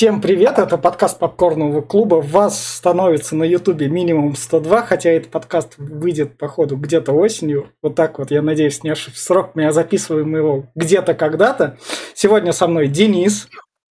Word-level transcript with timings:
Всем 0.00 0.22
привет, 0.22 0.58
это 0.58 0.78
подкаст 0.78 1.18
Попкорного 1.18 1.82
клуба. 1.82 2.22
Вас 2.22 2.76
становится 2.76 3.36
на 3.36 3.44
ютубе 3.44 3.86
минимум 3.90 4.34
102, 4.34 4.86
хотя 4.86 5.10
этот 5.10 5.30
подкаст 5.30 5.74
выйдет, 5.76 6.38
походу, 6.38 6.78
где-то 6.78 7.12
осенью. 7.12 7.70
Вот 7.82 7.96
так 7.96 8.18
вот, 8.18 8.30
я 8.30 8.40
надеюсь, 8.40 8.82
не 8.82 8.88
ошибся 8.88 9.22
срок. 9.22 9.54
Мы 9.56 9.70
записываем 9.72 10.34
его 10.34 10.64
где-то 10.74 11.12
когда-то. 11.12 11.76
Сегодня 12.14 12.52
со 12.52 12.66
мной 12.66 12.88
Денис. 12.88 13.50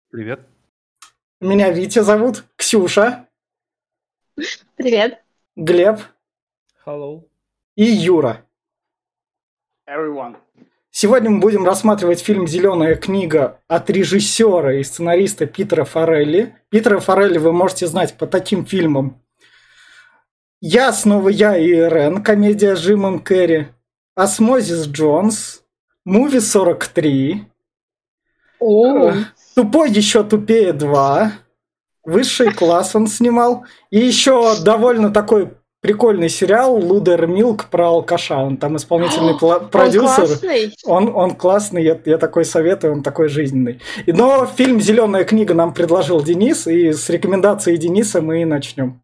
Привет. 0.10 0.42
Меня 1.40 1.72
Витя 1.72 2.00
зовут, 2.00 2.44
Ксюша. 2.58 3.30
Привет. 4.76 5.24
Глеб. 5.56 6.02
Hello. 6.86 7.24
И 7.78 7.86
Юра. 7.86 8.46
Everyone. 9.88 10.36
Сегодня 10.96 11.32
мы 11.32 11.40
будем 11.40 11.66
рассматривать 11.66 12.20
фильм 12.20 12.48
«Зеленая 12.48 12.94
книга» 12.94 13.60
от 13.68 13.90
режиссера 13.90 14.76
и 14.76 14.84
сценариста 14.84 15.48
Питера 15.48 15.86
Форелли. 15.86 16.56
Питера 16.70 17.00
Форелли 17.00 17.40
вы 17.40 17.52
можете 17.52 17.88
знать 17.88 18.16
по 18.16 18.28
таким 18.28 18.64
фильмам. 18.64 19.20
«Я, 20.62 20.94
снова 20.94 21.30
я 21.30 21.58
и 21.58 21.72
Ирэн», 21.72 22.24
комедия 22.24 22.76
с 22.76 22.80
Джимом 22.80 23.24
Керри. 23.24 23.70
«Осмозис 24.14 24.86
Джонс», 24.86 25.64
«Муви 26.06 26.38
43», 26.38 27.40
О, 28.60 29.14
«Тупой 29.56 29.90
еще 29.90 30.24
тупее 30.24 30.74
2», 30.74 31.32
«Высший 32.04 32.54
класс» 32.54 32.96
он 32.96 33.08
снимал. 33.08 33.66
И 33.90 33.98
еще 33.98 34.62
довольно 34.64 35.10
такой 35.10 35.54
прикольный 35.84 36.30
сериал 36.30 36.76
«Лаудермилк» 36.76 37.66
про 37.70 37.88
алкаша. 37.90 38.38
Он 38.38 38.58
там 38.58 38.78
исполнительный 38.78 39.34
он 39.42 39.70
продюсер. 39.70 40.00
классный. 40.26 40.74
Он, 40.86 41.16
он 41.16 41.36
классный, 41.36 41.84
я, 41.84 42.00
я 42.06 42.18
такой 42.18 42.46
советую, 42.46 42.94
он 42.94 43.04
такой 43.04 43.28
жизненный. 43.30 43.82
И- 44.08 44.14
Но 44.14 44.46
фильм 44.48 44.80
«Зеленая 44.80 45.26
книга» 45.26 45.54
нам 45.54 45.74
предложил 45.74 46.24
Денис, 46.24 46.66
и 46.68 46.94
с 46.94 47.10
рекомендацией 47.10 47.78
Дениса 47.78 48.22
мы 48.22 48.42
и 48.42 48.46
начнем. 48.46 49.02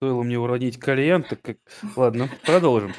Стоило 0.00 0.22
мне 0.22 0.38
уронить 0.38 0.78
кальян, 0.78 1.24
так 1.24 1.40
как... 1.42 1.56
Ладно, 1.96 2.28
продолжим. 2.46 2.92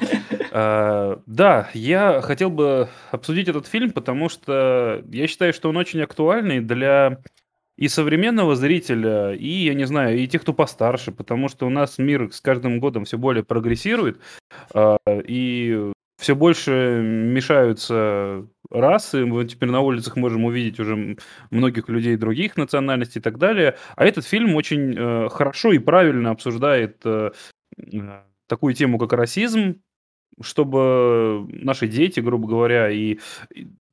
А, 0.52 1.20
Да, 1.26 1.70
я 1.72 2.20
хотел 2.20 2.50
бы 2.50 2.88
обсудить 3.12 3.48
этот 3.48 3.66
фильм, 3.66 3.90
потому 3.92 4.28
что 4.28 5.02
я 5.10 5.26
считаю, 5.28 5.52
что 5.54 5.68
он 5.70 5.76
очень 5.78 6.02
актуальный 6.02 6.60
для 6.60 7.18
и 7.80 7.88
современного 7.88 8.56
зрителя, 8.56 9.32
и, 9.32 9.48
я 9.48 9.72
не 9.74 9.86
знаю, 9.86 10.18
и 10.18 10.28
тех, 10.28 10.42
кто 10.42 10.52
постарше, 10.52 11.12
потому 11.12 11.48
что 11.48 11.66
у 11.66 11.70
нас 11.70 11.96
мир 11.96 12.30
с 12.30 12.40
каждым 12.42 12.78
годом 12.78 13.06
все 13.06 13.16
более 13.16 13.42
прогрессирует, 13.42 14.20
а, 14.74 14.98
и 15.08 15.90
все 16.20 16.36
больше 16.36 17.00
мешаются 17.02 18.46
расы, 18.70 19.24
мы 19.24 19.46
теперь 19.46 19.70
на 19.70 19.80
улицах 19.80 20.16
можем 20.16 20.44
увидеть 20.44 20.78
уже 20.78 21.16
многих 21.50 21.88
людей 21.88 22.16
других 22.16 22.58
национальностей 22.58 23.18
и 23.20 23.22
так 23.22 23.38
далее. 23.38 23.78
А 23.96 24.04
этот 24.04 24.26
фильм 24.26 24.54
очень 24.54 24.94
э, 24.96 25.28
хорошо 25.30 25.72
и 25.72 25.78
правильно 25.78 26.30
обсуждает 26.32 27.00
э, 27.06 27.30
такую 28.46 28.74
тему, 28.74 28.98
как 28.98 29.14
расизм, 29.14 29.80
чтобы 30.42 31.46
наши 31.48 31.88
дети, 31.88 32.20
грубо 32.20 32.46
говоря, 32.46 32.90
и- 32.90 33.18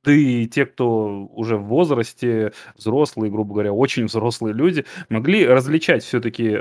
да 0.04 0.12
и 0.12 0.46
те, 0.46 0.66
кто 0.66 1.26
уже 1.26 1.56
в 1.56 1.64
возрасте, 1.64 2.52
взрослые, 2.76 3.30
грубо 3.30 3.54
говоря, 3.54 3.72
очень 3.72 4.06
взрослые 4.06 4.54
люди, 4.54 4.84
могли 5.08 5.46
различать 5.46 6.04
все-таки 6.04 6.56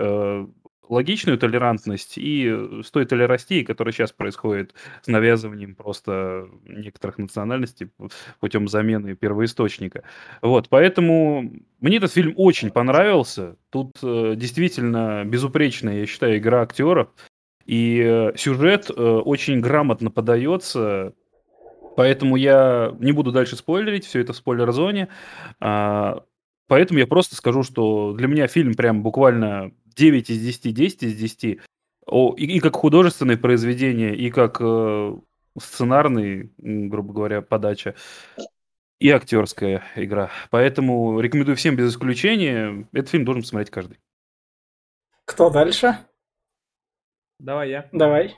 логичную 0.90 1.38
толерантность 1.38 2.18
и 2.18 2.48
э, 2.50 2.82
стоит 2.84 3.12
ли 3.12 3.26
расти, 3.26 3.64
которая 3.64 3.92
сейчас 3.92 4.12
происходит 4.12 4.74
с 5.02 5.08
навязыванием 5.08 5.76
просто 5.76 6.48
некоторых 6.66 7.18
национальностей 7.18 7.90
путем 8.40 8.68
замены 8.68 9.16
первоисточника. 9.16 10.04
Вот, 10.42 10.70
поэтому 10.70 11.52
мне 11.80 11.98
этот 11.98 12.14
фильм 12.14 12.34
очень 12.36 12.72
понравился. 12.72 13.58
Тут 13.70 13.98
э, 14.02 14.34
действительно 14.36 15.24
безупречная, 15.26 16.00
я 16.00 16.06
считаю, 16.06 16.38
игра 16.38 16.62
актеров. 16.62 17.10
И 17.66 18.02
э, 18.02 18.32
сюжет 18.38 18.90
э, 18.90 18.94
очень 18.94 19.60
грамотно 19.60 20.10
подается, 20.10 21.14
поэтому 21.98 22.38
я 22.38 22.96
не 23.00 23.12
буду 23.12 23.34
дальше 23.34 23.58
спойлерить, 23.58 24.06
все 24.06 24.22
это 24.22 24.32
в 24.32 24.38
спойлер-зоне. 24.38 25.10
А, 25.60 26.24
Поэтому 26.68 27.00
я 27.00 27.08
просто 27.08 27.36
скажу, 27.36 27.64
что 27.64 28.14
для 28.14 28.28
меня 28.28 28.48
фильм 28.48 28.74
прям 28.74 29.02
буквально 29.02 29.72
9 29.96 30.30
из 30.30 30.40
10, 30.40 30.74
10 30.74 31.04
из 31.04 31.16
10. 31.16 31.60
О, 32.06 32.36
и, 32.38 32.46
и 32.46 32.60
как 32.60 32.76
художественное 32.76 33.38
произведение, 33.38 34.16
и 34.16 34.30
как 34.30 34.58
э, 34.60 35.18
сценарный, 35.60 36.52
грубо 36.58 37.14
говоря, 37.14 37.42
подача, 37.42 37.96
и 39.00 39.10
актерская 39.10 39.84
игра. 39.96 40.30
Поэтому 40.50 41.20
рекомендую 41.20 41.56
всем 41.56 41.76
без 41.76 41.92
исключения. 41.92 42.88
Этот 42.92 43.10
фильм 43.10 43.26
должен 43.26 43.44
посмотреть 43.44 43.70
каждый. 43.70 44.00
Кто 45.26 45.50
дальше? 45.50 45.98
Давай 47.40 47.70
я. 47.70 47.90
Давай. 47.92 48.36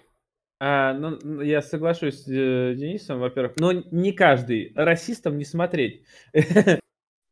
А, 0.60 0.94
ну, 0.94 1.42
я 1.42 1.62
соглашусь 1.62 2.24
с 2.24 2.28
э, 2.28 2.76
Денисом, 2.76 3.20
во-первых. 3.20 3.54
Но 3.58 3.72
не 3.72 4.12
каждый. 4.12 4.74
Расистам 4.76 5.38
не 5.38 5.46
смотреть. 5.46 6.04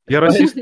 Я 0.08 0.22
расист? 0.22 0.58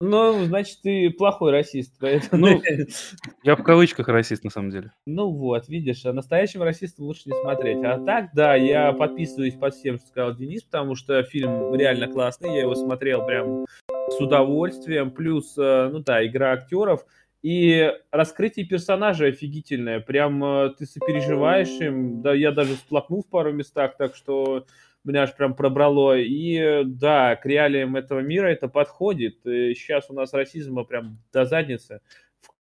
Ну, 0.00 0.44
значит, 0.44 0.80
ты 0.82 1.10
плохой 1.10 1.52
расист. 1.52 1.94
Поэтому... 2.00 2.46
Ну, 2.46 2.62
Я 3.44 3.54
в 3.54 3.62
кавычках 3.62 4.08
расист, 4.08 4.42
на 4.42 4.50
самом 4.50 4.70
деле. 4.70 4.92
Ну 5.06 5.30
вот, 5.30 5.68
видишь, 5.68 6.04
а 6.04 6.12
настоящим 6.12 6.62
расистам 6.62 7.06
лучше 7.06 7.22
не 7.26 7.40
смотреть. 7.40 7.82
А 7.84 7.98
так, 8.04 8.30
да, 8.34 8.56
я 8.56 8.92
подписываюсь 8.92 9.54
под 9.54 9.74
всем, 9.74 9.98
что 9.98 10.08
сказал 10.08 10.34
Денис, 10.34 10.64
потому 10.64 10.96
что 10.96 11.22
фильм 11.22 11.74
реально 11.74 12.08
классный, 12.08 12.52
я 12.52 12.62
его 12.62 12.74
смотрел 12.74 13.24
прям 13.24 13.64
с 13.88 14.20
удовольствием. 14.20 15.12
Плюс, 15.12 15.56
э, 15.56 15.88
ну 15.90 16.00
да, 16.00 16.26
игра 16.26 16.52
актеров. 16.52 17.06
И 17.46 17.92
раскрытие 18.10 18.66
персонажа 18.66 19.26
офигительное. 19.26 20.00
Прям 20.00 20.42
э, 20.42 20.74
ты 20.76 20.84
сопереживаешь 20.84 21.80
им. 21.80 22.20
Да, 22.20 22.34
я 22.34 22.50
даже 22.50 22.74
всплакнул 22.74 23.22
в 23.22 23.28
пару 23.28 23.52
местах, 23.52 23.96
так 23.96 24.16
что 24.16 24.66
меня 25.04 25.22
аж 25.22 25.36
прям 25.36 25.54
пробрало. 25.54 26.18
И 26.18 26.56
э, 26.56 26.82
да, 26.84 27.36
к 27.36 27.46
реалиям 27.46 27.94
этого 27.94 28.18
мира 28.18 28.48
это 28.48 28.66
подходит. 28.66 29.38
Сейчас 29.44 30.10
у 30.10 30.14
нас 30.14 30.32
расизма 30.32 30.82
прям 30.82 31.18
до 31.32 31.44
задницы 31.44 32.00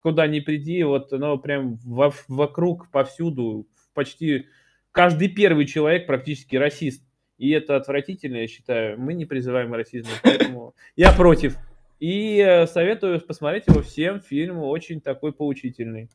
куда 0.01 0.27
ни 0.27 0.39
приди, 0.39 0.83
вот 0.83 1.11
оно 1.13 1.35
прям 1.39 1.77
во- 1.83 2.13
вокруг, 2.27 2.91
повсюду, 2.91 3.67
почти 3.95 4.45
каждый 4.91 5.29
первый 5.29 5.65
человек 5.65 6.05
практически 6.05 6.57
расист. 6.57 7.01
И 7.39 7.49
это 7.49 7.75
отвратительно, 7.75 8.35
я 8.35 8.47
считаю. 8.47 8.99
Мы 8.99 9.15
не 9.15 9.25
призываем 9.25 9.71
к 9.71 9.75
расизму, 9.75 10.11
поэтому 10.21 10.75
я 10.95 11.11
против. 11.11 11.57
И 12.05 12.38
э, 12.38 12.67
советую 12.67 13.19
посмотреть 13.19 13.66
его 13.66 13.81
всем. 13.81 14.21
Фильм 14.21 14.59
очень 14.59 15.01
такой 15.01 15.33
поучительный. 15.33 16.11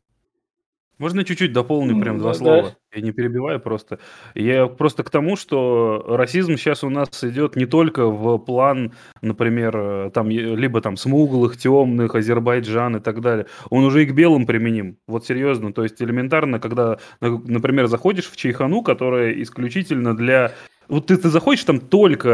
Можно 1.01 1.25
чуть-чуть 1.25 1.53
дополню 1.55 1.99
прям 2.01 2.19
два 2.19 2.33
Да. 2.33 2.39
слова? 2.39 2.75
Я 2.95 3.01
не 3.01 3.11
перебиваю 3.13 3.59
просто. 3.59 3.99
Я 4.35 4.67
просто 4.67 5.03
к 5.03 5.09
тому, 5.11 5.35
что 5.37 6.05
расизм 6.07 6.57
сейчас 6.57 6.85
у 6.85 6.91
нас 6.91 7.25
идет 7.25 7.57
не 7.57 7.65
только 7.65 8.07
в 8.07 8.37
план, 8.39 8.93
например, 9.23 9.73
э, 9.77 10.11
там 10.13 10.29
либо 10.29 10.83
там 10.83 10.99
смуглых, 10.99 11.57
темных, 11.57 12.15
Азербайджан 12.15 12.97
и 12.97 13.01
так 13.01 13.23
далее. 13.23 13.47
Он 13.71 13.85
уже 13.85 14.03
и 14.03 14.07
к 14.07 14.13
белым 14.13 14.45
применим. 14.45 14.99
Вот 15.09 15.25
серьезно. 15.25 15.73
То 15.73 15.85
есть 15.85 16.03
элементарно, 16.03 16.61
когда, 16.61 16.99
на- 17.23 17.39
например, 17.47 17.87
заходишь 17.87 18.31
в 18.31 18.37
чайхану, 18.37 18.83
которая 18.83 19.33
исключительно 19.43 20.15
для... 20.15 20.53
Вот 20.89 21.07
ты, 21.07 21.17
ты 21.17 21.29
заходишь, 21.31 21.65
там 21.65 21.81
только 21.81 22.29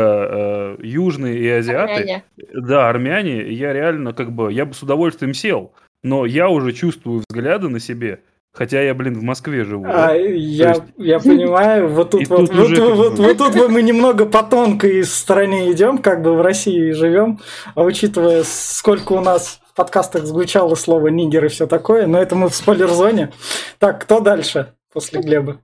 э, 0.80 0.82
южные 0.82 1.38
и 1.38 1.46
азиаты. 1.48 1.92
армяне. 1.92 2.24
Да, 2.52 2.88
армяне, 2.88 3.52
я 3.52 3.72
реально 3.72 4.12
как 4.12 4.32
бы, 4.32 4.52
я 4.52 4.64
бы 4.66 4.74
с 4.74 4.82
удовольствием 4.82 5.34
сел, 5.34 5.72
но 6.02 6.26
я 6.26 6.48
уже 6.48 6.72
чувствую 6.72 7.22
взгляды 7.28 7.68
на 7.68 7.78
себе, 7.78 8.20
хотя 8.56 8.80
я, 8.80 8.94
блин, 8.94 9.18
в 9.18 9.22
Москве 9.22 9.64
живу. 9.64 9.84
да. 9.84 10.08
А, 10.10 10.14
я, 10.14 10.70
есть- 10.70 10.82
я 10.96 11.18
понимаю, 11.20 11.88
вот 11.88 12.10
тут 12.10 12.26
вот, 12.28 12.46
тут 12.46 12.54
вот, 12.54 12.64
уже 12.64 12.82
вот, 12.82 13.18
вот, 13.18 13.38
тут 13.38 13.54
вот 13.54 13.70
мы 13.70 13.82
немного 13.82 14.24
по 14.26 14.42
тонкой 14.42 15.04
стороне 15.04 15.70
идем, 15.70 15.98
как 15.98 16.22
бы 16.22 16.34
в 16.34 16.40
России 16.40 16.90
живем, 16.92 17.40
а 17.74 17.82
учитывая, 17.82 18.42
сколько 18.44 19.12
у 19.12 19.20
нас 19.20 19.60
в 19.70 19.74
подкастах 19.76 20.24
звучало 20.24 20.74
слово 20.74 21.08
нигер 21.08 21.44
и 21.44 21.48
все 21.48 21.66
такое, 21.66 22.06
но 22.06 22.18
это 22.20 22.34
мы 22.34 22.48
в 22.48 22.54
спойлер-зоне. 22.54 23.32
Так, 23.78 24.00
кто 24.02 24.20
дальше 24.20 24.72
после 24.92 25.20
Глеба? 25.20 25.60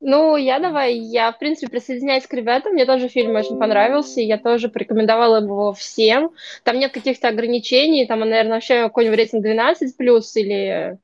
Ну, 0.00 0.36
я 0.36 0.60
давай, 0.60 0.94
я, 0.94 1.32
в 1.32 1.40
принципе, 1.40 1.72
присоединяюсь 1.72 2.24
к 2.24 2.32
ребятам, 2.32 2.74
мне 2.74 2.86
тоже 2.86 3.08
фильм 3.08 3.34
очень 3.34 3.58
понравился, 3.58 4.20
я 4.20 4.38
тоже 4.38 4.68
порекомендовала 4.68 5.42
его 5.42 5.72
всем. 5.72 6.30
Там 6.62 6.78
нет 6.78 6.92
каких-то 6.92 7.26
ограничений, 7.26 8.06
там, 8.06 8.20
наверное, 8.20 8.54
вообще 8.54 8.82
какой-нибудь 8.82 9.18
рейтинг 9.18 9.42
12 9.42 9.96
плюс 9.96 10.36
или 10.36 10.98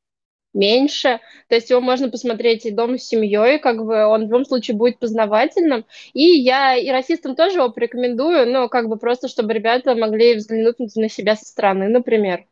меньше. 0.55 1.21
То 1.49 1.57
есть 1.57 1.71
его 1.71 1.81
можно 1.81 2.09
посмотреть 2.09 2.65
и 2.65 2.71
дома 2.71 2.99
с 2.99 3.07
семьей, 3.07 3.59
как 3.59 3.85
бы 3.85 4.07
он 4.07 4.23
в 4.23 4.31
любом 4.31 4.45
случае 4.45 4.77
будет 4.77 4.99
познавательным. 4.99 5.85
И 6.15 6.23
я 6.23 6.77
и 6.77 6.89
расистам 6.91 7.37
тоже 7.37 7.59
его 7.59 7.71
порекомендую, 7.71 8.51
но 8.51 8.69
как 8.69 8.89
бы 8.89 8.97
просто, 8.97 9.29
чтобы 9.29 9.53
ребята 9.53 9.95
могли 9.95 10.35
взглянуть 10.37 10.79
на 10.79 11.09
себя 11.09 11.37
со 11.37 11.45
стороны, 11.45 11.89
например. 11.89 12.47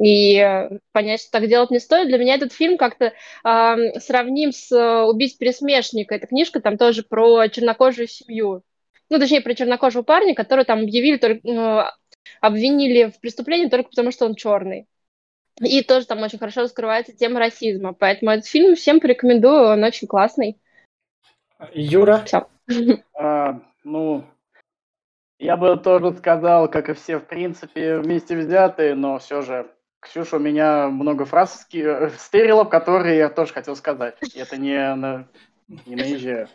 И 0.00 0.38
э, 0.38 0.78
понять, 0.92 1.20
что 1.20 1.30
так 1.32 1.48
делать 1.48 1.70
не 1.70 1.78
стоит. 1.78 2.08
Для 2.08 2.18
меня 2.18 2.34
этот 2.34 2.52
фильм 2.52 2.76
как-то 2.76 3.12
ам, 3.44 3.94
сравним 4.00 4.50
с 4.52 4.72
э, 4.72 5.02
«Убить 5.04 5.38
пересмешника». 5.38 6.16
Эта 6.16 6.26
книжка 6.26 6.60
там 6.60 6.76
тоже 6.78 7.04
про 7.04 7.48
чернокожую 7.48 8.08
семью. 8.08 8.62
Ну, 9.08 9.18
точнее, 9.20 9.40
про 9.40 9.54
чернокожего 9.54 10.02
парня, 10.02 10.34
который 10.34 10.64
там 10.64 10.80
объявили 10.80 11.16
только, 11.18 11.48
э, 11.48 11.84
обвинили 12.40 13.10
в 13.10 13.20
преступлении 13.20 13.68
только 13.68 13.90
потому, 13.90 14.10
что 14.10 14.26
он 14.26 14.34
черный. 14.34 14.88
И 15.60 15.82
тоже 15.82 16.06
там 16.06 16.22
очень 16.22 16.38
хорошо 16.38 16.62
раскрывается 16.62 17.12
тема 17.12 17.38
расизма. 17.38 17.92
Поэтому 17.92 18.32
этот 18.32 18.46
фильм 18.46 18.74
всем 18.74 19.00
порекомендую, 19.00 19.68
он 19.68 19.84
очень 19.84 20.08
классный. 20.08 20.58
Юра? 21.72 22.24
Все. 22.24 22.48
А, 23.16 23.60
ну, 23.84 24.24
я 25.38 25.56
бы 25.56 25.76
тоже 25.76 26.14
сказал, 26.14 26.70
как 26.70 26.88
и 26.88 26.94
все, 26.94 27.18
в 27.18 27.26
принципе, 27.26 27.98
вместе 27.98 28.36
взятые, 28.36 28.94
но 28.94 29.18
все 29.18 29.42
же, 29.42 29.70
Ксюша, 30.00 30.36
у 30.36 30.40
меня 30.40 30.88
много 30.88 31.24
фраз 31.26 31.62
стерила, 31.62 32.64
которые 32.64 33.18
я 33.18 33.28
тоже 33.28 33.52
хотел 33.52 33.76
сказать. 33.76 34.16
Это 34.34 34.56
не, 34.56 34.94
на, 34.94 35.28
не 35.68 35.96
наезжаю. 35.96 36.48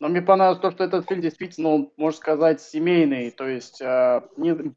Но 0.00 0.08
мне 0.08 0.20
понравилось 0.20 0.60
то, 0.60 0.70
что 0.70 0.84
этот 0.84 1.08
фильм 1.08 1.20
действительно, 1.20 1.68
он, 1.68 1.92
можно 1.96 2.18
сказать, 2.18 2.60
семейный. 2.60 3.30
То 3.30 3.46
есть 3.46 3.80
э, 3.80 4.22
не, 4.36 4.74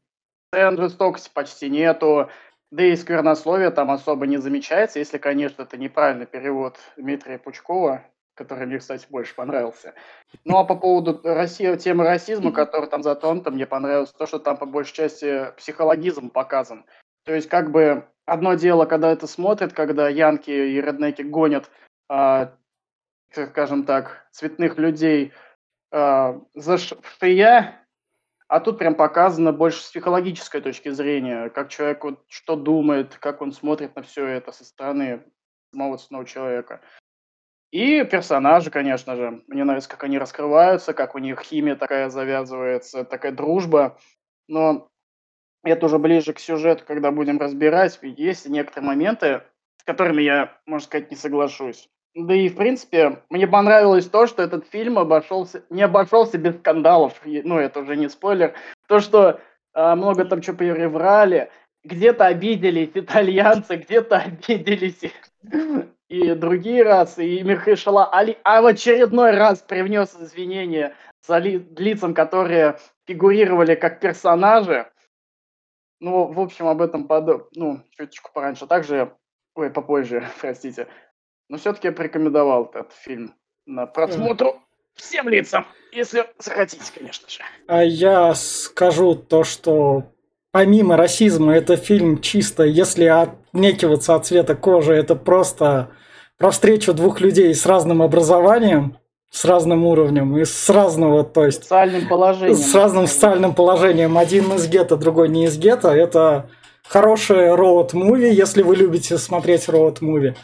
сцен 0.52 0.76
жестокости 0.76 1.30
почти 1.32 1.68
нету, 1.68 2.30
да 2.70 2.84
и 2.84 2.96
сквернословия 2.96 3.70
там 3.70 3.90
особо 3.90 4.26
не 4.26 4.38
замечается, 4.38 4.98
если, 4.98 5.18
конечно, 5.18 5.62
это 5.62 5.76
неправильный 5.76 6.26
перевод 6.26 6.78
Дмитрия 6.96 7.38
Пучкова, 7.38 8.04
который 8.34 8.66
мне, 8.66 8.78
кстати, 8.78 9.06
больше 9.08 9.34
понравился. 9.34 9.94
Ну 10.44 10.58
а 10.58 10.64
по 10.64 10.76
поводу 10.76 11.20
России, 11.24 11.74
темы 11.76 12.04
расизма, 12.04 12.52
который 12.52 12.88
там 12.88 13.02
затронута, 13.02 13.50
мне 13.50 13.66
понравилось 13.66 14.12
то, 14.12 14.26
что 14.26 14.38
там 14.38 14.56
по 14.56 14.66
большей 14.66 14.94
части 14.94 15.52
психологизм 15.56 16.30
показан. 16.30 16.84
То 17.24 17.34
есть 17.34 17.48
как 17.48 17.70
бы 17.70 18.04
одно 18.26 18.54
дело, 18.54 18.84
когда 18.84 19.10
это 19.10 19.26
смотрят, 19.26 19.72
когда 19.72 20.08
янки 20.08 20.50
и 20.50 20.80
реднеки 20.80 21.22
гонят, 21.22 21.70
а, 22.08 22.54
скажем 23.32 23.84
так, 23.84 24.26
цветных 24.30 24.78
людей 24.78 25.32
а, 25.90 26.40
за 26.54 26.78
ш- 26.78 26.96
в 26.96 27.18
шия, 27.18 27.82
а 28.48 28.60
тут 28.60 28.78
прям 28.78 28.94
показано 28.94 29.52
больше 29.52 29.80
с 29.82 29.90
психологической 29.90 30.62
точки 30.62 30.88
зрения, 30.88 31.50
как 31.50 31.68
человек 31.68 32.02
вот 32.02 32.24
что 32.28 32.56
думает, 32.56 33.16
как 33.18 33.42
он 33.42 33.52
смотрит 33.52 33.94
на 33.94 34.02
все 34.02 34.26
это 34.26 34.52
со 34.52 34.64
стороны 34.64 35.22
самого 35.72 35.98
цветного 35.98 36.24
человека. 36.24 36.80
И 37.70 38.02
персонажи, 38.04 38.70
конечно 38.70 39.14
же. 39.16 39.44
Мне 39.46 39.64
нравится, 39.64 39.90
как 39.90 40.04
они 40.04 40.18
раскрываются, 40.18 40.94
как 40.94 41.14
у 41.14 41.18
них 41.18 41.40
химия 41.42 41.76
такая 41.76 42.08
завязывается, 42.08 43.04
такая 43.04 43.32
дружба. 43.32 43.98
Но 44.48 44.88
это 45.62 45.84
уже 45.84 45.98
ближе 45.98 46.32
к 46.32 46.38
сюжету, 46.38 46.84
когда 46.86 47.10
будем 47.10 47.38
разбирать. 47.38 47.98
Есть 48.00 48.48
некоторые 48.48 48.86
моменты, 48.86 49.42
с 49.76 49.84
которыми 49.84 50.22
я, 50.22 50.58
можно 50.64 50.86
сказать, 50.86 51.10
не 51.10 51.16
соглашусь. 51.16 51.90
Да 52.18 52.34
и, 52.34 52.48
в 52.48 52.56
принципе, 52.56 53.22
мне 53.30 53.46
понравилось 53.46 54.08
то, 54.08 54.26
что 54.26 54.42
этот 54.42 54.66
фильм 54.66 54.98
обошелся, 54.98 55.62
не 55.70 55.82
обошелся 55.82 56.36
без 56.36 56.56
скандалов. 56.56 57.20
Ну, 57.24 57.58
это 57.58 57.78
уже 57.78 57.94
не 57.94 58.08
спойлер. 58.08 58.54
То, 58.88 58.98
что 58.98 59.40
а, 59.72 59.94
много 59.94 60.24
там 60.24 60.42
что 60.42 60.52
переврали, 60.52 61.48
где-то 61.84 62.26
обиделись 62.26 62.90
итальянцы, 62.94 63.76
где-то 63.76 64.16
обиделись 64.16 65.00
и, 66.08 66.34
другие 66.34 66.82
расы. 66.82 67.24
И 67.24 67.42
Михаила 67.44 68.12
Али 68.12 68.36
а 68.42 68.62
в 68.62 68.66
очередной 68.66 69.36
раз 69.36 69.60
привнес 69.60 70.16
извинения 70.20 70.96
за 71.24 71.38
ли- 71.38 71.64
лицам, 71.76 72.14
которые 72.14 72.80
фигурировали 73.06 73.76
как 73.76 74.00
персонажи. 74.00 74.90
Ну, 76.00 76.32
в 76.32 76.40
общем, 76.40 76.66
об 76.66 76.82
этом 76.82 77.06
подо... 77.06 77.48
ну, 77.54 77.80
чуточку 77.90 78.32
пораньше. 78.32 78.66
Также, 78.66 79.12
ой, 79.54 79.70
попозже, 79.70 80.26
простите. 80.40 80.88
Но 81.48 81.56
все-таки 81.56 81.88
я 81.88 81.92
порекомендовал 81.92 82.70
этот 82.74 82.92
фильм 82.92 83.34
на 83.66 83.86
просмотр 83.86 84.52
всем 84.94 85.28
лицам, 85.28 85.66
если 85.92 86.26
захотите, 86.38 86.82
конечно 86.94 87.28
же. 87.28 87.40
А 87.66 87.82
я 87.82 88.34
скажу 88.34 89.14
то, 89.14 89.44
что 89.44 90.04
помимо 90.52 90.96
расизма, 90.96 91.54
это 91.54 91.76
фильм 91.76 92.20
чисто, 92.20 92.64
если 92.64 93.04
отнекиваться 93.04 94.14
от 94.14 94.26
цвета 94.26 94.54
кожи, 94.54 94.94
это 94.94 95.14
просто 95.14 95.90
про 96.36 96.50
встречу 96.50 96.92
двух 96.92 97.20
людей 97.20 97.54
с 97.54 97.64
разным 97.66 98.02
образованием, 98.02 98.98
с 99.30 99.44
разным 99.44 99.84
уровнем 99.84 100.36
и 100.38 100.44
с 100.44 100.68
разного, 100.70 101.24
то 101.24 101.44
есть 101.44 101.62
Социальным 101.62 102.08
положением. 102.08 102.56
с 102.56 102.74
разным 102.74 103.06
социальным 103.06 103.54
положением. 103.54 104.16
Один 104.18 104.52
из 104.54 104.68
гетто, 104.68 104.96
другой 104.96 105.28
не 105.28 105.44
из 105.44 105.58
гетто. 105.58 105.88
Это 105.88 106.48
хорошее 106.86 107.54
роуд-муви, 107.54 108.30
если 108.30 108.62
вы 108.62 108.76
любите 108.76 109.18
смотреть 109.18 109.68
роуд-муви. 109.68 110.34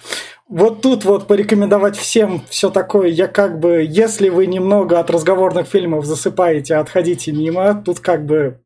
Вот 0.48 0.82
тут 0.82 1.04
вот 1.04 1.26
порекомендовать 1.26 1.96
всем 1.96 2.42
все 2.50 2.68
такое, 2.68 3.08
я 3.08 3.28
как 3.28 3.58
бы, 3.58 3.82
если 3.88 4.28
вы 4.28 4.46
немного 4.46 5.00
от 5.00 5.08
разговорных 5.08 5.66
фильмов 5.66 6.04
засыпаете, 6.04 6.76
отходите 6.76 7.32
мимо, 7.32 7.82
тут 7.82 8.00
как 8.00 8.26
бы 8.26 8.60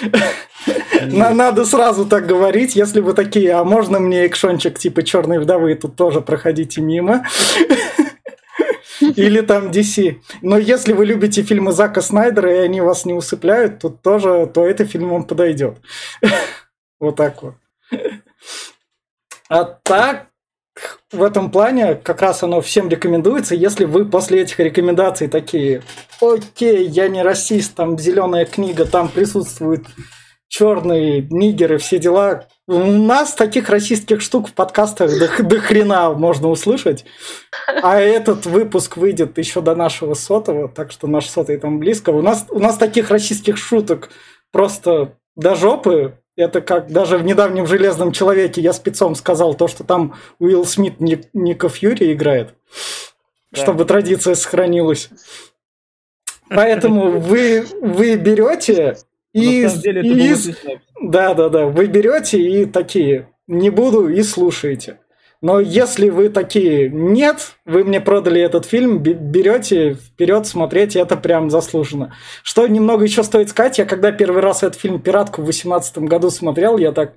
на- 1.00 1.30
надо 1.30 1.64
сразу 1.64 2.04
так 2.04 2.26
говорить, 2.26 2.74
если 2.74 3.00
вы 3.00 3.14
такие, 3.14 3.52
а 3.52 3.62
можно 3.62 4.00
мне 4.00 4.26
экшончик 4.26 4.76
типа 4.76 5.04
Черной 5.04 5.38
вдовы, 5.38 5.76
тут 5.76 5.94
тоже 5.94 6.20
проходите 6.20 6.80
мимо. 6.80 7.24
Или 9.00 9.40
там 9.40 9.70
DC. 9.70 10.16
Но 10.42 10.58
если 10.58 10.92
вы 10.92 11.06
любите 11.06 11.42
фильмы 11.42 11.72
Зака 11.72 12.02
Снайдера, 12.02 12.54
и 12.54 12.58
они 12.58 12.80
вас 12.80 13.06
не 13.06 13.14
усыпляют, 13.14 13.78
тут 13.78 14.02
тоже, 14.02 14.50
то 14.52 14.66
это 14.66 14.84
фильм 14.84 15.10
вам 15.10 15.24
подойдет. 15.24 15.78
Вот 17.00 17.16
так 17.16 17.42
вот. 17.42 17.54
А 19.48 19.64
так, 19.64 20.26
в 21.12 21.22
этом 21.22 21.50
плане 21.50 21.94
как 21.96 22.22
раз 22.22 22.42
оно 22.42 22.60
всем 22.60 22.88
рекомендуется, 22.88 23.54
если 23.54 23.84
вы 23.84 24.04
после 24.04 24.42
этих 24.42 24.58
рекомендаций 24.60 25.28
такие, 25.28 25.82
окей, 26.20 26.86
я 26.86 27.08
не 27.08 27.22
расист, 27.22 27.74
там 27.74 27.98
зеленая 27.98 28.44
книга, 28.44 28.84
там 28.84 29.08
присутствуют 29.08 29.86
черные 30.50 31.26
нигеры, 31.30 31.78
все 31.78 31.98
дела. 31.98 32.46
У 32.66 32.78
нас 32.78 33.34
таких 33.34 33.70
расистских 33.70 34.20
штук 34.20 34.48
в 34.48 34.52
подкастах 34.52 35.10
до, 35.18 35.42
до 35.42 35.60
хрена 35.60 36.12
можно 36.12 36.48
услышать. 36.48 37.04
А 37.82 38.00
этот 38.00 38.46
выпуск 38.46 38.96
выйдет 38.96 39.38
еще 39.38 39.60
до 39.60 39.74
нашего 39.74 40.14
сотого, 40.14 40.68
так 40.68 40.90
что 40.90 41.06
наш 41.06 41.28
сотый 41.28 41.56
там 41.56 41.78
близко. 41.78 42.10
У 42.10 42.20
нас, 42.20 42.46
у 42.50 42.58
нас 42.58 42.76
таких 42.76 43.10
расистских 43.10 43.56
шуток 43.56 44.10
просто 44.52 45.16
до 45.36 45.54
жопы. 45.54 46.18
Это 46.40 46.62
как 46.62 46.90
даже 46.90 47.18
в 47.18 47.22
недавнем 47.24 47.66
«Железном 47.66 48.12
человеке» 48.12 48.62
я 48.62 48.72
спецом 48.72 49.14
сказал 49.14 49.52
то, 49.54 49.68
что 49.68 49.84
там 49.84 50.14
Уилл 50.38 50.64
Смит 50.64 50.98
Ник- 50.98 51.28
Ника 51.34 51.68
Фьюри 51.68 52.12
играет, 52.14 52.54
Да. 53.52 53.60
чтобы 53.60 53.84
традиция 53.84 54.34
сохранилась. 54.34 55.10
Поэтому 56.48 57.20
вы, 57.20 57.66
вы 57.82 58.16
берете 58.16 58.96
и, 59.34 59.66
деле 59.66 60.00
и 60.02 60.30
из- 60.32 60.56
да, 61.02 61.34
да, 61.34 61.50
да. 61.50 61.66
Вы 61.66 61.86
берете 61.86 62.40
и 62.40 62.64
такие, 62.64 63.28
не 63.46 63.68
буду, 63.68 64.08
и 64.08 64.22
слушаете. 64.22 64.98
Но 65.42 65.58
если 65.58 66.10
вы 66.10 66.28
такие, 66.28 66.90
нет, 66.90 67.56
вы 67.64 67.82
мне 67.84 68.00
продали 68.00 68.42
этот 68.42 68.66
фильм, 68.66 68.98
бе- 68.98 69.14
берете 69.14 69.94
вперед 69.94 70.46
смотреть, 70.46 70.96
это 70.96 71.16
прям 71.16 71.48
заслуженно. 71.48 72.14
Что 72.42 72.66
немного 72.66 73.04
еще 73.04 73.22
стоит 73.22 73.48
сказать, 73.48 73.78
я 73.78 73.86
когда 73.86 74.12
первый 74.12 74.42
раз 74.42 74.62
этот 74.62 74.78
фильм 74.78 75.00
«Пиратку» 75.00 75.40
в 75.40 75.44
2018 75.44 75.98
году 75.98 76.28
смотрел, 76.28 76.76
я 76.76 76.92
так, 76.92 77.14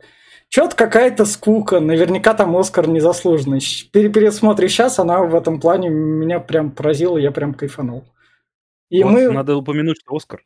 что-то 0.48 0.76
какая-то 0.76 1.26
скука, 1.26 1.82
наверняка 1.82 2.34
там 2.34 2.56
Оскар 2.56 2.88
незаслуженный. 2.88 3.60
При 3.92 4.08
пересмотре 4.08 4.70
сейчас 4.70 5.00
она 5.00 5.22
в 5.24 5.36
этом 5.36 5.60
плане 5.60 5.90
меня 5.90 6.40
прям 6.40 6.72
поразила, 6.72 7.18
я 7.18 7.32
прям 7.32 7.54
кайфанул. 7.54 8.06
И 8.90 9.04
Вот 9.04 9.12
мы... 9.12 9.32
Надо 9.32 9.58
упомянуть, 9.58 9.98
что 10.00 10.16
Оскар. 10.16 10.44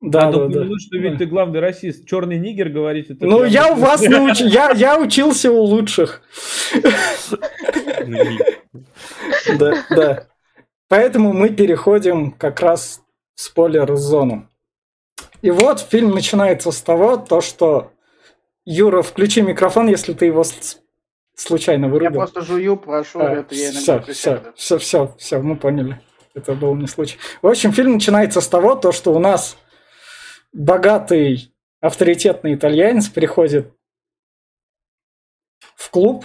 Да, 0.00 0.26
Надо 0.26 0.48
да, 0.48 0.60
да. 0.64 0.78
что 0.78 0.98
ведь 0.98 1.18
ты 1.18 1.24
главный 1.26 1.60
расист. 1.60 2.06
Черный 2.06 2.38
нигер 2.38 2.68
говорить 2.68 3.10
это. 3.10 3.24
Ну, 3.24 3.38
прям- 3.40 3.50
я 3.50 3.72
у 3.72 3.74
вас 3.76 4.02
науч... 4.06 4.40
я, 4.40 4.70
я 4.72 4.98
учился 5.00 5.50
у 5.50 5.62
лучших. 5.62 6.20
Да, 9.58 9.84
да. 9.90 10.26
Поэтому 10.88 11.32
мы 11.32 11.48
переходим 11.50 12.32
как 12.32 12.60
раз 12.60 13.00
в 13.34 13.40
спойлер-зону. 13.40 14.48
И 15.42 15.50
вот 15.50 15.80
фильм 15.80 16.10
начинается 16.10 16.70
с 16.70 16.80
того, 16.82 17.16
то, 17.16 17.40
что 17.40 17.92
Юра, 18.64 19.02
включи 19.02 19.42
микрофон, 19.42 19.88
если 19.88 20.12
ты 20.12 20.26
его 20.26 20.44
случайно 21.34 21.86
Я 21.86 21.90
вырубил. 21.92 22.20
просто 22.20 22.40
жую, 22.42 22.76
прошу, 22.76 23.20
это 23.20 23.54
я 23.54 23.72
все, 23.72 24.00
все, 24.56 24.78
все, 24.78 25.14
все, 25.18 25.38
мы 25.40 25.56
поняли. 25.56 26.00
Это 26.34 26.54
был 26.54 26.74
не 26.74 26.86
случай. 26.86 27.16
В 27.42 27.46
общем, 27.46 27.72
фильм 27.72 27.92
начинается 27.94 28.40
с 28.40 28.48
того, 28.48 28.74
то, 28.74 28.92
что 28.92 29.12
у 29.14 29.18
нас 29.18 29.56
богатый, 30.54 31.52
авторитетный 31.80 32.54
итальянец 32.54 33.08
приходит 33.08 33.70
в 35.76 35.90
клуб 35.90 36.24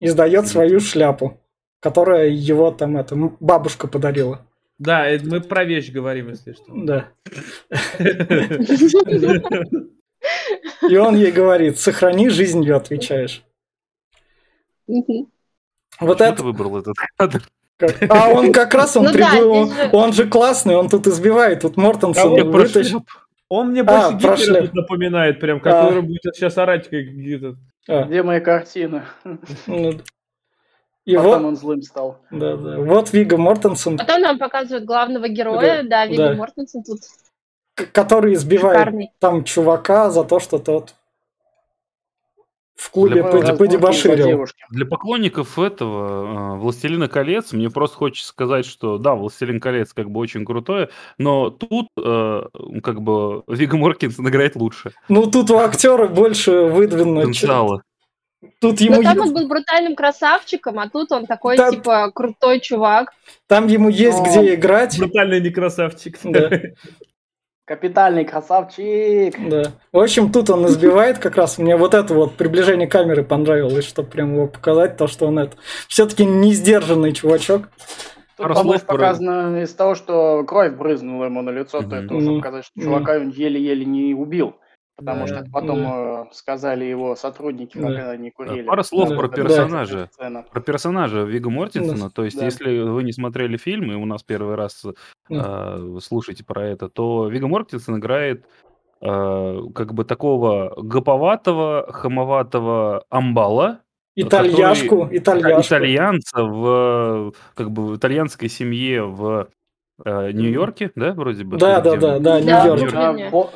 и 0.00 0.08
сдает 0.08 0.46
свою 0.46 0.80
шляпу, 0.80 1.38
которая 1.80 2.28
его 2.28 2.70
там 2.70 2.96
это 2.96 3.14
бабушка 3.16 3.88
подарила. 3.88 4.46
Да, 4.78 5.06
это 5.06 5.26
мы 5.26 5.40
про 5.40 5.64
вещь 5.64 5.90
говорим, 5.90 6.30
если 6.30 6.52
что. 6.52 6.72
Да. 6.74 7.12
И 10.88 10.96
он 10.96 11.16
ей 11.16 11.30
говорит, 11.30 11.78
сохрани 11.78 12.28
жизнь, 12.28 12.62
ее 12.62 12.76
отвечаешь. 12.76 13.44
Вот 14.86 16.20
это 16.20 16.36
ты 16.36 16.42
выбрал 16.42 16.78
этот 16.78 16.96
кадр? 17.16 17.42
А 18.08 18.28
он 18.30 18.52
как 18.52 18.72
раз 18.74 18.96
он 18.96 19.04
Ну 19.04 19.12
да, 19.12 19.30
прибыл, 19.30 19.66
здесь 19.66 19.76
же- 19.76 19.90
он 19.92 20.12
же 20.12 20.26
классный, 20.26 20.76
он 20.76 20.88
тут 20.88 21.06
избивает, 21.06 21.60
тут 21.62 21.76
Мортенсон 21.76 22.34
про 22.36 22.44
вытащил. 22.44 23.04
Он 23.48 23.70
мне 23.70 23.82
А, 23.82 24.10
больше 24.12 24.46
Гитлера 24.46 24.62
тут 24.62 24.74
напоминает, 24.74 25.40
прям, 25.40 25.58
А. 25.58 25.60
который 25.60 26.02
будет 26.02 26.22
сейчас 26.34 26.56
орать, 26.56 26.84
как 26.88 27.00
где-то. 27.00 27.56
А, 27.88 28.04
Где 28.04 28.22
мои 28.22 28.40
картины? 28.40 29.02
ну, 29.66 29.92
И 31.04 31.16
Потом 31.16 31.42
вот, 31.42 31.48
он 31.48 31.56
злым 31.56 31.82
стал. 31.82 32.18
да, 32.30 32.56
да. 32.56 32.78
Вот 32.78 33.12
Вига 33.12 33.36
Мортенсен, 33.36 33.98
Потом 33.98 34.20
нам 34.22 34.38
показывают 34.38 34.84
главного 34.84 35.28
героя, 35.28 35.82
да, 35.82 36.06
Вигги 36.06 36.16
да. 36.16 36.34
Мортенсен 36.34 36.82
тут 36.82 37.00
к- 37.74 37.90
который 37.92 38.34
избивает 38.34 38.78
шикарный. 38.78 39.10
там 39.18 39.44
чувака 39.44 40.10
за 40.10 40.24
то, 40.24 40.40
что 40.40 40.58
тот 40.58 40.94
в 42.76 42.90
клубе 42.90 43.22
Для 43.22 43.54
подебоширил. 43.54 44.46
Для 44.70 44.84
поклонников 44.86 45.58
этого 45.58 46.54
э, 46.56 46.58
«Властелина 46.58 47.08
колец» 47.08 47.52
мне 47.52 47.70
просто 47.70 47.96
хочется 47.96 48.28
сказать, 48.28 48.66
что 48.66 48.98
да, 48.98 49.14
«Властелин 49.14 49.60
колец» 49.60 49.92
как 49.92 50.10
бы 50.10 50.18
очень 50.20 50.44
крутое, 50.44 50.88
но 51.16 51.50
тут 51.50 51.86
э, 52.02 52.42
как 52.82 53.00
бы 53.02 53.44
Вига 53.46 53.76
Моркинсон 53.76 54.28
играет 54.28 54.56
лучше. 54.56 54.92
Ну, 55.08 55.30
тут 55.30 55.50
у 55.50 55.58
актера 55.58 56.08
больше 56.08 56.62
выдвинуто. 56.62 57.20
Потенциала. 57.28 57.82
Тут 58.60 58.80
Но 58.80 58.86
ему, 58.86 59.02
там 59.02 59.16
е- 59.16 59.22
он 59.22 59.32
был 59.32 59.48
брутальным 59.48 59.94
красавчиком, 59.96 60.78
а 60.78 60.88
тут 60.90 61.12
он 61.12 61.26
такой, 61.26 61.56
Да. 61.56 61.70
типа, 61.70 62.10
крутой 62.14 62.60
чувак. 62.60 63.12
там 63.46 63.68
ему 63.68 63.88
есть 63.88 64.18
Но- 64.18 64.24
где 64.24 64.54
играть. 64.54 64.98
Брутальный 64.98 65.40
не 65.40 65.50
красавчик. 65.50 66.18
Да, 66.24 66.50
Капитальный 67.66 68.26
красавчик. 68.26 69.34
да. 69.48 69.72
В 69.90 69.98
общем, 69.98 70.30
тут 70.30 70.50
он 70.50 70.66
избивает 70.66 71.18
как 71.18 71.36
раз. 71.36 71.56
Мне 71.56 71.76
вот 71.76 71.94
это 71.94 72.12
вот 72.12 72.34
приближение 72.34 72.86
камеры 72.86 73.24
понравилось, 73.24 73.86
чтобы 73.86 74.10
прям 74.10 74.34
его 74.34 74.46
показать, 74.48 74.98
то, 74.98 75.06
что 75.06 75.26
он 75.26 75.38
это... 75.38 75.56
Все-таки 75.88 76.26
не 76.26 76.52
сдержанный 76.52 77.12
чувачок. 77.12 77.70
Тут 78.36 78.46
про- 78.48 78.78
показано 78.80 79.62
из 79.62 79.72
того, 79.72 79.94
что 79.94 80.44
кровь 80.44 80.72
брызнула 80.72 81.26
ему 81.26 81.40
на 81.40 81.50
лицо, 81.50 81.80
то 81.82 81.96
это 81.96 82.14
уже 82.14 82.36
показать, 82.36 82.64
что 82.66 82.80
чувака 82.80 83.16
он 83.16 83.30
еле-еле 83.30 83.84
не 83.86 84.12
убил. 84.12 84.56
Потому 84.96 85.20
Да. 85.22 85.26
что 85.26 85.36
это 85.38 85.50
потом 85.50 85.78
э, 85.82 86.24
сказали 86.32 86.84
его 86.84 87.16
сотрудники, 87.16 87.76
Да. 87.76 87.86
когда 87.88 88.10
они 88.10 88.30
курили. 88.30 88.62
Пару 88.62 88.84
слов 88.84 89.08
Да. 89.08 89.16
про 89.16 89.28
Да. 89.28 89.34
персонажа. 89.36 90.08
Сцена. 90.12 90.44
Про 90.52 90.60
персонажа 90.60 91.22
Вига 91.22 91.50
Мортенсона. 91.50 92.10
То 92.10 92.24
есть, 92.24 92.38
Да. 92.38 92.44
если 92.44 92.78
вы 92.80 93.02
не 93.02 93.12
смотрели 93.12 93.56
фильм, 93.56 93.90
и 93.90 93.96
у 93.96 94.04
нас 94.06 94.22
первый 94.22 94.54
раз 94.54 94.84
э, 95.30 95.76
вы 95.78 96.00
слушаете 96.00 96.44
про 96.44 96.64
это, 96.66 96.88
то 96.88 97.26
Вига 97.28 97.48
Мортенсон 97.48 97.98
играет 97.98 98.44
э, 99.02 99.60
как 99.74 99.92
бы 99.94 100.04
такого 100.04 100.72
гоповатого, 100.80 101.86
хамоватого 101.92 103.04
амбала, 103.10 103.80
Итальяшку, 104.16 105.02
который- 105.02 105.18
итальяшку. 105.18 105.60
итальянца 105.74 106.42
в 106.44 107.32
как 107.54 107.70
бы 107.72 107.88
в 107.88 107.96
итальянской 107.96 108.48
семье 108.48 109.02
в 109.02 109.48
э, 110.04 110.30
Нью-Йорке, 110.32 110.90
да, 110.94 111.12
вроде 111.12 111.44
бы? 111.44 111.56
Да, 111.58 111.80
да, 111.80 111.96
да, 111.96 112.18
да, 112.18 112.40
Да, 112.40 112.40
Нью-Йорк. 112.40 112.92
Нью-Йорк. 112.92 113.50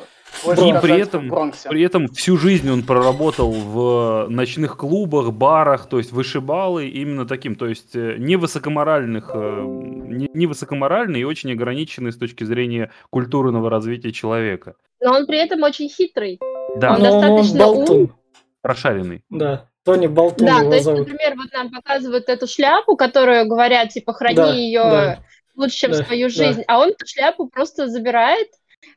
Больше 0.45 0.63
И 0.67 0.73
при 0.81 0.99
этом-. 1.01 1.51
При 1.69 1.81
этом 1.81 2.07
всю 2.09 2.37
жизнь 2.37 2.69
он 2.69 2.83
проработал 2.83 3.51
в 3.51 4.27
ночных 4.29 4.77
клубах, 4.77 5.33
барах, 5.33 5.87
то 5.89 5.97
есть 5.97 6.11
вышибалы 6.11 6.87
именно 6.87 7.25
таким, 7.27 7.55
то 7.55 7.67
есть 7.67 7.95
э, 7.95 8.15
не 8.17 8.35
высокоморальных, 8.37 9.31
э, 9.33 9.63
не, 9.65 10.29
не 10.33 10.47
высокоморальный 10.47 11.21
и 11.21 11.23
очень 11.25 11.51
ограниченный 11.51 12.11
с 12.11 12.17
точки 12.17 12.43
зрения 12.43 12.91
культурного 13.09 13.69
развития 13.69 14.11
человека. 14.11 14.75
Но 15.01 15.13
он 15.13 15.25
при 15.25 15.39
этом 15.39 15.61
очень 15.63 15.89
хитрый. 15.89 16.39
Да, 16.77 16.95
Он 16.95 17.01
Но 17.01 17.11
он 17.11 17.21
достаточно 17.21 17.59
болтун. 17.59 18.13
прошаренный. 18.61 19.23
Да, 19.29 19.65
Тони 19.83 20.07
Болтун 20.07 20.45
Да, 20.47 20.59
то 20.59 20.71
есть, 20.73 20.83
зовут. 20.85 21.07
например, 21.07 21.35
вот 21.35 21.51
нам 21.51 21.71
показывают 21.71 22.29
эту 22.29 22.47
шляпу, 22.47 22.95
которую 22.95 23.47
говорят, 23.47 23.89
типа, 23.89 24.13
храни 24.13 24.35
Да, 24.35 24.53
ее 24.53 24.81
да. 24.83 25.19
лучше, 25.55 25.77
чем 25.77 25.91
Да, 25.91 26.03
свою 26.03 26.27
да. 26.27 26.33
жизнь. 26.33 26.63
А 26.67 26.79
он 26.79 26.89
эту 26.89 27.07
шляпу 27.07 27.47
просто 27.47 27.87
забирает, 27.87 28.47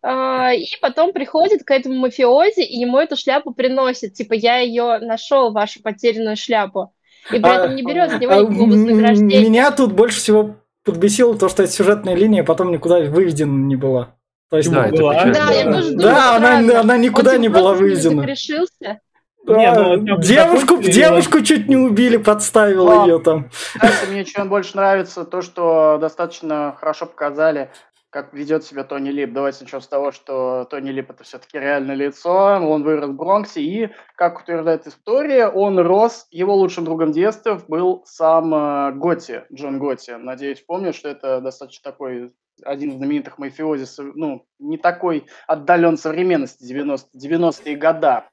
и 0.05 0.67
потом 0.81 1.13
приходит 1.13 1.63
к 1.65 1.71
этому 1.71 1.95
мафиози, 1.97 2.63
и 2.63 2.79
ему 2.81 2.99
эту 2.99 3.17
шляпу 3.17 3.53
приносит. 3.55 4.15
Типа, 4.15 4.33
я 4.35 4.59
ее 4.59 4.99
нашел, 4.99 5.53
вашу 5.53 5.81
потерянную 5.83 6.37
шляпу. 6.37 6.93
И 7.31 7.39
при 7.39 7.49
А- 7.49 7.55
этом 7.55 7.77
не 7.77 7.85
берет 7.85 8.11
за 8.11 8.19
него 8.19 8.33
А 8.33 8.41
никакого 8.43 8.67
вознаграждения. 8.69 9.49
Меня 9.49 9.71
тут 9.71 9.93
больше 9.93 10.19
всего 10.19 10.57
подбесило 10.85 11.39
то, 11.39 11.49
что 11.49 11.63
эта 11.63 11.71
сюжетная 11.73 12.17
линия 12.17 12.43
потом 12.43 12.73
никуда 12.73 12.99
выведена 12.99 13.67
не 13.67 13.77
была. 13.77 14.17
То 14.51 14.57
есть, 14.57 14.71
Да, 14.71 14.89
была? 14.89 15.15
печально. 15.15 15.35
Да, 15.35 15.53
я 15.53 15.65
тоже 15.73 15.95
да, 15.97 16.37
она, 16.37 16.81
она 16.81 16.97
никуда 16.99 17.31
Он, 17.35 17.41
не 17.41 17.47
типа, 17.47 17.59
была 17.61 17.73
выведена. 17.75 18.23
решился. 18.23 19.01
Не, 19.47 19.73
Да, 19.73 19.75
ну, 19.97 20.07
там 20.07 20.21
девушку, 20.21 20.67
закончили, 20.67 20.93
девушку 20.93 21.41
чуть 21.43 21.69
не 21.69 21.77
убили, 21.77 22.17
подставила 22.17 22.95
Но- 22.95 23.07
ее 23.07 23.19
там. 23.21 23.51
Кстати, 23.75 24.11
мне 24.11 24.25
чем 24.25 24.49
больше 24.49 24.77
нравится 24.77 25.25
то, 25.25 25.43
что 25.43 25.99
достаточно 26.01 26.77
хорошо 26.79 27.07
показали, 27.07 27.71
как 28.13 28.35
ведет 28.35 28.63
себя 28.63 28.85
Тони 28.85 29.09
Лип. 29.09 29.33
Давайте 29.33 29.65
начнем 29.65 29.81
с 29.81 29.89
того, 29.89 30.13
что 30.13 30.67
Тони 30.67 30.91
Лип 30.91 31.11
это 31.11 31.25
все-таки 31.25 31.59
реальное 31.59 31.95
лицо, 31.95 32.31
он 32.31 32.83
вырос 32.83 33.09
в 33.09 33.15
Бронксе, 33.15 33.63
и, 33.63 33.89
как 34.17 34.39
утверждает 34.39 34.87
история, 34.87 35.49
он 35.49 35.79
рос, 35.79 36.27
его 36.31 36.55
лучшим 36.55 36.85
другом 36.85 37.13
детства 37.13 37.63
был 37.69 38.03
сам 38.05 38.55
э, 38.55 38.93
Готти, 38.93 39.45
Джон 39.51 39.79
Готти. 39.79 40.13
Надеюсь, 40.13 40.61
помню, 40.61 40.93
что 40.93 41.09
это 41.09 41.41
достаточно 41.41 41.91
такой 41.91 42.35
один 42.63 42.91
из 42.91 42.97
знаменитых 42.97 43.39
мафиози, 43.39 43.87
ну, 44.15 44.47
не 44.59 44.77
такой 44.77 45.27
отдален 45.47 45.97
современности 45.97 46.65
90, 46.65 47.17
90-е 47.17 47.77
года. 47.77 48.29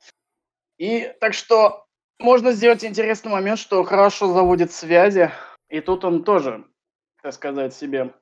И 0.77 1.09
так 1.21 1.33
что 1.33 1.85
можно 2.19 2.51
сделать 2.51 2.83
интересный 2.83 3.31
момент, 3.31 3.59
что 3.59 3.81
хорошо 3.85 4.33
заводит 4.33 4.73
связи, 4.73 5.31
и 5.69 5.79
тут 5.79 6.03
он 6.03 6.25
тоже, 6.25 6.65
так 7.21 7.33
сказать, 7.33 7.73
себе 7.73 8.13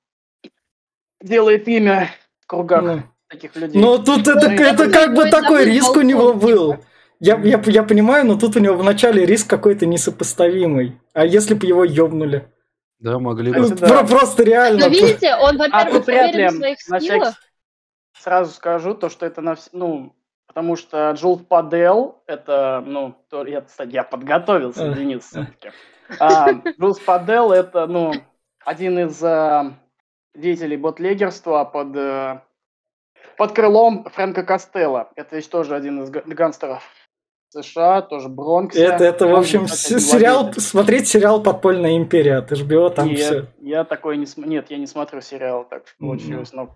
делает 1.21 1.67
имя 1.67 2.09
в 2.41 2.47
кругах 2.47 2.83
Ну. 2.83 3.03
таких 3.29 3.55
людей. 3.55 3.81
Но 3.81 3.97
тут 3.97 4.27
это, 4.27 4.47
Ну, 4.49 4.53
это 4.55 4.63
это 4.83 4.89
как 4.91 5.13
бы 5.15 5.29
такой 5.29 5.65
риск 5.65 5.95
у 5.95 6.01
него 6.01 6.33
был. 6.33 6.77
Я, 7.19 7.37
я, 7.39 7.59
я 7.65 7.83
понимаю, 7.83 8.25
но 8.25 8.37
тут 8.37 8.55
у 8.55 8.59
него 8.59 8.75
вначале 8.77 9.25
риск 9.25 9.49
какой-то 9.49 9.85
несопоставимый. 9.87 10.99
А 11.13 11.25
если 11.25 11.55
бы 11.55 11.65
его 11.65 11.83
ёбнули? 11.83 12.47
Да, 12.99 13.17
могли 13.19 13.51
бы. 13.51 13.59
Ну, 13.59 13.69
да. 13.69 13.87
про- 13.87 14.07
Просто 14.07 14.43
реально. 14.43 14.81
Но 14.81 14.87
видите, 14.87 15.35
он, 15.35 15.59
а 15.61 15.85
во-первых, 15.85 16.07
ли 16.07 16.13
уверен 16.15 16.49
в 16.49 16.57
своих 16.57 16.77
на 16.87 16.99
всякий 16.99 17.13
силах. 17.15 17.35
с- 18.15 18.23
сразу 18.23 18.51
скажу 18.53 18.93
то, 18.93 19.09
что 19.09 19.25
это 19.25 19.41
на 19.41 19.51
вс- 19.53 19.69
ну 19.71 20.13
потому 20.47 20.75
что 20.75 21.11
Джулс 21.15 21.41
Падел 21.47 22.21
это 22.27 22.83
ну 22.85 23.15
то, 23.29 23.45
я, 23.45 23.61
кстати, 23.61 23.93
я 23.93 24.03
подготовился, 24.03 24.91
А, 24.91 24.93
Денис, 24.93 25.23
а. 25.35 25.45
все-таки. 25.45 25.71
А, 26.19 26.49
Джулс 26.79 26.99
Падел 26.99 27.51
это 27.51 27.85
ну 27.87 28.13
один 28.65 28.97
из 28.99 29.23
а, 29.23 29.73
деятелей 30.37 30.77
ботлегерства 30.77 31.63
под 31.65 31.95
э, 31.95 32.41
под 33.37 33.51
крылом 33.53 34.05
Фрэнка 34.13 34.43
Костелла. 34.43 35.11
Это 35.15 35.35
ведь 35.35 35.49
тоже 35.49 35.75
один 35.75 36.01
из 36.03 36.09
га- 36.09 36.23
гангстеров 36.25 36.83
США, 37.49 38.01
тоже 38.01 38.29
Бронкса. 38.29 38.79
Это, 38.79 39.03
это 39.03 39.27
в 39.27 39.35
общем, 39.35 39.67
с- 39.67 39.99
сериал, 39.99 40.43
владелец. 40.43 40.67
смотреть 40.67 41.07
сериал 41.07 41.41
«Подпольная 41.41 41.97
империя» 41.97 42.37
от 42.37 42.51
HBO, 42.51 42.89
там 42.89 43.07
Нет, 43.09 43.19
все. 43.19 43.45
я 43.61 43.83
такой 43.83 44.17
не 44.17 44.25
Нет, 44.37 44.69
я 44.69 44.77
не 44.77 44.87
смотрю 44.87 45.21
сериал, 45.21 45.65
так 45.69 45.83
Мгм. 45.99 46.09
получилось. 46.09 46.53
Но... 46.53 46.75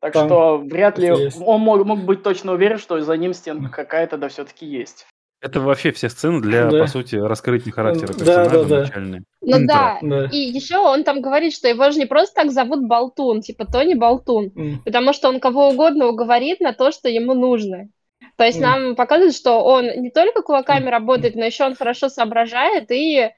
Так 0.00 0.12
Там 0.12 0.26
что 0.28 0.58
вряд 0.58 0.98
ли 0.98 1.08
это 1.08 1.20
есть. 1.22 1.40
он 1.40 1.60
мог, 1.62 1.84
мог 1.86 2.00
быть 2.00 2.22
точно 2.22 2.52
уверен, 2.52 2.76
что 2.78 3.00
за 3.00 3.16
ним 3.16 3.32
стенка 3.32 3.70
какая-то 3.70 4.18
да 4.18 4.28
все-таки 4.28 4.66
есть. 4.66 5.06
Это 5.44 5.60
вообще 5.60 5.92
все 5.92 6.08
сцены 6.08 6.40
для, 6.40 6.70
Да. 6.70 6.78
по 6.80 6.86
сути, 6.86 7.16
раскрытия 7.16 7.70
характера 7.70 8.08
Да, 8.08 8.18
персонажа 8.18 8.50
да, 8.50 8.64
да. 8.64 8.80
начальные. 8.80 9.22
Ну 9.42 9.56
Интро. 9.58 9.66
да. 9.66 9.98
Да. 10.00 10.24
И 10.32 10.38
еще 10.38 10.78
он 10.78 11.04
там 11.04 11.20
говорит, 11.20 11.52
что 11.52 11.68
его 11.68 11.90
же 11.90 11.98
не 11.98 12.06
просто 12.06 12.34
так 12.34 12.50
зовут 12.50 12.86
Болтун, 12.86 13.42
типа 13.42 13.66
Тони 13.66 13.92
Болтун, 13.92 14.50
М. 14.56 14.80
потому 14.86 15.12
что 15.12 15.28
он 15.28 15.40
кого 15.40 15.68
угодно 15.68 16.06
уговорит 16.08 16.60
на 16.60 16.72
то, 16.72 16.90
что 16.92 17.10
ему 17.10 17.34
нужно. 17.34 17.88
То 18.36 18.44
есть 18.44 18.58
Мгм. 18.58 18.66
нам 18.68 18.96
показывают, 18.96 19.34
что 19.36 19.62
он 19.62 19.84
не 19.84 20.10
только 20.10 20.40
кулаками 20.40 20.88
работает, 20.88 21.34
но 21.36 21.44
еще 21.44 21.64
он 21.64 21.74
хорошо 21.74 22.08
соображает 22.08 22.90
и 22.90 23.18
э, 23.18 23.30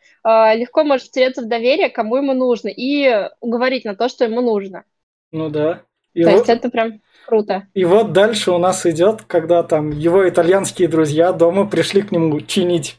легко 0.56 0.84
может 0.84 1.08
втереться 1.08 1.42
в 1.42 1.48
доверие, 1.48 1.90
кому 1.90 2.16
ему 2.18 2.34
нужно, 2.34 2.68
и 2.68 3.28
уговорить 3.40 3.84
на 3.84 3.96
то, 3.96 4.08
что 4.08 4.24
ему 4.24 4.42
нужно. 4.42 4.84
Ну 5.32 5.50
да. 5.50 5.82
И 6.16 6.22
То 6.24 6.30
вот, 6.30 6.36
есть 6.38 6.48
это 6.48 6.70
прям 6.70 7.00
круто. 7.26 7.64
и 7.74 7.84
вот 7.84 8.12
дальше 8.12 8.50
у 8.50 8.56
нас 8.56 8.86
идет, 8.86 9.22
когда 9.26 9.62
там 9.62 9.90
его 9.90 10.26
итальянские 10.26 10.88
друзья 10.88 11.30
дома 11.32 11.66
пришли 11.66 12.00
к 12.00 12.10
нему 12.10 12.40
чинить. 12.40 12.98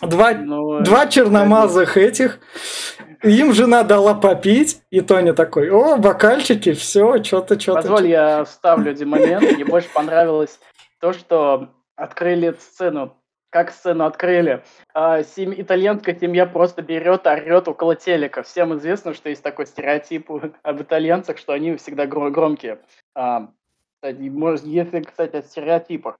Два, 0.00 0.32
Но, 0.32 0.80
два 0.80 1.06
черномазых 1.06 1.98
этих. 1.98 2.40
Им 3.22 3.52
жена 3.52 3.82
дала 3.82 4.14
попить, 4.14 4.80
и 4.88 5.02
Тоня 5.02 5.34
такой, 5.34 5.68
о, 5.68 5.98
бокальчики, 5.98 6.72
все, 6.72 7.22
что-то, 7.22 7.60
что-то. 7.60 7.82
Позволь, 7.82 8.06
я 8.06 8.44
вставлю 8.44 8.92
один 8.92 9.10
момент. 9.10 9.42
Мне 9.52 9.66
больше 9.66 9.90
понравилось 9.92 10.58
то, 10.98 11.12
что 11.12 11.68
открыли 11.96 12.48
эту 12.48 12.62
сцену. 12.62 13.18
Как 13.50 13.72
сцену 13.72 14.04
открыли? 14.04 14.62
А, 14.94 15.24
сем- 15.24 15.52
итальянская 15.52 16.14
семья 16.14 16.46
просто 16.46 16.82
берет, 16.82 17.26
орет 17.26 17.66
около 17.66 17.96
телека. 17.96 18.44
Всем 18.44 18.76
известно, 18.78 19.12
что 19.12 19.28
есть 19.28 19.42
такой 19.42 19.66
стереотип 19.66 20.30
об 20.62 20.80
итальянцах, 20.80 21.36
что 21.36 21.52
они 21.52 21.74
всегда 21.74 22.06
гро- 22.06 22.30
громкие. 22.30 22.80
А, 23.14 23.50
может, 24.02 24.64
если, 24.64 25.00
кстати, 25.00 25.36
о 25.36 25.42
стереотипах. 25.42 26.16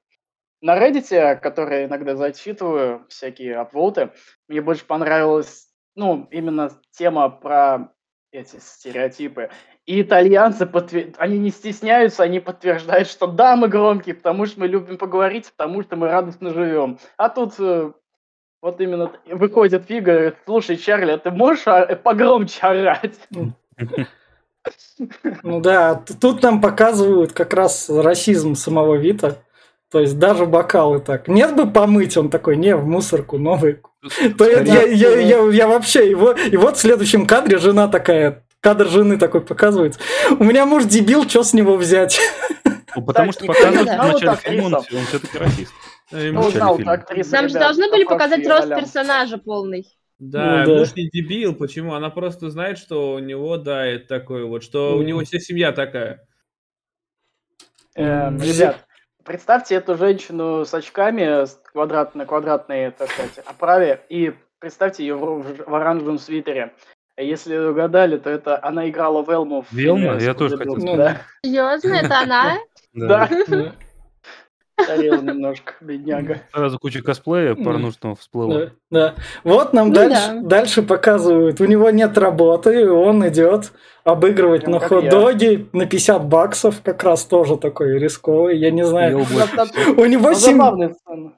На 0.61 0.77
Reddit, 0.77 1.37
который 1.37 1.87
иногда 1.87 2.17
зачитываю, 2.17 3.07
всякие 3.09 3.57
апвоты, 3.57 4.11
мне 4.49 4.61
больше 4.61 4.85
понравилась, 4.85 5.69
ну, 5.95 6.29
именно 6.31 6.71
тема 6.91 7.31
про 7.31 7.93
эти 8.33 8.59
стереотипы. 8.59 9.51
И 9.87 10.03
итальянцы, 10.03 10.67
подтвер- 10.67 11.15
они 11.19 11.39
не 11.39 11.51
стесняются, 11.51 12.23
они 12.23 12.41
подтверждают, 12.41 13.09
что 13.09 13.27
да, 13.27 13.57
мы 13.57 13.69
громкие, 13.69 14.15
потому 14.15 14.47
что 14.47 14.61
мы 14.61 14.69
любим 14.69 14.99
поговорить, 14.99 15.51
потому 15.57 15.83
что 15.83 15.97
мы 15.97 16.09
радостно 16.09 16.51
живем. 16.51 16.99
А 17.17 17.29
тут 17.29 17.55
э, 17.59 17.93
вот 18.63 18.81
именно 18.81 19.11
выходит 19.27 19.87
Фига, 19.87 20.13
говорит, 20.13 20.37
слушай, 20.45 20.77
Чарли, 20.77 21.13
а 21.13 21.19
ты 21.19 21.31
можешь 21.31 21.67
а, 21.67 21.97
погромче 21.97 22.61
орать? 22.63 23.19
Ну 25.43 25.61
да, 25.61 25.95
тут 26.21 26.43
нам 26.43 26.61
показывают 26.61 27.33
как 27.33 27.55
раз 27.55 27.89
расизм 27.89 28.55
самого 28.55 28.97
Вита. 28.97 29.39
То 29.91 29.99
есть 29.99 30.19
даже 30.19 30.47
бокалы 30.47 31.01
так. 31.01 31.27
Нет 31.27 31.57
бы 31.57 31.69
помыть, 31.69 32.17
он 32.17 32.31
такой, 32.31 32.57
не, 32.57 32.77
в 32.77 32.87
мусорку 32.87 33.39
новый. 33.39 33.81
То 34.39 34.49
я, 34.49 34.61
я, 34.61 34.83
я, 34.87 35.21
я, 35.21 35.51
я 35.51 35.69
вообще 35.69 36.09
его... 36.11 36.33
И 36.33 36.57
вот 36.57 36.77
в 36.77 36.81
следующем 36.81 37.27
кадре 37.27 37.59
жена 37.59 37.87
такая, 37.87 38.45
кадр 38.61 38.89
жены 38.89 39.19
такой 39.19 39.43
показывается. 39.43 40.01
У 40.31 40.45
меня 40.45 40.65
муж 40.65 40.85
дебил, 40.85 41.29
что 41.29 41.43
с 41.43 41.53
него 41.53 41.77
взять? 41.77 42.19
Ну, 42.97 43.05
потому 43.05 43.33
что 43.33 43.45
показывают 43.45 43.89
в 43.89 43.97
начале 43.97 44.37
фильма, 44.37 44.77
он, 44.79 44.85
все-таки 45.07 45.39
расист. 45.39 45.73
Ну, 46.11 46.51
Нам 47.31 47.49
же 47.49 47.59
должны 47.59 47.89
были 47.89 48.05
по 48.05 48.11
показать 48.11 48.47
рост 48.47 48.69
персонажа 48.69 49.39
полный. 49.39 49.87
Да, 50.19 50.65
Ну 50.67 50.75
да. 50.75 50.79
муж 50.81 50.95
не 50.97 51.09
дебил. 51.09 51.55
Почему? 51.55 51.95
Она 51.95 52.11
просто 52.11 52.51
знает, 52.51 52.79
что 52.79 53.15
у 53.15 53.19
него, 53.21 53.57
да, 53.57 53.87
это 53.87 54.07
такое 54.07 54.45
вот, 54.45 54.63
что 54.63 54.97
у 54.97 55.03
него 55.03 55.21
вся 55.25 55.39
семья 55.39 55.73
такая. 55.73 56.27
Эм, 57.95 58.39
Ребят, 58.39 58.85
представьте 59.25 59.75
эту 59.77 59.97
женщину 59.97 60.65
с 60.65 60.73
очками, 60.75 61.45
с 61.45 61.61
квадратной, 61.73 62.27
квадратной, 62.27 62.91
так 62.91 63.11
сказать, 63.11 63.39
оправе, 63.47 64.01
и 64.09 64.33
представьте 64.59 65.05
ее 65.05 65.15
в, 65.17 65.43
в- 65.43 65.69
в 65.69 65.75
оранжевом 65.75 66.19
свитере. 66.19 66.73
Если 67.17 67.57
угадали, 67.57 68.17
то 68.17 68.31
это 68.31 68.59
она 68.65 68.89
играла 68.89 69.23
Велму 69.29 69.63
в 69.63 69.73
Велма? 69.73 70.13
фильме 70.15 70.25
Я 70.25 70.35
тоже 70.35 70.57
хотел 70.57 70.81
сказать. 70.81 70.97
Да, 70.97 71.17
Серьезно, 71.45 71.95
это 71.95 72.19
она? 72.21 72.59
да, 72.95 73.29
старел 74.83 75.21
немножко, 75.23 75.75
бедняга. 75.83 76.39
Сразу 76.55 76.79
куча 76.79 77.03
косплея 77.03 77.55
порнушного 77.55 78.17
всплыла. 78.17 78.59
да, 78.59 78.71
да. 78.91 79.15
Вот 79.45 79.75
нам 79.75 79.89
Ну 79.89 79.95
дальше, 79.95 80.29
да. 80.29 80.41
дальше 80.43 80.83
показывают. 80.83 81.61
У 81.61 81.67
него 81.67 81.91
нет 81.91 82.17
работы, 82.17 82.91
он 82.91 83.27
идет 83.29 83.73
обыгрывать 84.05 84.63
Прям 84.63 84.73
на 84.73 84.81
хот-доги 84.81 85.69
на 85.73 85.87
50 85.87 86.25
баксов. 86.27 86.81
Как 86.83 87.03
раз 87.03 87.25
тоже 87.25 87.57
такой 87.57 87.99
рисковый. 87.99 88.59
Я 88.59 88.71
не 88.71 88.85
знаю. 88.85 89.27
У 89.97 90.05
него 90.05 90.31
Ну, 90.31 90.35
семь... 90.35 90.95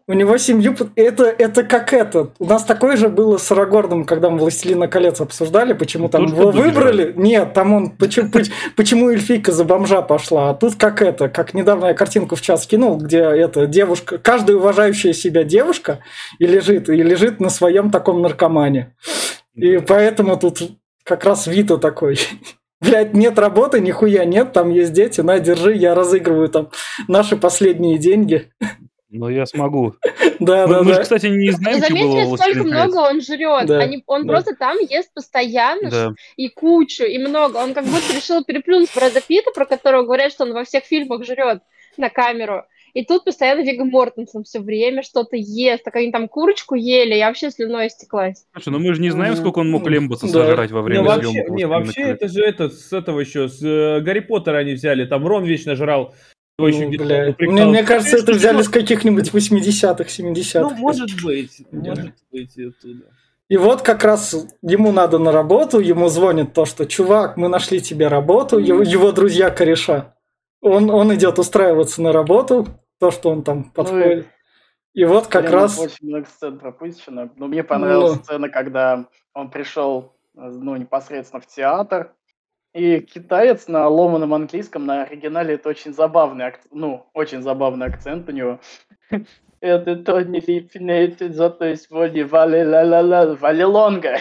У 0.06 0.12
него 0.12 0.36
семью... 0.36 0.74
Это, 0.96 1.24
это 1.24 1.64
как 1.64 1.92
это. 1.92 2.28
У 2.38 2.46
нас 2.46 2.64
такое 2.64 2.96
же 2.96 3.08
было 3.08 3.38
с 3.38 3.50
Арагорном, 3.50 4.04
когда 4.04 4.30
мы 4.30 4.38
«Властелина 4.38 4.88
колец» 4.88 5.20
обсуждали, 5.20 5.72
почему 5.72 6.08
там 6.08 6.28
Тоже 6.28 6.40
его 6.40 6.50
выбрали. 6.50 7.12
Нет, 7.16 7.52
там 7.52 7.72
он... 7.72 7.90
Почему, 7.90 8.30
поч- 8.30 8.50
почему 8.76 9.10
эльфийка 9.10 9.52
за 9.52 9.64
бомжа 9.64 10.02
пошла? 10.02 10.50
А 10.50 10.54
тут 10.54 10.76
как 10.76 11.02
это, 11.02 11.28
как 11.28 11.54
недавно 11.54 11.86
я 11.86 11.94
картинку 11.94 12.36
в 12.36 12.40
час 12.42 12.66
кинул, 12.66 12.96
где 12.96 13.18
это 13.18 13.66
девушка, 13.66 14.18
каждая 14.18 14.56
уважающая 14.56 15.12
себя 15.12 15.44
девушка 15.44 15.98
и 16.38 16.46
лежит, 16.46 16.88
и 16.88 17.02
лежит 17.02 17.40
на 17.40 17.50
своем 17.50 17.90
таком 17.90 18.22
наркомане. 18.22 18.94
И 19.54 19.78
поэтому 19.78 20.36
тут 20.38 20.60
как 21.04 21.24
раз 21.24 21.46
Вита 21.46 21.76
такой. 21.78 22.18
Блять, 22.80 23.14
нет 23.14 23.38
работы, 23.38 23.80
нихуя 23.80 24.24
нет, 24.24 24.52
там 24.52 24.70
есть 24.70 24.92
дети, 24.92 25.20
на, 25.20 25.38
держи, 25.38 25.74
я 25.74 25.94
разыгрываю 25.94 26.48
там 26.48 26.70
наши 27.06 27.36
последние 27.36 27.96
деньги. 27.98 28.50
Но 29.08 29.28
я 29.28 29.46
смогу. 29.46 29.94
Да, 30.40 30.66
Мы, 30.66 30.74
да, 30.74 30.82
мы 30.82 30.88
же, 30.88 30.94
да. 30.96 31.02
кстати, 31.02 31.26
не 31.26 31.50
Вы 31.50 31.56
знаем, 31.56 31.78
что 31.84 31.92
было 31.92 32.00
заметили, 32.00 32.32
у 32.32 32.36
сколько 32.36 32.64
много 32.64 32.96
он 32.96 33.20
жрет? 33.20 33.66
Да, 33.66 33.78
Они- 33.78 34.02
он 34.08 34.26
да. 34.26 34.32
просто 34.32 34.56
там 34.56 34.76
ест 34.78 35.14
постоянно 35.14 35.88
Да. 35.88 36.10
и 36.36 36.48
кучу, 36.48 37.04
и 37.04 37.16
много. 37.18 37.58
Он 37.58 37.74
как 37.74 37.84
будто 37.84 38.12
решил 38.12 38.42
переплюнуть 38.42 38.90
Брэда 38.92 39.20
Питта, 39.20 39.52
про 39.54 39.66
которого 39.66 40.02
говорят, 40.02 40.32
что 40.32 40.42
он 40.42 40.52
во 40.52 40.64
всех 40.64 40.82
фильмах 40.82 41.24
жрет 41.24 41.62
на 41.96 42.10
камеру. 42.10 42.64
И 42.94 43.04
тут 43.04 43.24
постоянно 43.24 43.62
Вига 43.62 43.84
Мортенсен 43.84 44.44
все 44.44 44.60
время 44.60 45.02
что-то 45.02 45.36
ест. 45.36 45.84
Так 45.84 45.96
они 45.96 46.12
там 46.12 46.28
курочку 46.28 46.74
ели, 46.74 47.14
я 47.14 47.28
вообще 47.28 47.50
слюной 47.50 47.86
истеклась. 47.86 48.44
Слушай, 48.52 48.68
ну 48.68 48.78
мы 48.80 48.94
же 48.94 49.00
не 49.00 49.10
знаем, 49.10 49.34
сколько 49.36 49.60
он 49.60 49.70
мог 49.70 49.86
лембаса 49.86 50.26
Да. 50.26 50.32
сожрать 50.32 50.70
во 50.70 50.80
Не, 50.80 50.84
время 50.84 51.02
вообще, 51.04 51.30
съемок 51.30 51.48
не, 51.50 51.66
«Властелина 51.66 51.68
вообще 51.68 52.02
колец». 52.02 52.16
это 52.16 52.28
же 52.28 52.44
это 52.44 52.68
с 52.68 52.92
этого 52.92 53.20
еще, 53.20 53.48
с 53.48 53.62
э, 53.62 54.00
Гарри 54.00 54.20
Поттера 54.20 54.58
они 54.58 54.74
взяли, 54.74 55.06
там 55.06 55.26
Рон 55.26 55.44
вечно 55.44 55.74
жрал. 55.74 56.14
Ну. 56.58 56.68
Мне, 56.68 57.64
мне 57.64 57.82
кажется, 57.82 58.18
это 58.18 58.32
взяли 58.32 58.58
ну, 58.58 58.62
с 58.62 58.68
каких-нибудь 58.68 59.30
80-х, 59.30 60.04
70-х. 60.04 60.60
Ну, 60.60 60.70
может 60.76 61.08
быть, 61.22 61.62
может 61.72 62.12
быть 62.30 62.56
и 62.56 62.64
оттуда. 62.64 63.04
И 63.48 63.56
вот 63.56 63.82
как 63.82 64.04
раз 64.04 64.34
ему 64.62 64.92
надо 64.92 65.18
на 65.18 65.32
работу, 65.32 65.78
ему 65.78 66.08
звонит 66.08 66.52
то, 66.52 66.64
что 66.64 66.86
«Чувак, 66.86 67.36
мы 67.36 67.48
нашли 67.48 67.80
тебе 67.80 68.08
работу», 68.08 68.58
его, 68.58 68.82
его 68.82 69.12
друзья 69.12 69.50
кореша. 69.50 70.14
Он, 70.62 70.88
он 70.90 71.14
идет 71.14 71.38
устраиваться 71.38 72.00
на 72.00 72.12
работу, 72.12 72.68
то, 73.02 73.10
что 73.10 73.30
он 73.30 73.42
там 73.42 73.64
подходит. 73.64 74.28
И 74.94 75.04
вот 75.04 75.26
как 75.26 75.50
раз... 75.50 75.76
Очень 75.76 76.06
много 76.06 76.26
сцен 76.26 76.56
пропущено. 76.56 77.30
Но 77.34 77.48
мне 77.48 77.64
понравилась 77.64 78.18
Ну. 78.18 78.22
сцена, 78.22 78.48
когда 78.48 79.06
он 79.34 79.50
пришел 79.50 80.14
ну, 80.34 80.76
непосредственно 80.76 81.40
в 81.42 81.46
театр. 81.48 82.14
И 82.72 83.00
китаец 83.00 83.66
на 83.66 83.88
ломаном 83.88 84.34
английском, 84.34 84.86
на 84.86 85.02
оригинале 85.02 85.54
это 85.54 85.68
очень 85.68 85.92
забавный, 85.92 86.46
ак- 86.46 86.60
ну, 86.70 87.06
очень 87.12 87.42
забавный 87.42 87.86
акцент 87.86 88.28
у 88.28 88.32
него. 88.32 88.60
Это 89.60 89.96
то 89.96 90.20
не 90.20 90.40
липнет, 90.40 91.18
зато 91.34 91.66
есть 91.66 91.90
води 91.90 92.22
вали 92.22 92.64
ла 92.64 92.82
ла 92.82 93.00
ла 93.00 93.34
валилонга. 93.34 94.18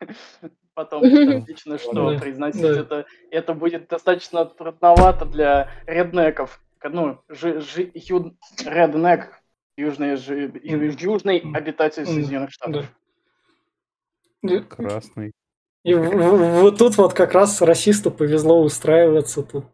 Потом 0.74 1.02
отлично, 1.38 1.78
что 1.78 2.18
произносить 2.18 2.62
это, 2.62 3.06
это 3.30 3.54
будет 3.54 3.88
достаточно 3.88 4.44
трудновато 4.44 5.24
для 5.24 5.70
реднеков. 5.86 6.60
Ну, 6.90 7.18
жи, 7.28 7.60
жи, 7.60 7.90
ю- 7.94 8.36
реднек, 8.64 9.40
южный, 9.76 10.10
ю- 10.62 10.90
южный 10.98 11.38
обитатель 11.54 12.04
Соединенных 12.06 12.50
Штатов. 12.52 12.86
И, 14.42 14.58
Красный. 14.58 15.32
и 15.84 15.94
вот 15.94 16.76
тут 16.78 16.98
вот 16.98 17.14
как 17.14 17.32
раз 17.32 17.62
расисту 17.62 18.10
повезло 18.10 18.62
устраиваться 18.62 19.42
тут. 19.42 19.64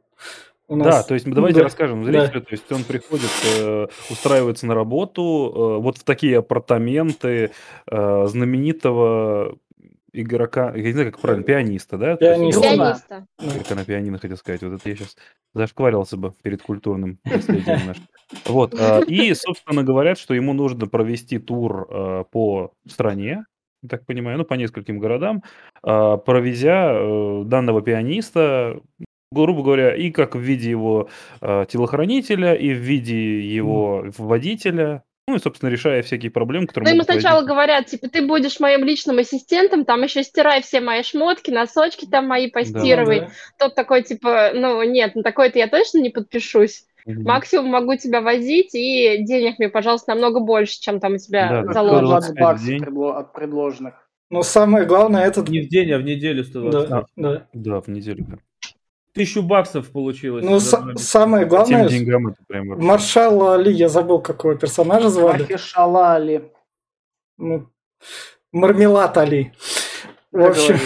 У 0.69 0.77
нас. 0.77 0.87
Да, 0.87 1.03
то 1.03 1.15
есть 1.15 1.27
мы 1.27 1.35
давайте 1.35 1.59
Да, 1.59 1.65
расскажем 1.65 2.05
да. 2.05 2.27
зрителю. 2.27 2.43
То 2.43 2.53
есть 2.53 2.71
он 2.71 2.85
приходит, 2.85 3.31
э, 3.59 3.89
устраивается 4.09 4.67
на 4.67 4.77
работу, 4.77 5.23
э, 5.53 5.83
вот 5.83 5.99
в 5.99 6.05
такие 6.05 6.39
апартаменты 6.39 7.51
э, 7.91 8.27
знаменитого 8.29 9.59
игрока, 10.13 10.75
я 10.75 10.83
не 10.83 10.93
знаю, 10.93 11.13
как 11.13 11.21
правильно, 11.21 11.45
пианиста, 11.45 11.99
да? 11.99 12.17
Пианиста. 12.17 12.61
Пианиста. 12.61 13.27
Только 13.39 13.75
на 13.75 13.85
пианино 13.85 14.19
хотел 14.19 14.37
сказать. 14.37 14.63
Вот 14.63 14.75
это 14.75 14.89
я 14.89 14.97
сейчас 14.97 15.17
зашкварился 15.55 16.17
бы 16.17 16.33
перед 16.43 16.63
культурным 16.63 17.19
наследием 17.25 17.87
нашим. 17.87 18.03
Вот. 18.47 18.75
а, 18.79 19.01
И, 19.07 19.35
собственно, 19.35 19.83
говорят, 19.83 20.19
что 20.19 20.35
ему 20.35 20.53
нужно 20.53 20.87
провести 20.87 21.39
тур 21.39 21.87
а, 21.91 22.25
по 22.25 22.73
стране, 22.87 23.45
так 23.89 24.05
понимаю, 24.05 24.39
ну, 24.39 24.45
по 24.45 24.55
нескольким 24.55 24.99
городам, 24.99 25.43
а, 25.83 26.17
провезя 26.19 26.93
э, 26.93 27.43
данного 27.47 27.83
пианиста, 27.83 28.81
грубо 29.33 29.63
говоря, 29.63 29.95
и 29.95 30.11
как 30.11 30.35
в 30.35 30.41
виде 30.41 30.69
его 30.71 31.09
телохранителя, 31.41 32.55
и 32.55 32.73
в 32.73 32.79
виде 32.79 33.41
его 33.41 34.05
водителя, 34.19 35.05
ну, 35.31 35.37
и, 35.37 35.41
собственно, 35.41 35.71
решая 35.71 36.03
всякие 36.03 36.31
проблемы, 36.31 36.63
Ну, 36.63 36.67
которые 36.69 36.91
ему 36.91 36.99
могут 36.99 37.11
сначала 37.13 37.37
возникнуть. 37.37 37.55
говорят, 37.55 37.87
типа, 37.87 38.09
ты 38.09 38.27
будешь 38.27 38.61
моим 38.61 38.85
личным 38.85 39.19
ассистентом, 39.19 39.85
там 39.85 40.03
еще 40.03 40.23
стирай 40.23 40.63
все 40.63 40.81
мои 40.81 41.03
шмотки, 41.03 41.51
носочки 41.51 42.07
там 42.07 42.27
мои 42.27 42.51
постирывай. 42.51 43.21
Да. 43.21 43.29
Тот 43.59 43.75
такой, 43.75 44.03
типа, 44.03 44.51
ну, 44.55 44.83
нет, 44.83 45.15
на 45.15 45.23
такой-то 45.23 45.59
я 45.59 45.69
точно 45.69 45.99
не 45.99 46.11
подпишусь. 46.11 46.85
Мгм. 47.07 47.23
Максимум 47.23 47.69
могу 47.71 47.97
тебя 47.97 48.21
возить, 48.21 48.75
и 48.75 49.25
денег 49.25 49.59
мне, 49.59 49.69
пожалуйста, 49.71 50.13
намного 50.13 50.41
больше, 50.41 50.79
чем 50.81 51.01
там 51.01 51.15
у 51.15 51.19
тебя 51.19 51.63
Да, 51.65 51.73
заложено. 51.73 52.21
120 52.21 52.35
25 52.35 52.37
в 52.37 52.41
баксов 52.41 52.67
день. 52.67 52.83
предло- 52.83 53.17
от 53.19 53.33
предложенных. 53.33 53.95
Но 54.29 54.43
самое 54.43 54.85
главное 54.87 55.25
этот... 55.27 55.49
Не 55.49 55.61
в 55.61 55.69
день, 55.69 55.91
а 55.93 55.99
в 55.99 56.03
неделю 56.03 56.45
120. 56.45 56.89
Да, 56.91 57.05
да. 57.17 57.47
Да, 57.53 57.81
в 57.81 57.89
неделю. 57.89 58.27
да. 58.29 58.39
Тысячу 59.13 59.43
баксов 59.43 59.91
получилось. 59.91 60.45
Ну, 60.45 60.55
месяца. 60.55 60.95
самое 60.97 61.45
главное, 61.45 61.89
деньгам 61.89 62.29
это 62.29 62.39
прям 62.47 62.69
вообще. 62.69 62.87
маршал 62.87 63.49
Али, 63.49 63.73
я 63.73 63.89
забыл, 63.89 64.21
какого 64.21 64.55
персонажа 64.57 65.09
звали. 65.11 65.43
Махишалали. 65.43 66.53
Ну, 67.37 67.69
Мармелад 68.53 69.17
Али. 69.19 69.53
В 70.31 70.43
общем. 70.43 70.79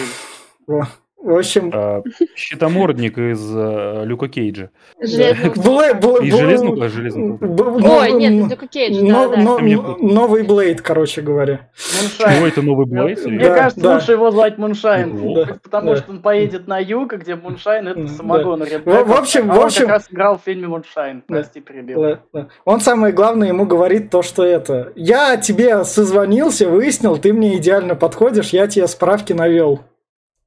В 1.25 1.37
общем, 1.37 1.71
А, 1.73 2.01
щитомордник 2.35 3.17
из 3.17 3.41
э, 3.55 4.03
Люка 4.05 4.27
Кейджа. 4.29 4.69
Железный 5.01 5.49
И 5.49 6.31
а. 6.31 7.37
Б- 7.45 7.63
Ой, 7.63 8.11
нет, 8.13 8.49
Люка 8.51 8.67
Кейдж, 8.67 9.01
но- 9.01 9.29
да, 9.29 9.35
да. 9.35 9.41
но- 9.41 9.59
Мне 9.59 9.75
но- 9.75 9.97
Новый 9.99 10.43
Блейд, 10.43 10.81
короче 10.81 11.21
говоря. 11.21 11.69
Муншайн. 12.01 12.37
Чего 12.37 12.47
это 12.47 12.61
новый 12.61 12.85
Блейд? 12.85 13.25
Мне 13.25 13.39
Да, 13.49 13.55
кажется, 13.55 13.81
да. 13.81 13.95
лучше 13.95 14.11
его 14.13 14.31
звать 14.31 14.57
Муншайн. 14.57 15.17
Потому 15.63 15.91
Да. 15.91 15.95
что 15.97 16.11
он 16.11 16.21
поедет 16.21 16.67
на 16.67 16.79
юг, 16.79 17.13
где 17.13 17.35
Муншайн 17.35 17.87
это 17.87 18.01
Да. 18.01 18.07
самогон. 18.07 18.61
В- 18.63 18.65
реднеков. 18.71 19.07
в 19.07 19.13
общем- 19.13 19.51
А 19.51 19.55
в 19.55 19.59
он 19.59 19.65
общем- 19.65 19.81
как 19.81 19.89
раз 19.89 20.07
играл 20.11 20.37
в 20.37 20.41
фильме 20.43 20.67
Муншайн. 20.67 21.23
Да. 21.27 21.35
Прости, 21.35 21.59
перебил. 21.61 22.01
Да, 22.01 22.19
да. 22.33 22.47
Он 22.65 22.79
самое 22.79 23.13
главное 23.13 23.47
ему 23.49 23.65
говорит 23.65 24.09
то, 24.09 24.21
что 24.21 24.43
это. 24.43 24.91
Я 24.95 25.37
тебе 25.37 25.83
созвонился, 25.83 26.69
выяснил, 26.69 27.17
ты 27.17 27.33
мне 27.33 27.57
идеально 27.57 27.95
подходишь, 27.95 28.49
я 28.49 28.67
тебе 28.67 28.87
справки 28.87 29.33
навел. 29.33 29.81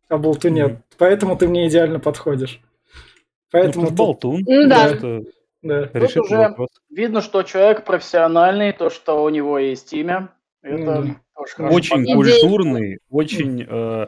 А 0.08 0.18
болту 0.18 0.48
нет. 0.48 0.78
Поэтому 0.98 1.36
ты 1.36 1.48
мне 1.48 1.68
идеально 1.68 2.00
подходишь. 2.00 2.60
Поэтому 3.50 3.84
ну, 3.84 3.88
тут- 3.90 3.96
болтун. 3.98 4.42
Ну 4.46 4.68
да. 4.68 4.88
Это 4.90 5.22
да. 5.62 5.88
решит 5.94 6.18
уже- 6.24 6.36
вопрос. 6.36 6.68
Видно, 6.90 7.20
что 7.22 7.42
человек 7.42 7.84
профессиональный, 7.84 8.72
то, 8.72 8.90
что 8.90 9.22
у 9.24 9.28
него 9.28 9.58
есть 9.58 9.92
имя. 9.92 10.30
Это 10.62 10.76
Ну, 11.00 11.14
тоже 11.34 11.52
хорошо 11.54 11.74
Очень 11.74 11.90
показывает. 11.90 12.26
Идея. 12.28 12.40
культурный, 12.40 12.98
очень... 13.10 13.66
э, 13.68 14.06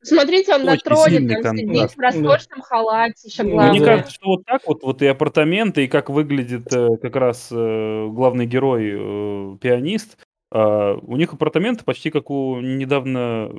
Смотрите, 0.00 0.54
он 0.54 0.64
на 0.64 0.72
Очень 0.74 0.82
троне 0.84 1.04
сильный 1.18 1.42
там 1.42 1.56
контраст. 1.56 1.60
сидит 1.60 1.96
в 1.96 1.98
роскошном 1.98 2.60
халате, 2.62 3.28
еще 3.28 3.42
Ну, 3.42 3.48
Мне 3.48 3.56
главное. 3.58 3.80
да. 3.80 3.86
кажется, 3.86 4.12
что 4.12 4.26
вот 4.26 4.44
так 4.46 4.62
вот, 4.66 4.82
вот 4.84 5.02
и 5.02 5.06
апартаменты, 5.06 5.84
и 5.84 5.88
как 5.88 6.08
выглядит 6.08 6.72
э, 6.72 6.88
как 7.02 7.16
раз 7.16 7.48
э, 7.50 8.06
главный 8.08 8.46
герой, 8.46 8.92
э, 8.94 9.56
пианист, 9.60 10.16
а, 10.50 10.94
у 11.02 11.16
них 11.16 11.32
апартаменты 11.34 11.84
почти 11.84 12.10
как 12.10 12.30
у 12.30 12.60
недавно 12.60 13.50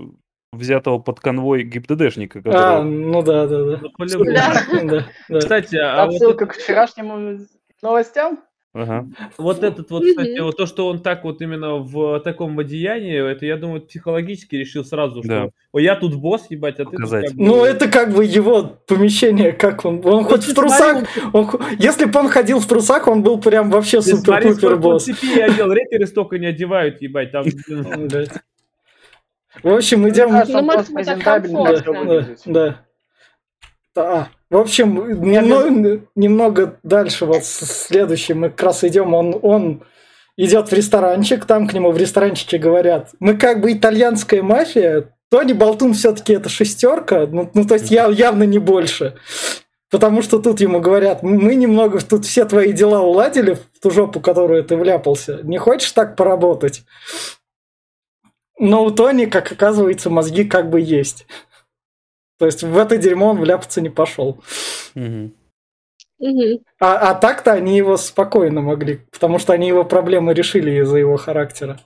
взятого 0.52 1.00
под 1.00 1.20
конвой 1.20 1.64
ГИБДДшника, 1.64 2.40
А, 2.40 2.42
который... 2.42 2.90
ну 2.90 3.22
да, 3.22 3.48
да, 3.48 3.64
да. 3.64 3.80
Ну. 3.82 4.24
Да. 4.26 4.66
Да, 4.84 5.06
да. 5.30 5.40
Кстати, 5.40 5.76
а 5.76 6.06
вот 6.06 6.16
Отсылка 6.16 6.46
к 6.48 6.54
вчерашним 6.54 7.48
новостям. 7.82 8.40
Ага. 8.72 9.08
Вот 9.40 9.64
этот 9.64 9.90
вот, 9.90 10.04
кстати, 10.06 10.40
вот 10.42 10.56
то, 10.56 10.68
что 10.68 10.88
он 10.90 11.02
так 11.02 11.24
вот 11.24 11.42
именно 11.42 11.78
в 11.78 12.20
таком 12.20 12.58
одеянии, 12.60 13.32
это, 13.32 13.48
я 13.48 13.58
думаю, 13.58 13.82
психологически 13.82 14.56
решил 14.58 14.86
сразу, 14.86 15.22
Да. 15.24 15.46
что 15.46 15.52
«О, 15.72 15.80
я 15.80 15.96
тут 15.96 16.14
босс, 16.14 16.46
ебать, 16.50 16.76
а 16.80 16.86
ты 16.86 16.92
Показать. 16.92 17.28
как 17.30 17.36
бы...» 17.36 17.44
Ну, 17.46 17.64
это 17.66 17.88
как 17.90 18.14
бы 18.14 18.24
его 18.24 18.78
помещение, 18.86 19.54
как 19.54 19.86
он. 19.86 20.02
Он 20.06 20.24
хоть 20.24 20.44
в 20.44 20.54
трусах. 20.54 21.04
он 21.34 21.50
если 21.80 22.06
бы 22.06 22.20
он 22.20 22.30
ходил 22.30 22.60
в 22.60 22.68
трусах, 22.68 23.08
он 23.08 23.24
был 23.24 23.40
прям 23.42 23.72
вообще 23.72 24.02
смотри, 24.04 24.20
супер-пупер 24.20 24.56
сколько 24.58 24.78
босс. 24.78 25.06
цепей 25.06 25.44
одел, 25.44 25.74
рэперы 25.74 26.06
столько 26.06 26.38
не 26.38 26.48
одевают, 26.48 27.02
ебать, 27.02 27.32
там... 27.32 27.46
В 29.64 29.74
общем, 29.74 30.08
идем. 30.10 30.30
Кажется, 30.30 30.58
он 30.58 30.66
Ну, 30.66 30.74
может, 30.74 30.90
ему 30.90 31.04
так 31.04 31.24
комфортно. 31.24 32.06
Да, 32.06 32.28
да. 32.46 32.80
Да. 33.96 34.30
В 34.50 34.58
общем, 34.58 35.22
немного, 35.22 36.02
немного 36.16 36.80
дальше, 36.82 37.26
вот 37.26 37.46
следующий, 37.46 38.34
мы 38.34 38.50
как 38.50 38.64
раз 38.64 38.84
идем, 38.84 39.14
он, 39.14 39.38
он 39.42 39.84
идет 40.38 40.72
в 40.72 40.74
ресторанчик, 40.74 41.46
там 41.46 41.68
к 41.68 41.74
нему 41.74 41.92
в 41.92 41.98
ресторанчике 41.98 42.58
говорят, 42.58 43.12
мы 43.20 43.38
как 43.38 43.62
бы 43.62 43.74
итальянская 43.74 44.42
мафия, 44.42 45.14
Тони 45.30 45.54
Болтун 45.54 45.94
все-таки 45.94 46.34
это 46.34 46.50
шестерка, 46.50 47.28
ну, 47.28 47.52
ну, 47.54 47.66
то 47.66 47.76
есть 47.76 47.92
я, 47.92 48.08
явно 48.08 48.44
не 48.44 48.58
больше. 48.58 49.16
Потому 49.92 50.22
что 50.22 50.40
тут 50.40 50.62
ему 50.62 50.80
говорят, 50.82 51.24
мы 51.24 51.56
немного 51.56 52.00
тут 52.00 52.26
все 52.26 52.46
твои 52.46 52.74
дела 52.74 53.02
уладили 53.02 53.54
в 53.54 53.82
ту 53.82 53.90
жопу, 53.90 54.20
которую 54.20 54.64
ты 54.64 54.76
вляпался. 54.76 55.40
Не 55.44 55.58
хочешь 55.58 55.92
так 55.92 56.16
поработать? 56.16 56.84
Но 58.60 58.84
у 58.84 58.92
Тони, 58.92 59.26
как 59.26 59.52
оказывается, 59.52 60.10
мозги 60.10 60.44
как 60.44 60.70
бы 60.70 60.82
есть. 60.82 61.26
То 62.38 62.46
есть 62.46 62.62
в 62.64 62.78
это 62.78 62.98
дерьмо 62.98 63.30
он 63.30 63.40
вляпаться 63.40 63.82
не 63.82 63.90
пошел. 63.90 64.42
А, 64.96 65.30
а 66.80 67.16
так-то 67.16 67.54
они 67.54 67.78
его 67.78 67.96
спокойно 67.96 68.60
могли, 68.62 68.98
потому 69.12 69.40
что 69.40 69.54
они 69.54 69.68
его 69.70 69.86
проблемы 69.86 70.34
решили 70.34 70.82
из-за 70.82 70.98
его 70.98 71.16
характера. 71.16 71.80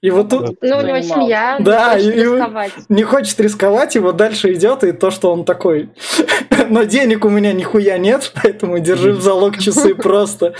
И 0.00 0.10
вот 0.10 0.30
тут 0.30 0.62
Ну, 0.62 0.78
у 0.78 0.82
него 0.82 1.00
семья, 1.00 1.56
Да, 1.58 1.96
не 1.98 2.04
хочет 2.04 2.14
и- 2.14 2.20
рисковать. 2.22 2.72
не 2.88 3.02
хочет 3.02 3.40
рисковать, 3.40 3.96
и 3.96 3.98
вот 3.98 4.16
дальше 4.16 4.52
идет, 4.54 4.84
и 4.84 4.92
то, 4.92 5.10
что 5.10 5.32
он 5.32 5.44
такой, 5.44 5.90
но 6.68 6.84
денег 6.84 7.24
у 7.24 7.28
меня 7.28 7.52
нихуя 7.52 7.98
нет, 7.98 8.30
поэтому 8.40 8.78
держи 8.78 9.12
в 9.12 9.20
залог 9.20 9.58
часы 9.58 9.94
просто. 9.96 10.54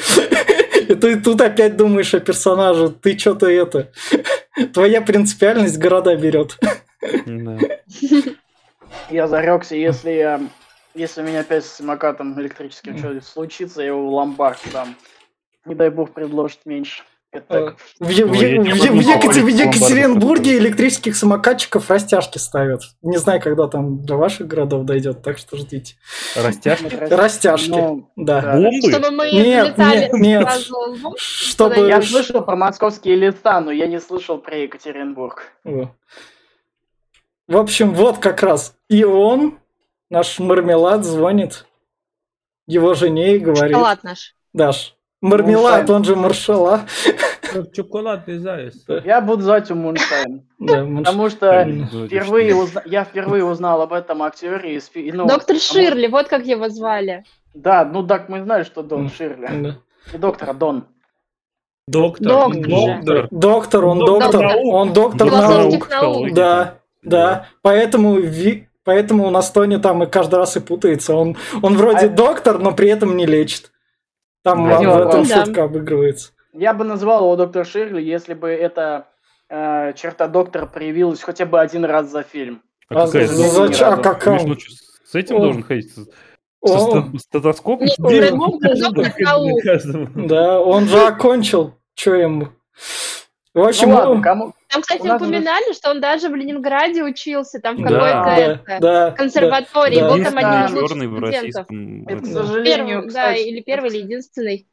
И 0.88 0.94
ты 1.00 1.20
тут 1.20 1.40
опять 1.40 1.76
думаешь 1.76 2.14
о 2.14 2.20
персонаже, 2.20 2.90
ты 2.90 3.16
что-то 3.18 3.46
это, 3.46 3.92
твоя 4.74 5.00
принципиальность 5.00 5.78
города 5.78 6.16
берет. 6.16 6.58
Да. 7.26 7.58
Я 9.10 9.26
зарекся, 9.28 9.76
если 9.76 10.10
я... 10.10 10.40
Если 10.94 11.22
у 11.22 11.24
меня 11.24 11.40
опять 11.40 11.64
с 11.64 11.76
самокатом 11.76 12.38
электрическим 12.40 12.98
что-то 12.98 13.24
случится, 13.24 13.80
я 13.82 13.88
его 13.88 14.08
в 14.08 14.12
ломбард 14.12 14.58
там. 14.72 14.96
Не 15.64 15.74
дай 15.74 15.90
бог 15.90 16.12
предложит 16.12 16.60
меньше. 16.64 17.04
В, 17.48 18.10
говорить, 18.10 19.48
Екатеринбурге 19.48 20.58
электрических 20.58 21.16
самокатчиков 21.16 21.90
растяжки 21.90 22.38
ставят. 22.38 22.82
Не 23.02 23.16
знаю, 23.18 23.40
когда 23.40 23.68
там 23.68 24.04
до 24.04 24.16
ваших 24.16 24.46
городов 24.46 24.84
дойдет, 24.84 25.22
так 25.22 25.38
что 25.38 25.56
ждите. 25.56 25.96
Растяжки? 26.36 26.94
Растяжки. 26.94 27.70
Ну, 27.70 28.10
Да. 28.16 28.58
Чтобы 28.88 29.10
мы 29.10 29.30
Нет, 29.30 29.78
нет. 30.12 30.48
Чтобы... 31.16 31.88
Я 31.88 32.02
слышал 32.02 32.42
про 32.42 32.56
московские 32.56 33.16
леса, 33.16 33.60
но 33.60 33.70
я 33.70 33.86
не 33.86 34.00
слышал 34.00 34.38
про 34.38 34.56
Екатеринбург. 34.56 35.52
В 35.64 37.56
общем, 37.56 37.94
вот 37.94 38.18
как 38.18 38.42
раз. 38.42 38.74
И 38.88 39.04
он, 39.04 39.58
наш 40.10 40.38
мармелад, 40.38 41.04
звонит 41.04 41.64
его 42.66 42.92
жене 42.94 43.36
и 43.36 43.38
говорит... 43.38 43.74
Шоколад 43.74 44.04
наш. 44.04 44.34
Даш, 44.52 44.94
мармелад, 45.20 45.88
он 45.90 46.04
же 46.04 46.16
маршала. 46.16 46.80
Как 47.52 47.72
чоколадный 47.72 48.38
заяц. 48.38 48.74
Я 49.04 49.20
буду 49.20 49.42
звать 49.42 49.70
его 49.70 49.78
Муншайн. 49.80 50.42
Да, 50.58 50.82
Мунш- 50.82 51.04
Потому 51.04 51.30
что 51.30 51.64
впервые 52.06 52.54
узна- 52.54 52.82
я 52.84 53.04
впервые 53.04 53.44
узнал 53.44 53.80
об 53.82 53.92
этом 53.92 54.22
актере 54.22 54.76
из 54.76 54.90
ну, 54.94 55.26
Доктор 55.26 55.56
потому- 55.56 55.60
Ширли, 55.60 56.06
вот 56.08 56.28
как 56.28 56.46
его 56.46 56.68
звали. 56.68 57.24
Да, 57.54 57.84
ну 57.84 58.06
так 58.06 58.28
мы 58.28 58.42
знаем, 58.42 58.64
что 58.64 58.82
Дон. 58.82 59.10
Ширли. 59.10 59.48
Да. 59.48 59.76
И 60.12 60.18
доктора 60.18 60.52
Дон. 60.52 60.84
Доктор. 61.86 62.28
Доктор 62.28 62.64
же. 62.64 62.70
Доктор. 62.70 63.28
Доктор, 63.30 63.84
он 63.86 63.98
Доктор 64.00 64.46
он 64.66 64.92
доктор 64.92 65.30
наук. 65.30 65.88
наук. 65.90 66.32
Да, 66.34 66.74
да. 67.02 67.46
Поэтому, 67.62 68.18
поэтому 68.84 69.26
у 69.26 69.30
нас 69.30 69.50
Тони 69.50 69.76
там 69.76 70.02
и 70.02 70.06
каждый 70.06 70.36
раз 70.36 70.56
и 70.56 70.60
путается. 70.60 71.14
Он, 71.14 71.36
он 71.62 71.76
вроде 71.78 72.06
А- 72.06 72.08
доктор, 72.10 72.58
но 72.58 72.72
при 72.72 72.90
этом 72.90 73.16
не 73.16 73.24
лечит. 73.24 73.72
Там 74.42 74.66
Да, 74.68 74.74
этом 74.74 74.86
вопрос. 75.04 75.28
Да. 75.28 75.44
шутка 75.44 75.64
обыгрывается. 75.64 76.30
Я 76.52 76.72
бы 76.74 76.84
назвал 76.84 77.22
его 77.24 77.36
доктор 77.36 77.64
Ширли, 77.66 78.02
если 78.02 78.34
бы 78.34 78.48
эта 78.48 79.06
э, 79.50 79.92
черта 79.94 80.28
доктора 80.28 80.66
проявилась 80.66 81.22
хотя 81.22 81.46
бы 81.46 81.60
один 81.60 81.84
раз 81.84 82.10
за 82.10 82.22
фильм. 82.22 82.62
А 82.88 83.06
какая 83.06 83.26
за- 83.26 83.42
разница? 83.42 83.66
зачем? 83.66 83.88
А 83.92 83.96
как 83.98 84.26
Миш, 84.26 84.42
он? 84.42 84.48
ну 84.48 84.56
с 85.04 85.14
этим 85.14 85.36
Он- 85.36 85.42
должен 85.42 85.62
ходить? 85.62 85.92
Со 86.64 87.04
стетоскопом? 87.18 87.86
Да, 90.28 90.60
он 90.60 90.84
же 90.86 91.06
окончил. 91.06 91.74
Че 91.94 92.14
ему? 92.16 92.48
В 93.54 93.60
общем, 93.60 93.90
ну 93.90 93.96
ладно, 93.96 94.14
ну, 94.14 94.22
кому... 94.22 94.52
Там, 94.70 94.82
кстати, 94.82 95.00
У 95.00 95.04
нас 95.06 95.20
же- 95.20 95.26
упоминали, 95.26 95.72
что 95.72 95.90
он 95.90 96.00
даже 96.00 96.28
в 96.28 96.34
Ленинграде 96.34 97.02
учился, 97.02 97.58
там 97.60 97.76
в 97.76 97.82
Да. 97.82 97.88
какой-то 97.88 98.62
да, 98.66 98.78
да, 98.80 99.10
консерватории, 99.12 100.00
да. 100.00 100.08
был 100.10 100.22
там 100.24 100.36
один 100.36 100.64
из 100.66 100.88
Черный 100.88 101.06
лучших 101.06 101.08
в 101.08 101.18
российском... 101.36 102.06
Это, 102.06 102.22
к 102.22 102.26
сожалению, 102.26 102.98
Первый, 103.02 103.12
да, 103.12 103.34
или 103.34 103.60
первый, 103.62 103.90
или 103.90 103.98
единственный. 103.98 104.68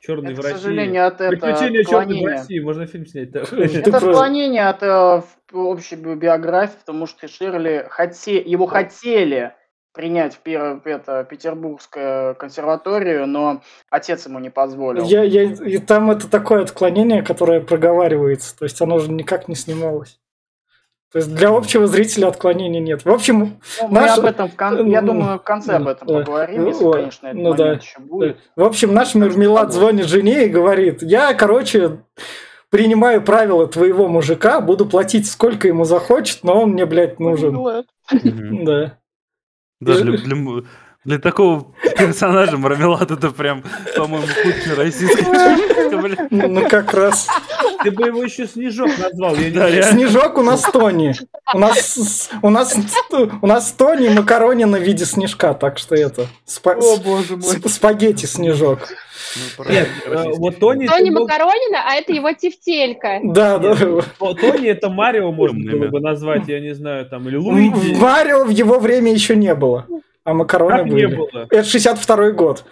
Черный 0.00 0.32
это, 0.32 0.40
в 0.40 0.44
к 0.44 0.48
России. 0.48 0.58
сожалению, 0.62 1.06
от 1.06 1.14
этого 1.14 1.30
Приключения 1.30 1.82
черных 1.84 2.20
в. 2.22 2.26
России. 2.26 2.58
Можно 2.60 2.86
фильм 2.86 3.06
снять. 3.06 3.32
Ты 3.32 3.38
Это 3.40 3.96
отклонение 3.96 4.68
от 4.68 4.82
э, 4.82 5.22
общей 5.52 5.96
би- 5.96 6.14
биографии, 6.14 6.76
потому 6.78 7.06
что 7.06 7.26
Ширли 7.26 7.84
хоте... 7.90 8.38
его 8.40 8.66
хотели 8.66 9.54
принять 9.92 10.34
в 10.34 10.40
пер- 10.42 10.80
это, 10.84 11.24
Петербургскую 11.24 12.34
консерваторию, 12.36 13.26
но 13.26 13.62
отец 13.90 14.26
ему 14.26 14.38
не 14.38 14.50
позволил. 14.50 15.04
Я, 15.04 15.22
я, 15.24 15.42
и 15.42 15.78
там 15.78 16.10
это 16.10 16.28
такое 16.30 16.62
отклонение, 16.62 17.22
которое 17.22 17.60
проговаривается. 17.60 18.56
То 18.56 18.64
есть 18.64 18.80
оно 18.80 18.98
же 18.98 19.10
никак 19.10 19.48
не 19.48 19.54
снималось. 19.54 20.20
То 21.10 21.18
есть 21.20 21.34
для 21.34 21.48
общего 21.48 21.86
зрителя 21.86 22.28
отклонения 22.28 22.80
нет. 22.80 23.06
В 23.06 23.10
общем, 23.10 23.58
Ну, 23.80 23.88
мы 23.88 24.00
наш- 24.00 24.18
об 24.18 24.26
этом, 24.26 24.50
в 24.50 24.56
кон- 24.56 24.90
я 24.90 25.00
ну, 25.00 25.06
думаю, 25.14 25.38
в 25.38 25.42
конце 25.42 25.76
об 25.76 25.88
этом 25.88 26.06
поговорим, 26.06 26.66
если, 26.66 26.84
Ну, 26.84 26.92
конечно, 26.92 27.26
этот 27.28 27.40
ну 27.42 27.54
да. 27.54 27.64
момент 27.64 27.82
еще 27.82 28.00
будет. 28.00 28.36
в 28.56 28.62
общем, 28.62 28.92
наш 28.92 29.14
мармелад 29.14 29.72
звонит 29.72 30.04
жене 30.06 30.44
и 30.44 30.48
говорит, 30.50 31.00
я, 31.02 31.32
короче, 31.32 32.00
принимаю 32.68 33.22
правила 33.22 33.66
твоего 33.66 34.06
мужика, 34.06 34.60
буду 34.60 34.84
платить 34.84 35.26
сколько 35.30 35.66
ему 35.66 35.84
захочет, 35.84 36.40
но 36.44 36.60
он 36.60 36.72
мне, 36.72 36.84
блядь, 36.84 37.18
нужен. 37.18 37.56
Да. 38.12 38.98
Да, 39.80 39.94
для, 40.00 40.12
для 40.18 40.36
м- 40.36 40.64
для 41.04 41.18
такого 41.18 41.74
персонажа 41.96 42.58
Мармелад 42.58 43.10
это 43.10 43.30
прям, 43.30 43.62
по-моему, 43.96 44.26
худший 44.26 44.74
российский. 44.74 45.24
Ну, 46.30 46.68
как 46.68 46.92
раз. 46.94 47.28
Ты 47.82 47.90
бы 47.90 48.06
его 48.06 48.22
еще 48.22 48.46
Снежок 48.46 48.90
назвал. 48.98 49.34
Я 49.36 49.44
не 49.44 49.50
Да, 49.50 49.60
знаю. 49.60 49.72
реально. 49.74 49.92
Снежок 49.92 50.38
у 50.38 50.42
нас 50.42 50.62
Тони. 50.62 51.14
У 51.54 51.58
нас, 51.58 52.30
у 52.42 52.50
нас, 52.50 52.74
у 53.42 53.46
нас 53.46 53.72
Тони 53.72 54.08
макаронина 54.08 54.78
в 54.78 54.82
виде 54.82 55.04
снежка, 55.04 55.54
так 55.54 55.78
что 55.78 55.94
это... 55.94 56.26
спа- 56.46 56.78
О, 56.80 56.96
боже 56.98 57.36
мой. 57.36 57.46
сп- 57.56 57.68
спагетти 57.68 58.26
снежок. 58.26 58.80
Ну, 59.36 59.42
пора 59.56 59.70
Нет, 59.70 59.88
э, 60.06 60.24
вот 60.38 60.58
Тони, 60.58 60.86
Тони 60.86 61.10
мог- 61.10 61.22
Макаронина, 61.28 61.82
а 61.86 61.94
это 61.96 62.12
его 62.12 62.32
тефтелька. 62.32 63.20
Да, 63.22 63.58
да. 63.58 63.76
О, 64.18 64.34
Тони 64.34 64.68
это 64.68 64.88
Марио 64.90 65.32
можно 65.32 65.70
было 65.70 65.88
бы 65.88 66.00
назвать, 66.00 66.48
я 66.48 66.60
не 66.60 66.74
знаю, 66.74 67.06
там, 67.06 67.28
или 67.28 67.36
Луиджи. 67.36 67.94
Марио 67.96 68.44
в 68.44 68.50
его 68.50 68.78
время 68.78 69.12
еще 69.12 69.36
не 69.36 69.54
было, 69.54 69.86
а 70.24 70.34
макароны 70.34 70.76
Как 70.78 70.84
не 70.86 70.90
были. 70.92 71.14
было? 71.16 71.46
Это 71.50 71.64
62 71.64 72.30
год. 72.30 72.64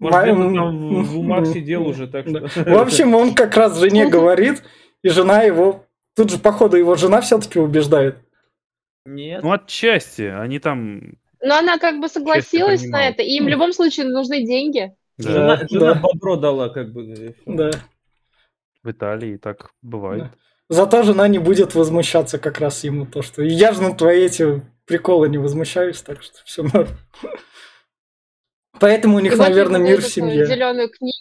Может, 0.00 0.22
где-то 0.22 0.40
М, 0.40 0.54
там 0.54 1.04
в 1.04 1.18
умах 1.18 1.46
сидел 1.46 1.86
уже, 1.86 2.08
так 2.08 2.26
что... 2.28 2.48
В 2.64 2.78
общем, 2.78 3.14
он 3.14 3.34
как 3.34 3.56
раз 3.56 3.78
жене 3.78 4.08
говорит, 4.08 4.64
и 5.02 5.08
жена 5.08 5.42
его 5.42 5.86
Тут 6.16 6.30
же, 6.30 6.38
походу, 6.38 6.76
его 6.76 6.96
жена 6.96 7.20
все-таки 7.20 7.58
убеждает. 7.58 8.18
Нет. 9.06 9.42
Ну, 9.42 9.52
отчасти. 9.52 10.22
Они 10.22 10.58
там... 10.58 11.14
Но 11.40 11.56
она 11.56 11.78
как 11.78 12.00
бы 12.00 12.08
согласилась 12.08 12.84
на 12.84 13.08
это, 13.08 13.22
и 13.22 13.36
им 13.36 13.46
в 13.46 13.48
любом 13.48 13.72
случае 13.72 14.06
нужны 14.06 14.44
деньги. 14.44 14.94
Да, 15.16 15.30
Жена, 15.32 15.56
Да, 15.56 15.66
жена 15.70 15.94
да. 15.94 16.00
бобро 16.00 16.36
дала, 16.36 16.68
как 16.68 16.92
бы. 16.92 17.34
Да. 17.46 17.70
в 18.82 18.90
Италии 18.90 19.36
так 19.38 19.70
бывает. 19.80 20.24
Да. 20.24 20.30
Зато 20.68 21.02
жена 21.02 21.26
не 21.28 21.38
будет 21.38 21.74
возмущаться 21.74 22.38
как 22.38 22.60
раз 22.60 22.84
ему 22.84 23.06
то, 23.06 23.22
что 23.22 23.42
я 23.42 23.72
же 23.72 23.82
на 23.82 23.94
твои 23.94 24.26
эти 24.26 24.62
приколы 24.84 25.28
не 25.28 25.38
возмущаюсь, 25.38 26.02
так 26.02 26.22
что 26.22 26.38
все 26.44 26.62
норм. 26.62 26.88
Поэтому 28.80 29.16
у 29.16 29.20
них, 29.20 29.34
И 29.34 29.36
наверное, 29.36 29.80
мир 29.80 30.00
в 30.00 30.06
семье. 30.06 30.46
Зеленую 30.46 30.88
книгу. 30.90 31.14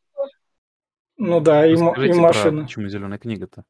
Ну 1.17 1.41
да, 1.41 1.65
и, 1.65 1.71
и 1.71 1.73
Расскажите 1.73 2.13
про 2.13 2.21
машина. 2.21 2.63
почему 2.63 2.87
зеленая 2.87 3.19
книга-то? 3.19 3.63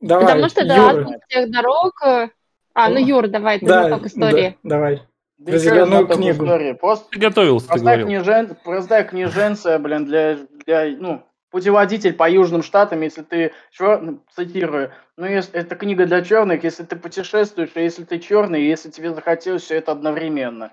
Давай, 0.00 0.26
Потому 0.26 0.48
что 0.48 0.60
это 0.62 0.74
Юра. 0.74 0.88
азбука 0.90 1.18
всех 1.28 1.50
дорог. 1.50 2.02
э, 2.06 2.28
А, 2.74 2.88
ну 2.90 2.98
Юр, 2.98 3.28
давай, 3.28 3.58
ты 3.58 3.66
Да, 3.66 3.88
знаток 3.88 4.06
истории. 4.06 4.56
да, 4.62 4.68
давай. 4.76 5.02
Да 5.38 5.52
Про 5.52 5.58
знаток 5.86 6.16
книгу. 6.16 6.44
истории? 6.44 6.72
Просто 6.72 7.10
Ты 7.10 7.18
готовился, 7.18 7.66
ты 7.66 7.72
простая, 7.72 7.96
говорил. 7.96 8.06
книжен... 8.06 8.56
простая 8.62 9.04
книженция, 9.04 9.78
блин, 9.78 10.04
для, 10.04 10.38
для, 10.66 10.84
ну, 10.98 11.22
путеводитель 11.50 12.12
по 12.12 12.28
Южным 12.30 12.62
Штатам, 12.62 13.00
если 13.00 13.22
ты, 13.22 13.52
чё, 13.70 13.98
ну, 13.98 14.20
цитирую, 14.36 14.92
ну, 15.16 15.26
если, 15.26 15.54
это 15.58 15.74
книга 15.76 16.06
для 16.06 16.22
черных, 16.22 16.62
если 16.62 16.84
ты 16.84 16.94
путешествуешь, 16.96 17.70
и 17.74 17.80
если 17.82 18.04
ты 18.04 18.18
черный, 18.18 18.62
и 18.62 18.68
если 18.68 18.90
тебе 18.90 19.14
захотелось 19.14 19.62
все 19.62 19.76
это 19.76 19.92
одновременно. 19.92 20.72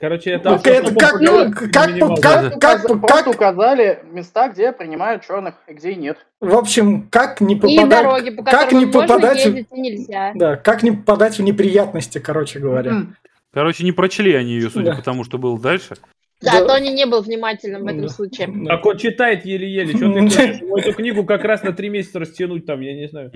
Короче, 0.00 0.30
это... 0.30 0.50
Ну, 0.50 0.56
это 0.56 0.94
как, 0.94 1.20
ну, 1.20 1.46
не 1.48 1.52
как, 1.52 2.20
как, 2.20 2.60
как, 2.60 2.82
Просто 2.86 3.06
как, 3.08 3.26
указали 3.26 3.98
места, 4.12 4.48
где 4.48 4.70
принимают 4.70 5.26
черных, 5.26 5.54
и 5.66 5.72
где 5.72 5.96
нет. 5.96 6.18
в 6.40 6.54
общем, 6.54 7.08
как 7.10 7.40
не 7.40 7.56
И 7.56 7.58
попадать, 7.58 7.88
дороги, 7.88 8.30
по 8.30 8.44
как 8.44 8.70
не 8.72 8.86
попадать, 8.86 9.42
в- 9.42 9.46
ездить 9.46 9.66
и 9.72 9.80
нельзя. 9.80 10.32
да, 10.36 10.56
как 10.56 10.84
не 10.84 10.92
попадать 10.92 11.38
в 11.38 11.42
неприятности, 11.42 12.18
короче 12.18 12.60
говоря. 12.60 13.06
Короче, 13.52 13.82
не 13.82 13.90
прочли 13.92 14.34
они 14.34 14.52
ее, 14.52 14.70
судя 14.70 14.90
Да. 14.92 14.96
по 14.96 15.02
тому, 15.02 15.24
что 15.24 15.36
было 15.38 15.58
дальше. 15.58 15.96
Да, 16.40 16.60
Да. 16.60 16.66
Тони 16.66 16.90
не 16.90 17.04
был 17.06 17.20
внимательным 17.20 17.82
в 17.82 17.86
этом 17.86 18.02
Да. 18.02 18.08
случае. 18.08 18.48
Так 18.66 18.86
он 18.86 18.96
читает 18.96 19.44
еле-еле. 19.44 19.96
Что 19.96 20.12
ты 20.12 20.20
хочешь? 20.68 20.86
Эту 20.86 20.94
книгу 20.94 21.24
как 21.24 21.42
раз 21.44 21.62
на 21.62 21.72
три 21.72 21.88
месяца 21.88 22.20
растянуть 22.20 22.64
там, 22.64 22.80
я 22.80 22.94
не 22.94 23.08
знаю. 23.08 23.32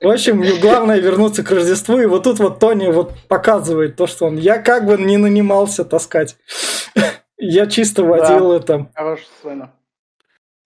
В 0.00 0.08
общем, 0.08 0.42
главное 0.60 0.98
вернуться 0.98 1.44
к 1.44 1.50
Рождеству, 1.50 1.98
и 1.98 2.06
вот 2.06 2.24
тут 2.24 2.38
вот 2.40 2.58
Тони 2.58 2.88
вот 2.88 3.12
показывает 3.28 3.96
то, 3.96 4.06
что 4.06 4.26
он, 4.26 4.36
я 4.36 4.58
как 4.58 4.86
бы 4.86 4.96
не 4.96 5.16
нанимался 5.16 5.84
таскать. 5.84 6.36
Я 7.40 7.68
чисто 7.68 8.02
водил 8.02 8.50
это. 8.50 8.90
Хорошая 8.96 9.26
сцена. 9.38 9.72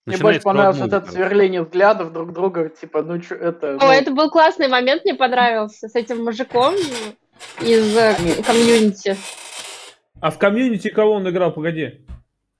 Мне 0.06 0.16
больше 0.16 0.40
понравилось 0.40 0.78
вот 0.78 0.92
это 0.92 1.12
сверление 1.12 1.62
взглядов 1.62 2.12
друг 2.14 2.32
друга, 2.32 2.70
типа, 2.70 3.02
ну 3.02 3.22
что 3.22 3.34
это... 3.34 3.74
О, 3.74 3.78
ну, 3.86 3.90
это 3.92 4.10
был 4.10 4.30
классный 4.30 4.68
момент, 4.68 5.04
мне 5.04 5.14
понравился, 5.14 5.88
с 5.88 5.94
этим 5.94 6.24
мужиком 6.24 6.74
из 7.60 7.96
э, 7.96 8.14
комьюнити. 8.44 9.16
А 10.22 10.30
в 10.30 10.38
комьюнити 10.38 10.88
кого 10.88 11.14
он 11.14 11.28
играл? 11.28 11.52
Погоди. 11.52 12.06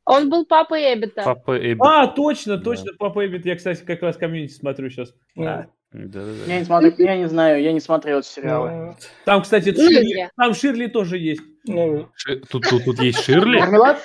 Он 0.05 0.29
был 0.29 0.45
папой 0.45 0.93
Эбеда. 0.93 1.23
Папа 1.23 1.57
Эбеда. 1.57 1.79
А, 1.81 2.09
точно, 2.09 2.57
Да. 2.57 2.65
точно, 2.65 2.91
Папа 2.99 3.25
Эбеда. 3.25 3.47
Я, 3.47 3.55
кстати, 3.55 3.85
как 3.85 4.03
раз 4.03 4.17
Community 4.17 4.53
смотрю 4.53 4.91
сейчас. 4.91 5.15
Ну, 5.37 5.45
Я 5.45 5.69
Да-да-да. 5.93 6.59
не 6.59 6.65
смотрю, 6.65 6.93
я 6.99 7.17
не 7.17 7.29
знаю, 7.29 7.63
я 7.63 7.73
не 7.73 7.79
смотрел 7.79 8.19
эти 8.19 8.27
сериалы. 8.27 8.71
ну, 8.71 8.95
Там, 9.25 9.43
кстати, 9.43 9.69
Ну, 9.77 9.77
Ширли, 9.89 10.31
там 10.37 10.55
Ширли 10.55 10.87
тоже 10.89 11.19
есть. 11.19 11.43
ну, 11.65 12.09
Ши- 12.17 12.41
Тут, 12.51 12.65
тут, 12.69 12.85
тут 12.85 12.99
есть 13.01 13.23
Ширли? 13.23 13.61
Мармелад? 13.61 14.01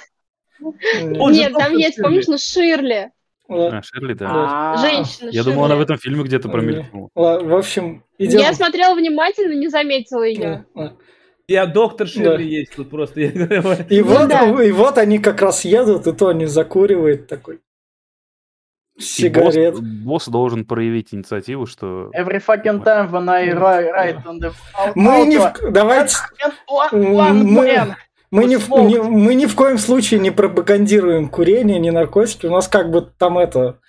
Нет, 0.60 1.54
там 1.54 1.74
есть, 1.76 1.96
Ширли. 1.96 2.04
помнишь, 2.04 2.28
ну 2.28 2.38
Ширли. 2.38 3.10
А, 3.50 3.82
Ширли, 3.82 4.13
да. 4.13 4.76
Женщина 4.78 5.30
Я 5.32 5.43
думал, 5.43 5.65
она 5.65 5.78
в 5.78 5.82
этом 5.82 5.98
фильме 5.98 6.24
где-то 6.24 6.48
Да. 6.48 6.54
промелькнула. 6.54 7.10
ла- 7.15 7.39
В 7.39 7.56
общем, 7.56 8.04
идем. 8.20 8.39
Я 8.39 8.54
смотрела 8.54 8.93
внимательно, 8.93 9.54
не 9.54 9.67
заметила 9.70 10.22
ее. 10.24 10.65
Я 11.48 11.66
доктор 11.66 12.08
Ширли 12.08 12.24
Да. 12.26 12.42
есть 12.42 12.76
тут 12.76 12.90
просто. 12.90 13.22
Я 13.22 13.32
говорю, 13.32 13.62
И 13.90 14.02
Ну 14.02 14.08
вот, 14.08 14.28
да. 14.28 14.64
и 14.64 14.72
вот 14.72 14.98
они 14.98 15.20
как 15.20 15.42
раз 15.42 15.64
едут, 15.64 16.06
и 16.08 16.12
Тони 16.12 16.46
закуривает 16.46 17.28
такой 17.28 17.62
сигарет. 19.00 19.76
Босс, 19.76 19.82
босс 19.84 20.28
должен 20.28 20.66
проявить 20.66 21.14
инициативу, 21.14 21.66
что... 21.68 22.12
Every 22.18 22.40
fucking 22.46 22.84
time 22.84 23.12
when 23.12 23.30
I 23.30 23.50
ri- 23.50 23.92
write 23.94 24.24
on 24.26 24.40
the 24.42 24.52
Мы 24.96 25.26
не. 25.28 25.38
Давайте... 25.72 26.16
and 26.44 26.54
one- 26.68 27.14
one 27.14 27.44
Мы. 27.44 27.96
Мы, 28.30 28.46
ни 28.46 28.56
в, 28.58 28.70
не- 28.70 29.02
мы 29.02 29.36
ни 29.36 29.46
в 29.46 29.56
коем 29.56 29.78
случае 29.78 30.20
не 30.20 30.32
пропагандируем 30.32 31.30
курение, 31.30 31.80
ни 31.80 31.90
наркотики. 31.90 32.46
У 32.46 32.52
нас 32.52 32.68
как 32.68 32.92
бы 32.92 33.02
там 33.02 33.38
это... 33.38 33.80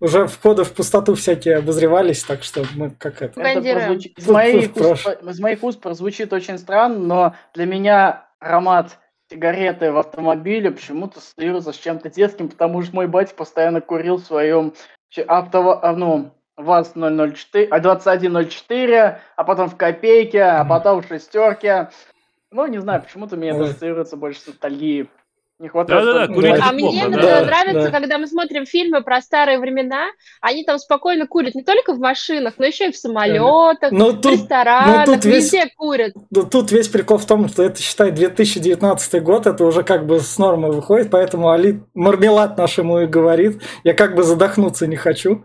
Уже 0.00 0.26
входы 0.26 0.64
в 0.64 0.72
пустоту 0.72 1.14
всякие 1.14 1.58
обозревались, 1.58 2.24
так 2.24 2.42
что 2.42 2.64
мы 2.74 2.90
как 2.90 3.22
это... 3.22 3.40
Это 3.40 3.92
из, 4.16 4.26
моих 4.26 4.76
уст, 4.76 5.06
моих 5.40 5.80
прозвучит 5.80 6.32
очень 6.32 6.58
странно, 6.58 6.98
но 6.98 7.34
для 7.54 7.66
меня 7.66 8.26
аромат 8.40 8.98
сигареты 9.30 9.92
в 9.92 9.98
автомобиле 9.98 10.70
почему-то 10.70 11.18
ассоциируется 11.18 11.72
с 11.72 11.76
чем-то 11.76 12.10
детским, 12.10 12.48
потому 12.48 12.82
что 12.82 12.94
мой 12.94 13.06
батя 13.06 13.34
постоянно 13.34 13.80
курил 13.80 14.16
в 14.16 14.24
своем 14.24 14.74
авто, 15.26 15.78
а, 15.82 15.92
ну, 15.92 16.32
ВАЗ-004, 16.56 17.68
а 17.70 17.80
2104, 17.80 19.20
а 19.36 19.44
потом 19.44 19.68
в 19.68 19.76
копейке, 19.76 20.42
а 20.42 20.64
потом 20.64 21.02
в 21.02 21.06
шестерке. 21.06 21.90
Ну, 22.52 22.66
не 22.66 22.80
знаю, 22.80 23.02
почему-то 23.02 23.36
мне 23.36 23.50
это 23.50 23.64
ассоциируется 23.64 24.16
больше 24.16 24.40
с 24.40 24.46
ностальгией. 24.46 25.08
Не 25.58 25.68
хватает... 25.68 26.02
Только- 26.04 26.34
курить 26.34 26.56
Да. 26.56 26.68
А 26.68 26.72
мне 26.72 27.06
да. 27.08 27.40
нра- 27.40 27.44
нравится, 27.46 27.84
да. 27.84 27.90
когда 27.90 28.18
мы 28.18 28.26
смотрим 28.26 28.66
фильмы 28.66 29.00
про 29.02 29.20
старые 29.20 29.60
времена, 29.60 30.06
они 30.40 30.64
там 30.64 30.78
спокойно 30.78 31.28
курят 31.28 31.54
не 31.54 31.62
только 31.62 31.92
в 31.92 32.00
машинах, 32.00 32.54
но 32.58 32.66
еще 32.66 32.88
и 32.88 32.92
в 32.92 32.96
самолетах, 32.96 33.92
Но 33.92 34.10
в 34.10 34.20
тут, 34.20 34.32
ресторанах, 34.32 35.06
ну, 35.06 35.14
тут 35.14 35.24
весь- 35.24 35.52
везде 35.52 35.70
курят. 35.76 36.14
да 36.30 36.42
тут 36.42 36.72
весь 36.72 36.88
прикол 36.88 37.18
в 37.18 37.26
том, 37.26 37.48
что 37.48 37.62
это, 37.62 37.80
считай, 37.80 38.10
2019 38.10 39.22
год, 39.22 39.46
это 39.46 39.64
уже 39.64 39.84
как 39.84 40.04
бы 40.04 40.18
с 40.18 40.36
нормы 40.36 40.72
выходит, 40.72 41.10
поэтому 41.10 41.50
Али 41.50 41.80
мармелад 41.94 42.58
нашему 42.58 43.00
и 43.02 43.06
говорит, 43.06 43.62
я 43.84 43.94
как 43.94 44.16
бы 44.16 44.24
задохнуться 44.24 44.88
не 44.88 44.96
хочу. 44.96 45.44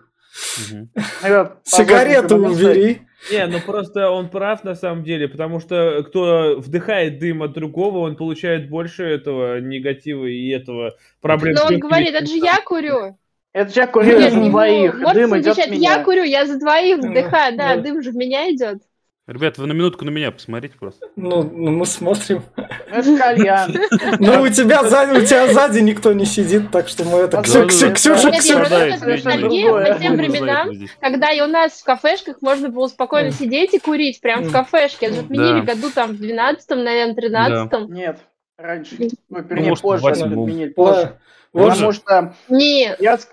Сигарету 1.64 2.38
убери. 2.38 3.02
Не, 3.32 3.48
ну 3.48 3.60
просто 3.60 4.10
он 4.10 4.30
прав 4.30 4.64
на 4.64 4.76
самом 4.76 5.04
деле, 5.04 5.28
потому 5.28 5.60
что 5.60 6.04
кто 6.08 6.56
вдыхает 6.60 7.20
дым 7.20 7.44
от 7.44 7.54
другого, 7.54 8.00
он 8.00 8.16
получает 8.16 8.70
больше 8.70 9.04
этого 9.04 9.60
негатива 9.60 10.26
и 10.26 10.50
этого 10.50 10.96
проблем. 11.20 11.56
Но 11.56 11.66
он 11.66 11.80
говорит, 11.80 12.14
это 12.14 12.26
же 12.26 12.38
я 12.38 12.58
курю. 12.64 13.18
Это 13.54 13.74
же 13.74 13.80
я 13.82 13.88
курю 13.88 14.20
за 14.20 14.28
ему 14.28 14.50
двоих, 14.50 15.00
дым 15.14 15.40
идет. 15.40 15.58
Я 15.58 16.04
курю, 16.04 16.24
я 16.24 16.46
за 16.46 16.60
двоих 16.60 17.02
Да, 17.02 17.10
вдыхаю, 17.10 17.58
да, 17.58 17.76
да. 17.76 17.82
дым 17.82 18.04
же 18.04 18.12
в 18.12 18.16
меня 18.16 18.52
идет. 18.52 18.84
Ребят, 19.28 19.58
вы 19.58 19.68
на 19.68 19.74
минутку 19.74 20.06
на 20.06 20.10
меня 20.10 20.32
посмотрите 20.32 20.78
просто. 20.80 21.06
Ну, 21.18 21.44
ну, 21.44 21.72
мы 21.72 21.86
смотрим. 21.86 22.44
Это 22.90 23.18
кальян. 23.18 23.76
Ну, 24.20 24.42
у 24.44 24.48
тебя 24.48 24.86
сзади, 24.86 25.18
у 25.18 25.26
тебя 25.26 25.52
сзади 25.52 25.80
никто 25.80 26.14
не 26.14 26.24
сидит, 26.24 26.72
так 26.72 26.88
что 26.88 27.04
мы 27.04 27.20
это... 27.20 27.42
Ксюша, 27.42 27.88
Нет, 27.88 27.98
Ксю- 27.98 28.32
я 28.32 28.42
Страдает 28.42 28.90
просто 28.92 29.06
вечно. 29.10 29.32
ностальгия 29.32 29.72
по 29.72 29.80
Другое. 29.84 30.00
тем 30.00 30.16
временам, 30.16 30.70
когда 31.02 31.32
и 31.32 31.42
у 31.42 31.48
нас 31.48 31.74
в 31.74 31.84
кафешках 31.84 32.42
можно 32.42 32.70
было 32.70 32.88
спокойно 32.88 33.32
сидеть 33.32 33.74
и 33.74 33.80
курить, 33.80 34.22
прям 34.22 34.44
в 34.44 34.52
кафешке. 34.54 35.08
Это 35.08 35.16
же 35.16 35.22
отменили 35.22 35.60
году 35.60 35.92
там 35.92 36.16
в 36.16 36.22
12-м, 36.22 36.84
наверное, 36.86 37.14
13-м. 37.16 37.94
Нет, 37.94 38.20
раньше. 38.58 38.96
Ну, 39.28 39.42
вернее, 39.42 39.76
позже 39.76 40.08
отменили. 40.08 40.70
позже. 40.70 41.18
Потому 41.52 41.92
что 41.92 42.34
Нет, 42.48 42.96
я, 43.02 43.16
ск- 43.16 43.28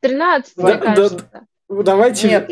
13 0.00 0.52
Да, 0.56 0.62
мне 0.62 0.72
да, 0.74 0.78
кажется. 0.78 1.28
давайте... 1.70 2.28
Нет, 2.28 2.50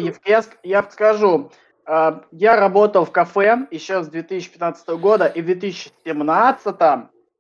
я 0.63 0.83
скажу. 0.91 1.53
А, 1.87 2.23
Я 2.31 2.57
работал 2.57 3.05
в 3.05 3.11
кафе 3.11 3.67
еще 3.71 4.03
с 4.03 4.09
2015 4.09 4.89
года, 4.91 5.27
и 5.27 5.43
в 5.43 5.47
2017 5.47 6.77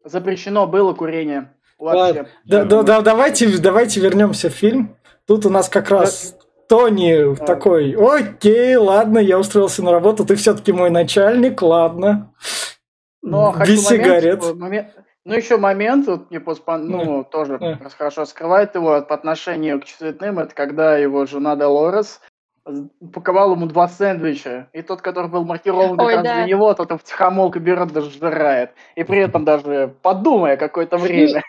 запрещено 0.04 0.66
было 0.66 0.92
курение. 0.94 1.52
Вообще. 1.78 2.00
Ладно. 2.00 2.28
Да, 2.44 2.64
да, 2.64 2.82
да, 2.82 3.00
давайте, 3.00 3.58
давайте 3.58 4.00
вернемся 4.00 4.50
в 4.50 4.52
фильм. 4.52 4.96
Тут 5.26 5.46
у 5.46 5.50
нас 5.50 5.68
как 5.68 5.90
раз 5.90 6.36
Тони 6.68 7.34
Да. 7.36 7.44
такой, 7.46 7.94
окей, 7.98 8.76
ладно, 8.76 9.18
я 9.18 9.38
устроился 9.38 9.82
на 9.82 9.90
работу, 9.92 10.24
ты 10.24 10.34
все-таки 10.36 10.72
мой 10.72 10.90
начальник, 10.90 11.62
ладно. 11.62 12.32
Но 13.22 13.52
Без 13.52 13.84
момент, 13.84 14.04
сигарет. 14.04 14.42
что 14.42 14.54
момент- 14.54 14.88
ну, 15.24 15.34
еще 15.34 15.56
момент, 15.58 16.06
вот 16.06 16.30
мне 16.30 16.40
просто, 16.40 16.64
пон- 16.64 16.78
ну, 16.84 17.24
тоже 17.24 17.58
Да. 17.58 17.78
раз 17.82 17.94
хорошо 17.94 18.24
скрывает 18.24 18.74
его 18.74 19.02
по 19.02 19.14
отношению 19.14 19.80
к 19.80 19.84
цветным, 19.84 20.38
это 20.38 20.54
когда 20.54 20.96
его 20.96 21.26
жена 21.26 21.56
Долорес 21.56 22.20
упаковал 23.00 23.52
ему 23.52 23.66
два 23.66 23.88
сэндвича, 23.88 24.68
и 24.72 24.82
тот, 24.82 25.00
который 25.00 25.30
был 25.30 25.44
маркирован 25.44 25.96
как 25.96 26.06
Ой, 26.06 26.14
раз 26.14 26.24
да. 26.24 26.34
для 26.36 26.44
него, 26.44 26.72
тот 26.74 26.90
в 26.90 27.02
тихомолку 27.04 27.58
берет, 27.58 27.92
даже 27.92 28.10
жрает. 28.10 28.72
И 28.96 29.04
при 29.04 29.18
этом 29.18 29.44
даже 29.44 29.94
подумая 30.02 30.56
какое-то 30.56 30.98
время. 30.98 31.42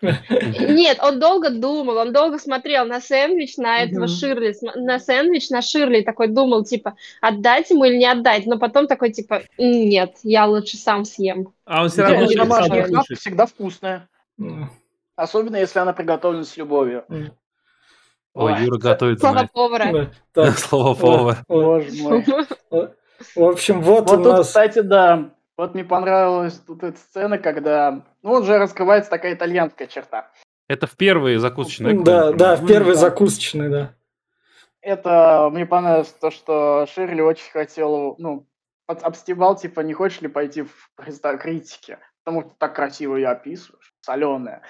Нет, 0.00 0.98
он 1.02 1.18
долго 1.18 1.50
думал, 1.50 1.96
он 1.96 2.12
долго 2.12 2.38
смотрел 2.38 2.84
на 2.84 3.00
сэндвич, 3.00 3.56
на 3.56 3.80
этого. 3.80 4.06
Ширли, 4.08 4.54
на 4.76 4.98
сэндвич, 4.98 5.50
на 5.50 5.62
Ширли, 5.62 6.02
такой 6.02 6.28
думал, 6.28 6.64
типа, 6.64 6.96
отдать 7.20 7.70
ему 7.70 7.84
или 7.84 7.96
не 7.96 8.06
отдать, 8.06 8.46
но 8.46 8.58
потом 8.58 8.86
такой, 8.86 9.10
типа, 9.10 9.42
«М, 9.58 9.88
нет, 9.88 10.16
я 10.22 10.46
лучше 10.46 10.76
сам 10.76 11.04
съем. 11.04 11.52
А 11.64 11.82
он 11.82 11.88
все 11.88 12.02
равно 12.02 12.26
домашняя 12.26 12.86
всегда 13.14 13.46
вкусная. 13.46 14.08
Особенно, 15.16 15.56
если 15.56 15.80
она 15.80 15.92
приготовлена 15.92 16.44
с 16.44 16.56
любовью. 16.56 17.04
Ой, 18.38 18.52
Ой, 18.52 18.62
Юра 18.62 18.78
готовит 18.78 19.18
знать. 19.18 19.50
повара. 19.52 20.12
Слово 20.56 20.94
повар. 20.94 21.38
вот, 21.48 21.82
Боже 21.82 22.02
мой. 22.02 22.24
В 23.34 23.42
общем, 23.42 23.82
вот, 23.82 24.08
Вот 24.08 24.20
у 24.20 24.22
тут, 24.22 24.32
нас... 24.32 24.46
кстати, 24.46 24.78
да. 24.78 25.30
Вот 25.56 25.74
мне 25.74 25.82
понравилась 25.82 26.54
тут 26.64 26.84
эта 26.84 26.96
сцена, 26.96 27.38
когда... 27.38 28.04
Ну, 28.22 28.34
уже 28.34 28.58
раскрывается 28.58 29.10
такая 29.10 29.34
итальянская 29.34 29.88
черта. 29.88 30.30
Это 30.68 30.86
в 30.86 30.92
первые 30.92 31.40
закусочные. 31.40 31.96
я 31.96 32.02
Да, 32.02 32.32
да, 32.32 32.54
в 32.54 32.64
первый 32.64 32.94
да. 32.94 33.00
закусочный, 33.00 33.68
да. 33.70 33.94
Это 34.82 35.50
мне 35.52 35.66
понравилось 35.66 36.14
то, 36.20 36.30
что 36.30 36.86
Ширли 36.94 37.20
очень 37.20 37.50
хотел, 37.50 38.14
ну, 38.18 38.46
обстебал, 38.86 39.56
типа, 39.56 39.80
не 39.80 39.94
хочешь 39.94 40.20
ли 40.20 40.28
пойти 40.28 40.62
в 40.62 40.90
места 41.04 41.36
критики? 41.38 41.98
Потому 42.22 42.42
что 42.42 42.52
так 42.56 42.76
красиво 42.76 43.16
ее 43.16 43.30
описываешь, 43.30 43.92
соленая. 44.00 44.62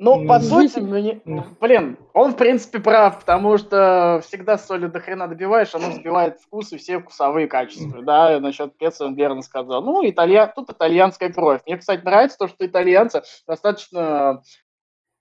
Ну, 0.00 0.26
по 0.26 0.40
сути, 0.40 0.80
мне, 0.80 1.20
блин, 1.60 1.96
он 2.14 2.32
в 2.32 2.36
принципе 2.36 2.80
прав, 2.80 3.20
потому 3.20 3.58
что 3.58 4.20
всегда 4.24 4.58
соли 4.58 4.88
до 4.88 4.98
хрена 4.98 5.28
добиваешь, 5.28 5.72
оно 5.74 5.92
сбивает 5.92 6.40
вкус 6.40 6.72
и 6.72 6.78
все 6.78 6.98
вкусовые 6.98 7.46
качества, 7.46 8.02
да, 8.02 8.36
и 8.36 8.40
насчет 8.40 8.76
пецы 8.76 9.04
он 9.04 9.14
верно 9.14 9.42
сказал. 9.42 9.84
Ну, 9.84 10.00
италья... 10.08 10.48
тут 10.48 10.68
итальянская 10.70 11.32
кровь. 11.32 11.62
Мне, 11.64 11.78
кстати, 11.78 12.04
нравится 12.04 12.38
то, 12.38 12.48
что 12.48 12.66
итальянцы 12.66 13.22
достаточно, 13.46 14.42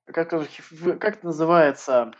как, 0.05 0.33
это- 0.33 0.47
как 0.97 1.17
это 1.17 1.25
называется, 1.27 2.11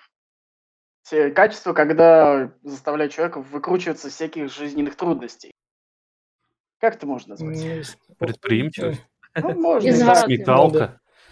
те 1.09 1.31
качества, 1.31 1.73
когда 1.73 2.51
заставляют 2.61 3.13
человека 3.13 3.39
выкручиваться 3.41 4.09
из 4.09 4.13
всяких 4.13 4.53
жизненных 4.53 4.95
трудностей. 4.95 5.51
Как 6.79 6.95
это 6.95 7.07
можно 7.07 7.31
назвать? 7.31 7.97
Предприимчивость. 8.19 9.03
Ну, 9.41 9.59
можно. 9.59 9.87
Из 9.87 9.99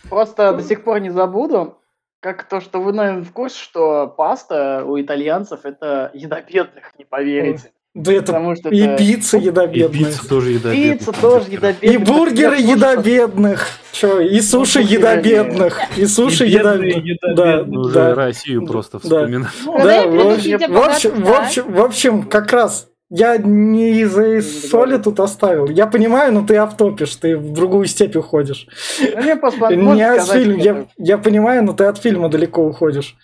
и. 0.03 0.07
Просто 0.09 0.53
до 0.53 0.63
сих 0.63 0.83
пор 0.83 0.99
не 0.99 1.09
забуду, 1.09 1.77
как 2.19 2.43
то, 2.47 2.61
что 2.61 2.79
вы, 2.81 2.93
наверное, 2.93 3.23
в 3.23 3.31
курсе, 3.31 3.57
что 3.61 4.07
паста 4.07 4.83
у 4.85 4.99
итальянцев 4.99 5.61
это 5.65 6.11
еда 6.13 6.41
бедных, 6.41 6.93
не 6.97 7.05
поверите. 7.05 7.71
Да 7.93 8.13
это 8.13 8.27
Потому 8.27 8.55
что 8.55 8.69
и 8.69 8.79
это... 8.79 8.97
пицца 9.03 9.37
И 9.37 9.41
едобедная. 9.43 10.05
пицца 10.05 10.29
тоже 10.29 10.51
еда 10.51 10.71
Пицца 10.71 11.11
бедных. 11.11 11.19
тоже 11.21 11.51
еда 11.51 11.69
И 11.71 11.73
бедных. 11.97 12.07
бургеры 12.07 12.55
Так 12.55 12.65
я 12.65 12.71
еда 12.71 12.95
бедных. 12.95 13.67
Че, 13.91 14.21
и 14.21 14.39
суши 14.39 14.79
бургеры 14.79 14.97
еда 14.99 15.15
бедных. 15.21 15.79
И 15.97 16.05
суши 16.05 16.45
И 16.47 16.51
еда 16.51 16.77
бедных. 16.77 17.03
еда 17.05 17.33
Да, 17.33 17.57
бедных. 17.57 17.79
Уже 17.81 17.93
да. 17.93 18.15
Россию 18.15 18.65
просто. 18.65 18.99
Ну, 19.03 19.09
Да, 19.09 20.03
и 20.05 20.55
в 20.69 20.77
общем, 20.79 21.73
в 21.73 21.81
общем, 21.81 22.23
как 22.29 22.53
раз 22.53 22.87
я 23.13 23.37
не 23.37 23.99
из-за 24.01 24.41
соли 24.41 24.97
тут 24.97 25.19
оставил. 25.19 25.67
Я 25.67 25.85
понимаю, 25.85 26.33
но 26.33 26.45
ты 26.45 26.55
автопишь, 26.55 27.15
ты 27.17 27.37
в 27.37 27.51
другую 27.53 27.85
степь 27.85 28.15
уходишь. 28.15 28.67
ну, 28.99 29.91
мне 29.91 29.95
Не 29.95 30.03
от 30.03 30.29
это 30.29 30.39
я, 30.39 30.87
я 30.97 31.17
понимаю, 31.17 31.63
но 31.63 31.73
ты 31.73 31.83
от 31.83 31.97
фильма 31.97 32.29
далеко 32.29 32.65
уходишь. 32.65 33.17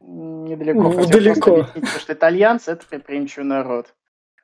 недалеко. 0.00 0.88
в- 0.90 0.96
Хотел 0.96 1.10
далеко. 1.10 1.50
объяснить, 1.50 1.74
потому 1.74 2.00
что 2.00 2.12
итальянцы 2.12 2.70
это 2.70 2.86
предприимчивый 2.88 3.44
народ. 3.46 3.94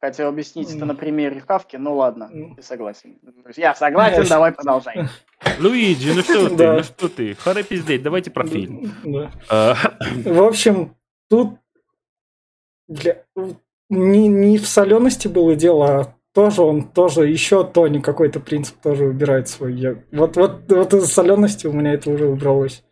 Хотел 0.00 0.28
объяснить 0.28 0.72
это 0.74 0.84
на 0.84 0.94
примере 0.94 1.42
Хавки, 1.46 1.76
ну 1.76 1.96
ладно, 1.96 2.28
ты 2.56 2.62
согласен. 2.62 3.18
Я 3.56 3.74
согласен, 3.74 4.24
давай 4.28 4.52
продолжай. 4.52 5.08
Луиджи, 5.60 6.12
ну 6.14 6.22
что 6.22 6.48
ты, 6.56 6.72
ну 6.72 6.82
что 6.82 7.08
ты? 7.08 7.34
Харе 7.34 7.62
пиздеть, 7.62 8.02
давайте 8.02 8.30
про 8.30 8.46
фильм. 8.46 8.92
А, 9.48 9.74
В 10.24 10.42
общем, 10.42 10.94
тут 11.28 11.56
для... 12.88 13.24
не, 13.88 14.28
не 14.28 14.58
в 14.58 14.66
солености 14.66 15.28
было 15.28 15.54
дело, 15.56 16.00
а 16.00 16.14
тоже 16.34 16.62
он 16.62 16.88
тоже 16.88 17.26
еще 17.26 17.64
Тони 17.64 18.00
какой-то 18.00 18.40
принцип 18.40 18.76
тоже 18.80 19.04
выбирает 19.06 19.48
свой. 19.48 19.74
Я- 19.74 20.02
Вот, 20.12 20.36
вот, 20.36 20.70
вот 20.70 20.94
из 20.94 21.12
солености 21.12 21.66
у 21.66 21.72
меня 21.72 21.94
это 21.94 22.10
уже 22.10 22.26
убралось. 22.26 22.84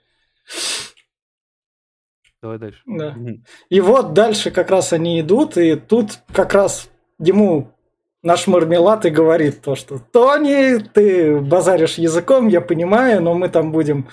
Давай 2.42 2.58
дальше. 2.58 2.80
Да. 2.86 3.16
И 3.70 3.80
вот 3.80 4.12
дальше 4.12 4.50
как 4.50 4.70
раз 4.70 4.92
они 4.92 5.20
идут, 5.20 5.56
и 5.56 5.74
тут 5.74 6.18
как 6.32 6.54
раз 6.54 6.88
ему 7.18 7.72
наш 8.22 8.46
мармелад 8.46 9.06
и 9.06 9.10
говорит 9.10 9.62
то, 9.62 9.74
что 9.74 9.98
Тони, 9.98 10.78
ты 10.78 11.38
базаришь 11.40 11.98
языком, 11.98 12.48
я 12.48 12.60
понимаю, 12.60 13.22
но 13.22 13.34
мы 13.34 13.48
там 13.48 13.72
будем 13.72 14.08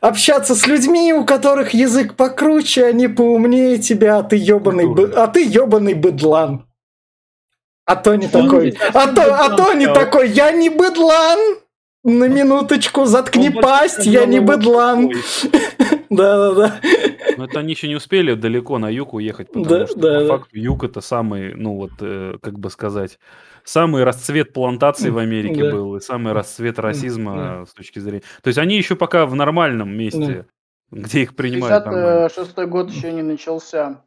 общаться 0.00 0.54
с 0.54 0.66
людьми, 0.66 1.12
у 1.12 1.24
которых 1.24 1.70
язык 1.74 2.14
покруче, 2.14 2.84
они 2.86 3.08
поумнее 3.08 3.78
тебя, 3.78 4.18
а 4.18 4.22
ты 4.22 4.36
ебаный, 4.36 4.86
бы- 4.86 5.12
а 5.16 5.26
ты 5.28 5.44
ебаный 5.44 5.94
быдлан. 5.94 6.66
А 7.84 7.94
Тони 7.96 8.24
Он 8.24 8.30
такой, 8.44 8.76
а, 8.94 9.06
то, 9.12 9.34
а 9.44 9.56
Тони 9.56 9.84
стал. 9.84 9.94
такой, 9.94 10.28
я 10.30 10.50
не 10.50 10.70
быдлан, 10.70 11.38
на 12.02 12.24
минуточку, 12.28 13.04
заткни 13.04 13.50
пасть, 13.50 14.06
я 14.06 14.26
не 14.26 14.40
быдлан. 14.40 15.10
Да-да-да. 16.10 16.80
Но 17.36 17.44
это 17.46 17.60
они 17.60 17.72
еще 17.72 17.88
не 17.88 17.96
успели 17.96 18.34
далеко 18.34 18.78
на 18.78 18.88
юг 18.88 19.14
уехать, 19.14 19.48
потому 19.48 19.64
Да, 19.66 19.86
что 19.86 19.98
да, 19.98 20.14
по 20.14 20.20
да. 20.20 20.28
факту 20.28 20.56
юг 20.58 20.84
это 20.84 21.00
самый, 21.00 21.54
ну 21.54 21.74
вот, 21.76 21.90
э, 22.00 22.34
как 22.40 22.58
бы 22.58 22.70
сказать, 22.70 23.18
самый 23.66 24.04
расцвет 24.04 24.52
плантаций 24.54 25.10
в 25.10 25.18
Америке 25.18 25.64
Да. 25.64 25.70
был, 25.72 25.96
и 25.96 26.00
самый 26.00 26.32
расцвет 26.32 26.78
расизма 26.78 27.34
Да. 27.36 27.66
с 27.66 27.74
точки 27.74 27.98
зрения... 27.98 28.22
То 28.42 28.48
есть 28.48 28.58
они 28.58 28.76
еще 28.76 28.96
пока 28.96 29.26
в 29.26 29.34
нормальном 29.34 29.94
месте, 29.94 30.46
где 30.90 31.22
их 31.22 31.36
принимают 31.36 31.84
нормально. 31.84 32.28
56 32.28 32.68
год 32.68 32.90
еще 32.90 33.12
не 33.12 33.22
начался. 33.22 34.02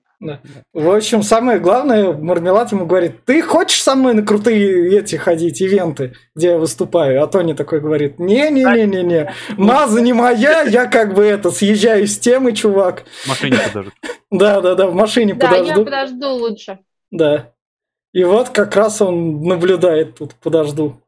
В 0.74 0.90
общем, 0.96 1.24
самое 1.24 1.60
главное, 1.60 2.12
Мармелад 2.12 2.74
ему 2.74 2.86
говорит, 2.86 3.24
ты 3.24 3.42
хочешь 3.42 3.82
со 3.82 3.96
мной 3.96 4.14
на 4.14 4.22
крутые 4.22 4.98
эти 5.00 5.16
ходить, 5.16 5.62
ивенты, 5.62 6.14
где 6.36 6.50
я 6.50 6.58
выступаю? 6.58 7.24
А 7.24 7.28
Тони 7.28 7.54
такой 7.54 7.80
говорит, 7.80 8.20
не-не-не-не-не, 8.20 9.34
маза 9.56 10.02
не 10.02 10.12
моя, 10.12 10.64
я 10.64 10.88
как 10.88 11.14
бы 11.14 11.24
это, 11.24 11.52
съезжаю 11.52 12.06
с 12.06 12.20
темы, 12.20 12.52
чувак. 12.52 13.04
В 13.24 13.28
машине 13.30 13.58
подождут. 13.66 13.94
Да-да-да, 14.32 14.88
в 14.88 14.94
машине 14.94 15.36
Да, 15.36 15.52
я 15.56 15.60
подожду. 15.62 15.86
подожду 15.86 16.28
лучше. 16.32 16.80
Да. 17.12 17.54
И 18.12 18.24
вот 18.24 18.50
как 18.50 18.76
раз 18.76 19.02
он 19.02 19.42
наблюдает 19.44 20.16
тут, 20.16 20.36
подожду. 20.36 21.02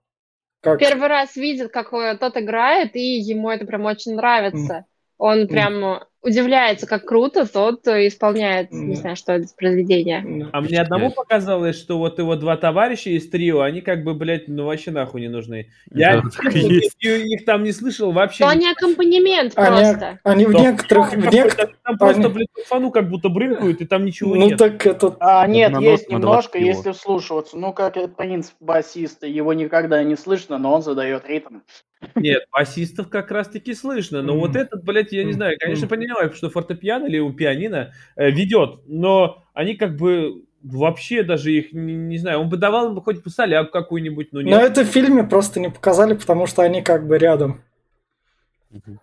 Как... 0.62 0.80
Первый 0.80 1.08
раз 1.08 1.36
видит, 1.36 1.72
как 1.72 1.92
э, 1.94 2.18
тот 2.18 2.38
играет, 2.38 2.96
и 2.96 3.18
ему 3.18 3.50
это 3.50 3.66
прям 3.66 3.86
очень 3.86 4.16
нравится. 4.16 4.86
Он 5.18 5.48
прям 5.48 5.84
э, 5.84 6.00
удивляется, 6.22 6.86
как 6.88 7.06
круто 7.06 7.46
тот 7.52 7.88
э, 7.88 8.08
исполняет, 8.08 8.72
не 8.72 8.94
Мгм. 8.94 8.96
знаю, 8.96 9.16
что 9.16 9.34
это 9.34 9.48
за 9.48 9.56
произведение. 9.56 10.50
А 10.54 10.62
мне 10.62 10.80
одному 10.80 11.12
показалось, 11.12 11.78
что 11.78 11.98
вот 11.98 12.20
его 12.20 12.36
два 12.36 12.58
товарища 12.58 13.10
из 13.10 13.30
трио, 13.30 13.62
они 13.62 13.82
как 13.82 14.04
бы, 14.04 14.14
блядь, 14.14 14.48
ну 14.48 14.66
вообще 14.66 14.92
нахуй 14.92 15.22
не 15.22 15.28
нужны. 15.30 15.72
Я 15.92 16.22
Да, 16.22 16.50
их, 16.52 17.46
там 17.46 17.64
не 17.64 17.72
слышал 17.72 18.12
вообще. 18.12 18.44
То 18.44 18.50
они 18.50 18.70
аккомпанемент 18.70 19.54
Они, 19.56 19.68
просто. 19.68 20.20
они 20.24 20.46
в 20.46 20.52
Да. 20.54 20.60
некоторых... 20.60 21.12
В 21.14 21.34
нек... 21.34 21.56
Там 21.84 21.98
просто, 21.98 22.22
они- 22.24 22.34
блядь, 22.34 22.48
фану 22.68 22.92
как 22.92 23.10
будто 23.10 23.30
брынкают, 23.30 23.82
и 23.82 23.86
там 23.86 24.06
ничего 24.06 24.36
Ну 24.36 24.50
нет. 24.50 24.60
так 24.60 24.86
это... 24.86 25.16
А, 25.20 25.48
нет, 25.48 25.78
есть 25.80 26.10
немножко, 26.10 26.58
если 26.60 26.92
вслушиваться. 26.92 27.58
Ну, 27.58 27.74
как 27.74 27.98
это 27.98 28.08
принцип 28.08 28.54
басиста, 28.60 29.26
его 29.28 29.54
никогда 29.54 30.04
не 30.04 30.16
слышно, 30.16 30.58
но 30.58 30.74
он 30.76 30.82
задает 30.84 31.26
ритм. 31.28 31.60
Нет, 32.16 32.44
басистов 32.52 33.10
как 33.10 33.32
раз-таки 33.32 33.74
слышно, 33.74 34.22
но 34.22 34.38
вот 34.38 34.56
этот, 34.56 34.84
блядь, 34.84 35.12
я 35.12 35.24
не 35.24 35.34
знаю, 35.34 35.58
конечно, 35.60 35.88
понимаю, 35.88 36.34
что 36.34 36.50
фортепиано 36.50 37.06
или 37.06 37.20
у 37.20 37.32
пианино 37.32 37.94
э, 38.16 38.32
ведет, 38.32 38.82
но 38.88 39.44
они 39.54 39.76
как 39.76 39.96
бы 39.98 40.44
вообще 40.64 41.24
даже 41.24 41.52
их, 41.52 41.74
не, 41.74 41.94
не 41.94 42.18
знаю, 42.18 42.40
он 42.40 42.50
бы 42.50 42.58
давал 42.58 42.92
им 42.92 43.02
хоть 43.02 43.24
бы 43.24 43.30
соляк 43.30 43.72
какую-нибудь, 43.72 44.30
но 44.32 44.42
Но 44.42 44.48
нет. 44.48 44.72
это 44.72 44.84
в 44.84 44.88
фильме 44.88 45.24
просто 45.24 45.60
не 45.60 45.70
показали, 45.70 46.14
потому 46.14 46.48
что 46.48 46.62
они 46.62 46.82
как 46.82 47.08
бы 47.08 47.18
рядом. 47.18 47.62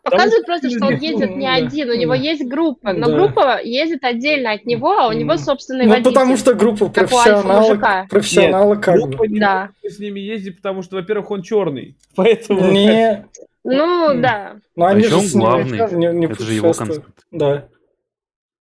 Показывает 0.03 0.47
просто, 0.47 0.71
что 0.71 0.87
он 0.87 0.95
ездит 0.97 1.37
не 1.37 1.47
один, 1.47 1.91
у 1.91 1.95
него 1.95 2.15
есть 2.15 2.47
группа, 2.47 2.93
но 2.93 3.07
Да. 3.09 3.17
группа 3.17 3.61
ездит 3.63 4.03
отдельно 4.05 4.53
от 4.53 4.65
него, 4.65 4.93
а 4.93 5.09
у 5.09 5.13
него 5.13 5.37
собственный 5.37 5.85
Ну, 5.85 5.91
водитель. 5.91 6.11
потому 6.13 6.37
что 6.37 6.55
группа 6.55 6.87
Как 6.87 7.09
профессионалы, 7.11 7.79
профессионалы 8.09 8.77
как 8.77 8.97
Группа 8.97 9.19
бы. 9.19 9.29
не 9.29 9.41
Да. 9.41 9.71
с 9.83 9.99
ними 9.99 10.21
ездить, 10.21 10.57
потому 10.57 10.83
что, 10.83 10.97
во-первых, 10.97 11.31
он 11.31 11.43
черный, 11.43 11.97
поэтому... 12.17 12.71
Не, 12.71 13.27
Ну, 13.65 14.13
да. 14.21 14.57
ну 14.77 14.85
А 14.85 14.91
они 14.91 15.05
же 15.05 15.17
он 15.17 15.23
с 15.23 15.35
ними 15.35 15.43
главный. 15.43 15.97
не, 15.97 16.19
не 16.19 16.27
Это 16.27 16.43
же 16.43 16.53
его 16.55 16.73
концепт. 16.73 17.09
Да. 17.31 17.65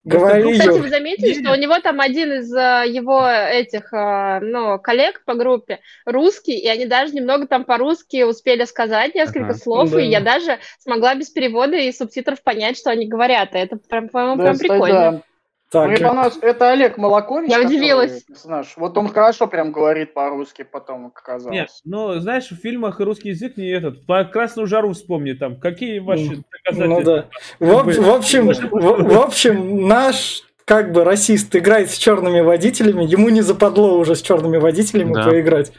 Говори, 0.07 0.53
Кстати, 0.53 0.79
вы 0.79 0.89
заметили, 0.89 1.41
что 1.41 1.51
у 1.51 1.55
него 1.55 1.79
там 1.79 1.99
один 1.99 2.31
из 2.31 2.53
э, 2.53 2.85
его 2.87 3.27
этих, 3.27 3.91
э, 3.93 4.39
ну, 4.41 4.79
коллег 4.79 5.21
по 5.25 5.33
группе 5.35 5.79
русский, 6.05 6.57
и 6.57 6.67
они 6.67 6.85
даже 6.85 7.13
немного 7.13 7.45
там 7.45 7.65
по-русски 7.65 8.23
успели 8.23 8.63
сказать 8.63 9.15
несколько 9.15 9.47
Ага. 9.49 9.53
слов, 9.55 9.91
Да. 9.91 10.01
и 10.01 10.07
я 10.07 10.21
даже 10.21 10.59
смогла 10.79 11.13
без 11.15 11.29
перевода 11.29 11.75
и 11.75 11.91
субтитров 11.91 12.41
понять, 12.41 12.77
что 12.77 12.89
они 12.89 13.05
говорят. 13.07 13.53
И 13.53 13.57
это 13.57 13.75
прям, 13.89 14.07
по-моему, 14.07 14.37
Да, 14.37 14.43
прям 14.43 14.57
прикольно. 14.57 15.11
да. 15.11 15.21
Так, 15.69 15.89
Мне 15.89 15.97
понравилось, 15.97 16.37
это 16.41 16.71
Олег 16.71 16.97
Молокович. 16.97 17.51
Я 17.51 17.61
удивилась. 17.61 18.23
персонаж. 18.23 18.73
Вот 18.77 18.97
он 18.97 19.09
хорошо 19.09 19.47
прям 19.47 19.73
говорит 19.73 20.13
по-русски 20.13 20.63
потом, 20.63 21.11
как 21.11 21.23
оказалось. 21.27 21.53
Нет, 21.53 21.69
ну, 21.83 22.19
знаешь, 22.19 22.49
в 22.49 22.55
фильмах 22.55 22.99
русский 23.01 23.29
язык 23.29 23.57
не 23.57 23.67
этот. 23.67 24.05
По 24.05 24.23
красную 24.23 24.67
жару 24.67 24.93
вспомни 24.93 25.33
там. 25.33 25.59
Какие 25.59 25.99
ваши 25.99 26.37
ну 26.37 26.43
доказательства? 26.51 27.03
да. 27.03 27.25
В, 27.59 28.01
в 28.01 28.09
общем, 28.09 28.47
в, 28.47 29.13
в 29.13 29.19
общем, 29.19 29.87
наш 29.87 30.43
как 30.63 30.91
бы 30.91 31.03
расист 31.05 31.55
играет 31.55 31.91
с 31.91 31.97
черными 31.97 32.41
водителями, 32.41 33.03
ему 33.05 33.29
не 33.29 33.41
западло 33.41 33.97
уже 33.97 34.15
с 34.15 34.21
черными 34.21 34.57
водителями 34.57 35.13
Да. 35.13 35.23
поиграть. 35.23 35.71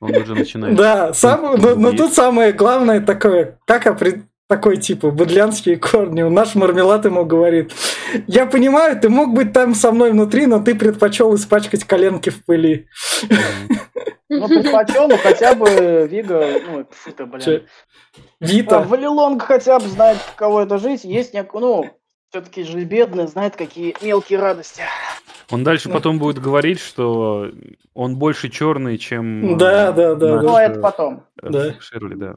Он 0.00 0.14
уже 0.14 0.34
начинает. 0.34 0.76
Да, 0.76 1.14
сам, 1.14 1.56
но, 1.60 1.74
но 1.74 1.92
тут 1.92 2.12
самое 2.12 2.52
главное 2.52 3.00
такое, 3.00 3.58
как 3.66 3.86
опре- 3.86 4.22
такой 4.48 4.76
типа 4.76 5.10
быдлянские 5.10 5.76
корни. 5.76 6.22
Наш 6.22 6.54
мармелад 6.54 7.04
ему 7.04 7.24
говорит, 7.24 7.72
Я 8.26 8.46
понимаю, 8.46 8.98
ты 9.00 9.08
мог 9.08 9.32
быть 9.34 9.52
там 9.52 9.74
со 9.74 9.90
мной 9.92 10.12
внутри, 10.12 10.46
но 10.46 10.60
ты 10.62 10.74
предпочел 10.74 11.34
испачкать 11.34 11.84
коленки 11.84 12.30
в 12.30 12.44
пыли. 12.44 12.88
Ну, 14.28 14.48
предпочел, 14.48 15.08
но 15.08 15.16
хотя 15.16 15.54
бы 15.54 16.08
Вига, 16.10 16.46
ну, 16.68 16.86
фу 16.90 17.12
ты, 17.12 17.24
блин. 17.26 17.40
Че? 17.40 17.62
А, 18.16 18.20
Вита. 18.44 18.80
Валилонг 18.80 19.42
хотя 19.42 19.78
бы 19.78 19.86
знает, 19.88 20.18
каково 20.36 20.64
это 20.64 20.78
жить. 20.78 21.04
Есть, 21.04 21.34
няк- 21.34 21.50
ну, 21.58 21.90
все-таки 22.30 22.64
же 22.64 22.82
бедный, 22.84 23.26
знает, 23.28 23.54
какие 23.56 23.94
мелкие 24.02 24.38
радости. 24.38 24.82
Он 25.50 25.62
дальше 25.62 25.88
Ну. 25.88 25.94
потом 25.94 26.18
будет 26.18 26.38
говорить, 26.38 26.80
что 26.80 27.48
он 27.92 28.16
больше 28.16 28.48
черный, 28.48 28.98
чем... 28.98 29.56
Да, 29.58 29.92
да, 29.92 30.14
да, 30.14 30.40
Ну, 30.42 30.48
да. 30.52 30.64
это 30.64 30.80
потом. 30.80 31.24
э, 31.42 31.48
Да. 31.50 31.74
Ширли, 31.80 32.14
да. 32.14 32.34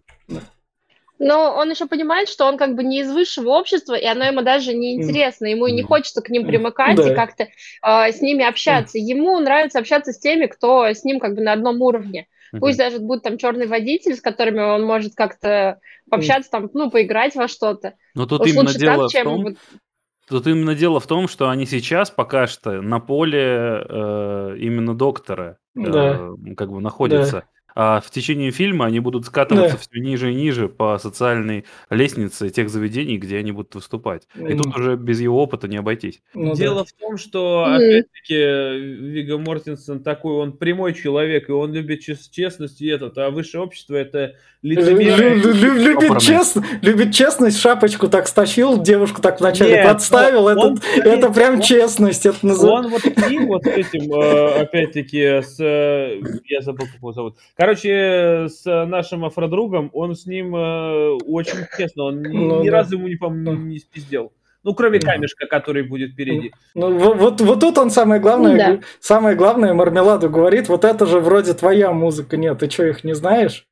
Но 1.19 1.55
он 1.55 1.69
еще 1.71 1.87
понимает, 1.87 2.29
что 2.29 2.45
он 2.45 2.57
как 2.57 2.75
бы 2.75 2.83
не 2.83 2.99
из 3.01 3.11
высшего 3.11 3.49
общества, 3.49 3.95
и 3.95 4.05
оно 4.05 4.25
ему 4.25 4.41
даже 4.41 4.73
не 4.73 4.95
интересно, 4.95 5.45
ему 5.47 5.65
и 5.67 5.71
не 5.71 5.81
хочется 5.81 6.21
к 6.21 6.29
ним 6.29 6.45
примыкать 6.45 6.95
Да. 6.97 7.11
и 7.11 7.15
как-то 7.15 7.43
э, 7.45 8.11
с 8.11 8.21
ними 8.21 8.45
общаться. 8.45 8.97
Ему 8.97 9.39
нравится 9.39 9.79
общаться 9.79 10.11
с 10.11 10.19
теми, 10.19 10.45
кто 10.45 10.85
с 10.85 11.03
ним 11.03 11.19
как 11.19 11.35
бы 11.35 11.41
на 11.41 11.53
одном 11.53 11.81
уровне. 11.81 12.27
Мгм. 12.51 12.61
Пусть 12.61 12.77
даже 12.77 12.99
будет 12.99 13.23
там 13.23 13.37
черный 13.37 13.67
водитель, 13.67 14.15
с 14.15 14.21
которыми 14.21 14.59
он 14.61 14.83
может 14.85 15.15
как-то 15.15 15.79
пообщаться, 16.09 16.49
там, 16.51 16.69
ну, 16.73 16.89
поиграть 16.89 17.35
во 17.35 17.47
что-то. 17.47 17.95
Но 18.13 18.25
тут 18.25 18.41
Уж 18.41 18.49
именно 18.49 18.73
дело 18.73 19.09
так, 19.09 19.21
в 19.21 19.23
том, 19.23 19.43
вот- 19.43 19.55
Тут 20.29 20.45
именно 20.45 20.75
дело 20.75 20.99
в 20.99 21.07
том, 21.07 21.29
что 21.29 21.49
они 21.49 21.65
сейчас 21.65 22.11
пока 22.11 22.47
что 22.47 22.81
на 22.81 22.99
поле 22.99 23.39
э, 23.89 24.55
именно 24.59 24.93
доктора 24.93 25.57
э, 25.75 25.79
Да. 25.81 26.19
как 26.57 26.69
бы 26.71 26.81
находятся. 26.81 27.45
А 27.79 28.01
в 28.01 28.09
течение 28.09 28.49
фильма 28.49 28.87
они 28.87 28.99
будут 28.99 29.27
скатываться 29.27 29.75
Да. 29.75 29.77
все 29.79 29.99
ниже 30.01 30.31
и 30.31 30.35
ниже 30.35 30.67
по 30.67 30.97
социальной 30.97 31.63
лестнице 31.91 32.49
тех 32.49 32.71
заведений, 32.71 33.17
где 33.19 33.37
они 33.37 33.51
будут 33.51 33.75
выступать. 33.75 34.23
И 34.35 34.55
тут 34.55 34.75
уже 34.75 34.95
без 34.95 35.21
его 35.21 35.43
опыта 35.43 35.67
не 35.67 35.77
обойтись. 35.77 36.21
Ну 36.33 36.49
да. 36.51 36.55
Дело 36.55 36.85
в 36.85 36.91
том, 36.93 37.17
что, 37.17 37.65
опять-таки, 37.65 38.33
Вига 38.35 39.37
Мортенсен 39.37 40.01
такой, 40.01 40.33
он 40.37 40.53
прямой 40.53 40.95
человек, 40.95 41.49
и 41.49 41.51
он 41.51 41.71
любит 41.71 41.99
чес- 42.01 42.29
честность 42.31 42.81
и 42.81 42.87
этот, 42.87 43.15
а 43.19 43.29
высшее 43.29 43.63
общество 43.63 43.93
это 43.95 44.33
лицемерие. 44.63 45.35
лю- 45.35 45.53
лю- 45.53 45.73
Любит 45.77 46.19
честно, 46.19 46.63
любит 46.81 47.13
честность, 47.13 47.59
шапочку 47.59 48.07
так 48.09 48.27
стащил, 48.27 48.81
девушку 48.81 49.21
так 49.21 49.39
вначале 49.39 49.73
Нет, 49.73 49.85
подставил, 49.87 50.45
он- 50.45 50.57
это, 50.57 50.65
он- 50.67 50.79
это 51.03 51.31
прям 51.31 51.55
он- 51.55 51.61
честность, 51.61 52.25
это 52.25 52.39
называется. 52.45 52.87
Он 52.87 52.91
вот 52.91 53.01
с 53.01 53.29
ним, 53.29 53.47
вот 53.47 53.63
с 53.63 53.67
этим, 53.67 54.11
э, 54.19 54.61
опять-таки, 54.61 55.21
с... 55.43 55.57
э, 55.59 56.19
Я 56.49 56.61
забыл, 56.61 56.87
как 56.87 56.95
его 56.95 57.13
зовут. 57.13 57.35
Короче, 57.55 57.66
с 57.75 58.63
нашим 58.85 59.25
афродругом, 59.25 59.89
он 59.93 60.15
с 60.15 60.25
ним 60.25 60.55
э, 60.55 61.09
очень 61.25 61.59
честно, 61.77 62.03
он 62.05 62.21
ни, 62.21 62.27
Ну 62.27 62.63
ни 62.63 62.69
да. 62.69 62.77
разу 62.77 62.95
ему 62.97 63.07
не, 63.07 63.15
пом- 63.15 63.31
Ну. 63.35 63.53
не 63.53 63.79
спиздел. 63.79 64.31
Ну, 64.63 64.73
кроме 64.73 64.99
Ну. 64.99 65.05
камешка, 65.05 65.45
который 65.47 65.83
будет 65.83 66.11
впереди. 66.11 66.51
Ну, 66.75 66.97
во- 66.97 67.13
вот, 67.13 67.39
вот 67.41 67.59
тут 67.59 67.77
он 67.77 67.89
самое 67.89 68.19
главное, 68.19 68.57
Да. 68.57 68.79
самое 68.99 69.35
главное 69.35 69.73
Мармеладу 69.73 70.29
говорит, 70.29 70.67
вот 70.69 70.83
это 70.83 71.05
же 71.05 71.19
вроде 71.19 71.53
твоя 71.53 71.91
музыка, 71.93 72.35
нет, 72.37 72.59
ты 72.59 72.69
что, 72.69 72.85
их 72.85 73.03
не 73.03 73.13
знаешь? 73.15 73.65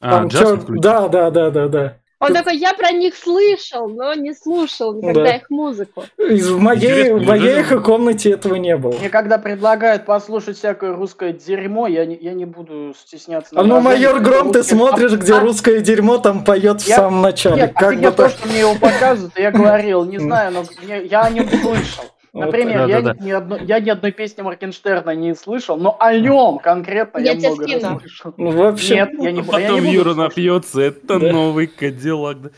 А, 0.00 0.10
Там 0.10 0.30
чё- 0.30 0.56
включил? 0.56 0.80
да, 0.82 1.08
да, 1.08 1.30
да, 1.30 1.50
да, 1.50 1.68
да. 1.68 1.96
Он 2.22 2.32
такой, 2.34 2.56
я 2.56 2.72
про 2.74 2.90
них 2.92 3.16
слышал, 3.16 3.88
но 3.88 4.14
не 4.14 4.32
слушал 4.32 4.94
никогда 4.94 5.24
Да. 5.24 5.36
их 5.36 5.50
музыку. 5.50 6.04
Из, 6.18 6.48
в 6.48 6.58
моей, 6.58 7.12
в 7.12 7.22
моей 7.26 7.62
он- 7.74 7.82
комнате 7.82 8.30
этого 8.30 8.54
не 8.54 8.76
было. 8.76 8.92
Мне 8.92 9.08
когда 9.10 9.38
предлагают 9.38 10.04
послушать 10.04 10.56
всякое 10.56 10.92
русское 10.94 11.32
дерьмо, 11.32 11.86
я 11.88 12.06
не, 12.06 12.16
я 12.16 12.32
не 12.32 12.44
буду 12.44 12.94
стесняться. 12.98 13.54
А 13.58 13.62
ну, 13.64 13.80
майор 13.80 14.20
Гром, 14.20 14.52
ты 14.52 14.62
смотришь, 14.62 15.12
где 15.12 15.34
А- 15.34 15.40
русское 15.40 15.80
дерьмо 15.80 16.18
там 16.18 16.44
поет 16.44 16.80
в 16.80 16.86
самом 16.86 17.22
начале. 17.22 17.56
Нет, 17.62 17.72
как 17.74 17.88
офигеть 17.92 18.04
бы 18.10 18.12
то, 18.12 18.28
что 18.28 18.48
мне 18.48 18.60
его 18.60 18.74
показывают, 18.76 19.36
и 19.38 19.42
я 19.42 19.50
говорил, 19.50 20.04
не 20.04 20.18
знаю, 20.20 20.52
но 20.52 20.64
я 20.86 21.22
о 21.22 21.30
нем 21.30 21.48
слышал. 21.48 22.04
Вот 22.32 22.46
Например, 22.46 22.78
так. 22.80 22.88
я, 22.88 23.00
Да-да-да. 23.02 23.22
ни, 23.22 23.26
ни 23.26 23.30
одной, 23.30 23.64
я 23.66 23.78
ни 23.78 23.90
одной 23.90 24.10
песни 24.10 24.40
Моргенштерна 24.40 25.10
не 25.14 25.34
слышал, 25.34 25.76
но 25.76 25.96
о 26.00 26.14
нем 26.16 26.58
конкретно 26.60 27.18
я, 27.18 27.32
Я 27.32 27.50
много 27.50 27.64
скину. 27.64 28.00
слышал. 28.00 28.34
Ну, 28.38 28.50
вообще, 28.52 28.94
Нет, 28.94 29.10
я 29.18 29.18
не, 29.18 29.26
А 29.26 29.28
я 29.28 29.32
не 29.32 29.42
потом 29.42 29.84
Юра 29.84 30.14
слушать. 30.14 30.16
напьется, 30.18 30.80
это 30.80 31.18
Да. 31.18 31.32
новый 31.32 31.66
Кадиллак. 31.66 32.38
да. 32.40 32.50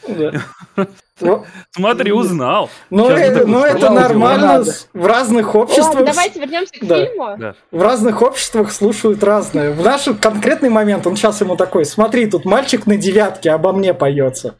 да. 0.76 0.86
Ну, 1.20 1.44
Смотри, 1.70 2.10
узнал. 2.10 2.70
Ну, 2.90 3.08
Сейчас 3.08 3.20
э, 3.20 3.24
вот 3.30 3.34
такую 3.38 3.52
ну, 3.52 3.64
это 3.64 3.90
нормально. 3.90 4.64
В 4.94 5.06
разных 5.06 5.46
Ладно, 5.54 5.60
обществах 5.60 6.04
давайте 6.04 6.40
вернемся 6.40 6.72
к 6.74 6.84
Да. 6.84 7.06
фильму. 7.06 7.36
Да. 7.38 7.54
в 7.70 7.80
разных 7.82 8.20
обществах 8.22 8.72
слушают 8.72 9.22
разное. 9.22 9.70
В 9.72 9.80
наш 9.84 10.06
конкретный 10.20 10.70
момент 10.70 11.06
он 11.06 11.14
сейчас 11.14 11.40
ему 11.40 11.54
такой, 11.56 11.84
смотри, 11.84 12.26
тут 12.26 12.44
мальчик 12.44 12.86
на 12.86 12.96
девятке 12.96 13.50
обо 13.52 13.72
мне 13.72 13.94
поется. 13.94 14.56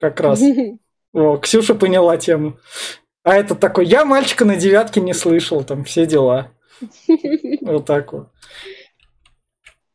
Как 0.00 0.20
раз. 0.20 0.40
О, 1.12 1.36
Ксюша 1.36 1.74
поняла 1.74 2.16
тему. 2.16 2.56
А 3.24 3.34
этот 3.34 3.60
такой, 3.60 3.86
я 3.86 4.04
мальчика 4.04 4.44
на 4.44 4.56
девятке 4.56 5.00
не 5.00 5.12
слышал, 5.12 5.62
там 5.64 5.84
все 5.84 6.06
дела. 6.06 6.50
Вот 7.60 7.86
так 7.86 8.12
вот. 8.12 8.28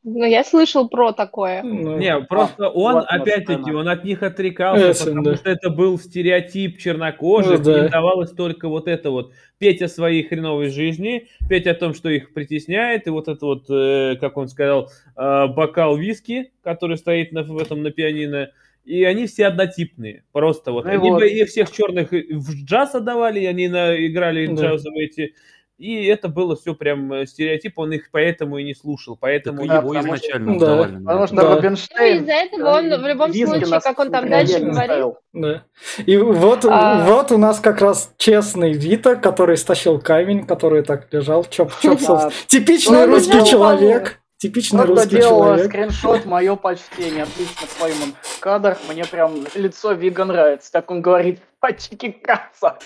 Ну, 0.09 0.23
я 0.23 0.45
слышал 0.45 0.87
про 0.87 1.11
такое. 1.11 1.61
Ну, 1.63 1.97
Не, 1.97 2.17
просто 2.21 2.69
он, 2.69 2.93
вот 2.93 3.05
опять-таки, 3.09 3.73
он 3.73 3.89
от 3.89 4.05
них 4.05 4.23
отрекался, 4.23 4.85
Это, 4.85 5.05
потому 5.05 5.23
да. 5.23 5.35
что 5.35 5.49
это 5.49 5.69
был 5.69 5.99
стереотип 5.99 6.77
чернокожих, 6.77 7.59
Ну, 7.59 7.65
да. 7.65 7.85
им 7.85 7.91
давалось 7.91 8.31
только 8.31 8.69
вот 8.69 8.87
это 8.87 9.11
вот, 9.11 9.33
петь 9.57 9.81
о 9.81 9.89
своей 9.89 10.23
хреновой 10.23 10.69
жизни, 10.69 11.27
петь 11.49 11.67
о 11.67 11.73
том, 11.73 11.93
что 11.93 12.07
их 12.09 12.33
притесняет, 12.33 13.05
и 13.07 13.09
вот 13.09 13.27
это 13.27 13.45
вот, 13.45 13.65
э, 13.69 14.15
как 14.21 14.37
он 14.37 14.47
сказал, 14.47 14.89
э, 15.17 15.47
бокал 15.47 15.97
виски, 15.97 16.53
который 16.63 16.95
стоит 16.95 17.33
на, 17.33 17.43
в 17.43 17.57
этом 17.57 17.83
на 17.83 17.91
пианино, 17.91 18.51
и 18.87 19.03
они 19.03 19.27
все 19.27 19.47
однотипные, 19.47 20.23
просто 20.31 20.71
вот. 20.71 20.85
Ну 20.85 20.91
и 20.91 20.95
Они 20.95 21.09
вот. 21.11 21.19
бы 21.19 21.27
и 21.29 21.43
всех 21.43 21.69
черных 21.71 22.11
в 22.11 22.65
джаз 22.65 22.95
отдавали, 22.95 23.41
и 23.41 23.45
они 23.45 23.67
на, 23.67 23.95
играли 24.07 24.47
Да. 24.47 24.53
джазовые 24.53 25.07
эти, 25.07 25.33
и 25.77 26.05
это 26.05 26.27
было 26.29 26.55
все 26.55 26.73
прям 26.73 27.11
э, 27.13 27.25
стереотип, 27.27 27.77
он 27.77 27.91
их 27.91 28.09
поэтому 28.11 28.57
и 28.57 28.63
не 28.63 28.73
слушал, 28.73 29.15
поэтому... 29.19 29.59
Так 29.59 29.67
Да, 29.67 29.75
его 29.75 29.87
потому 29.89 30.15
что- 30.15 30.15
изначально 30.25 30.59
Да. 30.59 30.65
давали. 30.65 30.91
на 30.93 30.99
Потому 31.05 31.27
что 31.27 31.35
Да. 31.35 31.41
Ну, 31.49 31.55
Рубинштейн... 31.57 32.21
из-за 32.23 32.31
этого 32.31 32.69
он 32.77 32.89
в 33.01 33.07
любом 33.07 33.33
случае, 33.33 33.79
как 33.81 33.99
он 33.99 34.11
там 34.11 34.29
дальше 34.29 34.73
ставил. 34.73 35.17
Да. 35.33 35.63
И 36.05 36.17
вот, 36.17 36.65
А. 36.65 37.05
вот 37.05 37.31
у 37.31 37.37
нас 37.37 37.59
как 37.59 37.81
раз 37.81 38.11
честный 38.17 38.71
Вита, 38.73 39.15
который 39.15 39.57
стащил 39.57 39.99
камень, 39.99 40.47
который 40.47 40.81
так 40.81 41.13
лежал. 41.13 41.43
Чоп, 41.43 41.71
чоп, 41.81 41.99
Да. 42.07 42.31
Типичный 42.47 43.03
Он 43.03 43.09
русский 43.11 43.45
человек. 43.45 44.19
Типичный 44.37 44.77
Тот, 44.79 44.85
кто 44.85 44.95
русский 44.95 45.15
делал 45.17 45.39
человек. 45.43 45.65
скриншот, 45.65 46.25
мое 46.25 46.55
почтение. 46.55 47.23
Отлично 47.23 47.67
пойман 47.79 48.13
кадр. 48.39 48.77
Мне 48.87 49.03
прям 49.05 49.33
лицо 49.55 49.93
Вига 49.93 50.25
нравится. 50.25 50.71
Так 50.71 50.91
он 50.91 51.01
говорит, 51.01 51.39
пачки 51.59 52.11
касса. 52.11 52.77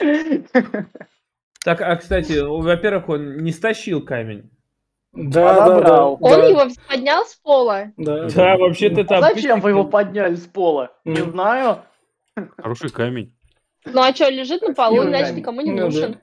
Так, 1.64 1.82
а, 1.82 1.95
кстати, 1.97 2.39
во-первых, 2.39 3.10
он 3.10 3.38
не 3.38 3.52
стащил 3.52 4.04
камень. 4.04 4.49
Да, 5.14 5.66
да, 5.68 5.82
да. 5.82 6.06
Он 6.08 6.20
да, 6.22 6.45
его 6.47 6.64
поднял 6.89 7.26
с 7.26 7.36
пола. 7.36 7.91
да. 7.97 8.30
Да, 8.30 8.58
вообще-то 8.58 9.02
это 9.02 9.20
Зачем 9.20 9.60
вы 9.60 9.72
его 9.72 9.84
подняли 9.84 10.36
с 10.36 10.47
пола? 10.47 10.91
Не 11.04 11.20
М. 11.20 11.32
знаю. 11.32 11.80
Хороший 12.58 12.89
камень. 12.89 13.36
Ну 13.86 14.02
а 14.02 14.14
что, 14.16 14.30
лежит 14.30 14.62
на 14.62 14.74
полу, 14.74 14.95
Красивый 15.02 15.10
значит, 15.10 15.28
камень. 15.28 15.39
никому 15.41 15.62
не 15.62 15.72
Ну, 15.72 15.82
нужен. 15.86 16.18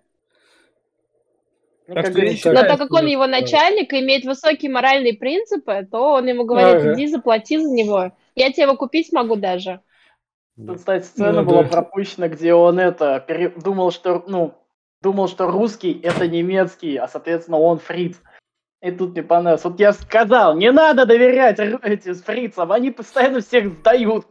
Ну, 1.89 1.95
Так 1.95 2.05
как 2.05 2.13
говорится, 2.15 2.53
Но 2.53 2.61
так 2.63 2.79
как 2.79 2.93
он 2.93 3.07
его 3.07 3.27
начальник 3.27 3.93
и 3.95 4.01
имеет 4.01 4.25
высокие 4.25 4.71
моральные 4.71 5.15
принципы, 5.15 5.89
то 5.91 6.13
он 6.15 6.27
ему 6.27 6.45
говорит, 6.45 6.83
Ага. 6.83 6.93
иди 6.95 7.07
заплати 7.07 7.59
за 7.59 7.71
него. 7.71 8.13
Я 8.35 8.53
тебе 8.53 8.65
его 8.65 8.77
купить 8.77 9.11
могу 9.13 9.37
даже. 9.37 9.81
Тут, 10.57 10.77
кстати, 10.79 11.05
сцена 11.05 11.41
Ну, 11.43 11.45
была 11.45 11.63
да. 11.63 11.69
пропущена, 11.71 12.29
где 12.29 12.53
он 12.53 12.79
это 12.79 13.25
пере- 13.27 13.55
думал, 13.57 13.91
что 13.91 14.23
ну 14.29 14.55
думал, 15.01 15.29
что 15.29 15.51
русский 15.51 15.99
это 16.03 16.29
немецкий, 16.29 16.97
а 16.97 17.09
соответственно 17.09 17.59
он 17.59 17.79
фриц. 17.79 18.17
И 18.83 18.91
тут 18.91 19.13
мне 19.13 19.23
понравилось. 19.23 19.65
Вот 19.65 19.81
я 19.81 19.93
сказал, 19.93 20.57
не 20.57 20.71
надо 20.71 21.07
доверять 21.07 21.59
этим 21.59 22.15
фрицам, 22.17 22.71
они 22.71 22.91
постоянно 22.91 23.41
всех 23.41 23.69
сдают. 23.69 24.27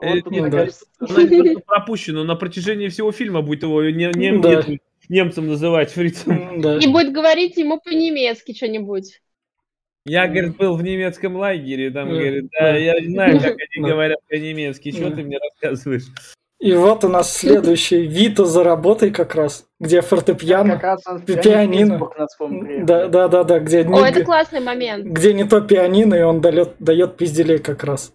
Э, 0.00 0.14
Вот 0.14 0.24
тут 0.24 0.32
нет, 0.32 0.50
да. 0.50 0.66
что 1.06 1.60
пропущена, 1.66 2.24
на 2.24 2.36
протяжении 2.36 2.88
всего 2.88 3.12
фильма 3.12 3.42
будет 3.42 3.64
его 3.64 3.82
не- 3.84 4.12
не- 4.14 4.38
Да. 4.38 4.62
Немцем 5.08 5.48
называть 5.48 5.90
фрицем. 5.90 6.60
Да. 6.60 6.78
И 6.78 6.86
будет 6.86 7.12
говорить 7.12 7.56
ему 7.56 7.80
по-немецки 7.80 8.54
что-нибудь. 8.54 9.20
Я, 10.04 10.28
говорит, 10.28 10.56
был 10.56 10.76
в 10.76 10.82
немецком 10.84 11.36
лагере, 11.36 11.90
там, 11.90 12.08
говорит, 12.08 12.48
да. 12.52 12.76
я 12.76 12.94
знаю, 13.04 13.40
как 13.40 13.56
они 13.56 13.84
говорят 13.84 14.20
по-немецки, 14.28 14.92
что 14.92 15.10
ты 15.10 15.22
мне 15.24 15.36
рассказываешь? 15.38 16.04
И 16.58 16.72
вот 16.74 17.04
у 17.04 17.08
нас 17.08 17.36
следующий 17.36 18.06
Вита 18.06 18.44
за 18.46 18.64
работой 18.64 19.10
как 19.10 19.34
раз, 19.34 19.66
где 19.78 20.00
Как 20.00 20.08
фортепиано. 20.08 20.80
раз 20.80 21.04
в 21.04 21.20
пианино. 21.42 22.00
Да, 22.84 23.08
да, 23.08 23.28
да, 23.28 23.44
да, 23.44 23.58
где, 23.58 23.84
не, 23.84 23.92
О, 23.92 24.06
это 24.06 24.24
классный 24.24 24.60
момент. 24.60 25.04
где 25.04 25.34
не 25.34 25.44
то 25.44 25.60
пианино, 25.60 26.14
и 26.14 26.22
он 26.22 26.40
дает, 26.40 26.76
дает 26.78 27.16
пизделей 27.16 27.58
как 27.58 27.84
раз. 27.84 28.14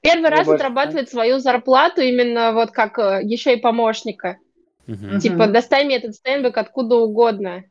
Первый 0.00 0.30
раз 0.30 0.48
отрабатывает 0.48 1.08
свою 1.08 1.38
зарплату 1.38 2.02
именно 2.02 2.52
вот 2.52 2.72
как 2.72 2.98
еще 3.22 3.54
и 3.54 3.60
помощника. 3.60 4.38
Мгм. 4.88 5.20
Типа, 5.20 5.46
достай 5.46 5.84
мне 5.84 5.98
этот 5.98 6.14
стейнбэк 6.14 6.56
откуда 6.56 6.96
угодно. 6.96 7.64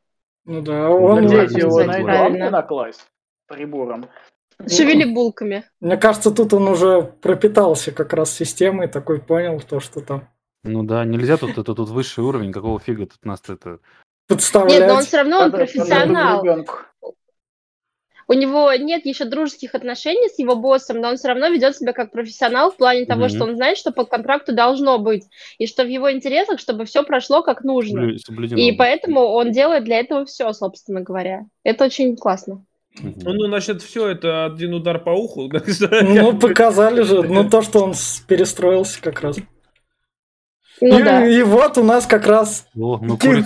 Ну 0.46 0.62
да, 0.62 0.90
он... 0.90 1.24
Ну, 1.24 1.38
эти 1.42 1.60
его 1.60 1.72
сказать 1.72 1.88
найдут? 1.88 2.06
правильно. 2.06 2.50
на 2.52 2.62
класть 2.62 3.08
прибором. 3.48 4.08
Шевели 4.68 5.04
булками. 5.04 5.66
Мне 5.82 5.98
кажется, 5.98 6.32
тут 6.32 6.54
он 6.54 6.68
уже 6.68 7.02
пропитался 7.02 7.92
как 7.92 8.14
раз 8.14 8.34
системой, 8.34 8.88
такой 8.88 9.20
понял 9.20 9.60
то, 9.60 9.80
что 9.80 10.02
там 10.02 10.30
Ну 10.64 10.84
да, 10.84 11.06
нельзя 11.06 11.38
тут, 11.38 11.58
это 11.58 11.74
тут 11.76 11.90
высший 11.90 12.24
уровень, 12.24 12.52
какого 12.52 12.80
фига 12.80 13.08
тут 13.08 13.26
нас 13.26 13.42
это... 13.48 13.80
подставлять. 14.28 14.80
Нет, 14.80 14.88
но 14.88 14.96
он 14.96 15.04
все 15.04 15.18
равно 15.18 15.40
он 15.40 15.52
профессионал. 15.52 16.46
У 18.30 18.34
него 18.34 18.74
нет 18.74 19.06
еще 19.06 19.26
дружеских 19.26 19.74
отношений 19.74 20.28
с 20.30 20.38
его 20.38 20.56
боссом, 20.56 21.00
но 21.00 21.10
он 21.10 21.18
все 21.18 21.30
равно 21.30 21.48
ведет 21.48 21.78
себя 21.78 21.94
как 21.94 22.12
профессионал 22.12 22.72
в 22.72 22.78
плане 22.78 23.06
того, 23.06 23.22
Мгм. 23.22 23.30
что 23.30 23.44
он 23.46 23.56
знает, 23.56 23.78
что 23.78 23.92
по 23.92 24.04
контракту 24.06 24.54
должно 24.54 24.98
быть, 24.98 25.24
и 25.58 25.66
что 25.68 25.84
в 25.84 25.88
его 25.88 26.12
интересах, 26.12 26.60
чтобы 26.60 26.86
все 26.86 27.04
прошло 27.04 27.42
как 27.42 27.64
нужно. 27.64 28.02
соблю- 28.02 28.18
соблюдено. 28.18 28.60
И 28.60 28.72
поэтому 28.74 29.22
он 29.22 29.52
делает 29.52 29.86
для 29.86 30.00
этого 30.00 30.26
все, 30.26 30.52
собственно 30.54 31.02
говоря. 31.02 31.46
Это 31.64 31.86
очень 31.86 32.16
классно. 32.18 32.66
Ну, 33.02 33.14
ну, 33.34 33.46
значит, 33.48 33.82
все 33.82 34.08
это 34.10 34.46
один 34.46 34.74
удар 34.74 35.00
по 35.00 35.12
уху. 35.12 35.50
Ну, 36.02 36.38
показали 36.38 37.04
же, 37.04 37.22
ну 37.24 37.48
то, 37.50 37.62
что 37.62 37.80
он 37.84 37.94
перестроился 38.28 39.00
как 39.02 39.22
раз. 39.22 39.38
Ну 40.80 41.00
и, 41.00 41.04
да. 41.04 41.26
и 41.28 41.42
вот 41.42 41.78
у 41.78 41.84
нас 41.84 42.06
как 42.06 42.28
раз 42.28 42.68
О, 42.78 43.00
ну 43.02 43.18
Кин- 43.18 43.44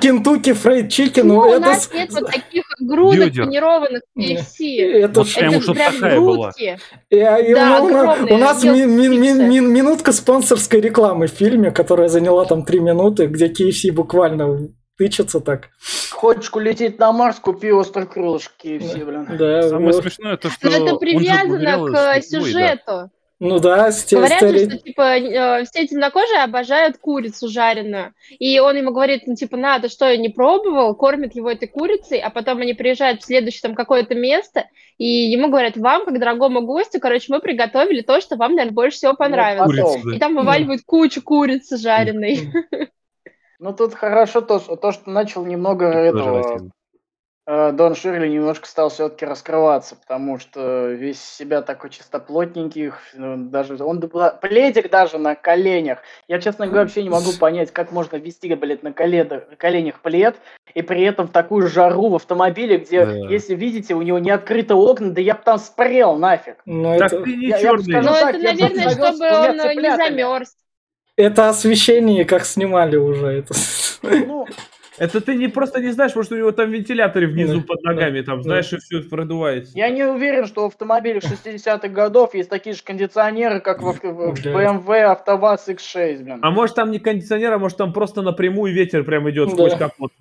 Кентуки 0.00 0.52
Фрейд 0.52 0.90
Чикен. 0.90 1.28
Ну, 1.28 1.34
Ну, 1.34 1.40
у 1.40 1.52
это, 1.52 1.60
нас 1.60 1.84
с- 1.84 1.92
нет 1.94 2.10
вот 2.12 2.26
таких 2.26 2.64
грудок 2.78 3.14
Бедер. 3.26 3.44
тонированных 3.44 4.02
Не. 4.14 4.36
KFC. 4.36 4.76
это 5.02 5.20
Вот 5.20 5.28
Это 5.36 5.60
чтоб 5.62 5.74
прям 5.76 5.94
такая 5.94 6.20
была. 6.20 6.36
грудки. 6.36 6.78
и- 7.10 7.18
а, 7.20 7.38
и 7.38 7.54
Да, 7.54 7.80
у, 7.82 7.88
нас- 7.88 8.04
огромные 8.18 8.34
у 8.34 8.38
нас 8.38 8.64
ми- 8.64 8.86
ми- 8.86 9.08
ми- 9.08 9.34
ми- 9.34 9.60
минутка 9.60 10.12
спонсорской 10.12 10.80
рекламы 10.80 11.26
в 11.26 11.30
фильме, 11.30 11.70
которая 11.70 12.08
заняла 12.08 12.44
там 12.44 12.64
три 12.64 12.80
минуты, 12.80 13.26
где 13.26 13.46
KFC 13.48 13.90
буквально 13.92 14.68
тычется 14.98 15.40
так. 15.40 15.68
Хочешь 16.10 16.50
улететь 16.54 16.98
на 16.98 17.12
Марс, 17.12 17.38
купи 17.38 17.70
острокрылышки 17.70 18.68
KFC, 18.68 19.04
блин. 19.04 19.26
Да, 19.38 19.62
Самое 19.68 19.92
вот. 19.92 20.02
смешное 20.02 20.36
то, 20.36 20.50
что 20.50 20.68
Но 20.70 20.76
это 20.76 20.88
же 20.90 20.96
привязано 20.96 21.58
к 21.58 21.62
что- 21.62 21.82
ой, 21.82 21.92
да. 21.92 22.20
сюжету. 22.20 23.10
Ну 23.38 23.60
да, 23.60 23.92
с 23.92 24.04
те- 24.04 24.16
Говорят 24.16 24.40
же, 24.40 24.48
стери- 24.48 24.70
что 24.70 24.78
типа 24.78 25.02
э, 25.18 25.64
все 25.64 25.86
темнокожие 25.86 26.42
обожают 26.42 26.96
курицу 26.96 27.48
жареную. 27.48 28.14
И 28.38 28.58
он 28.58 28.76
ему 28.76 28.92
говорит, 28.92 29.26
ну 29.26 29.34
типа, 29.34 29.58
на, 29.58 29.78
ты 29.78 29.88
что, 29.88 30.16
не 30.16 30.30
пробовал? 30.30 30.94
Кормит 30.94 31.34
его 31.34 31.50
этой 31.50 31.68
курицей, 31.68 32.18
а 32.18 32.30
потом 32.30 32.58
они 32.60 32.72
приезжают 32.72 33.20
в 33.20 33.26
следующее 33.26 33.60
там 33.60 33.74
какое-то 33.74 34.14
место, 34.14 34.64
и 34.96 35.06
ему 35.06 35.48
говорят, 35.48 35.76
вам, 35.76 36.06
как 36.06 36.18
дорогому 36.18 36.62
гостю, 36.62 36.98
короче, 36.98 37.26
мы 37.28 37.40
приготовили 37.40 38.00
то, 38.00 38.22
что 38.22 38.36
вам, 38.36 38.52
наверное, 38.54 38.74
больше 38.74 38.96
всего 38.96 39.12
понравилось. 39.14 39.66
Курица, 39.66 40.08
И 40.08 40.12
да. 40.14 40.18
там 40.18 40.36
вываливают 40.36 40.82
кучу 40.86 41.20
курицы 41.20 41.76
жареной. 41.76 42.50
Ну 43.58 43.74
тут 43.74 43.94
хорошо 43.94 44.40
то, 44.40 44.60
что 44.60 45.10
начал 45.10 45.44
немного 45.44 45.86
этого... 45.86 46.70
Э, 47.48 47.70
Дон 47.72 47.94
Ширли 47.94 48.26
немножко 48.28 48.66
стал 48.66 48.88
все-таки 48.88 49.24
раскрываться, 49.24 49.94
потому 49.94 50.40
что 50.40 50.88
весь 50.88 51.22
себя 51.22 51.62
такой 51.62 51.90
чистоплотненький, 51.90 52.90
ну, 53.14 53.36
даже 53.36 53.76
он 53.84 54.00
пледик 54.40 54.90
даже 54.90 55.18
на 55.18 55.36
коленях. 55.36 55.98
Я, 56.26 56.40
честно 56.40 56.66
говоря, 56.66 56.82
вообще 56.82 57.04
не 57.04 57.08
могу 57.10 57.30
понять, 57.38 57.70
как 57.70 57.92
можно 57.92 58.16
вести, 58.16 58.52
блядь, 58.54 58.82
на 58.82 58.88
коле- 58.88 59.22
на 59.48 59.54
коленях 59.56 60.00
плед, 60.00 60.34
и 60.74 60.82
при 60.82 61.02
этом 61.04 61.28
в 61.28 61.30
такую 61.30 61.68
жару 61.68 62.08
в 62.08 62.16
автомобиле, 62.16 62.78
где, 62.78 63.06
Да. 63.06 63.12
если 63.12 63.54
видите, 63.54 63.94
у 63.94 64.02
него 64.02 64.18
не 64.18 64.30
открыты 64.32 64.74
окна, 64.74 65.10
да 65.10 65.20
я 65.20 65.34
бы 65.34 65.40
там 65.44 65.58
спрел 65.58 66.16
нафиг. 66.16 66.56
ну, 66.66 66.98
Так 66.98 67.12
это, 67.12 67.22
ты 67.22 67.36
не 67.36 67.46
Я- 67.46 67.58
я 67.58 67.72
бы 67.74 67.78
черный. 67.84 68.02
сказал- 68.02 68.14
Ну, 68.14 68.20
так, 68.20 68.34
это, 68.34 68.38
я 68.44 68.52
наверное, 68.54 68.90
чтобы 68.90 69.08
он 69.30 69.44
э, 69.44 69.52
не 69.52 69.58
цыплятами. 69.74 69.96
замерз. 70.22 70.56
это 71.16 71.48
освещение, 71.48 72.24
как 72.24 72.44
снимали 72.44 72.96
уже. 72.96 73.26
Это... 73.38 73.54
Ну, 74.02 74.46
Это 74.98 75.20
ты 75.20 75.34
не 75.34 75.48
просто 75.48 75.80
не 75.80 75.90
знаешь, 75.90 76.14
может, 76.14 76.32
у 76.32 76.36
него 76.36 76.52
там 76.52 76.70
вентиляторы 76.70 77.26
внизу 77.26 77.60
Да, 77.60 77.66
под 77.66 77.82
ногами, 77.82 78.20
там, 78.22 78.38
да. 78.38 78.42
знаешь, 78.42 78.72
и 78.72 78.78
все 78.78 79.02
продувается. 79.02 79.72
я 79.76 79.90
не 79.90 80.04
уверен, 80.04 80.46
что 80.46 80.62
в 80.62 80.66
автомобилях 80.66 81.22
60-х 81.24 81.88
годов 81.88 82.34
есть 82.34 82.48
такие 82.48 82.74
же 82.74 82.82
кондиционеры, 82.82 83.60
как 83.60 83.82
в, 83.82 83.92
в-. 83.92 84.34
BMW 84.46 85.02
АвтоВАЗ 85.02 85.68
X6, 85.68 86.22
блин. 86.24 86.38
А 86.42 86.50
может 86.50 86.76
там 86.76 86.90
не 86.90 86.98
кондиционер, 86.98 87.52
а 87.52 87.58
может 87.58 87.76
там 87.78 87.92
просто 87.92 88.22
напрямую 88.22 88.72
ветер 88.72 89.04
прям 89.04 89.28
идет 89.30 89.50
сквозь 89.50 89.72
Да. 89.72 89.78
капот. 89.78 90.12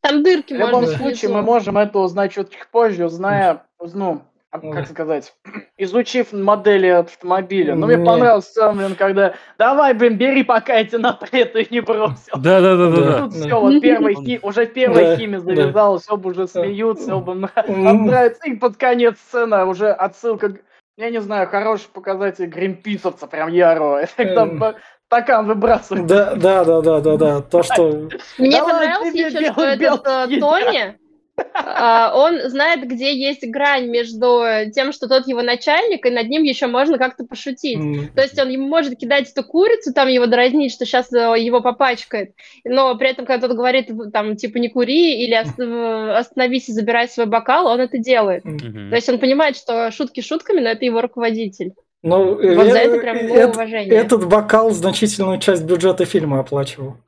Там 0.00 0.22
дырки 0.22 0.52
В 0.52 0.58
любом 0.58 0.86
случае, 0.86 1.30
мы 1.30 1.42
можем 1.42 1.78
это 1.78 1.98
узнать 1.98 2.32
чуть 2.32 2.48
позже, 2.70 3.08
зная, 3.08 3.62
ну. 3.80 4.22
Как 4.60 4.86
сказать, 4.86 5.34
изучив 5.78 6.32
модели 6.32 6.86
автомобиля. 6.86 7.74
Но 7.74 7.86
мне 7.86 7.96
Не. 7.96 8.04
понравилось 8.04 8.46
в 8.46 8.52
целом, 8.52 8.78
блин, 8.78 8.94
когда 8.94 9.34
давай, 9.58 9.94
блин, 9.94 10.16
бери, 10.16 10.44
пока 10.44 10.74
я 10.76 10.84
тебя 10.84 10.98
на 11.00 11.18
и 11.32 11.66
не 11.70 11.80
бросил. 11.80 12.34
Да, 12.36 12.60
да, 12.60 12.76
да, 12.76 12.90
да. 12.90 13.18
Тут 13.20 13.34
все, 13.34 13.60
вот 13.60 13.80
первый 13.80 14.14
хи- 14.14 14.40
уже 14.42 14.66
в 14.66 14.72
первой 14.72 15.04
Да, 15.04 15.16
химе 15.16 15.38
да. 15.38 15.44
завязалось, 15.44 16.08
оба 16.08 16.28
уже 16.28 16.46
смеются, 16.46 17.16
оба 17.16 17.34
на- 17.34 17.50
М. 17.66 18.06
отдаются. 18.06 18.46
И 18.46 18.54
под 18.54 18.76
конец 18.76 19.16
сцена 19.28 19.66
уже 19.66 19.90
отсылка, 19.90 20.54
я 20.96 21.10
не 21.10 21.20
знаю, 21.20 21.48
хороший 21.48 21.88
показатель 21.92 22.46
гринписовца, 22.46 23.26
прям 23.26 23.48
ярого. 23.50 24.04
Когда 24.16 24.46
по- 24.46 24.74
стакан 25.06 25.46
выбрасывает. 25.46 26.06
Да, 26.06 26.34
да, 26.34 26.64
да, 26.64 26.80
да, 26.80 27.00
да, 27.00 27.16
да. 27.16 27.40
То, 27.40 27.62
что 27.62 28.08
Мне 28.38 28.60
понравилось 28.60 29.12
тебе 29.12 29.26
еще, 29.26 29.52
что 29.52 29.62
этот 29.64 30.06
э, 30.06 30.40
Тони, 30.40 30.98
он 31.36 32.48
знает, 32.48 32.86
где 32.86 33.14
есть 33.16 33.44
грань 33.48 33.86
между 33.88 34.44
тем, 34.74 34.92
что 34.92 35.08
тот 35.08 35.26
его 35.26 35.42
начальник, 35.42 36.06
и 36.06 36.10
над 36.10 36.28
ним 36.28 36.42
еще 36.42 36.66
можно 36.66 36.98
как-то 36.98 37.24
пошутить. 37.24 37.78
м, 37.78 38.08
То 38.14 38.22
есть 38.22 38.38
он 38.38 38.50
ему 38.50 38.66
может 38.68 38.96
кидать 38.98 39.30
эту 39.30 39.44
курицу, 39.44 39.92
там 39.92 40.08
его 40.08 40.26
дразнить, 40.26 40.72
что 40.72 40.84
сейчас 40.84 41.10
его 41.12 41.60
попачкает, 41.60 42.34
но 42.64 42.94
при 42.96 43.10
этом, 43.10 43.26
когда 43.26 43.48
тот 43.48 43.56
говорит, 43.56 43.90
там, 44.12 44.36
типа, 44.36 44.58
не 44.58 44.68
кури 44.68 45.22
или 45.24 45.34
в- 45.56 46.16
остановись 46.18 46.68
и 46.68 46.72
забирай 46.72 47.08
свой 47.08 47.26
бокал, 47.26 47.66
он 47.66 47.80
это 47.80 47.98
делает. 47.98 48.44
Мгм. 48.44 48.90
То 48.90 48.96
есть 48.96 49.08
он 49.08 49.18
понимает, 49.18 49.56
что 49.56 49.90
шутки 49.90 50.20
шутками, 50.20 50.60
но 50.60 50.70
это 50.70 50.84
его 50.84 51.00
руководитель. 51.00 51.72
Ну, 52.04 52.34
Вот 52.34 52.66
за 52.66 52.78
э, 52.78 52.82
это 52.82 52.98
прям 52.98 53.16
ему 53.16 53.34
э, 53.34 53.46
уважение. 53.46 53.94
Этот 53.94 54.26
бокал 54.26 54.70
значительную 54.72 55.38
часть 55.38 55.62
бюджета 55.62 56.04
фильма 56.04 56.40
оплачивал. 56.40 56.98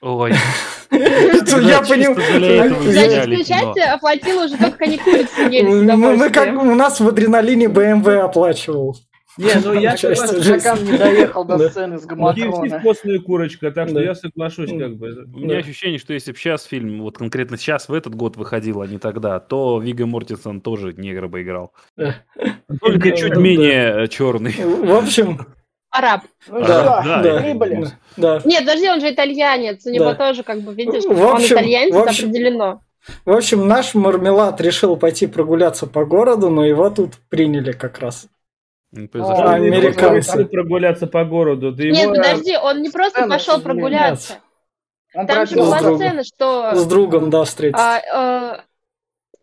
Ой. 0.00 0.32
Я 0.90 1.82
понимаю. 1.82 2.74
Значит, 2.82 3.46
часть 3.46 3.78
оплатил 3.78 4.40
уже 4.40 4.56
только 4.56 4.78
курицу 4.78 5.30
мы 5.98 6.30
как 6.30 6.48
удовольствием. 6.48 6.58
у 6.70 6.74
нас 6.74 6.98
в 6.98 7.06
адреналине 7.06 7.66
BMW 7.66 8.20
оплачивал. 8.20 8.96
Не, 9.36 9.54
ну 9.62 9.72
я. 9.74 9.96
Стакан 9.96 10.84
не 10.84 10.96
доехал 10.98 11.44
до 11.44 11.68
сцены 11.68 11.98
с 11.98 12.04
KFC 12.04 12.06
гаматрона. 12.06 12.78
вкусная 12.80 13.18
курочка, 13.20 13.70
так 13.70 13.88
что 13.90 14.00
я 14.00 14.14
соглашусь 14.14 14.70
как 14.70 14.96
бы. 14.96 15.08
У 15.34 15.38
меня 15.40 15.58
ощущение, 15.58 15.98
что 15.98 16.12
если 16.14 16.32
бы 16.32 16.38
сейчас 16.38 16.64
фильм, 16.64 17.02
вот 17.02 17.18
конкретно 17.18 17.56
сейчас, 17.56 17.88
в 17.88 17.94
этот 17.94 18.14
год 18.14 18.36
выходил, 18.36 18.80
а 18.80 18.86
не 18.86 18.98
тогда, 18.98 19.38
то 19.38 19.78
Вига 19.80 20.06
Мортенсон 20.06 20.60
тоже 20.60 20.94
негра 20.96 21.28
бы 21.28 21.42
играл. 21.42 21.72
Э. 21.98 22.12
Только 22.80 23.12
чуть 23.12 23.36
менее 23.36 24.08
черный. 24.08 24.52
В 24.52 24.94
общем, 24.96 25.38
Араб. 25.90 26.22
Ну 26.48 26.60
Да, 26.60 27.02
да, 27.04 27.22
да, 27.22 27.40
прибыли. 27.42 27.88
да. 28.16 28.40
Нет, 28.44 28.60
подожди, 28.60 28.88
он 28.90 29.00
же 29.00 29.10
итальянец. 29.12 29.86
У 29.86 29.90
него 29.90 30.06
Да. 30.06 30.14
тоже, 30.14 30.42
как 30.42 30.60
бы, 30.60 30.74
видишь, 30.74 31.04
В 31.04 31.10
он 31.20 31.40
итальянец, 31.42 31.94
в 31.94 31.98
общем- 31.98 32.28
определено. 32.28 32.80
В 33.24 33.30
общем, 33.30 33.66
наш 33.66 33.94
мармелад 33.94 34.60
решил 34.60 34.96
пойти 34.96 35.26
прогуляться 35.26 35.86
по 35.86 36.04
городу, 36.04 36.50
но 36.50 36.64
его 36.66 36.90
тут 36.90 37.14
приняли 37.30 37.72
как 37.72 38.00
раз. 38.00 38.26
Не 38.92 39.04
А, 39.04 39.08
произошло. 39.08 39.44
А, 39.44 39.54
американцы. 39.54 40.32
Решил 40.38 40.48
прогуляться 40.48 41.06
по 41.06 41.24
городу. 41.24 41.72
Да 41.72 41.84
Нет, 41.84 41.96
его- 42.04 42.14
подожди, 42.14 42.56
он 42.56 42.82
не 42.82 42.88
просто 42.90 43.18
сцена, 43.20 43.34
пошел 43.34 43.60
прогуляться. 43.60 44.38
Он 45.14 45.26
Там 45.26 45.46
же 45.46 45.56
была 45.56 45.78
другом. 45.78 45.96
сцена, 45.98 46.24
что... 46.24 46.74
С 46.74 46.86
другом, 46.86 47.30
да, 47.30 47.44
встретиться. 47.44 47.82
а, 47.82 48.56
э, 48.56 48.60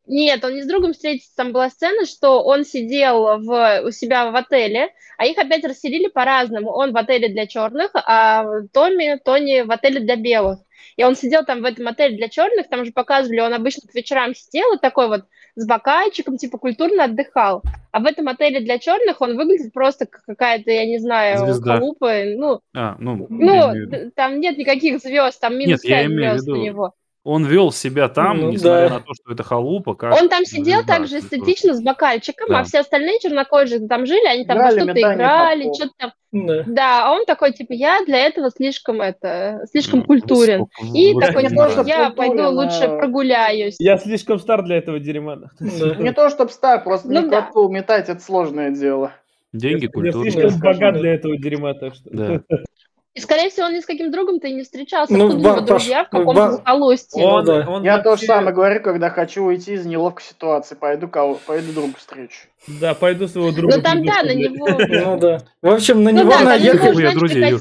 Нет, 0.07 0.43
он 0.43 0.53
не 0.53 0.61
с 0.61 0.67
другом 0.67 0.93
встретится. 0.93 1.35
Там 1.35 1.51
была 1.51 1.69
сцена, 1.69 2.05
что 2.05 2.43
он 2.43 2.63
сидел 2.65 3.39
в, 3.39 3.81
у 3.83 3.91
себя 3.91 4.29
в 4.29 4.35
отеле, 4.35 4.89
а 5.17 5.25
их 5.25 5.37
опять 5.37 5.63
расселили 5.63 6.07
по-разному. 6.07 6.69
Он 6.71 6.91
в 6.91 6.97
отеле 6.97 7.29
для 7.29 7.47
черных, 7.47 7.91
а 7.93 8.45
Томми, 8.71 9.19
Тони 9.23 9.61
в 9.61 9.71
отеле 9.71 9.99
для 10.01 10.15
белых. 10.15 10.59
И 10.97 11.03
он 11.03 11.15
сидел 11.15 11.43
там 11.43 11.61
в 11.61 11.65
этом 11.65 11.87
отеле 11.87 12.15
для 12.17 12.29
черных, 12.29 12.69
там 12.69 12.85
же 12.85 12.91
показывали, 12.91 13.39
он 13.39 13.53
обычно 13.53 13.87
к 13.89 13.95
вечерам 13.95 14.35
сидел 14.35 14.69
вот 14.69 14.81
такой 14.81 15.07
вот 15.07 15.25
с 15.55 15.65
бокальчиком, 15.65 16.37
типа 16.37 16.57
культурно 16.57 17.05
отдыхал. 17.05 17.63
А 17.91 17.99
в 17.99 18.05
этом 18.05 18.27
отеле 18.27 18.59
для 18.59 18.77
черных 18.77 19.21
он 19.21 19.37
выглядит 19.37 19.73
просто 19.73 20.05
как 20.05 20.23
какая-то, 20.25 20.69
я 20.69 20.85
не 20.85 20.99
знаю, 20.99 21.45
Звезда. 21.45 21.77
халупа. 21.77 22.11
Ну, 22.25 22.59
А, 22.73 22.95
ну, 22.99 23.25
ну, 23.29 24.11
там 24.15 24.39
нет 24.39 24.57
никаких 24.57 24.99
звезд, 24.99 25.39
там 25.39 25.57
минус 25.57 25.83
Нет, 25.83 25.89
я 25.89 25.97
5 25.99 26.05
имею 26.07 26.35
в 26.35 26.39
звезд 26.39 26.57
у 26.57 26.61
него. 26.61 26.93
Он 27.25 27.43
вел 27.43 27.71
себя 27.71 28.07
там, 28.07 28.39
Ну, 28.39 28.51
несмотря 28.51 28.87
да. 28.87 28.93
на 28.95 28.99
то, 29.01 29.13
что 29.15 29.33
это 29.33 29.41
халупа. 29.41 29.95
Как 29.95 30.13
Он 30.13 30.29
там 30.29 30.45
сидел 30.45 30.81
звезда, 30.81 30.97
так 30.97 31.07
же 31.07 31.17
эстетично 31.19 31.73
с 31.73 31.81
бокальчиком, 31.81 32.49
Да. 32.49 32.59
а 32.59 32.63
все 32.63 32.79
остальные 32.81 33.19
чернокожие 33.19 33.85
там 33.87 34.05
жили, 34.05 34.27
они 34.27 34.45
там 34.45 34.59
во 34.59 34.69
что-то 34.69 34.91
играли, 34.91 35.73
что-то 35.73 35.93
там. 35.97 36.11
Да. 36.31 36.63
Да, 36.67 37.07
а 37.07 37.13
он 37.13 37.25
такой, 37.25 37.51
типа, 37.53 37.73
я 37.73 38.05
для 38.05 38.19
этого 38.27 38.51
слишком 38.51 39.01
это, 39.01 39.65
слишком 39.71 39.99
Ну, 40.01 40.05
культурен. 40.05 40.61
высок- 40.61 40.93
И 40.95 41.13
высок- 41.13 41.25
такой, 41.25 41.43
не 41.43 41.49
типа, 41.49 41.83
я 41.87 42.09
пойду 42.11 42.35
культурен, 42.43 42.57
лучше 42.57 42.83
а- 42.83 42.97
прогуляюсь. 42.99 43.75
Я 43.79 43.97
слишком 43.97 44.37
стар 44.37 44.61
для 44.63 44.77
этого 44.77 44.99
дерьма. 44.99 45.35
Да. 45.37 45.49
Не 45.99 46.11
то, 46.13 46.29
чтобы 46.29 46.51
стар, 46.51 46.83
просто 46.83 47.07
Ну 47.11 47.21
не 47.23 47.29
да. 47.29 47.49
метать, 47.69 48.07
это 48.09 48.21
сложное 48.21 48.69
дело. 48.69 49.13
Деньги, 49.51 49.85
Я 49.85 49.89
культура. 49.89 50.21
слишком 50.23 50.51
скажу, 50.51 50.79
богат 50.79 51.01
для 51.01 51.15
этого 51.15 51.37
дерьма, 51.37 51.73
так 51.73 51.95
что. 51.95 52.03
Да. 52.11 52.41
И, 53.15 53.21
скорее 53.21 53.49
всего, 53.49 53.67
он 53.67 53.73
ни 53.73 53.79
с 53.79 53.85
каким 53.85 54.11
другом-то 54.11 54.45
и 54.47 54.53
не 54.53 54.63
встречался. 54.63 55.13
Ну, 55.13 55.27
Откуда 55.27 55.41
него 55.51 55.61
друзья 55.61 56.03
в 56.03 56.09
Паш, 56.09 56.19
каком-то 56.19 56.51
захолустье? 56.51 57.23
Он- 57.25 57.45
да. 57.45 57.65
он 57.65 57.83
Я 57.83 57.99
то 57.99 58.17
же 58.17 58.25
самое 58.25 58.53
говорю, 58.53 58.81
когда 58.83 59.09
хочу 59.09 59.45
уйти 59.45 59.75
из 59.75 59.85
неловкой 59.85 60.25
ситуации. 60.25 60.75
Пойду, 60.75 61.07
кого, 61.07 61.35
пойду 61.35 61.71
другу 61.71 61.93
встречу. 61.97 62.39
Да, 62.67 62.93
пойду 62.93 63.29
своего 63.29 63.51
друга. 63.51 63.77
Ну 63.77 63.81
там, 63.81 64.03
да, 64.03 64.21
на 64.21 64.33
него... 64.33 64.67
Ну 64.67 65.17
да. 65.17 65.37
В 65.61 65.69
общем, 65.69 66.03
на 66.03 66.11
Ну 66.11 66.23
него 66.23 66.39
наехали... 66.39 67.05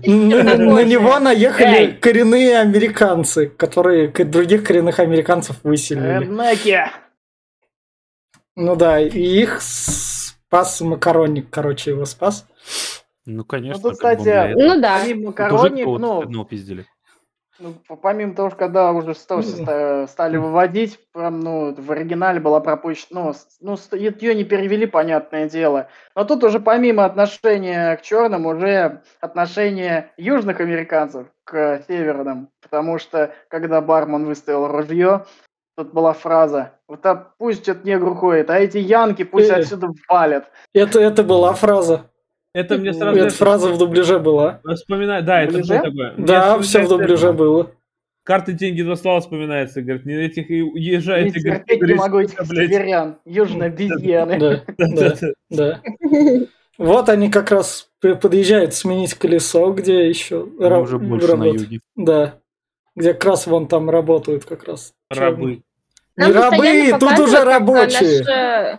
На, 0.09 0.83
него 0.83 1.21
наехали 1.21 1.93
коренные 2.01 2.59
американцы, 2.59 3.47
которые 3.47 4.09
к- 4.09 4.25
других 4.25 4.65
коренных 4.65 4.99
американцев 4.99 5.59
выселили. 5.63 6.25
Ну 8.57 8.75
да, 8.75 9.01
и 9.01 9.09
их 9.21 9.61
спас 9.61 10.81
макаронник, 10.81 11.49
короче, 11.51 11.91
его 11.91 12.07
спас. 12.07 12.45
Ну, 13.27 13.45
конечно. 13.45 13.81
Ну, 13.83 13.89
тут, 13.91 13.99
кстати. 13.99 14.55
Ну 14.55 14.81
да. 14.81 14.99
Помимо 15.01 15.33
кого-то 15.33 15.99
ну, 15.99 16.23
одного 16.23 16.45
пиздили. 16.45 16.87
Ну, 17.61 17.75
помимо 18.03 18.35
того, 18.35 18.51
что 18.51 18.59
когда 18.59 18.91
уже 18.93 19.15
ста- 19.15 20.07
стали 20.09 20.37
выводить, 20.37 20.99
прям, 21.13 21.39
ну, 21.39 21.73
в 21.73 21.93
оригинале 21.93 22.41
была 22.41 22.59
пропущена, 22.59 23.33
ну, 23.61 23.77
ну, 23.77 23.77
ее 23.97 24.35
не 24.35 24.43
перевели, 24.43 24.87
понятное 24.87 25.49
дело. 25.49 25.89
Но 26.17 26.25
тут 26.25 26.43
уже 26.43 26.59
помимо 26.59 27.05
отношения 27.05 27.97
к 27.97 28.03
черным, 28.03 28.47
уже 28.47 29.03
отношение 29.21 30.11
южных 30.17 30.59
американцев 30.59 31.29
к 31.45 31.85
северным. 31.87 32.49
Потому 32.61 32.99
что, 32.99 33.33
когда 33.49 33.81
бармен 33.81 34.25
выставил 34.25 34.67
ружье, 34.67 35.25
тут 35.77 35.93
была 35.93 36.13
фраза, 36.13 36.73
вот 36.89 37.07
а 37.07 37.15
пусть 37.39 37.69
этот 37.69 37.85
негр 37.85 38.09
уходит, 38.09 38.51
а 38.51 38.59
эти 38.59 38.79
янки 38.79 39.23
пусть 39.23 39.51
Э. 39.51 39.57
отсюда 39.61 39.89
валят. 40.09 40.51
Это, 40.73 41.01
это 41.01 41.23
была 41.23 41.53
фраза. 41.53 42.11
Это 42.55 42.79
мне 42.79 42.95
сразу... 42.95 43.19
Эта 43.19 43.35
фраза 43.35 43.69
в 43.69 43.79
дубляже 43.79 44.21
была. 44.21 44.61
Вспоминаю, 44.65 45.25
да, 45.25 45.43
это 45.43 45.59
было 45.59 45.83
такое. 45.83 46.15
Да, 46.17 46.59
все 46.61 46.83
в 46.83 46.89
дубляже 46.89 47.33
было. 47.33 47.73
Карты, 48.23 48.53
деньги, 48.53 48.81
два 48.83 48.97
слова 48.97 49.21
вспоминается. 49.21 49.83
Говорит, 49.83 50.07
не 50.07 50.15
этих 50.15 50.51
и 50.51 50.63
уезжаете, 50.63 51.39
Не 51.39 51.45
говорит, 51.45 51.67
терпеть 51.67 51.89
не 51.89 51.95
могу 51.95 52.21
этих 52.21 52.41
северян, 52.47 53.19
южные 53.27 53.67
обезьяны. 53.67 54.65
Да, 54.79 55.15
да. 55.51 55.83
Вот 56.77 57.09
они 57.09 57.31
как 57.31 57.53
раз 57.53 57.89
подъезжают 58.01 58.75
сменить 58.75 59.15
колесо, 59.15 59.73
где 59.73 60.09
еще 60.09 60.43
уже 60.43 60.99
больше 60.99 61.37
на 61.37 61.45
юге. 61.45 61.81
Да. 61.95 62.41
Где 62.97 63.13
как 63.13 63.25
раз 63.27 63.47
вон 63.47 63.69
там 63.69 63.91
работают 63.91 64.45
как 64.45 64.65
раз. 64.65 64.93
Рабы. 65.09 65.63
Не 66.17 66.33
рабы, 66.33 66.99
тут 66.99 67.19
уже 67.21 67.45
рабочие. 67.45 68.79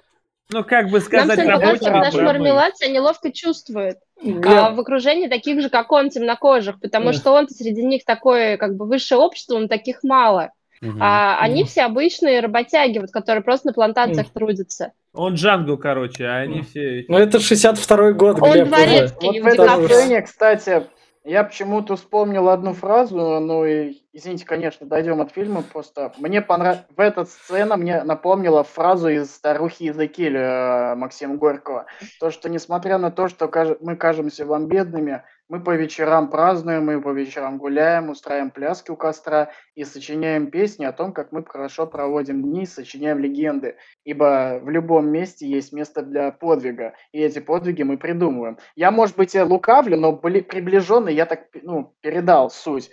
Ну, 0.52 0.64
как 0.64 0.90
бы 0.90 1.00
Нам 1.00 1.02
сказать, 1.02 1.40
рабочие 1.40 1.92
как 1.92 1.94
наш 1.94 2.14
рабы. 2.14 2.26
мармелад 2.26 2.78
себя 2.78 2.92
неловко 2.92 3.32
чувствует. 3.32 3.98
А 4.22 4.26
Глеб, 4.26 4.76
в 4.76 4.80
окружении 4.80 5.28
таких 5.28 5.60
же, 5.62 5.70
как 5.70 5.92
он, 5.92 6.10
темнокожих, 6.10 6.80
потому 6.80 7.14
что 7.14 7.32
он 7.32 7.50
среди 7.50 7.84
них 7.84 8.06
такое, 8.06 8.58
как 8.58 8.76
бы, 8.76 8.88
высшее 8.88 9.20
общество, 9.20 9.56
он 9.56 9.68
таких 9.68 10.04
мало. 10.04 10.52
А 11.00 11.40
они 11.40 11.64
все 11.64 11.84
обычные 11.84 12.42
работяги, 12.42 13.00
вот, 13.00 13.10
которые 13.12 13.44
просто 13.44 13.68
на 13.68 13.74
плантациях 13.74 14.30
трудятся. 14.32 14.92
Он 15.14 15.34
Джангл, 15.34 15.78
короче, 15.78 16.26
а 16.26 16.40
они 16.40 16.62
все... 16.62 17.06
ну 17.08 17.18
это 17.18 17.38
62-й 17.38 18.14
год, 18.14 18.38
Он 18.42 18.52
Глеб. 18.52 18.68
дворецкий. 18.68 19.42
Вот 19.42 19.44
в 19.44 19.48
этом 19.48 20.24
кстати, 20.24 20.84
я 21.26 21.44
почему-то 21.44 21.96
вспомнил 21.96 22.50
одну 22.50 22.74
фразу, 22.74 23.40
ну 23.40 23.66
и, 23.66 23.98
извините, 24.14 24.46
конечно, 24.46 24.86
дойдем 24.86 25.22
от 25.22 25.32
фильма, 25.32 25.64
просто 25.64 26.14
мне 26.20 26.40
понравилась, 26.40 26.86
в 26.96 27.00
эта 27.00 27.26
сцена 27.26 27.78
мне 27.78 28.04
напомнила 28.04 28.64
фразу 28.64 29.10
из 29.10 29.34
«Старухи 29.34 29.84
Иезекииля» 29.84 30.42
э, 30.42 30.96
Максима 30.96 31.36
Горького. 31.36 31.88
То, 32.20 32.30
что 32.30 32.48
несмотря 32.48 33.00
на 33.00 33.10
то, 33.10 33.28
что 33.28 33.52
мы 33.82 33.96
кажемся 33.96 34.46
вам 34.46 34.68
бедными, 34.68 35.24
мы 35.48 35.64
по 35.64 35.76
вечерам 35.76 36.30
празднуем, 36.30 36.86
мы 36.86 37.02
по 37.02 37.10
вечерам 37.10 37.58
гуляем, 37.58 38.10
устраиваем 38.10 38.50
пляски 38.50 38.90
у 38.90 38.96
костра 38.96 39.52
и 39.76 39.84
сочиняем 39.84 40.50
песни 40.50 40.86
о 40.86 40.92
том, 40.92 41.14
как 41.14 41.32
мы 41.32 41.46
хорошо 41.46 41.86
проводим 41.86 42.42
дни, 42.42 42.66
сочиняем 42.66 43.20
легенды. 43.20 43.78
Ибо 44.04 44.60
в 44.62 44.70
любом 44.70 45.10
месте 45.10 45.48
есть 45.48 45.72
место 45.72 46.02
для 46.02 46.32
подвига, 46.32 46.96
и 47.12 47.22
эти 47.22 47.40
подвиги 47.40 47.84
мы 47.84 47.98
придумываем. 47.98 48.58
Я, 48.76 48.90
может 48.92 49.16
быть, 49.16 49.36
и 49.36 49.42
лукавлю, 49.42 49.98
но 49.98 50.14
бли- 50.14 50.42
приближенно 50.42 51.10
я 51.10 51.26
так 51.26 51.48
ну, 51.62 51.94
передал 52.02 52.50
суть. 52.50 52.90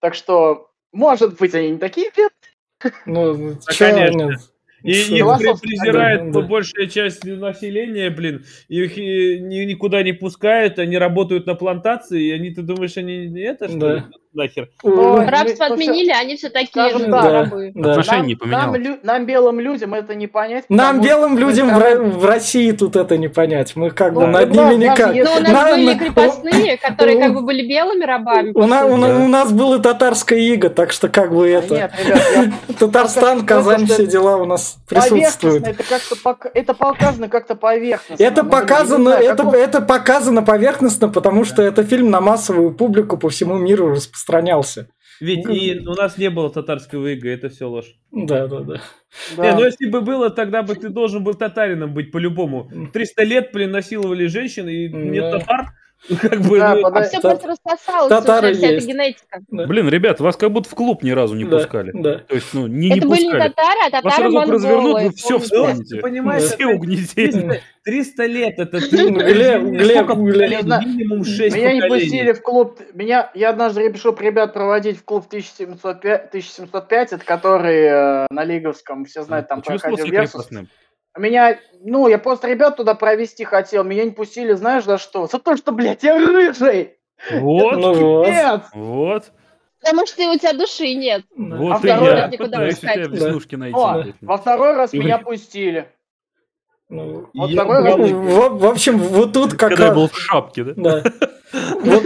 Так 0.00 0.14
что, 0.14 0.70
может 0.92 1.38
быть, 1.38 1.54
они 1.54 1.72
не 1.72 1.78
такие 1.78 2.10
бедные. 2.10 3.02
Ну, 3.06 3.54
Да, 3.54 3.74
конечно. 3.76 4.36
И 4.84 4.90
их 4.92 5.06
Философски, 5.06 5.66
презирает 5.66 6.30
да, 6.30 6.40
да. 6.40 6.46
большая 6.46 6.86
часть 6.86 7.24
населения, 7.24 8.10
блин. 8.10 8.44
Их 8.68 8.96
ни- 8.96 9.64
никуда 9.64 10.02
не 10.02 10.12
пускают, 10.12 10.78
они 10.78 10.96
работают 10.98 11.46
на 11.46 11.54
плантации, 11.54 12.24
и 12.28 12.30
они, 12.30 12.50
ты 12.50 12.62
думаешь, 12.62 12.96
они 12.96 13.26
не 13.26 13.40
это, 13.40 13.68
что 13.68 13.78
Да. 13.78 13.94
ли? 13.96 14.02
Нахер. 14.34 14.68
Ой, 14.82 15.26
Рабство 15.26 15.66
ну, 15.68 15.74
отменили, 15.74 16.10
они 16.10 16.36
все 16.36 16.50
такие 16.50 16.90
же 16.90 17.06
так, 17.06 17.24
рабы. 17.24 17.72
Да. 17.74 17.90
Отношение 17.92 18.36
не 18.44 18.50
Нам, 18.50 18.72
нам, 18.72 18.98
нам, 19.02 19.26
белым 19.26 19.58
людям, 19.60 19.94
это 19.94 20.14
не 20.14 20.26
понять. 20.26 20.64
Нам, 20.68 21.00
белым 21.00 21.36
что 21.36 21.46
людям 21.46 21.68
в, 21.70 21.72
мы 21.72 21.80
Ро- 21.80 22.10
в 22.10 22.24
России 22.24 22.70
тут 22.72 22.96
это 22.96 23.16
не 23.16 23.28
понять. 23.28 23.74
Мы 23.74 23.90
как 23.90 24.12
бы 24.14 24.22
Ну, 24.26 24.32
над 24.32 24.52
да, 24.52 24.70
ними 24.72 24.84
никак. 24.84 25.14
Ну, 25.14 25.20
у 25.22 25.40
нас 25.40 25.50
На- 25.50 25.70
были 25.72 25.94
крепостные, 25.98 26.76
которые 26.82 27.18
как 27.18 27.32
бы 27.34 27.40
были 27.42 27.66
белыми 27.66 28.04
рабами. 28.04 28.52
У, 28.54 28.66
на- 28.66 28.84
у 28.86 29.00
Да. 29.00 29.16
у 29.16 29.28
нас 29.28 29.50
было 29.52 29.78
татарское 29.78 30.38
иго, 30.38 30.68
так 30.68 30.92
что 30.92 31.08
как 31.08 31.34
бы 31.34 31.48
это... 31.48 31.74
Нет, 31.74 31.92
ребят, 32.04 32.22
я- 32.68 32.74
Татарстан, 32.78 33.38
Ну, 33.38 33.46
Казань, 33.46 33.86
все 33.86 34.06
дела 34.06 34.36
у 34.36 34.44
нас 34.44 34.76
присутствуют. 34.88 35.66
это 35.66 35.82
как-то 35.82 36.14
пок- 36.22 36.50
это 36.52 36.74
показано 36.74 37.28
как-то 37.28 37.54
поверхностно. 37.54 38.22
Это 38.22 38.44
показано, 38.44 39.08
это, 39.10 39.48
это 39.50 39.80
показано 39.80 40.42
поверхностно, 40.42 41.08
потому 41.08 41.44
что 41.44 41.62
это 41.62 41.82
фильм 41.82 42.10
на 42.10 42.20
массовую 42.20 42.72
публику 42.72 43.16
по 43.16 43.28
всему 43.30 43.56
миру 43.56 43.96
распространялся. 44.18 44.88
Ведь 45.20 45.48
и 45.48 45.80
у 45.86 45.94
нас 45.94 46.16
не 46.18 46.30
было 46.30 46.50
татарского 46.50 47.08
ига, 47.08 47.28
это 47.30 47.48
все 47.48 47.68
ложь. 47.68 47.96
Да, 48.12 48.46
да, 48.46 48.60
да. 48.60 48.80
Да. 49.36 49.50
Не, 49.50 49.56
ну 49.56 49.64
если 49.64 49.88
бы 49.90 50.00
было, 50.00 50.30
тогда 50.30 50.62
бы 50.62 50.74
ты 50.74 50.90
должен 50.90 51.24
был 51.24 51.34
татарином 51.34 51.92
быть 51.92 52.12
по-любому. 52.12 52.70
300 52.92 53.24
лет, 53.24 53.50
блин, 53.52 53.72
насиловали 53.72 54.26
женщин, 54.26 54.68
и 54.68 54.88
нет 54.88 55.44
Да. 55.46 55.66
Как 56.22 56.40
бы, 56.42 56.58
Да, 56.58 56.74
ну, 56.76 56.82
подай- 56.82 57.08
Все 57.08 57.20
Та- 57.20 57.30
просто 57.34 57.48
рассосалось 57.48 58.08
татары 58.08 58.50
уже, 58.50 58.58
вся 58.58 58.66
эта 58.68 58.74
есть. 58.76 58.86
генетика. 58.88 59.40
Блин, 59.50 59.88
ребят, 59.88 60.20
вас 60.20 60.36
как 60.36 60.52
будто 60.52 60.68
в 60.68 60.74
клуб 60.74 61.02
ни 61.02 61.10
разу 61.10 61.34
не 61.34 61.44
Да, 61.44 61.58
пускали. 61.58 61.90
да. 61.92 62.18
То 62.20 62.34
есть, 62.36 62.54
ну, 62.54 62.66
не, 62.66 62.88
не 62.90 62.98
Это 62.98 63.08
были 63.08 63.20
не 63.24 63.30
пускали. 63.30 63.48
татары, 63.50 63.78
а 63.80 63.90
Вас 63.90 64.02
татары 64.14 64.24
разок 64.24 64.48
развернут, 64.48 64.82
монголы. 64.84 65.04
вы 65.06 65.12
все 65.12 65.28
помните? 65.28 65.44
вспомните. 65.54 65.96
ты 65.96 66.00
понимаешь, 66.02 66.42
Все 66.44 66.54
это 66.54 66.68
угнетения. 66.68 67.40
300, 67.42 67.62
300 67.84 68.26
лет, 68.26 68.58
это 68.58 68.80
ты, 68.80 69.08
Глеб, 69.08 69.62
Глеб, 69.62 70.64
да. 70.64 70.80
минимум 70.80 71.24
6 71.24 71.56
Меня 71.56 71.72
не 71.72 71.82
пустили 71.82 72.32
в 72.32 72.42
клуб. 72.42 72.80
Меня, 72.94 73.30
я 73.34 73.50
однажды 73.50 73.88
решил 73.88 74.14
ребят 74.18 74.54
проводить 74.54 74.98
в 74.98 75.04
клуб 75.04 75.26
1705, 75.26 76.28
1705 76.28 77.12
это 77.12 77.24
который 77.24 77.82
э, 77.84 78.26
на 78.30 78.44
Лиговском, 78.44 79.04
все 79.04 79.22
знают, 79.24 79.48
там 79.48 79.62
Чувствовал 79.62 79.96
проходил 79.96 80.12
Версус. 80.20 80.48
Меня, 81.18 81.58
ну, 81.82 82.08
я 82.08 82.18
просто 82.18 82.48
ребят 82.48 82.76
туда 82.76 82.94
провести 82.94 83.44
хотел, 83.44 83.84
меня 83.84 84.04
не 84.04 84.10
пустили, 84.12 84.52
знаешь, 84.54 84.84
за 84.84 84.98
что? 84.98 85.26
За 85.26 85.38
то, 85.38 85.56
что, 85.56 85.72
блядь, 85.72 86.02
я 86.02 86.16
рыжий! 86.16 86.94
Вот, 87.32 87.76
Ну 87.76 87.94
вот. 87.94 88.26
Нет! 88.28 88.60
вот, 88.74 89.24
Потому 89.80 90.06
что 90.06 90.22
у 90.30 90.36
тебя 90.36 90.52
души 90.52 90.94
нет. 90.94 91.22
вот 91.36 91.72
А 91.72 91.76
и 91.76 91.78
второй 91.78 92.08
я 92.08 92.14
раз 92.22 92.32
никуда 92.32 92.66
пускать. 92.66 92.94
тебя 92.94 93.06
веснушки 93.06 93.54
найти. 93.56 93.76
О, 93.78 94.04
во 94.22 94.36
второй 94.38 94.74
раз 94.74 94.92
меня 94.92 95.18
пустили. 95.18 95.88
Ну, 96.88 97.28
Вот 97.34 97.50
Я 97.50 97.62
второй 97.64 97.82
раз... 97.84 97.96
был- 97.96 98.20
в, 98.22 98.58
в 98.60 98.66
общем, 98.66 98.98
вот 98.98 99.32
тут 99.34 99.50
как 99.52 99.70
Когда 99.70 99.86
я 99.86 99.92
был 99.92 100.02
раз... 100.02 100.10
в 100.12 100.18
шапке, 100.18 100.64
да? 100.64 100.72
Да. 101.02 101.12
Вот, 101.80 102.04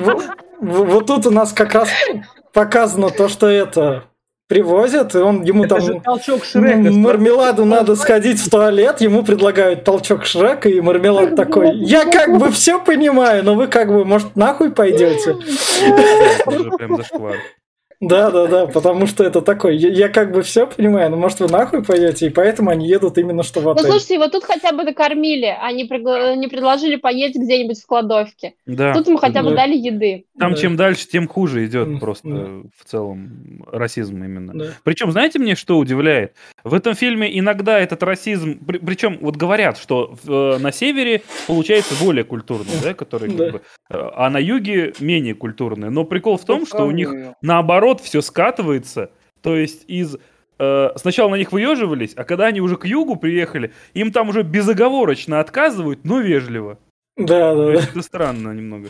вот- 0.00 0.24
вот 0.60 1.06
тут 1.06 1.26
у 1.26 1.30
нас 1.30 1.52
как 1.52 1.74
раз 1.74 1.88
показано 2.52 3.10
то, 3.10 3.28
что 3.28 3.48
это 3.48 4.04
привозят, 4.48 5.14
и 5.14 5.18
он 5.18 5.42
ему 5.42 5.64
Это 5.64 5.76
там 5.76 5.84
же 5.84 6.00
толчок 6.04 6.44
Шрека. 6.44 6.90
мармеладу 6.90 7.64
надо 7.64 7.96
сходить 7.96 8.38
в 8.38 8.48
туалет, 8.48 9.00
ему 9.00 9.22
предлагают 9.24 9.84
толчок 9.84 10.24
Шрека, 10.24 10.68
и 10.68 10.80
мармелад 10.80 11.34
такой, 11.36 11.76
я 11.76 12.04
как 12.04 12.38
бы 12.38 12.50
все 12.50 12.78
понимаю, 12.80 13.44
но 13.44 13.54
вы 13.54 13.66
как 13.66 13.88
бы, 13.88 14.04
может, 14.04 14.36
нахуй 14.36 14.70
пойдете? 14.70 15.36
Да, 18.00 18.30
да, 18.30 18.46
да, 18.46 18.66
потому 18.66 19.06
что 19.06 19.24
это 19.24 19.40
такой, 19.40 19.76
я, 19.76 19.88
я 19.88 20.08
как 20.08 20.32
бы 20.32 20.42
все 20.42 20.66
понимаю, 20.66 21.10
но 21.10 21.16
может 21.16 21.40
вы 21.40 21.48
нахуй 21.48 21.82
пойдете, 21.82 22.26
и 22.26 22.30
поэтому 22.30 22.70
они 22.70 22.86
едут 22.86 23.16
именно 23.16 23.42
что 23.42 23.60
в 23.60 23.64
Ну, 23.64 23.70
отель. 23.70 23.84
слушайте, 23.86 24.14
его 24.14 24.28
тут 24.28 24.44
хотя 24.44 24.72
бы 24.72 24.82
накормили, 24.84 25.46
а 25.46 25.72
не, 25.72 25.84
пригла- 25.88 26.36
не 26.36 26.46
предложили 26.48 26.96
поесть 26.96 27.36
где-нибудь 27.36 27.80
в 27.80 27.86
кладовке. 27.86 28.54
Да. 28.66 28.92
Тут 28.92 29.06
ему 29.08 29.16
хотя 29.16 29.42
бы 29.42 29.50
Да. 29.50 29.56
дали 29.56 29.76
еды. 29.76 30.24
Там 30.38 30.52
Да. 30.52 30.58
чем 30.58 30.76
дальше, 30.76 31.08
тем 31.08 31.26
хуже 31.26 31.64
идет 31.64 31.98
просто 32.00 32.28
да. 32.28 32.46
в 32.78 32.84
целом 32.84 33.64
расизм 33.72 34.22
именно. 34.22 34.52
Да. 34.54 34.64
Причем, 34.84 35.10
знаете, 35.12 35.38
мне 35.38 35.54
что 35.54 35.78
удивляет? 35.78 36.34
В 36.64 36.74
этом 36.74 36.94
фильме 36.94 37.38
иногда 37.38 37.78
этот 37.80 38.02
расизм, 38.02 38.58
причем 38.84 39.18
вот 39.22 39.36
говорят, 39.36 39.78
что 39.78 40.14
в- 40.22 40.30
э, 40.30 40.58
на 40.58 40.70
севере 40.70 41.22
получается 41.46 41.94
более 42.04 42.24
культурный, 42.24 42.72
да, 42.82 42.92
который 42.94 43.28
как 43.28 43.36
Да. 43.38 43.50
бы, 43.52 43.58
э, 43.90 43.94
а 44.14 44.28
на 44.28 44.38
юге 44.38 44.92
менее 45.00 45.34
культурный. 45.34 45.90
Но 45.90 46.04
прикол 46.04 46.36
в 46.36 46.44
том, 46.44 46.60
Ну, 46.60 46.66
что 46.66 46.84
у 46.84 46.90
них 46.90 47.08
сравниваю. 47.08 47.34
Наоборот 47.86 48.00
все 48.00 48.20
скатывается, 48.20 49.10
то 49.42 49.56
есть 49.56 49.84
из 49.88 50.16
э, 50.58 50.88
сначала 50.96 51.30
на 51.30 51.36
них 51.36 51.52
выеживались, 51.52 52.14
а 52.16 52.24
когда 52.24 52.46
они 52.46 52.60
уже 52.60 52.76
к 52.76 52.84
югу 52.84 53.16
приехали, 53.16 53.72
им 53.94 54.10
там 54.12 54.28
уже 54.28 54.42
безоговорочно 54.42 55.40
отказывают, 55.40 56.00
но 56.04 56.20
вежливо. 56.20 56.78
Да, 57.16 57.54
да, 57.54 57.72
есть 57.72 57.90
это 57.90 58.02
странно 58.02 58.52
немного. 58.52 58.88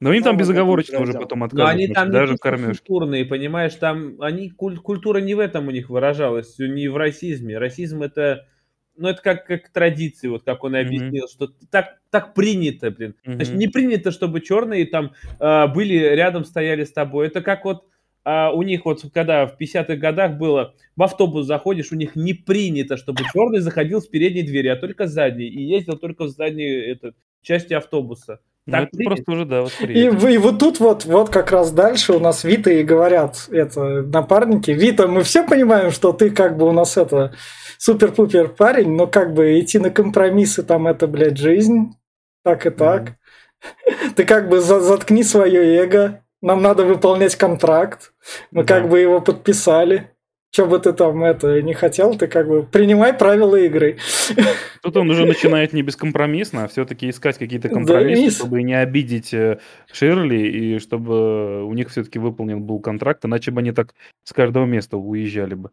Но 0.00 0.12
им 0.12 0.22
там 0.22 0.34
Ну, 0.34 0.40
безоговорочно 0.40 1.00
уже 1.00 1.12
потом 1.12 1.40
Но 1.40 1.44
отказывают, 1.46 1.74
они 1.76 1.86
там 1.94 2.08
не 2.08 2.12
даже 2.12 2.32
что 2.34 2.42
кормежке. 2.42 2.84
культурные, 2.84 3.24
понимаешь, 3.24 3.74
там 3.74 4.20
они 4.20 4.50
куль- 4.50 4.78
культура 4.78 5.18
не 5.18 5.34
в 5.34 5.38
этом 5.38 5.68
у 5.68 5.70
них 5.70 5.90
выражалась, 5.90 6.58
не 6.58 6.88
в 6.88 6.96
расизме. 6.96 7.56
Расизм 7.58 8.02
это, 8.02 8.46
ну 8.96 9.08
это 9.08 9.22
как 9.22 9.46
как 9.46 9.68
традиции, 9.70 10.28
вот 10.28 10.44
как 10.44 10.64
он 10.64 10.76
и 10.76 10.80
объяснил, 10.80 11.28
что 11.28 11.48
так 11.70 11.98
так 12.10 12.34
принято, 12.34 12.90
блин. 12.90 13.14
Значит, 13.24 13.52
Мгм. 13.52 13.58
не 13.58 13.68
принято, 13.68 14.10
чтобы 14.10 14.40
черные 14.40 14.86
там 14.86 15.12
а, 15.38 15.66
были 15.66 15.94
рядом 15.94 16.44
стояли 16.44 16.84
с 16.84 16.92
тобой. 16.92 17.26
Это 17.26 17.40
как 17.40 17.64
вот 17.64 17.84
а, 18.24 18.50
у 18.52 18.62
них 18.62 18.84
вот 18.84 19.02
когда 19.12 19.46
в 19.46 19.56
50-х 19.60 19.96
годах 19.96 20.36
было, 20.36 20.74
в 20.96 21.02
автобус 21.02 21.46
заходишь, 21.46 21.92
у 21.92 21.96
них 21.96 22.14
не 22.14 22.34
принято, 22.34 22.96
чтобы 22.96 23.22
черный 23.32 23.60
заходил 23.60 24.00
с 24.00 24.06
передней 24.06 24.42
двери, 24.42 24.68
а 24.68 24.76
только 24.76 25.06
с 25.06 25.12
задней 25.12 25.48
и 25.48 25.62
ездил 25.62 25.96
только 25.96 26.24
в 26.24 26.28
задней 26.28 26.70
этот, 26.70 27.16
части 27.42 27.74
автобуса. 27.74 28.40
Ну, 28.66 28.72
Так 28.72 28.88
это 28.92 29.04
просто 29.04 29.32
уже, 29.32 29.44
да, 29.44 29.58
И, 29.58 29.62
восприятие. 29.62 30.10
в- 30.12 30.26
и 30.28 30.38
вот 30.38 30.58
тут 30.60 30.78
вот, 30.78 31.04
вот 31.04 31.30
как 31.30 31.50
раз 31.50 31.72
дальше 31.72 32.12
у 32.12 32.20
нас 32.20 32.44
Вита 32.44 32.70
и 32.70 32.84
говорят, 32.84 33.48
это, 33.50 34.02
напарники, 34.02 34.70
Вита, 34.70 35.08
мы 35.08 35.22
все 35.24 35.44
понимаем, 35.44 35.90
что 35.90 36.12
ты 36.12 36.30
как 36.30 36.56
бы 36.56 36.68
у 36.68 36.72
нас 36.72 36.96
это 36.96 37.34
супер-пупер 37.78 38.48
парень, 38.48 38.94
но 38.94 39.06
как 39.08 39.34
бы 39.34 39.58
идти 39.58 39.78
на 39.80 39.90
компромиссы 39.90 40.62
там 40.62 40.86
это, 40.86 41.08
блядь, 41.08 41.38
жизнь, 41.38 41.94
так 42.44 42.64
и 42.66 42.70
так. 42.70 43.14
Ты 44.16 44.24
как 44.24 44.48
бы 44.48 44.60
за- 44.60 44.80
заткни 44.80 45.22
свое 45.24 45.76
эго, 45.76 46.22
нам 46.40 46.62
надо 46.62 46.84
выполнять 46.84 47.36
контракт, 47.36 48.12
мы 48.52 48.64
Да. 48.64 48.74
как 48.80 48.88
бы 48.88 48.98
его 49.00 49.20
подписали. 49.20 50.10
Че 50.52 50.66
бы 50.66 50.78
ты 50.78 50.92
там 50.92 51.24
это 51.24 51.62
не 51.62 51.72
хотел, 51.72 52.14
ты 52.14 52.26
как 52.26 52.46
бы 52.46 52.62
принимай 52.62 53.14
правила 53.14 53.56
игры. 53.56 53.96
Тут 54.82 54.96
он 54.98 55.08
уже 55.08 55.24
начинает 55.24 55.72
не 55.72 55.80
бескомпромиссно, 55.80 56.64
а 56.64 56.68
все-таки 56.68 57.08
искать 57.08 57.38
какие-то 57.38 57.68
Да, 57.68 57.74
компромиссы, 57.74 58.26
и- 58.26 58.30
чтобы 58.30 58.62
не 58.62 58.74
обидеть 58.78 59.32
э, 59.32 59.60
Ширли 59.90 60.36
и 60.46 60.78
чтобы 60.78 61.64
у 61.64 61.72
них 61.72 61.88
все-таки 61.88 62.18
выполнен 62.18 62.62
был 62.62 62.80
контракт, 62.80 63.24
иначе 63.24 63.50
бы 63.50 63.62
они 63.62 63.72
так 63.72 63.94
с 64.24 64.34
каждого 64.34 64.66
места 64.66 64.98
уезжали 64.98 65.54
бы. 65.54 65.70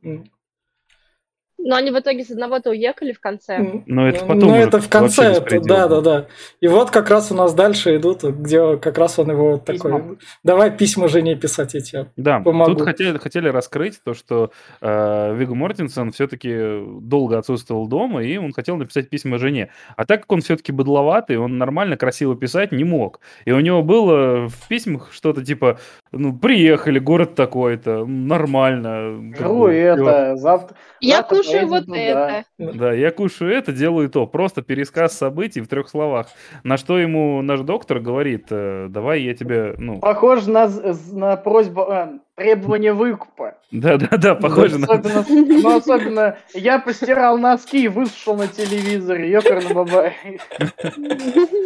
Но 1.62 1.76
они 1.76 1.92
в 1.92 2.00
итоге 2.00 2.24
с 2.24 2.32
одного-то 2.32 2.70
уехали 2.70 3.12
в 3.12 3.20
конце. 3.20 3.82
Но 3.86 4.08
это 4.08 4.22
Ну, 4.22 4.28
потом 4.28 4.50
ну, 4.50 4.56
уже 4.56 4.62
это 4.62 4.80
в 4.80 4.90
конце, 4.90 5.34
это, 5.34 5.60
да, 5.62 5.88
да, 5.88 6.02
да. 6.02 6.28
И 6.62 6.68
вот 6.68 6.90
как 6.90 7.10
раз 7.10 7.32
у 7.32 7.36
нас 7.36 7.54
дальше 7.54 7.98
идут, 7.98 8.24
где 8.24 8.78
как 8.78 8.98
раз 8.98 9.20
он 9.20 9.32
его 9.32 9.52
вот 9.52 9.66
такой, 9.66 9.92
Письма. 9.92 10.18
давай 10.44 10.72
письма 10.72 11.08
жене 11.08 11.36
писать 11.36 11.76
эти. 11.76 12.08
Да, 12.16 12.40
Помогу. 12.40 12.76
тут 12.76 12.84
хотели, 12.84 13.18
хотели 13.18 13.50
раскрыть 13.50 14.02
то, 14.04 14.14
что 14.14 14.52
э, 14.82 15.36
Вигго 15.36 15.56
Мортенсен 15.56 16.12
все-таки 16.12 16.82
долго 17.02 17.38
отсутствовал 17.38 17.88
дома, 17.88 18.24
и 18.24 18.38
он 18.38 18.54
хотел 18.54 18.78
написать 18.78 19.10
письма 19.10 19.38
жене. 19.38 19.70
А 19.98 20.06
так 20.06 20.22
как 20.22 20.32
он 20.32 20.42
все-таки 20.42 20.72
быдловатый, 20.72 21.38
он 21.38 21.58
нормально, 21.58 21.98
красиво 21.98 22.36
писать 22.36 22.72
не 22.72 22.84
мог. 22.86 23.20
И 23.46 23.52
у 23.52 23.60
него 23.60 23.84
было 23.84 24.48
в 24.48 24.68
письмах 24.68 25.10
что-то 25.12 25.44
типа, 25.44 25.80
ну, 26.12 26.36
приехали, 26.36 26.98
город 26.98 27.36
такой-то, 27.36 28.06
нормально. 28.06 29.34
всё. 29.36 29.68
это, 29.68 30.36
завтра... 30.38 30.76
Я 31.02 31.18
завтра 31.18 31.36
кушаю 31.38 31.54
поедем 31.54 31.70
вот 31.70 31.86
туда. 31.86 32.44
это. 32.58 32.78
Да, 32.78 32.94
я 32.94 33.12
кушаю 33.12 33.52
это, 33.52 33.72
делаю 33.72 34.10
то. 34.10 34.26
Просто 34.26 34.62
пересказ 34.64 35.16
событий 35.16 35.62
в 35.62 35.68
трех 35.68 35.88
словах. 35.88 36.28
На 36.64 36.78
что 36.78 36.98
ему 36.98 37.42
наш 37.44 37.62
доктор 37.62 38.00
говорит, 38.00 38.48
э, 38.50 38.88
давай 38.90 39.22
я 39.22 39.36
тебе, 39.36 39.76
ну, 39.78 40.00
Похоже 40.00 40.50
на, 40.50 40.70
на 41.12 41.36
просьбу, 41.38 41.86
э, 41.90 42.08
требование 42.36 42.94
выкупа. 42.94 43.56
да-да-да, 43.72 44.34
похоже 44.34 44.80
на... 44.80 44.88
Особенно, 44.88 45.26
ну, 45.30 45.78
особенно, 45.78 46.38
я 46.56 46.80
постирал 46.80 47.38
носки 47.38 47.84
и 47.84 47.88
высушил 47.88 48.36
на 48.36 48.48
телевизоре, 48.48 49.30
ёкарный 49.30 49.74
бабай. 49.74 50.16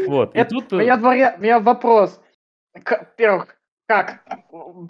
Вот, 0.07 0.35
и 0.35 0.37
Это- 0.37 0.49
тут... 0.49 0.73
У 0.73 0.79
э, 0.79 0.83
меня, 0.83 1.35
у 1.37 1.41
меня 1.41 1.59
вопрос. 1.59 2.19
Во-первых, 2.73 3.55
как? 3.87 4.21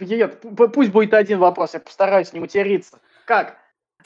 Нет, 0.02 0.44
пусть 0.74 0.92
будет 0.92 1.14
один 1.14 1.40
вопрос, 1.40 1.74
я 1.74 1.80
постараюсь 1.80 2.34
не 2.34 2.40
материться. 2.40 3.00
Как? 3.26 3.58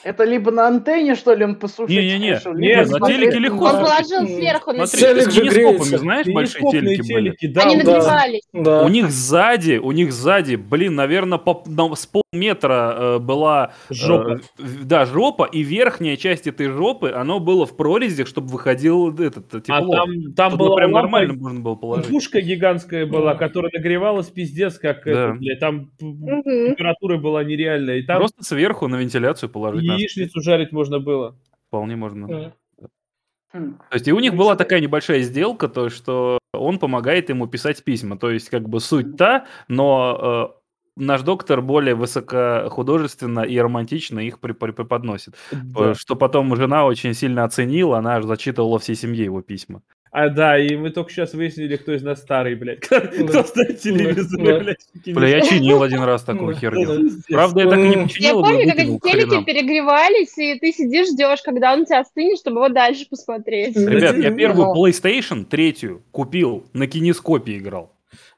Это 0.04 0.22
либо 0.22 0.52
на 0.52 0.68
антенне, 0.68 1.16
что 1.16 1.34
ли, 1.34 1.44
он 1.44 1.56
посушить 1.56 1.90
Не-не-не, 1.90 2.34
решил, 2.34 2.52
нет, 2.54 2.76
либо 2.78 2.90
на 2.92 2.98
смотреть 2.98 3.18
телеке 3.18 3.36
на- 3.40 3.42
легко 3.42 3.64
Он 3.64 3.70
положил 3.72 4.26
сверху 4.28 4.72
на 4.72 4.86
Смотри, 4.86 5.08
Телек 5.08 5.32
с 5.32 5.36
греется. 5.36 5.98
знаешь, 5.98 6.26
большие 6.28 6.60
Телескопные 6.60 6.82
телеки 6.96 7.12
были? 7.12 7.24
телеки, 7.30 7.46
да, 7.48 7.62
Они 7.62 7.76
да. 7.82 7.84
нагревались. 7.84 8.42
Да. 8.52 8.84
У 8.84 8.88
них 8.88 9.10
сзади, 9.10 9.78
у 9.78 9.90
них 9.90 10.12
сзади, 10.12 10.54
блин, 10.54 10.94
наверное, 10.94 11.38
по, 11.38 11.64
на- 11.66 11.92
с 11.96 12.06
полметра 12.32 12.94
э, 12.96 13.18
была 13.18 13.72
э, 13.90 13.94
Жопа. 13.94 14.40
в- 14.58 14.84
да, 14.84 15.06
жопа, 15.06 15.44
и 15.44 15.62
верхняя 15.62 16.16
часть 16.16 16.46
этой 16.46 16.68
жопы, 16.68 17.10
оно 17.10 17.40
было 17.40 17.64
в 17.66 17.76
прорезях, 17.76 18.26
чтобы 18.28 18.48
выходил 18.48 19.10
этот 19.18 19.54
э, 19.54 19.58
А 19.58 19.60
тепло. 19.80 19.94
там, 19.96 20.32
там 20.34 20.50
Тут 20.52 20.58
была 20.60 20.76
прям 20.76 20.92
лампа, 20.92 21.02
нормально 21.06 21.34
можно 21.34 21.60
было 21.60 21.74
положить. 21.74 22.08
пушка 22.10 22.40
гигантская 22.40 23.06
была, 23.06 23.34
которая 23.34 23.70
нагревалась 23.74 24.28
пиздец, 24.28 24.78
как 24.78 25.04
Да. 25.04 25.10
это, 25.10 25.32
блядь, 25.38 25.58
там 25.60 25.90
Мгм. 26.00 26.42
температура 26.44 27.16
была 27.16 27.44
нереальная. 27.44 27.96
И 27.98 28.02
там 28.02 28.18
Просто 28.18 28.44
сверху 28.44 28.88
на 28.88 28.96
вентиляцию 28.96 29.48
положить. 29.48 29.86
надо. 29.86 29.98
яичницу 30.00 30.40
жарить 30.42 30.72
можно 30.72 30.98
было. 31.00 31.34
Вполне 31.68 31.96
можно. 31.96 32.28
Да. 32.28 32.52
Хм. 33.54 33.78
То 33.88 33.94
есть 33.94 34.06
и 34.06 34.12
у 34.12 34.20
них 34.20 34.32
Ну, 34.32 34.38
была 34.38 34.56
такая 34.56 34.80
небольшая 34.80 35.20
сделка, 35.20 35.68
то 35.68 35.88
что 35.88 36.38
он 36.52 36.78
помогает 36.78 37.30
ему 37.30 37.46
писать 37.46 37.82
письма. 37.82 38.18
То 38.18 38.30
есть 38.30 38.50
как 38.50 38.68
бы 38.68 38.78
суть 38.80 39.16
та, 39.16 39.46
но 39.68 40.52
э, 40.54 40.57
наш 40.98 41.22
доктор 41.22 41.62
более 41.62 41.94
высокохудожественно 41.94 43.40
и 43.40 43.58
романтично 43.58 44.20
их 44.20 44.38
преподносит. 44.40 45.34
Да. 45.52 45.92
Э, 45.92 45.94
Что 45.96 46.16
потом 46.16 46.54
жена 46.56 46.84
очень 46.84 47.14
сильно 47.14 47.44
оценила, 47.44 47.98
она 47.98 48.16
аж 48.16 48.24
зачитывала 48.24 48.78
всей 48.78 48.96
семье 48.96 49.24
его 49.24 49.40
письма. 49.42 49.82
А, 50.10 50.30
да, 50.30 50.58
и 50.58 50.74
мы 50.76 50.90
только 50.90 51.12
сейчас 51.12 51.34
выяснили, 51.34 51.76
кто 51.76 51.92
из 51.92 52.02
нас 52.02 52.20
старый, 52.20 52.54
блядь. 52.54 52.80
Кто 52.80 53.42
ставит 53.42 53.80
телевизор, 53.80 54.40
блядь. 54.40 54.86
Бля, 55.06 55.28
я 55.28 55.40
чинил 55.42 55.82
один 55.82 56.02
раз 56.02 56.22
такую 56.24 56.54
херню. 56.56 57.10
Правда, 57.28 57.60
я 57.60 57.68
так 57.68 57.78
и 57.78 57.82
не 57.82 57.94
М. 57.94 58.00
Я 58.00 58.04
починил, 58.06 58.42
помню, 58.42 58.66
как 58.68 58.78
эти 58.78 58.98
телеки 59.00 59.44
перегревались, 59.44 60.38
и 60.38 60.58
ты 60.58 60.72
сидишь, 60.72 61.08
ждешь, 61.08 61.42
когда 61.44 61.74
он 61.74 61.84
тебя 61.84 62.00
остынет, 62.00 62.38
чтобы 62.38 62.56
его 62.64 62.68
дальше 62.70 63.06
посмотреть. 63.08 63.76
Ребят, 63.76 64.16
я 64.16 64.30
первую. 64.30 64.74
PlayStation, 64.74 65.44
третью, 65.44 66.02
купил, 66.10 66.64
на 66.72 66.86
кинескопе 66.86 67.58
играл. 67.58 67.92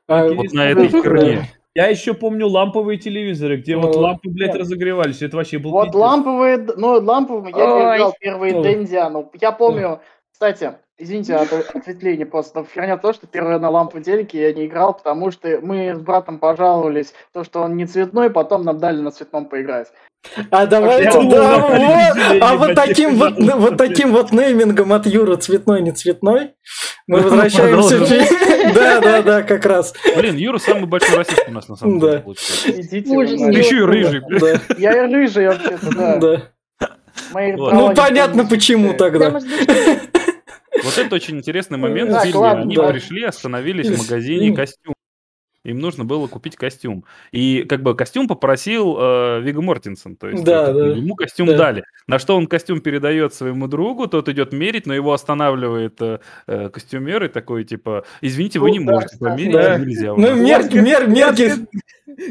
А, 0.08 0.26
Вот 0.32 0.52
на 0.52 0.68
этой 0.70 0.88
херне. 0.88 1.48
Я 1.76 1.86
еще 1.86 2.14
помню 2.14 2.48
ламповые 2.48 2.98
телевизоры, 2.98 3.56
где 3.58 3.76
вот 3.76 3.94
Ну, 3.94 4.00
лампы, 4.00 4.28
блядь, 4.28 4.52
нет. 4.52 4.60
разогревались. 4.60 5.22
Это 5.22 5.36
вообще 5.36 5.58
был 5.58 5.70
Вот 5.70 5.86
пиздец. 5.86 6.00
ламповые, 6.00 6.56
ну, 6.76 7.00
ламповые 7.00 7.54
я 7.56 7.92
держал 7.92 8.14
первые 8.18 8.56
Ой. 8.56 8.62
Дензиану. 8.64 9.30
Я 9.40 9.52
помню, 9.52 10.00
кстати, 10.32 10.72
извините 11.00 11.34
от 11.34 11.52
ответвления 11.52 12.26
просто, 12.26 12.64
херня 12.72 12.96
то, 12.96 13.12
что 13.12 13.26
первый 13.26 13.58
на 13.58 13.70
ламповой 13.70 14.04
телеке 14.04 14.40
я 14.42 14.52
не 14.52 14.66
играл, 14.66 14.94
потому 14.94 15.30
что 15.30 15.58
мы 15.62 15.94
с 15.94 15.98
братом 15.98 16.38
пожаловались, 16.38 17.12
то, 17.32 17.42
что 17.44 17.62
он 17.62 17.76
не 17.76 17.86
цветной, 17.86 18.30
потом 18.30 18.64
нам 18.64 18.78
дали 18.78 19.00
на 19.00 19.10
цветном 19.10 19.46
поиграть. 19.46 19.88
А 20.50 20.66
давайте, 20.66 21.04
Я 21.04 21.30
да, 21.30 21.58
вот, 21.58 22.42
а 22.42 22.56
вот 22.56 22.74
таким 22.74 23.16
вот, 23.16 23.38
вот 23.38 23.76
таким 23.78 24.12
вот 24.12 24.32
неймингом 24.32 24.92
от 24.92 25.06
Юры 25.06 25.36
цветной, 25.36 25.80
не 25.80 25.92
цветной, 25.92 26.52
мы 27.06 27.20
возвращаемся. 27.22 27.96
В- 28.04 28.50
Да, 28.74 29.00
да, 29.00 29.22
да, 29.22 29.42
как 29.42 29.64
раз. 29.64 29.94
Блин, 30.16 30.36
Юра 30.36 30.58
самый 30.58 30.84
большой 30.86 31.16
расист 31.16 31.42
у 31.48 31.50
нас 31.50 31.68
на 31.68 31.76
самом 31.76 31.98
деле 31.98 32.12
Да. 32.12 32.20
получается. 32.20 32.68
Еще 32.68 33.76
и 33.78 33.80
рыжий. 33.80 34.20
Да, 34.38 34.60
Я 34.76 35.04
и 35.04 35.12
рыжий 35.12 35.48
вообще-то, 35.48 36.18
да. 36.20 36.42
Ну 37.32 37.88
не 37.88 37.94
понятно 37.94 38.44
почему 38.46 38.92
Да, 38.92 38.98
тогда. 38.98 39.40
Вот 40.84 40.98
это 40.98 41.14
очень 41.14 41.38
интересный 41.38 41.78
момент 41.78 42.10
Так, 42.10 42.22
в 42.22 42.24
фильме. 42.26 42.38
ладно, 42.38 42.62
Они 42.62 42.76
да. 42.76 42.92
пришли, 42.92 43.24
остановились 43.24 43.88
в 43.88 43.98
магазине 43.98 44.54
костюм. 44.54 44.94
Им 45.62 45.78
нужно 45.78 46.06
было 46.06 46.26
купить 46.26 46.56
костюм. 46.56 47.04
И 47.32 47.64
как 47.64 47.82
бы 47.82 47.94
костюм 47.94 48.28
попросил 48.28 48.96
э, 48.98 49.40
Виго 49.42 49.60
Мортенсен. 49.60 50.16
То 50.16 50.30
есть 50.30 50.42
Да, 50.42 50.70
это, 50.70 50.72
да. 50.72 50.86
ему 50.96 51.14
костюм 51.16 51.48
Да. 51.48 51.58
дали. 51.58 51.84
На 52.06 52.18
что 52.18 52.34
он 52.34 52.46
костюм 52.46 52.80
передает 52.80 53.34
своему 53.34 53.68
другу, 53.68 54.06
тот 54.06 54.30
идет 54.30 54.54
мерить, 54.54 54.86
но 54.86 54.94
его 54.94 55.12
останавливает 55.12 56.00
э, 56.00 56.20
э, 56.46 56.70
костюмер 56.70 57.24
и 57.24 57.28
такой 57.28 57.64
типа, 57.64 58.04
извините, 58.22 58.58
вы 58.58 58.70
не 58.70 58.78
Ну, 58.78 58.86
да, 58.86 58.92
можете 58.94 59.14
кстати, 59.16 59.30
померить, 59.32 59.52
да. 59.52 59.76
нельзя. 59.78 60.14
Ну, 60.14 60.16
нас». 60.16 60.38
мер, 60.38 60.82
мер, 60.82 61.08
мерки, 61.08 61.52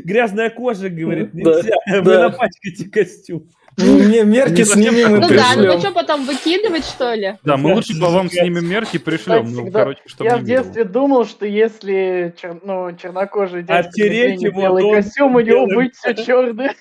Грязная 0.03 0.49
кожа, 0.49 0.89
говорит, 0.89 1.29
Да, 1.33 1.39
нельзя, 1.61 1.75
вы 2.01 2.01
да. 2.11 2.29
напачкаете 2.29 2.89
костюм. 2.89 3.47
Не, 3.86 4.23
мерки 4.23 4.59
Не 4.59 4.65
совсем 4.65 4.93
снимем 4.93 5.15
и 5.15 5.19
ну 5.19 5.27
да, 5.27 5.53
ну 5.55 5.61
пришлем. 5.61 5.80
что, 5.80 5.91
потом 5.91 6.25
выкидывать, 6.25 6.86
что 6.86 7.13
ли? 7.13 7.38
Да, 7.43 7.57
мы 7.57 7.73
лучше 7.75 7.99
по 7.99 8.09
вам 8.09 8.30
снимем 8.30 8.67
мерки, 8.67 8.97
пришлем. 8.97 9.45
Кстати, 9.45 9.65
Ну, 9.65 9.71
короче, 9.71 10.01
чтобы 10.05 10.30
Я 10.30 10.38
в 10.38 10.43
детстве 10.43 10.84
думал, 10.84 11.25
что 11.25 11.45
если 11.45 12.34
ну, 12.63 12.95
чернокожий 12.95 13.63
дядька 13.63 13.91
наденет 13.97 14.41
его, 14.41 14.61
белый 14.61 14.91
костюм, 14.95 15.36
у 15.36 15.39
него 15.39 15.67
будет 15.67 15.95
все 15.95 16.13
черное. 16.13 16.75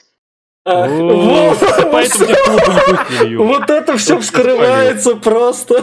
А, 0.65 0.87
вот, 0.87 1.63
и 3.71 3.73
это 3.73 3.97
все 3.97 4.19
вскрывается 4.19 5.17
просто. 5.17 5.83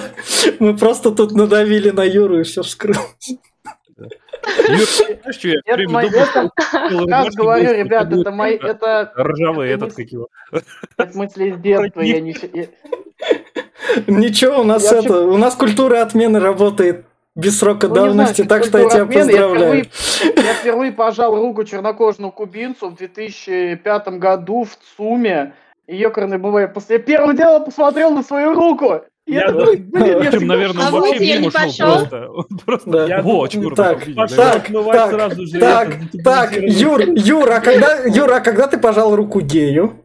Мы 0.59 0.77
просто 0.77 1.11
тут 1.11 1.31
надавили 1.31 1.89
на 1.89 2.03
Юру 2.03 2.41
и 2.41 2.43
все 2.43 2.61
вскрылось. 2.61 2.99
Юра, 3.27 3.39
знаешь, 3.97 4.01
что 4.01 4.03
я 4.03 4.24
Это 4.43 5.31
это- 6.07 6.51
говорю, 7.35 7.73
ребят, 7.73 8.11
это 8.11 8.31
мои, 8.31 8.55
это 8.57 9.11
Ржавый 9.17 9.69
это 9.69 9.85
этот, 9.85 9.95
как 9.95 10.07
его. 10.07 10.27
как 10.97 11.15
мысли 11.15 11.49
из 11.49 11.57
детства. 11.57 12.01
Я 12.01 12.19
не, 12.19 12.35
Ничего, 14.07 14.61
у 14.61 14.63
нас 14.63 14.91
это, 14.91 15.21
у 15.21 15.37
нас 15.37 15.55
культура 15.55 16.01
отмены 16.01 16.39
работает 16.39 17.05
без 17.35 17.59
срока 17.59 17.87
Ну, 17.87 17.95
знаю, 17.95 18.09
давности, 18.13 18.43
так 18.43 18.63
что 18.63 18.77
я 18.79 18.85
тебя. 18.89 18.99
Я 18.99 19.05
поздравляю. 19.05 19.83
впервые, 19.85 20.45
я 20.47 20.53
впервые 20.53 20.91
пожал 20.91 21.35
руку 21.35 21.63
чернокожему 21.63 22.31
кубинцу 22.31 22.89
в 22.89 22.95
2005 22.95 24.07
году 24.19 24.63
в 24.63 24.77
ЦУМе. 24.95 25.53
И 25.87 25.97
ёкарный 25.97 26.37
бывает, 26.37 26.73
после 26.73 26.97
первого 26.97 27.33
дела 27.33 27.59
посмотрел 27.59 28.11
на 28.11 28.23
свою 28.23 28.53
руку. 28.53 29.01
Я 29.27 29.47
такой, 29.47 29.77
думаю, 29.77 30.19
блин, 30.19 30.33
я 30.33 30.39
наверное, 30.47 30.91
вообще 30.91 31.19
мимо 31.19 31.45
не 31.45 31.49
шел 31.49 31.51
пошел? 31.51 31.85
просто. 31.87 32.29
Просто, 32.65 33.23
чур, 33.49 33.75
Так, 33.75 34.05
так, 34.35 34.67
так, 34.67 35.11
сразу 35.11 35.47
же 35.47 35.59
Так, 36.23 36.51
Юр, 36.53 37.01
Юр, 37.01 37.51
а 37.51 37.59
когда, 37.59 38.03
Юр, 38.05 38.31
а 38.31 38.39
когда 38.39 38.67
ты 38.67 38.77
пожал 38.77 39.15
руку 39.15 39.41
гею? 39.41 40.04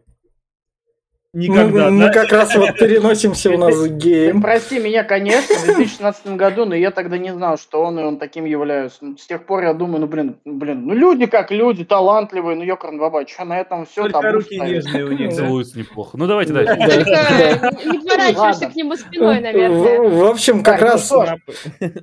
Никогда, 1.33 1.85
мы, 1.85 1.91
мы 1.93 2.07
да? 2.07 2.13
как 2.13 2.33
раз 2.33 2.57
вот 2.57 2.77
переносимся 2.77 3.53
у 3.53 3.57
нас 3.57 3.81
Ты 3.81 3.89
геям. 3.89 4.43
прости 4.43 4.81
меня, 4.81 5.05
конечно, 5.05 5.55
в 5.55 5.65
2016 5.65 6.27
году, 6.35 6.65
но 6.65 6.75
я 6.75 6.91
тогда 6.91 7.19
не 7.19 7.33
знал, 7.33 7.57
что 7.57 7.83
он 7.83 8.01
и 8.01 8.03
он 8.03 8.19
таким 8.19 8.47
является. 8.47 8.99
Ну, 9.05 9.17
С 9.17 9.29
тех 9.29 9.47
пор 9.47 9.63
я 9.63 9.73
думаю, 9.73 10.01
ну 10.01 10.07
блин, 10.09 10.39
блин, 10.45 10.87
ну 10.87 10.93
люди 10.93 11.27
как 11.27 11.53
люди, 11.53 11.85
талантливые, 11.85 12.57
ну 12.57 12.65
ёкарн 12.65 12.99
баба, 12.99 13.29
что 13.29 13.45
на 13.45 13.61
этом 13.61 13.87
все 13.87 14.09
Только 14.09 14.21
там 14.21 14.33
руки 14.33 14.59
нежные 14.59 15.05
у 15.05 15.13
них? 15.13 15.33
Целуются 15.33 15.79
неплохо. 15.79 16.19
Ну, 16.19 16.27
давайте 16.27 16.53
дальше. 16.53 16.75
Не 16.75 17.99
поворачиваешься 18.01 18.69
к 18.69 18.75
нему 18.75 18.97
спиной, 18.97 19.41
наверное. 19.41 20.01
В, 20.01 20.13
в 20.13 20.25
общем, 20.25 20.65
как 20.65 20.83
раз 20.83 21.13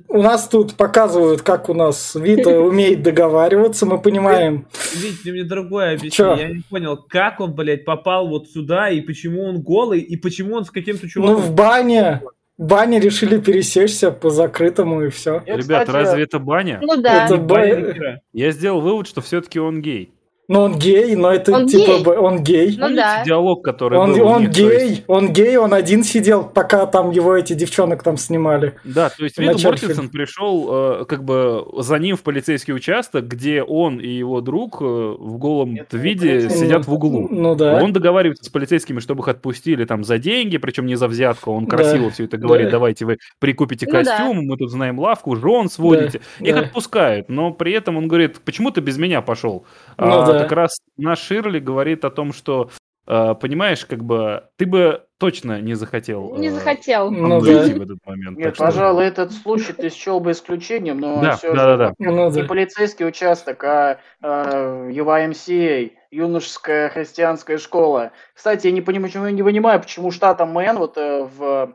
у 0.08 0.22
нас 0.22 0.48
тут 0.48 0.74
показывают, 0.74 1.42
как 1.42 1.68
у 1.68 1.74
нас 1.74 2.14
Вита 2.14 2.58
умеет 2.58 3.02
договариваться, 3.02 3.84
мы 3.84 4.00
понимаем. 4.00 4.66
Вить, 4.94 5.22
ты 5.22 5.32
мне 5.32 5.44
другое 5.44 5.96
объясни. 5.96 6.12
Чё? 6.12 6.34
Я 6.34 6.48
не 6.48 6.62
понял, 6.62 6.96
как 6.96 7.40
он, 7.40 7.52
блядь, 7.52 7.84
попал 7.84 8.26
вот 8.28 8.48
сюда, 8.48 8.88
и 8.88 9.02
почему 9.02 9.17
он 9.26 9.60
голый, 9.60 10.00
и 10.00 10.16
почему 10.16 10.54
он 10.54 10.64
с 10.64 10.70
каким-то 10.70 11.04
Ну, 11.04 11.08
чуваком... 11.08 11.36
в 11.36 11.54
бане, 11.54 12.22
бане 12.56 13.00
решили 13.00 13.40
пересечься 13.40 14.10
по 14.10 14.30
закрытому 14.30 15.02
и 15.02 15.08
все. 15.10 15.42
Я, 15.46 15.56
Ребят, 15.56 15.86
кстати, 15.88 15.90
разве 15.90 16.22
это 16.24 16.38
баня? 16.38 16.78
Ну 16.82 17.00
да. 17.00 17.24
Это 17.24 17.36
баня. 17.36 18.20
Я 18.32 18.50
сделал 18.52 18.80
вывод, 18.80 19.06
что 19.06 19.20
все-таки 19.20 19.58
он 19.58 19.80
гей. 19.82 20.12
Ну, 20.50 20.60
он 20.60 20.78
гей, 20.78 21.14
но 21.14 21.30
это 21.30 21.52
Он 21.52 21.66
типа 21.66 21.86
гей. 21.96 22.02
бы- 22.04 22.16
он 22.18 22.42
гей. 22.42 22.74
Ну 22.78 22.88
да. 22.96 23.22
Диалог, 23.22 23.62
который 23.62 23.98
Он, 23.98 24.14
был 24.14 24.26
он 24.26 24.40
них, 24.44 24.54
то 24.54 24.60
есть- 24.62 24.86
гей, 24.96 25.04
он 25.06 25.30
гей, 25.30 25.56
он 25.58 25.74
один 25.74 26.02
сидел, 26.02 26.42
пока 26.42 26.86
там 26.86 27.10
его 27.10 27.36
эти 27.36 27.52
девчонок 27.52 28.02
там 28.02 28.16
снимали. 28.16 28.72
Да, 28.82 29.10
то 29.10 29.24
есть 29.24 29.36
В 29.36 29.40
Вилл 29.40 29.52
начале 29.52 29.72
Мортенсен 29.72 30.08
пришел 30.08 30.68
э, 31.02 31.04
как 31.04 31.22
бы 31.24 31.66
за 31.80 31.98
ним 31.98 32.16
в 32.16 32.22
полицейский 32.22 32.72
участок, 32.72 33.26
где 33.28 33.62
он 33.62 34.00
и 34.00 34.08
его 34.08 34.40
друг 34.40 34.80
э, 34.80 34.84
в 34.86 35.36
голом 35.36 35.74
Это 35.74 35.98
виде 35.98 36.30
полицейский. 36.30 36.60
сидят 36.66 36.86
в 36.86 36.94
углу. 36.94 37.28
Ну 37.30 37.54
да. 37.54 37.82
Он 37.82 37.92
договаривается 37.92 38.46
с 38.46 38.48
полицейскими, 38.48 39.00
чтобы 39.00 39.20
их 39.20 39.28
отпустили 39.28 39.84
там 39.84 40.02
за 40.02 40.16
деньги, 40.18 40.56
причем 40.56 40.86
не 40.86 40.94
за 40.94 41.08
взятку. 41.08 41.52
Он 41.52 41.66
Да. 41.66 41.76
красиво 41.76 42.08
все 42.08 42.24
это 42.24 42.38
говорит. 42.38 42.68
Да. 42.68 42.72
Давайте 42.72 43.04
вы 43.04 43.18
прикупите 43.38 43.84
Ну 43.84 43.92
да. 43.92 43.98
костюм, 44.02 44.46
мы 44.46 44.56
тут 44.56 44.70
знаем 44.70 44.98
лавку, 44.98 45.36
жен 45.36 45.68
сводите. 45.68 46.22
Их 46.40 46.54
да. 46.54 46.60
отпускают, 46.62 47.28
но 47.28 47.52
при 47.52 47.72
этом 47.72 47.98
он 47.98 48.08
говорит, 48.08 48.36
почему 48.46 48.70
ты 48.70 48.80
без 48.80 48.96
меня 48.96 49.20
пошел? 49.20 49.66
Ну 49.98 50.06
а, 50.22 50.26
да. 50.26 50.37
Как 50.38 50.52
раз 50.52 50.78
наш 50.96 51.20
Ширли 51.20 51.58
говорит 51.58 52.04
о 52.04 52.10
том, 52.10 52.32
что 52.32 52.70
э, 53.06 53.34
понимаешь, 53.34 53.84
как 53.84 54.04
бы 54.04 54.44
ты 54.56 54.66
бы 54.66 55.04
точно 55.18 55.60
не 55.60 55.74
захотел. 55.74 56.36
Не 56.36 56.48
э, 56.48 56.50
захотел. 56.52 57.10
Ну 57.10 57.40
да. 57.40 57.62
в 57.62 57.82
этот 57.82 57.98
момент. 58.06 58.38
Нет, 58.38 58.54
что- 58.54 58.64
пожалуй, 58.64 59.04
этот 59.04 59.32
случай 59.32 59.72
ты 59.72 59.90
счел 59.90 60.20
бы 60.20 60.32
исключением, 60.32 61.00
но 61.00 61.20
Да, 61.20 61.36
все 61.36 61.52
да, 61.52 61.64
да, 61.64 61.76
да. 61.76 61.94
Ну 61.98 62.30
не 62.30 62.42
да. 62.42 62.48
полицейский 62.48 63.06
участок, 63.06 63.62
а 63.64 63.98
э, 64.22 64.90
YMCA, 64.90 65.92
юношеская 66.10 66.88
христианская 66.90 67.58
школа. 67.58 68.12
Кстати, 68.34 68.68
я 68.68 68.72
не 68.72 68.80
понимаю, 68.80 69.08
почему 69.08 69.26
я 69.26 69.32
не 69.32 69.42
понимаю, 69.42 69.80
почему 69.80 70.10
штата 70.10 70.46
Мэн 70.46 70.78
вот 70.78 70.96
э, 70.96 71.24
в 71.24 71.74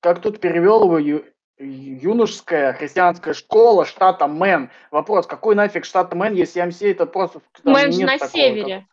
как 0.00 0.20
тут 0.20 0.38
перевел 0.38 0.84
его 0.84 1.22
юношеская 1.58 2.72
христианская 2.72 3.34
школа 3.34 3.84
штата 3.84 4.26
Мэн. 4.26 4.70
Вопрос, 4.90 5.26
какой 5.26 5.54
нафиг 5.54 5.84
штат 5.84 6.12
Мэн, 6.14 6.34
если 6.34 6.62
YMCA 6.62 6.90
это 6.90 7.06
просто 7.06 7.40
Мы 7.62 7.92
же 7.92 8.04
на 8.04 8.18
такого, 8.18 8.30
севере. 8.30 8.86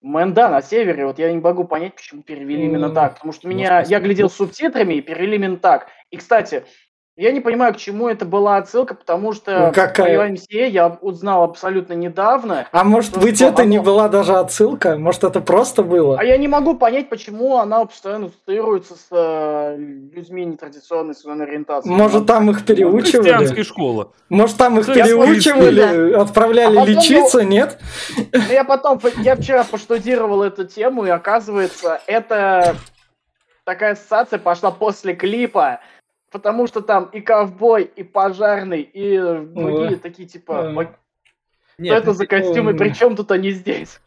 Мэн, 0.00 0.34
да, 0.34 0.48
на 0.48 0.62
севере. 0.62 1.06
Вот 1.06 1.18
я 1.18 1.32
не 1.32 1.38
могу 1.38 1.64
понять, 1.64 1.94
почему 1.94 2.22
перевели 2.22 2.64
именно 2.64 2.86
М, 2.86 2.94
так. 2.94 3.14
Потому 3.14 3.32
что 3.32 3.46
может, 3.46 3.58
меня, 3.58 3.82
я 3.82 4.00
глядел 4.00 4.28
с 4.28 4.34
субтитрами 4.34 4.94
и 4.94 5.00
перевели 5.00 5.36
именно 5.36 5.56
так. 5.58 5.88
И, 6.10 6.16
кстати, 6.16 6.64
я 7.16 7.30
не 7.30 7.40
понимаю, 7.40 7.74
к 7.74 7.76
чему 7.76 8.08
это 8.08 8.24
была 8.24 8.56
отсылка, 8.56 8.94
потому 8.94 9.34
что 9.34 9.66
Ну, 9.66 9.72
какая? 9.72 10.16
про 10.16 10.28
UMCA 10.28 10.68
я 10.68 10.96
узнал 11.02 11.42
абсолютно 11.44 11.92
недавно. 11.92 12.66
А 12.72 12.84
может 12.84 13.16
Ну, 13.16 13.22
быть 13.22 13.36
что, 13.36 13.48
это 13.48 13.62
а 13.62 13.64
не 13.66 13.78
была 13.80 14.08
даже 14.08 14.32
отсылка? 14.34 14.96
Может 14.96 15.24
это 15.24 15.42
просто 15.42 15.82
было? 15.82 16.18
А 16.18 16.24
я 16.24 16.38
не 16.38 16.48
могу 16.48 16.74
понять, 16.74 17.10
почему 17.10 17.58
она 17.58 17.84
постоянно 17.84 18.26
ассоциируется 18.26 18.94
с 18.94 19.06
э, 19.10 19.76
людьми 19.76 20.46
нетрадиционной 20.46 21.14
сексуальной 21.14 21.44
ориентации. 21.44 21.90
Может 21.90 22.26
там 22.26 22.48
их 22.50 22.64
переучивали? 22.64 23.02
Христианская 23.28 23.64
школа. 23.64 24.12
Может 24.30 24.56
там 24.56 24.78
их 24.80 24.86
переучивали, 24.86 26.14
отправляли 26.14 26.76
А 26.78 26.80
потом, 26.80 26.94
лечиться, 26.94 27.44
нет? 27.44 27.78
Ну, 28.16 28.40
Я 28.50 28.64
потом, 28.64 28.98
по- 28.98 29.10
я 29.20 29.36
вчера 29.36 29.64
поштудировал 29.64 30.42
эту 30.42 30.64
тему, 30.66 31.04
и 31.04 31.10
оказывается, 31.10 32.00
это 32.06 32.74
такая 33.64 33.92
ассоциация 33.92 34.38
пошла 34.38 34.70
после 34.70 35.14
клипа, 35.14 35.80
потому 36.32 36.66
что 36.66 36.80
там 36.80 37.04
и 37.12 37.20
ковбой, 37.20 37.84
и 37.84 38.02
пожарный, 38.02 38.80
и 38.80 39.18
другие 39.18 39.96
такие, 39.96 40.26
типа, 40.26 40.52
Ой. 40.52 40.76
«Ой, 40.76 40.84
что 40.84 41.82
Нет, 41.82 42.02
это 42.02 42.12
за 42.12 42.26
костюмы, 42.26 42.72
ой. 42.72 42.78
причем 42.78 43.14
тут 43.14 43.30
они 43.30 43.50
здесь? 43.50 44.00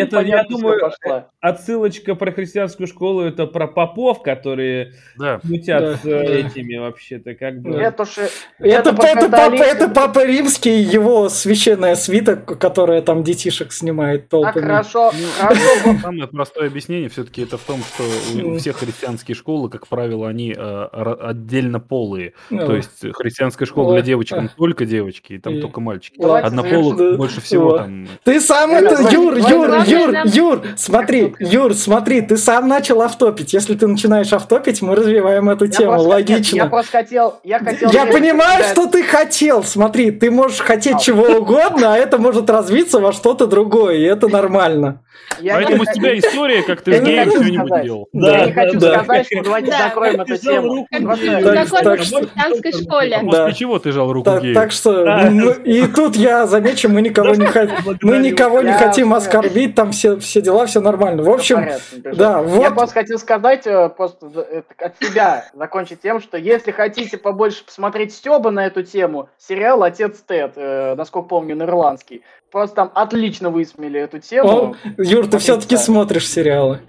Ну, 0.00 0.06
то- 0.08 0.20
я 0.20 0.44
думаю, 0.44 0.80
пошла. 0.80 1.28
отсылочка 1.40 2.14
про 2.14 2.32
христианскую 2.32 2.86
школу 2.86 3.22
это 3.22 3.46
про 3.46 3.66
попов, 3.66 4.22
которые 4.22 4.92
Да. 5.18 5.40
мутят 5.42 5.80
Да, 5.80 5.94
с 5.96 6.04
э, 6.04 6.08
да. 6.26 6.34
этими 6.34 6.76
вообще-то, 6.78 7.34
как 7.34 7.60
бы. 7.60 7.74
Это 7.76 8.04
же... 8.04 8.28
Это, 8.58 8.92
про 8.92 9.08
это, 9.08 9.28
папа, 9.28 9.54
это 9.62 9.88
Папа 9.88 10.24
Римский, 10.24 10.80
его 10.80 11.28
священная 11.28 11.94
свита, 11.96 12.36
которая 12.36 13.02
там 13.02 13.22
детишек 13.24 13.72
снимает 13.72 14.28
Так, 14.28 14.30
толпами. 14.30 14.62
хорошо, 14.62 15.12
Ну, 15.12 15.26
хорошо. 15.40 15.98
Самое 16.00 16.26
простое 16.28 16.68
объяснение 16.68 17.08
все-таки 17.08 17.42
это 17.42 17.58
в 17.58 17.62
том, 17.62 17.80
что 17.82 18.02
у, 18.44 18.54
у 18.54 18.58
всех 18.58 18.76
христианские 18.78 19.34
школы, 19.34 19.68
как 19.68 19.86
правило, 19.88 20.28
они 20.28 20.54
э, 20.56 20.84
отдельно 21.20 21.80
полые. 21.80 22.32
Ну, 22.50 22.66
То 22.66 22.76
есть 22.76 23.04
христианская 23.14 23.66
школа 23.66 23.94
для 23.94 24.02
девочек 24.02 24.38
только 24.56 24.84
девочки, 24.86 25.34
и 25.34 25.38
там 25.38 25.54
И- 25.54 25.60
только 25.60 25.80
мальчики. 25.80 26.20
Однополых 26.22 27.16
больше 27.18 27.40
всего 27.40 27.78
там. 27.78 28.06
Ты 28.24 28.40
сам 28.40 28.70
это, 28.72 29.02
Юр, 29.12 29.36
Юр, 29.36 29.81
Юр, 29.86 30.12
нам- 30.12 30.28
Юр, 30.28 30.62
смотри, 30.76 31.34
Юр, 31.38 31.74
смотри, 31.74 32.20
ты 32.20 32.36
сам 32.36 32.68
начал 32.68 33.02
автопить. 33.02 33.52
Если 33.52 33.74
ты 33.74 33.86
начинаешь 33.86 34.32
автопить, 34.32 34.82
мы 34.82 34.94
развиваем 34.94 35.48
эту 35.50 35.66
Я 35.66 35.70
тему, 35.70 35.92
просто 35.92 36.08
логично. 36.08 36.56
Я 36.56 36.66
просто 36.66 36.92
хотел... 36.92 37.40
Я, 37.44 37.58
хотел 37.58 37.90
Я 37.90 38.06
понимаю, 38.06 38.64
что 38.64 38.86
ты 38.86 39.02
хотел. 39.02 39.64
Смотри, 39.64 40.10
ты 40.10 40.30
можешь 40.30 40.60
хотеть 40.60 40.96
А. 40.96 40.98
чего 40.98 41.24
угодно, 41.38 41.94
а 41.94 41.96
это 41.96 42.18
может 42.18 42.48
развиться 42.50 42.98
во 42.98 43.12
что-то 43.12 43.46
другое, 43.46 43.96
и 43.96 44.02
это 44.02 44.28
нормально. 44.28 45.02
Я 45.40 45.54
Поэтому 45.54 45.78
не 45.78 45.84
с 45.86 45.92
тебя 45.92 46.18
история, 46.18 46.62
как 46.62 46.82
ты 46.82 46.90
Я 46.92 46.98
с 46.98 47.04
геем 47.04 47.30
что-нибудь 47.30 47.82
делал. 47.82 48.08
Я 48.12 48.20
Да, 48.38 48.46
не 48.46 48.52
хочу 48.52 48.78
да. 48.80 48.98
сказать, 49.04 49.26
что 49.26 49.42
давайте 49.42 49.70
Да. 49.70 49.78
закроем 49.78 50.20
эту 50.20 50.36
тему. 50.36 50.86
Как 50.90 51.00
в 51.02 51.16
христианской 51.16 52.72
школе. 52.72 53.16
А 53.16 53.22
Да. 53.22 53.26
после 53.46 53.54
чего 53.54 53.78
ты 53.78 53.92
жал 53.92 54.12
руку 54.12 54.24
Так, 54.30 54.42
гею? 54.42 54.54
так 54.54 54.72
что, 54.72 55.20
и 55.64 55.86
тут 55.86 56.16
я 56.16 56.46
замечу, 56.46 56.88
мы 56.88 57.02
никого 57.02 57.34
не 57.34 57.46
хотим, 57.46 57.76
мы 58.02 58.18
никого 58.18 58.60
не 58.62 58.68
Я 58.70 58.78
хотим 58.78 59.06
понял. 59.08 59.16
оскорбить, 59.18 59.74
там 59.74 59.92
все, 59.92 60.18
все 60.18 60.40
дела, 60.40 60.66
все 60.66 60.80
нормально. 60.80 61.22
В 61.22 61.30
общем, 61.30 61.66
да, 62.14 62.38
Я 62.38 62.42
вот, 62.42 62.74
просто 62.74 62.94
хотел 62.94 63.18
сказать, 63.18 63.66
э, 63.66 63.88
просто 63.90 64.26
это 64.26 64.64
от 64.86 64.98
себя 65.02 65.44
закончить 65.54 66.00
тем, 66.02 66.20
что 66.20 66.36
если 66.36 66.70
хотите 66.72 67.16
побольше 67.18 67.64
посмотреть 67.64 68.12
Стеба 68.14 68.50
на 68.50 68.66
эту 68.66 68.82
тему, 68.82 69.28
сериал 69.38 69.82
«Отец 69.82 70.20
Тед», 70.26 70.52
э, 70.56 70.94
насколько 70.96 71.28
помню, 71.28 71.56
на 71.56 71.64
ирландский, 71.64 72.22
просто 72.50 72.76
там 72.76 72.92
отлично 72.94 73.50
высмели 73.50 73.98
эту 74.00 74.18
тему. 74.18 74.48
он- 74.48 74.76
Юр, 75.02 75.26
ты 75.26 75.38
все-таки 75.38 75.76
смотришь 75.76 76.28
сериалы. 76.28 76.80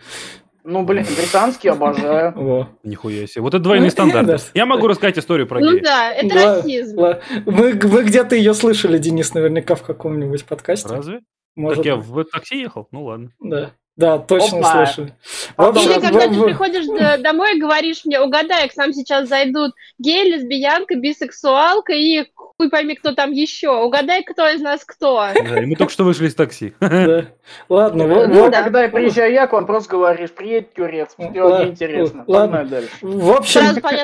Ну, 0.66 0.84
блин, 0.86 1.05
британский 1.18 1.68
обожаю. 1.70 2.32
Во. 2.36 2.70
Нихуя 2.84 3.28
себе. 3.28 3.41
Вот 3.41 3.53
это 3.53 3.64
двойные 3.64 3.88
Ну, 3.88 3.91
стандарты. 3.91 4.28
да. 4.28 4.38
Я 4.53 4.66
могу 4.66 4.88
рассказать 4.88 5.18
историю 5.20 5.45
про 5.47 5.59
Ну 5.59 5.80
да, 5.82 6.11
это 6.14 6.36
расизм. 6.36 7.01
мы 7.45 7.74
где-то 7.74 8.36
ее 8.36 8.53
слышали, 8.53 8.97
Денис, 8.97 9.34
наверняка 9.34 9.76
в 9.76 9.84
каком-нибудь 9.84 10.45
подкасте. 10.45 10.88
Разве? 10.88 11.20
Может, 11.55 11.78
Так 11.78 11.86
я 11.86 11.95
в 11.97 12.24
такси 12.24 12.61
ехал? 12.61 12.88
Ну 12.91 13.03
ладно. 13.03 13.30
да. 13.41 13.72
Да, 13.95 14.17
точно 14.17 14.59
Опа. 14.59 14.85
слышали. 14.87 15.13
В 15.21 15.55
Потом 15.55 15.83
Или 15.85 15.99
когда 15.99 16.27
ты 16.27 16.41
приходишь 16.43 16.85
д- 16.87 17.17
домой 17.19 17.55
и 17.57 17.59
говоришь 17.59 18.05
мне, 18.05 18.19
угадай, 18.19 18.67
к 18.67 18.75
нам 18.75 18.91
сейчас 18.91 19.27
зайдут 19.29 19.73
гей, 19.99 20.33
лесбиянка, 20.33 20.95
бисексуалка 20.95 21.93
и 21.93 22.25
хуй 22.33 22.71
пойми, 22.71 22.95
кто 22.95 23.13
там 23.13 23.31
еще. 23.31 23.69
Угадай, 23.69 24.23
кто 24.23 24.49
из 24.49 24.61
нас 24.61 24.83
кто. 24.83 25.27
Да, 25.35 25.61
и 25.61 25.65
мы 25.67 25.75
только 25.75 25.93
что 25.93 26.05
вышли 26.05 26.27
из 26.27 26.33
такси. 26.33 26.73
да. 26.79 27.25
Ладно, 27.69 28.07
Ну. 28.27 28.51
Когда 28.51 28.81
я 28.83 28.89
приезжаю 28.89 29.31
я, 29.31 29.45
к 29.45 29.53
вам 29.53 29.67
просто 29.67 29.91
говоришь, 29.91 30.31
приедь, 30.31 30.73
Тюрец, 30.73 31.09
все 31.15 31.41
Ла- 31.43 31.63
неинтересно. 31.63 32.23
ладно. 32.25 32.67
В 33.01 33.31
общем, 33.31 33.61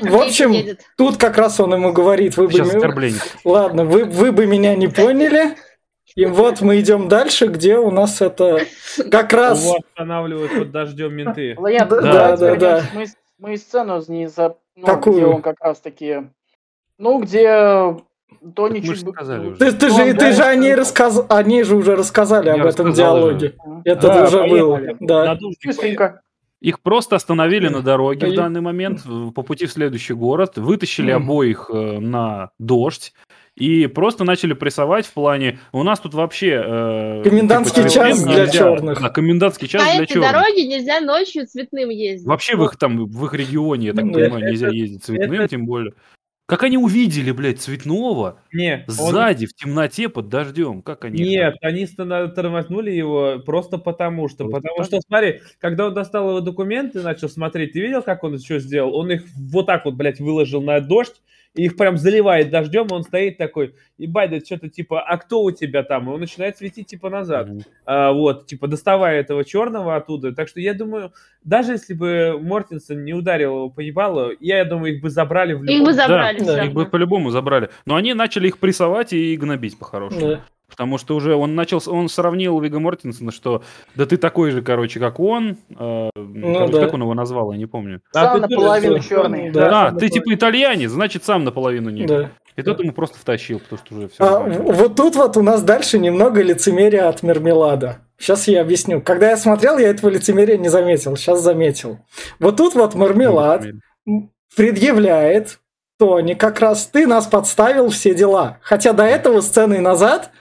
в 0.07 0.15
общем, 0.21 0.77
тут 0.97 1.17
как 1.17 1.35
раз 1.39 1.59
он 1.59 1.73
ему 1.73 1.93
говорит, 1.93 2.37
вы 2.37 2.45
бы... 2.45 2.53
Сейчас 2.53 2.75
оскорбление. 2.75 3.19
Ладно, 3.43 3.85
вы, 3.85 4.05
вы 4.05 4.31
бы 4.31 4.45
меня 4.45 4.75
не 4.75 4.87
поняли. 4.87 5.55
И 6.15 6.25
вот 6.25 6.61
мы 6.61 6.79
идем 6.79 7.07
дальше, 7.07 7.47
где 7.47 7.77
у 7.77 7.91
нас 7.91 8.21
это 8.21 8.61
как 9.11 9.33
раз... 9.33 9.63
Его 9.63 9.77
останавливают 9.77 10.51
под 10.57 10.71
дождем 10.71 11.13
менты. 11.13 11.55
Да, 11.59 12.35
да, 12.35 12.35
вернемся. 12.35 12.55
да. 12.59 12.83
Мы, 12.93 13.05
мы 13.37 13.57
сцену 13.57 14.01
не 14.07 14.27
за... 14.27 14.55
ну, 14.75 14.85
Какую? 14.85 15.15
где 15.17 15.25
он 15.25 15.41
как 15.41 15.57
раз 15.61 15.79
таки 15.79 16.23
Ну, 16.97 17.21
где 17.21 17.95
Тони 18.55 18.79
чуть 18.79 19.03
бы- 19.03 19.11
сказали 19.11 19.47
уже. 19.49 19.57
Ты, 19.57 19.71
ты 19.73 19.87
Ну, 19.89 19.95
же, 19.97 20.13
ты 20.13 20.31
же 20.33 20.43
о 20.43 20.55
ней 20.55 20.75
рассказал, 20.75 21.25
они 21.29 21.63
же 21.63 21.75
уже 21.75 21.95
рассказали 21.95 22.47
Я 22.47 22.55
об 22.55 22.65
этом 22.65 22.91
диалоге. 22.93 23.55
Это 23.85 24.07
Да, 24.07 24.23
уже 24.23 24.47
было. 24.47 24.81
Да. 24.99 25.37
Быстренько. 25.65 26.21
Их 26.61 26.81
просто 26.81 27.15
остановили 27.15 27.69
на 27.69 27.81
дороге 27.81 28.27
в 28.27 28.35
данный 28.35 28.59
момент 28.59 29.03
по 29.33 29.43
пути 29.43 29.65
в 29.65 29.71
следующий 29.71 30.13
город, 30.13 30.57
вытащили 30.57 31.09
обоих 31.11 31.69
э, 31.71 31.99
на 31.99 32.51
дождь 32.59 33.13
и 33.59 33.87
просто 33.87 34.23
начали 34.23 34.53
прессовать 34.53 35.05
в 35.05 35.13
плане 35.13 35.59
у 35.71 35.83
нас 35.83 35.99
тут 35.99 36.13
вообще 36.13 36.61
э, 36.65 37.21
Комендантский 37.23 37.83
типа, 37.83 37.93
час 37.93 38.17
цветным 38.17 38.33
для 38.33 38.45
нельзя». 38.45 38.57
черных. 38.59 39.01
Да, 39.01 39.09
комендантский 39.09 39.67
час 39.67 39.83
По 39.83 39.93
для 39.93 40.03
этой 40.03 40.13
черных. 40.13 40.31
дороге 40.31 40.67
нельзя 40.67 41.01
ночью 41.01 41.45
цветным 41.45 41.89
ездить. 41.89 42.27
Вообще 42.27 42.55
в 42.55 42.63
их 42.63 42.77
там 42.77 43.05
в 43.05 43.25
их 43.25 43.33
регионе, 43.33 43.87
я 43.87 43.93
так 43.93 44.05
Ну, 44.05 44.13
понимаю, 44.13 44.37
это- 44.43 44.51
нельзя 44.51 44.69
ездить 44.69 45.03
цветным, 45.03 45.33
это- 45.33 45.47
тем 45.49 45.65
более. 45.65 45.93
Как 46.47 46.63
они 46.63 46.79
увидели, 46.79 47.31
блядь, 47.31 47.59
цветного 47.61 48.39
Не, 48.51 48.83
он- 48.87 48.93
сзади 48.95 49.45
в 49.45 49.53
темноте 49.53 50.09
под 50.09 50.29
дождем? 50.29 50.81
Как 50.81 51.05
они? 51.05 51.21
Нет, 51.23 51.57
они 51.61 51.85
ста- 51.85 52.27
тормознули 52.29 52.89
его 52.89 53.37
просто 53.45 53.77
потому 53.77 54.27
что. 54.29 54.45
Просто 54.45 54.55
потому 54.69 54.77
так? 54.77 54.85
что, 54.87 55.01
смотри, 55.07 55.41
когда 55.59 55.85
он 55.85 55.93
достал 55.93 56.27
его 56.29 56.39
документы 56.41 56.99
и 56.99 57.03
начал 57.03 57.29
смотреть, 57.29 57.73
ты 57.73 57.81
видел, 57.81 58.01
как 58.01 58.23
он 58.23 58.39
что 58.39 58.57
сделал? 58.57 58.95
Он 58.95 59.11
их 59.11 59.25
вот 59.37 59.67
так 59.67 59.85
вот, 59.85 59.93
блядь, 59.93 60.19
выложил 60.19 60.63
на 60.63 60.79
дождь, 60.79 61.21
и 61.55 61.65
их 61.65 61.77
прям 61.77 61.97
заливает 61.97 62.51
дождем, 62.51 62.87
и 62.87 62.93
он 62.93 63.03
стоит 63.03 63.37
такой, 63.37 63.75
ебать, 63.97 64.29
да 64.29 64.39
что-то 64.39 64.69
типа, 64.69 65.01
а 65.01 65.17
кто 65.17 65.43
у 65.43 65.51
тебя 65.51 65.83
там? 65.83 66.09
И 66.09 66.13
он 66.13 66.19
начинает 66.19 66.57
светить 66.57 66.87
типа 66.87 67.09
назад. 67.09 67.49
Мгм. 67.49 67.61
А, 67.85 68.11
вот, 68.11 68.45
типа, 68.45 68.67
доставая 68.67 69.19
этого 69.19 69.43
черного 69.43 69.95
оттуда. 69.95 70.33
Так 70.33 70.47
что 70.47 70.59
я 70.59 70.73
думаю, 70.73 71.11
даже 71.43 71.73
если 71.73 71.93
бы 71.93 72.39
Мортенсен 72.39 73.03
не 73.03 73.13
ударил 73.13 73.55
его 73.55 73.69
по 73.69 73.79
ебалу, 73.79 74.31
я 74.39 74.63
думаю, 74.63 74.95
их 74.95 75.01
бы 75.01 75.09
забрали 75.09 75.53
в 75.53 75.63
Их 75.63 75.69
любом 75.69 75.85
бы 75.85 75.93
забрали 75.93 76.39
Да, 76.39 76.43
всё 76.45 76.63
Их 76.63 76.73
бы 76.73 76.85
по-любому 76.85 77.29
забрали. 77.31 77.69
Но 77.85 77.95
они 77.95 78.13
начали 78.13 78.47
их 78.47 78.59
прессовать 78.59 79.13
и 79.13 79.35
гнобить 79.35 79.77
по-хорошему. 79.77 80.21
Да. 80.21 80.45
Потому 80.69 80.97
что 80.97 81.15
уже 81.15 81.35
он 81.35 81.55
начал, 81.55 81.81
он 81.87 82.09
сравнил 82.09 82.59
Вига 82.59 82.79
Мортенсона, 82.79 83.31
что 83.31 83.63
да 83.95 84.05
ты 84.05 84.17
такой 84.17 84.51
же, 84.51 84.61
короче, 84.61 84.99
как 84.99 85.19
он. 85.19 85.57
Э, 85.77 86.09
короче, 86.15 86.71
да. 86.73 86.79
Как 86.81 86.93
он 86.93 87.01
его 87.01 87.13
назвал, 87.13 87.51
я 87.51 87.57
не 87.57 87.65
помню. 87.65 88.01
А 88.13 88.25
Сам 88.25 88.35
ты 88.35 88.47
наполовину 88.47 88.95
тоже- 88.97 89.09
черный. 89.09 89.51
Да. 89.51 89.87
а, 89.87 89.91
ты 89.91 90.09
типа 90.09 90.33
итальянец, 90.33 90.91
значит 90.91 91.23
сам 91.23 91.43
наполовину 91.43 91.89
нет. 91.89 92.07
Да. 92.07 92.29
И 92.55 92.61
тот 92.61 92.79
ему 92.81 92.91
просто 92.91 93.17
втащил, 93.17 93.59
потому 93.59 93.81
что 93.83 93.95
уже 93.95 94.07
все. 94.09 94.23
А, 94.23 94.39
вот 94.39 94.95
тут 94.95 95.15
вот 95.15 95.37
у 95.37 95.41
нас 95.41 95.63
дальше 95.63 95.97
немного 95.97 96.41
лицемерия 96.41 97.07
от 97.07 97.23
Мермелада. 97.23 97.99
Сейчас 98.17 98.47
я 98.49 98.61
объясню. 98.61 99.01
Когда 99.01 99.29
я 99.29 99.37
смотрел, 99.37 99.77
я 99.77 99.87
этого 99.89 100.09
лицемерия 100.09 100.57
не 100.57 100.67
заметил. 100.67 101.15
Сейчас 101.15 101.41
заметил. 101.41 101.99
Вот 102.39 102.57
тут 102.57 102.75
вот 102.75 102.93
Мармелад 102.95 103.65
предъявляет 104.55 105.59
Тони, 105.97 106.33
как 106.33 106.59
раз 106.59 106.87
ты 106.87 107.07
нас 107.07 107.27
подставил 107.27 107.89
все 107.89 108.13
дела. 108.13 108.57
Хотя 108.61 108.93
до 108.93 109.03
этого 109.03 109.41
сцены 109.41 109.79
назад 109.79 110.31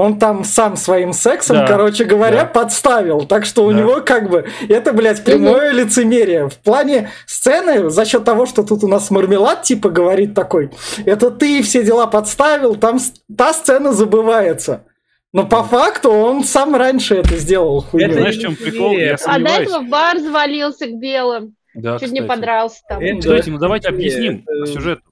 он 0.00 0.18
там 0.18 0.44
сам 0.44 0.76
своим 0.76 1.12
сексом, 1.12 1.56
Да, 1.58 1.66
короче 1.66 2.04
говоря, 2.04 2.40
да. 2.40 2.44
подставил. 2.46 3.24
Так 3.26 3.44
что 3.44 3.64
у 3.64 3.72
Да. 3.72 3.78
него 3.78 4.00
как 4.00 4.28
бы 4.30 4.46
это, 4.68 4.92
блядь, 4.92 5.22
прямое 5.24 5.70
лицемерие. 5.72 6.48
В 6.48 6.56
плане 6.58 7.10
сцены, 7.26 7.90
за 7.90 8.04
счет 8.04 8.24
того, 8.24 8.46
что 8.46 8.62
тут 8.62 8.82
у 8.84 8.88
нас 8.88 9.10
мармелад 9.10 9.62
типа 9.62 9.88
говорит 9.90 10.34
такой, 10.34 10.70
это 11.06 11.30
ты 11.30 11.62
все 11.62 11.82
дела 11.84 12.06
подставил, 12.06 12.74
там 12.76 12.98
та 13.36 13.52
сцена 13.52 13.92
забывается. 13.92 14.84
Но 15.32 15.46
по 15.46 15.62
факту 15.62 16.10
он 16.10 16.42
сам 16.42 16.74
раньше 16.74 17.14
это 17.14 17.36
сделал. 17.36 17.82
хуйню. 17.82 18.06
Это 18.08 18.14
Знаешь, 18.18 18.36
в 18.36 18.40
чем 18.40 18.56
прикол? 18.56 18.90
Я 18.92 19.16
А 19.26 19.38
до 19.38 19.48
этого 19.48 19.78
в 19.84 19.88
бар 19.88 20.18
завалился 20.18 20.86
к 20.86 20.98
белым. 20.98 21.54
Да, 21.72 22.00
Чуть 22.00 22.10
не 22.10 22.20
кстати. 22.20 22.36
подрался 22.40 22.80
там. 22.88 23.00
Это- 23.00 23.20
Кстати, 23.20 23.48
ну 23.50 23.58
давайте 23.58 23.88
объясним 23.90 24.44
это- 24.44 24.66
сюжету. 24.66 25.02
А, 25.06 25.09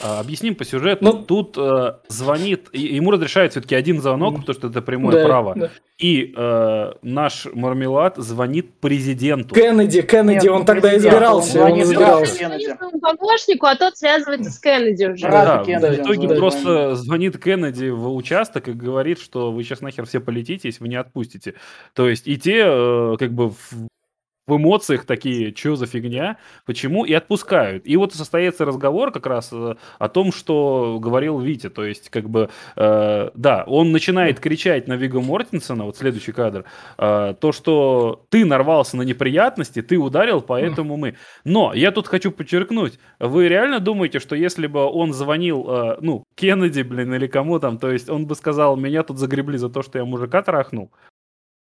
Объясним 0.00 0.54
по 0.54 0.64
сюжету. 0.64 1.04
Ну- 1.04 1.22
Тут 1.22 1.56
э, 1.58 1.94
звонит, 2.08 2.68
и- 2.72 2.94
ему 2.96 3.10
разрешают 3.10 3.52
все-таки 3.52 3.74
один 3.74 4.00
звонок, 4.00 4.36
потому 4.40 4.54
что 4.54 4.68
это 4.68 4.80
прямое 4.80 5.16
Да, 5.16 5.24
право. 5.26 5.54
да. 5.54 5.70
И 5.98 6.32
э, 6.34 6.92
наш 7.02 7.46
мармелад 7.52 8.16
звонит 8.16 8.72
президенту. 8.80 9.54
Кеннеди, 9.54 10.00
Кеннеди, 10.02 10.46
Нет, 10.46 10.50
он 10.52 10.64
тогда 10.64 10.96
избирался, 10.96 11.58
он 11.58 11.64
он 11.64 11.68
звонит 11.68 11.84
избирался. 11.84 12.38
Кеннеди. 12.38 12.76
Помощнику, 13.00 13.66
а 13.66 13.76
тот 13.76 13.96
связывается 13.98 14.50
с 14.50 14.58
Кеннеди 14.58 15.04
уже. 15.04 15.28
Да, 15.30 15.62
Кеннеди 15.64 16.00
в 16.00 16.04
итоге 16.04 16.20
звонит. 16.22 16.38
просто 16.38 16.94
звонит 16.96 17.38
Кеннеди 17.38 17.90
в 17.90 18.14
участок 18.14 18.68
и 18.68 18.72
говорит, 18.72 19.20
что 19.20 19.52
вы 19.52 19.62
сейчас 19.62 19.82
нахер 19.82 20.06
все 20.06 20.20
полетите, 20.20 20.68
если 20.68 20.82
вы 20.82 20.88
не 20.88 20.96
отпустите. 20.96 21.54
То 21.94 22.08
есть 22.08 22.26
и 22.26 22.38
те 22.38 22.62
э, 22.66 23.16
как 23.18 23.32
бы 23.32 23.52
в, 24.46 24.56
эмоциях 24.56 25.04
такие, 25.04 25.54
что 25.54 25.76
за 25.76 25.86
фигня, 25.86 26.38
почему, 26.66 27.04
и 27.04 27.12
отпускают. 27.12 27.86
И 27.86 27.96
вот 27.96 28.14
состоится 28.14 28.64
разговор 28.64 29.12
как 29.12 29.26
раз 29.26 29.50
э, 29.52 29.74
о 29.98 30.08
том, 30.08 30.32
что 30.32 30.98
говорил 31.00 31.38
Витя. 31.38 31.70
То 31.70 31.84
есть 31.84 32.10
как 32.10 32.28
бы, 32.28 32.50
э, 32.76 33.30
да, 33.34 33.64
он 33.66 33.92
начинает 33.92 34.40
кричать 34.40 34.88
на 34.88 34.94
Вига 34.94 35.20
Мортенсона, 35.20 35.84
вот 35.84 35.96
следующий 35.96 36.32
кадр, 36.32 36.64
э, 36.98 37.34
то, 37.40 37.52
что 37.52 38.24
ты 38.30 38.44
нарвался 38.44 38.96
на 38.96 39.02
неприятности, 39.02 39.82
ты 39.82 39.96
ударил, 39.96 40.40
поэтому 40.40 40.96
мы. 40.96 41.16
Но 41.44 41.72
я 41.74 41.92
тут 41.92 42.08
хочу 42.08 42.32
подчеркнуть, 42.32 42.98
вы 43.18 43.48
реально 43.48 43.78
думаете, 43.80 44.18
что 44.18 44.34
если 44.34 44.66
бы 44.66 44.84
он 44.84 45.12
звонил, 45.12 45.66
э, 45.68 45.96
ну, 46.00 46.24
Кеннеди, 46.34 46.82
блин, 46.82 47.14
или 47.14 47.26
кому 47.26 47.60
там, 47.60 47.78
то 47.78 47.90
есть 47.90 48.10
он 48.10 48.26
бы 48.26 48.34
сказал, 48.34 48.76
меня 48.76 49.02
тут 49.02 49.18
загребли 49.18 49.56
за 49.56 49.68
то, 49.68 49.82
что 49.82 49.98
я 49.98 50.04
мужика 50.04 50.42
трахнул? 50.42 50.90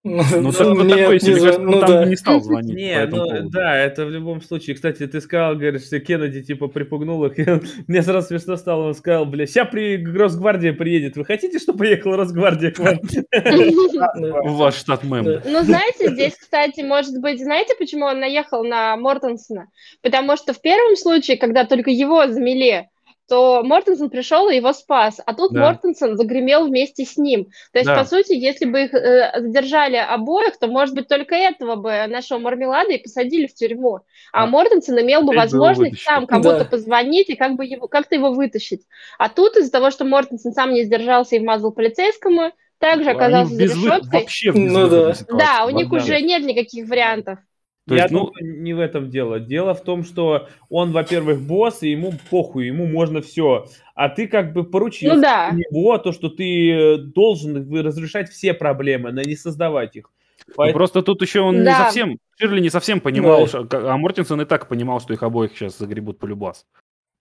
Ну, 0.07 0.53
так, 0.53 0.67
вот 0.67 0.85
Нет, 0.85 0.99
такой 0.99 1.15
не 1.15 1.21
себе, 1.21 1.41
кажется, 1.41 1.61
ну 1.61 1.81
там 1.81 1.89
да. 1.89 2.05
не 2.05 2.17
стал 2.17 2.41
звонить 2.43 2.75
по 2.75 2.77
Не, 2.77 2.93
этому 2.93 3.23
ну 3.23 3.29
поводу. 3.29 3.49
да, 3.49 3.77
это 3.77 4.05
в 4.05 4.11
любом 4.11 4.43
случае. 4.43 4.77
Кстати, 4.77 5.07
ты 5.07 5.19
сказал, 5.23 5.55
говоришь, 5.57 5.87
что 5.87 5.99
Кеннеди 5.99 6.43
типа 6.43 6.69
припугнул 6.69 7.25
их. 7.25 7.39
Мне 7.89 8.03
сразу 8.03 8.29
смешно 8.29 8.57
стало, 8.57 8.89
он 8.89 8.95
сказал, 8.95 9.25
бля, 9.25 9.47
сейчас 9.47 9.69
при... 9.71 10.05
Росгвардия 10.05 10.75
приедет. 10.75 11.17
Вы 11.17 11.25
хотите, 11.25 11.59
чтобы 11.59 11.79
приехала 11.79 12.19
Росгвардия 12.19 12.71
к 12.71 12.79
вам? 12.81 12.99
В 13.01 14.57
ваш 14.59 14.75
штат 14.77 15.05
мем. 15.05 15.25
Да. 15.25 15.43
Ну, 15.47 15.63
знаете, 15.63 16.11
здесь, 16.11 16.37
кстати, 16.37 16.83
может 16.83 17.19
быть, 17.23 17.41
знаете, 17.41 17.75
почему 17.79 18.05
он 18.05 18.21
наехал 18.21 18.63
на 18.63 18.97
Мортенсона? 18.99 19.69
Потому 20.03 20.37
что 20.37 20.53
в 20.53 20.61
первом 20.61 20.97
случае, 20.97 21.39
когда 21.39 21.65
только 21.65 21.91
его 21.91 22.27
замели, 22.27 22.89
то 23.29 23.63
Мортенсон 23.63 24.11
пришел 24.11 24.49
и 24.51 24.57
его 24.57 24.73
спас, 24.73 25.21
а 25.25 25.35
тут 25.35 25.53
Да. 25.53 25.61
Мортенсон 25.61 26.17
загремел 26.17 26.67
вместе 26.67 27.05
с 27.05 27.17
ним. 27.17 27.47
То 27.73 27.79
есть, 27.79 27.87
Да. 27.87 27.97
по 27.99 28.05
сути, 28.05 28.33
если 28.35 28.67
бы 28.67 28.83
их 28.85 28.95
э, 28.95 29.33
задержали 29.41 29.97
обоих, 29.97 30.59
то, 30.59 30.67
может 30.67 30.95
быть, 30.95 31.09
только 31.09 31.35
этого 31.35 31.77
бы 31.77 32.07
нашего 32.07 32.39
Мармелада 32.39 32.93
и 32.93 33.03
посадили 33.03 33.47
в 33.47 33.55
тюрьму. 33.55 34.01
А 34.33 34.45
А. 34.45 34.47
Мортенсон 34.47 35.01
имел 35.01 35.23
бы 35.23 35.33
Опять 35.33 35.45
возможность 35.53 36.03
сам 36.03 36.27
кому-то 36.27 36.59
Да. 36.61 36.65
позвонить 36.67 37.31
и 37.31 37.35
как 37.37 37.55
бы 37.57 37.65
его, 37.65 37.89
как-то 37.89 38.15
его 38.15 38.33
вытащить. 38.33 38.83
А 39.19 39.29
тут 39.29 39.57
из-за 39.57 39.73
того, 39.73 39.91
что 39.91 40.05
Мортенсон 40.05 40.53
сам 40.53 40.73
не 40.75 40.83
сдержался 40.85 41.37
и 41.37 41.39
вмазал 41.39 41.73
полицейскому, 41.73 42.53
также 42.79 43.11
Они 43.11 43.19
оказался 43.19 43.55
за 43.55 43.63
без 43.63 43.75
вы- 43.77 43.87
решеткой. 43.89 44.21
Вообще 44.21 44.53
Ну 44.53 44.89
да. 44.89 45.15
Да, 45.31 45.65
у 45.67 45.71
них 45.71 45.91
уже 45.91 46.21
нет 46.21 46.43
никаких 46.45 46.89
вариантов. 46.89 47.39
То 47.87 47.95
Я 47.95 48.03
есть, 48.05 48.13
ну, 48.15 48.27
думаю, 48.27 48.63
не 48.63 48.73
в 48.73 48.81
этом 48.81 49.11
дело. 49.11 49.39
Дело 49.39 49.75
в 49.75 49.83
том, 49.85 50.05
что 50.05 50.49
он, 50.71 50.93
во-первых, 50.93 51.41
босс, 51.43 51.83
и 51.83 51.91
ему 51.91 52.15
похуй, 52.31 52.67
ему 52.69 52.87
можно 52.87 53.21
все. 53.21 53.67
А 53.95 54.09
ты 54.09 54.27
как 54.27 54.55
бы 54.55 54.65
поручил 54.65 55.15
Ну 55.15 55.21
да. 55.21 55.51
него 55.51 55.99
то, 55.99 56.13
что 56.13 56.31
ты 56.31 56.71
э, 56.71 56.97
должен 56.97 57.71
разрешать 57.75 58.31
все 58.31 58.55
проблемы, 58.55 59.13
но 59.13 59.21
не 59.21 59.37
создавать 59.37 59.97
их. 59.97 60.11
Ну, 60.47 60.55
Поэтому- 60.57 60.79
Просто 60.79 61.03
тут 61.03 61.21
еще 61.23 61.41
он 61.41 61.59
не 61.59 61.65
Да. 61.65 61.85
совсем, 61.85 62.19
Ширли 62.39 62.61
не 62.61 62.71
совсем 62.71 63.01
понимал, 63.01 63.47
Да. 63.47 63.93
а 63.93 63.97
Мортенсон 63.99 64.41
и 64.41 64.45
так 64.47 64.67
понимал, 64.69 65.01
что 65.01 65.13
их 65.13 65.23
обоих 65.23 65.53
сейчас 65.55 65.79
загребут 65.79 66.19
по 66.19 66.25
любас. 66.27 66.67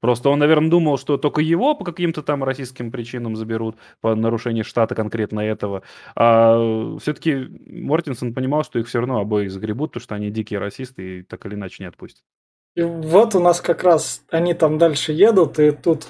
Просто 0.03 0.27
он, 0.27 0.39
наверное, 0.39 0.69
думал, 0.69 0.97
что 0.97 1.15
только 1.15 1.39
его 1.39 1.75
по 1.75 1.85
каким-то 1.85 2.21
там 2.23 2.43
российским 2.43 2.91
причинам 2.91 3.37
заберут 3.37 3.77
по 4.01 4.13
нарушению 4.15 4.65
штата 4.65 4.95
конкретно 4.95 5.39
этого. 5.39 5.83
А 6.13 6.97
все-таки 7.01 7.47
Мортенсон 7.65 8.33
понимал, 8.33 8.65
что 8.65 8.79
их 8.79 8.89
все 8.89 8.99
равно 8.99 9.21
обоих 9.21 9.49
загребут, 9.49 9.91
потому 9.91 10.03
что 10.03 10.15
они 10.15 10.29
дикие 10.29 10.59
расисты 10.59 11.19
и 11.19 11.23
так 11.23 11.45
или 11.45 11.55
иначе 11.55 11.83
не 11.83 11.87
отпустят. 11.87 12.21
И 12.75 12.81
вот 12.81 13.33
у 13.35 13.39
нас 13.39 13.61
как 13.61 13.85
раз 13.85 14.23
они 14.29 14.53
там 14.53 14.77
дальше 14.77 15.13
едут, 15.13 15.57
и 15.59 15.71
тут 15.71 16.07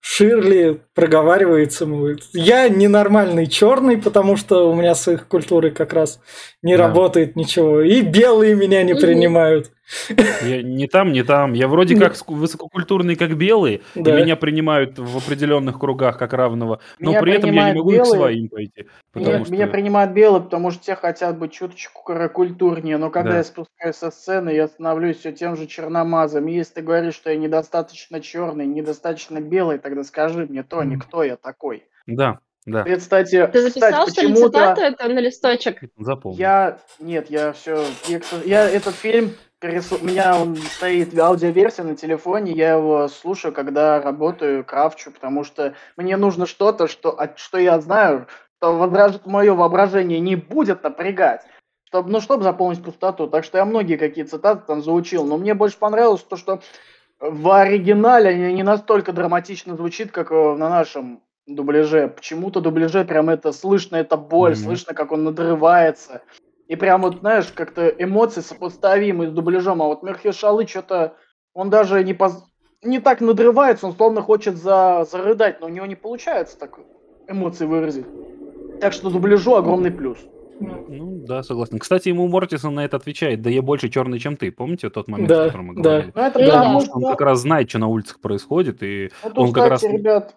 Ширли 0.00 0.80
проговаривается, 0.94 1.84
говорит, 1.84 2.22
я 2.32 2.66
ненормальный 2.70 3.46
черный, 3.46 3.98
потому 3.98 4.36
что 4.36 4.70
у 4.70 4.74
меня 4.74 4.94
с 4.94 5.06
их 5.06 5.28
культурой 5.28 5.70
как 5.70 5.92
раз 5.92 6.18
не 6.62 6.78
Да. 6.78 6.86
работает 6.86 7.36
ничего, 7.36 7.82
и 7.82 8.00
белые 8.00 8.54
меня 8.54 8.82
не 8.84 8.94
Мгм. 8.94 9.02
принимают. 9.02 9.70
Я 10.42 10.62
не 10.62 10.86
там, 10.86 11.12
не 11.12 11.22
там. 11.22 11.52
Я 11.52 11.68
вроде 11.68 11.96
как 11.96 12.14
высококультурный, 12.28 13.16
как 13.16 13.36
белый, 13.36 13.82
Да. 13.94 14.18
и 14.18 14.22
меня 14.22 14.36
принимают 14.36 14.98
в 14.98 15.16
определенных 15.16 15.78
кругах 15.78 16.18
как 16.18 16.32
равного, 16.32 16.80
но 16.98 17.10
Меня 17.10 17.20
при 17.20 17.32
этом 17.34 17.52
я 17.52 17.72
не 17.72 17.78
могу 17.78 17.90
и 17.90 17.94
к 17.94 17.96
белые. 18.02 18.14
своим 18.18 18.48
пойти. 18.48 18.86
Потому 19.12 19.30
Меня, 19.34 19.44
что... 19.44 19.52
меня 19.54 19.66
принимают 19.66 20.12
белые, 20.12 20.42
потому 20.42 20.70
что 20.70 20.84
те 20.84 20.94
хотят 20.94 21.38
быть 21.38 21.52
чуточку 21.52 22.02
культурнее, 22.32 22.96
но 22.98 23.10
когда 23.10 23.32
Да. 23.32 23.36
я 23.38 23.44
спускаюсь 23.44 23.96
со 23.96 24.10
сцены, 24.10 24.50
я 24.50 24.68
становлюсь 24.68 25.18
все 25.18 25.32
тем 25.32 25.56
же 25.56 25.66
черномазом. 25.66 26.46
И 26.48 26.54
Если 26.54 26.74
ты 26.74 26.82
говоришь, 26.82 27.14
что 27.14 27.30
я 27.30 27.36
недостаточно 27.36 28.20
черный, 28.20 28.66
недостаточно 28.66 29.40
белый, 29.40 29.78
тогда 29.78 30.04
скажи 30.04 30.46
мне, 30.46 30.62
Тони, 30.62 30.96
кто 30.96 31.22
я 31.22 31.36
такой? 31.36 31.84
Да, 32.06 32.38
да, 32.66 32.82
И, 32.82 32.96
кстати, 32.96 33.48
Ты 33.52 33.62
записал, 33.62 34.06
кстати, 34.06 34.10
что 34.12 34.20
ли, 34.22 34.28
почему-то 34.34 34.58
цитату 34.58 34.80
это 34.82 35.08
на 35.08 35.20
листочек? 35.20 35.80
запомнил. 35.98 36.38
я... 36.38 36.78
Нет, 36.98 37.30
я 37.30 37.52
все... 37.52 37.82
Я, 38.08 38.20
я 38.44 38.68
этот 38.68 38.94
фильм. 38.94 39.30
У 39.62 40.04
меня 40.04 40.40
он 40.40 40.56
стоит 40.56 41.16
аудиоверсия 41.18 41.84
на 41.84 41.94
телефоне, 41.94 42.52
я 42.52 42.72
его 42.72 43.08
слушаю, 43.08 43.52
когда 43.52 44.00
работаю, 44.00 44.64
крафчу, 44.64 45.10
потому 45.10 45.44
что 45.44 45.74
мне 45.96 46.16
нужно 46.16 46.46
что-то, 46.46 46.88
что, 46.88 47.18
что 47.36 47.58
я 47.58 47.78
знаю, 47.80 48.26
что 48.58 48.76
возраж... 48.76 49.20
мое 49.24 49.54
воображение 49.54 50.20
не 50.20 50.36
будет 50.36 50.82
напрягать. 50.82 51.42
Чтобы, 51.86 52.10
ну, 52.10 52.20
чтобы 52.20 52.44
заполнить 52.44 52.82
пустоту. 52.84 53.26
Так 53.26 53.44
что 53.44 53.58
я 53.58 53.64
многие 53.64 53.96
какие 53.96 54.24
цитаты 54.24 54.62
там 54.64 54.80
заучил. 54.80 55.24
Но 55.24 55.36
мне 55.38 55.54
больше 55.54 55.76
понравилось 55.76 56.22
то, 56.22 56.36
что 56.36 56.60
в 57.18 57.50
оригинале 57.50 58.52
не 58.52 58.62
настолько 58.62 59.12
драматично 59.12 59.76
звучит, 59.76 60.12
как 60.12 60.30
э, 60.30 60.54
на 60.54 60.68
нашем 60.68 61.20
дубляже. 61.46 62.08
Почему-то 62.08 62.60
дубляже 62.60 63.04
прям 63.04 63.28
это 63.28 63.52
слышно, 63.52 63.96
это 63.96 64.16
боль, 64.16 64.52
mm-hmm. 64.52 64.64
слышно, 64.64 64.94
как 64.94 65.10
он 65.10 65.24
надрывается. 65.24 66.22
И 66.70 66.76
прям 66.76 67.02
вот, 67.02 67.18
знаешь, 67.18 67.46
как-то 67.52 67.88
эмоции 67.88 68.42
сопоставимы 68.42 69.26
с 69.26 69.32
дубляжом. 69.32 69.82
А 69.82 69.86
вот 69.86 70.04
Мерхешалы 70.04 70.68
что-то, 70.68 71.16
он 71.52 71.68
даже 71.68 72.04
не, 72.04 72.14
поз... 72.14 72.44
не 72.84 73.00
так 73.00 73.20
надрывается, 73.20 73.88
он 73.88 73.92
словно 73.94 74.22
хочет 74.22 74.56
за... 74.56 75.04
зарыдать, 75.10 75.60
но 75.60 75.66
у 75.66 75.70
него 75.70 75.84
не 75.86 75.96
получается 75.96 76.56
так 76.56 76.78
эмоции 77.26 77.66
выразить. 77.66 78.06
Так 78.80 78.92
что 78.92 79.10
дубляжу 79.10 79.56
огромный 79.56 79.90
плюс. 79.90 80.18
Ну, 80.60 81.24
да, 81.26 81.42
согласен. 81.42 81.80
Кстати, 81.80 82.08
ему 82.10 82.28
Мортисон 82.28 82.76
на 82.76 82.84
это 82.84 82.98
отвечает. 82.98 83.42
Да 83.42 83.50
я 83.50 83.62
больше 83.62 83.88
черный, 83.88 84.20
чем 84.20 84.36
ты. 84.36 84.52
Помните 84.52 84.90
тот 84.90 85.08
момент, 85.08 85.28
да, 85.28 85.42
о 85.42 85.46
котором 85.46 85.66
мы 85.66 85.74
говорили? 85.74 86.12
Да, 86.14 86.28
это 86.28 86.38
да. 86.38 86.58
Потому 86.60 86.80
что 86.82 86.92
он 86.92 87.02
как 87.02 87.20
раз 87.22 87.40
знает, 87.40 87.68
что 87.68 87.80
на 87.80 87.88
улицах 87.88 88.20
происходит, 88.20 88.80
и 88.84 89.10
ну, 89.24 89.42
он 89.42 89.52
как 89.52 89.70
раз... 89.70 89.82
ребят, 89.82 90.36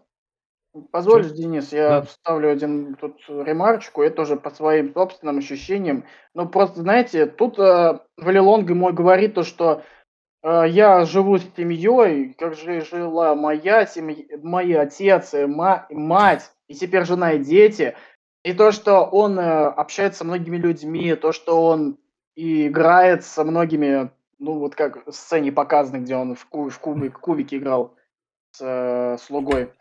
позволишь, 0.92 1.28
что? 1.28 1.36
Денис, 1.36 1.72
я 1.72 1.90
да. 1.90 2.02
вставлю 2.04 2.52
один 2.52 2.96
тут 2.96 3.18
ремарочку, 3.28 4.02
это 4.02 4.16
тоже 4.18 4.36
по 4.36 4.50
своим 4.50 4.94
собственным 4.94 5.38
ощущениям. 5.38 6.06
Ну, 6.34 6.48
просто, 6.48 6.82
знаете, 6.82 7.26
тут 7.26 7.60
э, 7.60 8.00
Валилонга 8.18 8.76
мой 8.76 8.94
говорит 8.94 9.36
то, 9.36 9.44
что 9.44 9.84
э, 10.42 10.64
я 10.68 11.06
живу 11.06 11.38
с 11.38 11.44
семьей, 11.56 12.34
как 12.38 12.56
же 12.56 12.82
жила 12.82 13.36
моя 13.36 13.86
семья, 13.86 14.24
мой 14.42 14.74
отец, 14.74 15.34
и 15.34 15.46
ма- 15.46 15.86
мать, 15.90 16.52
и 16.68 16.74
теперь 16.74 17.06
жена 17.06 17.34
и 17.34 17.40
дети– 17.40 17.96
и 18.44 18.54
то, 18.54 18.72
что 18.72 19.06
он 19.06 19.40
э, 19.40 19.66
общается 19.68 20.20
со 20.20 20.26
многими 20.26 20.58
людьми, 20.58 21.16
то, 21.16 21.32
что 21.32 21.66
он 21.66 21.98
и 22.36 22.68
играет 22.68 23.24
со 23.24 23.44
многими, 23.44 24.12
ну 24.38 24.60
вот 24.60 24.76
как 24.76 25.08
в 25.08 25.12
сцене 25.14 25.52
показано, 25.52 26.00
где 26.00 26.16
он 26.16 26.36
в, 26.36 26.46
ку- 26.48 26.70
в 26.70 26.80
кубик, 26.80 27.20
кубике 27.20 27.58
играл 27.58 27.96
с 28.52 28.62
э, 28.62 29.18
слугой. 29.22 29.72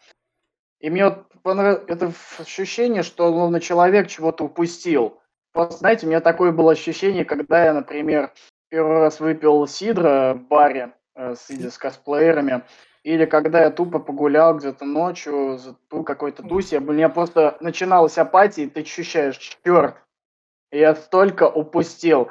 И 0.83 0.91
мне 0.91 1.05
вот 1.05 1.25
понравилось 1.43 1.85
это 1.87 2.13
ощущение, 2.39 3.03
что 3.03 3.31
словно 3.31 3.61
человек 3.61 4.09
чего-то 4.09 4.45
упустил. 4.45 5.19
Вот 5.55 5.73
знаете, 5.73 6.07
у 6.07 6.09
меня 6.09 6.21
такое 6.21 6.51
было 6.51 6.73
ощущение, 6.73 7.25
когда 7.25 7.65
я, 7.65 7.73
например, 7.73 8.33
первый 8.69 8.99
раз 8.99 9.21
выпил 9.21 9.67
сидра 9.69 10.35
в 10.35 10.49
баре, 10.49 10.93
э, 11.15 11.35
сидя 11.39 11.71
с 11.71 11.79
косплеерами, 11.79 12.63
или 13.05 13.27
когда 13.27 13.63
я 13.63 13.71
тупо 13.71 14.01
погулял 14.01 14.57
где-то 14.57 14.85
ночью, 14.85 15.59
за 15.59 15.77
какой-то 16.05 16.43
тусе, 16.43 16.79
у 16.79 16.93
меня 16.93 17.09
просто 17.09 17.57
начиналась 17.61 18.19
апатия, 18.19 18.65
и 18.65 18.69
ты 18.69 18.81
ощущаешь, 18.81 19.39
черт, 19.65 19.97
я 20.73 20.95
столько 20.97 21.49
упустил. 21.49 22.29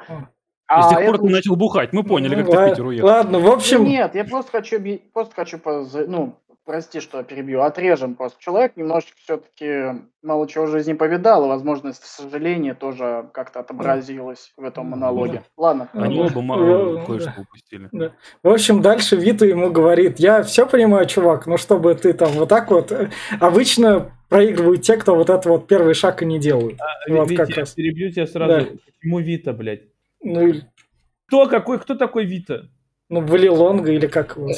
А 0.66 0.80
и 0.80 0.82
с 0.82 0.88
тех 0.88 1.06
пор 1.06 1.18
ты 1.18 1.28
начал 1.28 1.56
бухать, 1.56 1.92
мы 1.92 2.02
поняли, 2.04 2.34
ну, 2.34 2.44
как 2.44 2.52
ты 2.52 2.66
в 2.66 2.70
Питер 2.70 2.86
уехал. 2.86 3.06
Ладно, 3.06 3.38
в 3.38 3.50
общем... 3.50 3.84
Нет, 3.84 4.14
я 4.14 4.24
просто 4.24 4.50
хочу, 4.50 4.78
просто 5.12 5.34
хочу 5.34 5.58
ну, 6.06 6.38
прости, 6.64 7.00
что 7.00 7.22
перебью, 7.22 7.62
отрежем 7.62 8.14
просто. 8.14 8.40
Человек 8.40 8.76
немножечко 8.76 9.16
все-таки 9.22 10.02
мало 10.22 10.48
чего 10.48 10.66
в 10.66 10.70
жизни 10.70 10.92
повидал, 10.92 11.44
и, 11.44 11.48
возможно, 11.48 11.92
сожаление 11.92 12.74
тоже 12.74 13.28
как-то 13.32 13.60
отобразилось 13.60 14.52
в 14.56 14.64
этом 14.64 14.86
монологе. 14.86 15.42
Ладно. 15.56 15.88
Они 15.92 16.20
оба 16.20 16.40
мало 16.40 17.04
кое-что 17.04 17.34
упустили. 17.40 17.88
Да. 17.92 18.12
В 18.42 18.48
общем, 18.48 18.82
дальше 18.82 19.16
Вита 19.16 19.46
ему 19.46 19.70
говорит, 19.70 20.18
я 20.18 20.42
все 20.42 20.66
понимаю, 20.66 21.06
чувак, 21.06 21.46
но 21.46 21.56
чтобы 21.56 21.94
ты 21.94 22.12
там 22.12 22.32
вот 22.32 22.48
так 22.48 22.70
вот... 22.70 22.92
Обычно 23.40 24.12
проигрывают 24.28 24.82
те, 24.82 24.96
кто 24.96 25.14
вот 25.14 25.28
это 25.28 25.48
вот 25.48 25.66
первый 25.66 25.94
шаг 25.94 26.22
и 26.22 26.26
не 26.26 26.38
делают. 26.38 26.80
А, 26.80 27.10
вот 27.10 27.30
Витя, 27.30 27.44
как 27.44 27.56
раз. 27.56 27.72
перебью 27.72 28.10
тебя 28.10 28.26
сразу. 28.26 28.66
Да. 28.66 28.76
Почему 28.86 29.18
Вита, 29.18 29.52
блядь? 29.52 29.82
Ну, 30.22 30.54
кто, 31.26 31.46
какой, 31.46 31.78
кто 31.78 31.94
такой 31.94 32.24
Вита? 32.24 32.68
Ну, 33.08 33.20
Валилонга 33.20 33.92
или 33.92 34.06
как 34.06 34.36
его? 34.36 34.52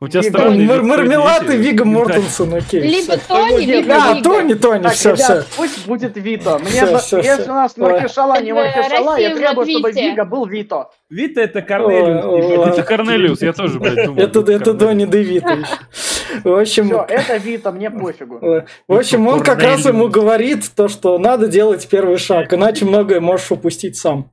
У 0.00 0.06
тебя 0.06 0.22
странный 0.22 0.64
Мар- 0.64 0.84
Мармелад 0.84 1.50
и 1.50 1.56
Вига 1.56 1.84
Мортенсон, 1.84 2.54
окей. 2.54 2.82
Либо 2.82 3.16
Тони, 3.18 3.64
либо 3.64 3.88
Да, 3.88 4.20
Тони, 4.22 4.54
Тони, 4.54 4.88
все, 4.90 5.16
все. 5.16 5.42
Пусть 5.56 5.86
будет 5.88 6.16
Вито. 6.16 6.60
Мне, 6.60 6.70
если 6.70 7.50
у 7.50 7.54
нас 7.54 7.76
Маркишала, 7.76 8.40
не 8.40 8.52
Маркишала, 8.52 9.18
я 9.18 9.34
требую, 9.34 9.66
чтобы 9.66 9.90
Вига 9.90 10.24
был 10.24 10.46
Вито. 10.46 10.90
Вита 11.10 11.40
это 11.40 11.62
Корнелиус. 11.62 12.68
Это 12.68 12.82
Корнелиус, 12.84 13.42
я 13.42 13.52
тоже, 13.52 13.80
блядь, 13.80 14.06
думал. 14.06 14.22
Это, 14.22 14.40
это 14.52 14.74
Тони 14.74 15.04
де 15.04 15.20
Вита. 15.20 15.58
В 16.44 16.60
общем... 16.60 16.86
Все, 16.86 17.04
это 17.08 17.36
Вита, 17.38 17.72
мне 17.72 17.90
пофигу. 17.90 18.38
В 18.86 18.94
общем, 18.94 19.26
он 19.26 19.42
как 19.42 19.60
раз 19.62 19.84
ему 19.84 20.08
говорит 20.08 20.70
то, 20.76 20.86
что 20.86 21.18
надо 21.18 21.48
делать 21.48 21.88
первый 21.88 22.18
шаг, 22.18 22.54
иначе 22.54 22.84
многое 22.84 23.20
можешь 23.20 23.50
упустить 23.50 23.96
сам 23.96 24.30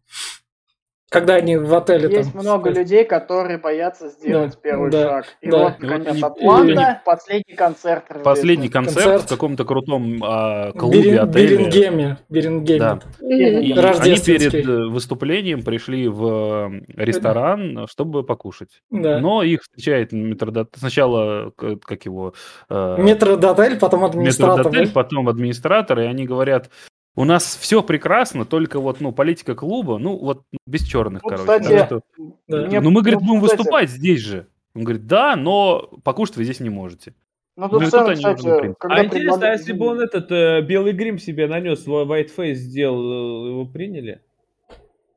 когда 1.09 1.35
они 1.35 1.55
в 1.55 1.73
отеле 1.73 2.09
Есть 2.09 2.33
там... 2.33 2.41
много 2.41 2.69
людей, 2.71 3.05
которые 3.05 3.59
боятся 3.59 4.09
сделать 4.09 4.53
да, 4.53 4.59
первый 4.61 4.91
да, 4.91 5.03
шаг. 5.03 5.25
И 5.41 5.49
да. 5.49 5.57
вот, 5.57 5.79
наконец, 5.79 6.23
Атланта, 6.23 7.01
и, 7.01 7.05
последний 7.05 7.55
концерт. 7.55 8.03
Последний 8.23 8.69
концерт, 8.69 9.03
концерт 9.03 9.23
в 9.23 9.29
каком-то 9.29 9.65
крутом 9.65 10.21
а, 10.23 10.71
клубе, 10.71 11.01
Берин, 11.01 11.19
отеле. 11.19 11.57
Бирингеме. 11.57 12.17
Бирингеме. 12.29 12.79
Да. 12.79 12.99
И, 13.21 13.69
и 13.69 13.71
они 13.73 14.17
перед 14.19 14.53
э, 14.53 14.85
выступлением 14.87 15.63
пришли 15.63 16.07
в 16.07 16.71
э, 16.71 16.81
ресторан, 16.95 17.87
чтобы 17.87 18.23
покушать. 18.23 18.81
Да. 18.89 19.19
Но 19.19 19.43
их 19.43 19.61
встречает 19.61 20.11
метродотель. 20.11 20.79
Сначала, 20.79 21.51
как 21.51 22.05
его... 22.05 22.33
Э, 22.67 22.97
метродотель, 22.99 23.77
потом 23.77 24.05
администратор. 24.05 24.65
Метродотель, 24.65 24.91
потом 24.91 25.29
администратор, 25.29 25.99
и 25.99 26.05
они 26.05 26.25
говорят, 26.25 26.71
у 27.15 27.23
нас 27.23 27.57
все 27.59 27.81
прекрасно, 27.81 28.45
только 28.45 28.79
вот, 28.79 28.99
ну, 28.99 29.11
политика 29.11 29.55
клуба, 29.55 29.97
ну, 29.97 30.17
вот 30.17 30.43
без 30.67 30.83
черных, 30.83 31.23
ну, 31.23 31.29
короче. 31.29 31.61
Кстати, 31.61 31.85
что, 31.85 32.01
да. 32.47 32.81
Ну, 32.81 32.91
мы, 32.91 33.01
говорит, 33.01 33.19
будем 33.21 33.41
кстати, 33.41 33.57
выступать 33.57 33.89
здесь 33.89 34.19
же. 34.19 34.47
Он 34.75 34.83
говорит, 34.83 35.07
да, 35.07 35.35
но 35.35 35.89
покушать 36.03 36.35
вы 36.35 36.43
здесь 36.43 36.59
не 36.59 36.69
можете. 36.69 37.13
Ну, 37.55 37.69
тут, 37.69 37.87
сам, 37.87 38.13
кстати, 38.13 38.45
нужны, 38.45 38.75
а 38.79 39.05
интересно, 39.05 39.47
а 39.47 39.51
если 39.53 39.71
бы 39.71 39.85
он 39.85 40.01
этот 40.01 40.29
э, 40.29 40.61
белый 40.61 40.91
грим 40.91 41.17
себе 41.17 41.47
нанес, 41.47 41.87
white 41.87 42.31
face 42.35 42.55
сделал, 42.55 43.47
его 43.47 43.65
приняли? 43.65 44.21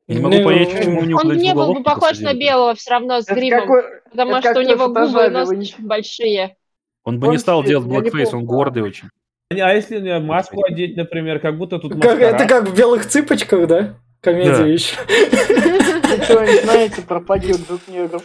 Не 0.07 0.19
могу 0.19 0.43
понять, 0.43 0.71
почему 0.71 1.01
у 1.01 1.03
него 1.03 1.19
Он 1.19 1.35
не 1.35 1.53
был 1.53 1.73
бы 1.73 1.83
похож 1.83 2.19
на 2.19 2.33
белого 2.33 2.75
все 2.75 2.91
равно 2.91 3.21
с 3.21 3.25
это 3.25 3.35
гримом, 3.35 3.61
какой, 3.61 3.83
потому 4.09 4.41
что 4.41 4.59
у 4.59 4.61
него 4.61 4.87
губы 4.87 5.25
и 5.25 5.29
нос 5.29 5.49
очень 5.49 5.85
большие. 5.85 6.55
Он 7.03 7.19
бы 7.19 7.27
не 7.27 7.37
стал 7.37 7.63
делать 7.63 7.87
blackface, 7.87 8.33
он 8.33 8.45
гордый 8.45 8.83
очень. 8.83 9.09
А 9.51 9.73
если 9.73 10.19
маску 10.19 10.63
одеть, 10.63 10.95
например, 10.95 11.39
как 11.39 11.57
будто 11.57 11.79
тут 11.79 11.99
как, 11.99 12.21
Это 12.21 12.45
как 12.45 12.69
в 12.69 12.77
белых 12.77 13.07
цыпочках, 13.07 13.67
да? 13.67 13.95
Комедия 14.21 14.57
да. 14.57 14.67
еще. 14.67 14.95
Вы 15.07 16.23
что, 16.23 16.45
знаете 16.63 17.01
про 17.01 17.19
погиб 17.19 17.55
двух 17.67 17.87
негров? 17.87 18.23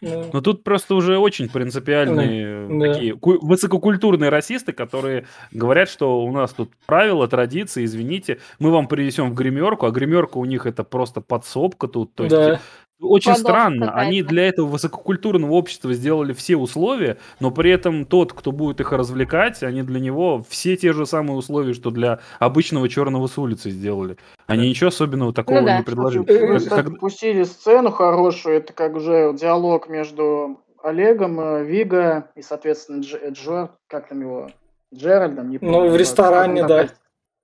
Ну 0.00 0.40
тут 0.40 0.64
просто 0.64 0.94
уже 0.94 1.18
очень 1.18 1.50
принципиальные 1.50 2.92
такие 2.92 3.18
высококультурные 3.20 4.30
расисты, 4.30 4.72
которые 4.72 5.26
говорят, 5.52 5.90
что 5.90 6.22
у 6.22 6.32
нас 6.32 6.52
тут 6.52 6.70
правила, 6.86 7.28
традиции, 7.28 7.84
извините, 7.84 8.38
мы 8.58 8.70
вам 8.70 8.88
привезем 8.88 9.32
в 9.32 9.34
гримерку, 9.34 9.84
а 9.84 9.90
гримерка 9.90 10.38
у 10.38 10.46
них 10.46 10.64
это 10.64 10.82
просто 10.82 11.20
подсобка 11.20 11.88
тут, 11.88 12.14
то 12.14 12.24
есть 12.24 12.62
очень 13.00 13.32
Подобно 13.32 13.48
странно. 13.48 13.92
Они 13.92 14.22
для 14.22 14.48
этого 14.48 14.66
высококультурного 14.66 15.52
общества 15.52 15.92
сделали 15.94 16.32
все 16.32 16.56
условия, 16.56 17.18
но 17.40 17.50
при 17.50 17.70
этом 17.70 18.04
тот, 18.04 18.32
кто 18.32 18.52
будет 18.52 18.80
их 18.80 18.92
развлекать, 18.92 19.62
они 19.62 19.82
для 19.82 20.00
него 20.00 20.44
все 20.48 20.76
те 20.76 20.92
же 20.92 21.06
самые 21.06 21.36
условия, 21.36 21.74
что 21.74 21.90
для 21.90 22.20
обычного 22.38 22.88
черного 22.88 23.26
с 23.26 23.38
улицы 23.38 23.70
сделали. 23.70 24.16
Они 24.46 24.62
да. 24.62 24.68
ничего 24.68 24.88
особенного 24.88 25.32
такого 25.32 25.60
ну, 25.60 25.66
да. 25.66 25.78
не 25.78 25.84
предложили. 25.84 26.46
Вы, 26.46 26.58
кстати, 26.58 26.88
как... 26.88 26.98
пустили 26.98 27.44
сцену 27.44 27.90
хорошую, 27.90 28.56
это 28.56 28.72
как 28.72 28.96
уже 28.96 29.32
диалог 29.34 29.88
между 29.88 30.60
Олегом, 30.82 31.40
э, 31.40 31.64
Вига 31.64 32.30
и, 32.34 32.42
соответственно, 32.42 33.02
Дж, 33.02 33.16
Джо, 33.30 33.70
как 33.88 34.08
там 34.08 34.20
его, 34.20 34.48
Джеральдом. 34.94 35.50
Не 35.50 35.58
помню, 35.58 35.80
ну, 35.80 35.90
в 35.90 35.96
ресторане, 35.96 36.66
да. 36.66 36.88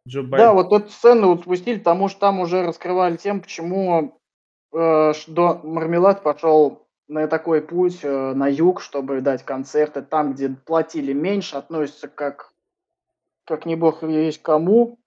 Да, 0.06 0.52
вот 0.52 0.70
эту 0.72 0.90
сцену 0.90 1.28
вот 1.28 1.42
спустили, 1.42 1.78
потому 1.78 2.08
что 2.08 2.20
там 2.20 2.40
уже 2.40 2.62
раскрывали 2.62 3.16
тем, 3.16 3.40
почему 3.40 4.02
э, 4.02 4.10
что 4.74 5.60
Мармелад 5.62 6.22
пошел 6.22 6.84
на 7.08 7.26
такой 7.28 7.60
путь 7.60 8.00
э, 8.02 8.32
на 8.34 8.48
юг, 8.48 8.80
чтобы 8.80 9.20
дать 9.20 9.44
концерты 9.44 10.02
там, 10.02 10.32
где 10.32 10.48
платили 10.48 11.12
меньше, 11.12 11.56
относятся 11.56 12.08
как, 12.08 12.52
как 13.44 13.66
не 13.66 13.76
бог 13.76 14.02
есть 14.02 14.42
кому, 14.42 14.98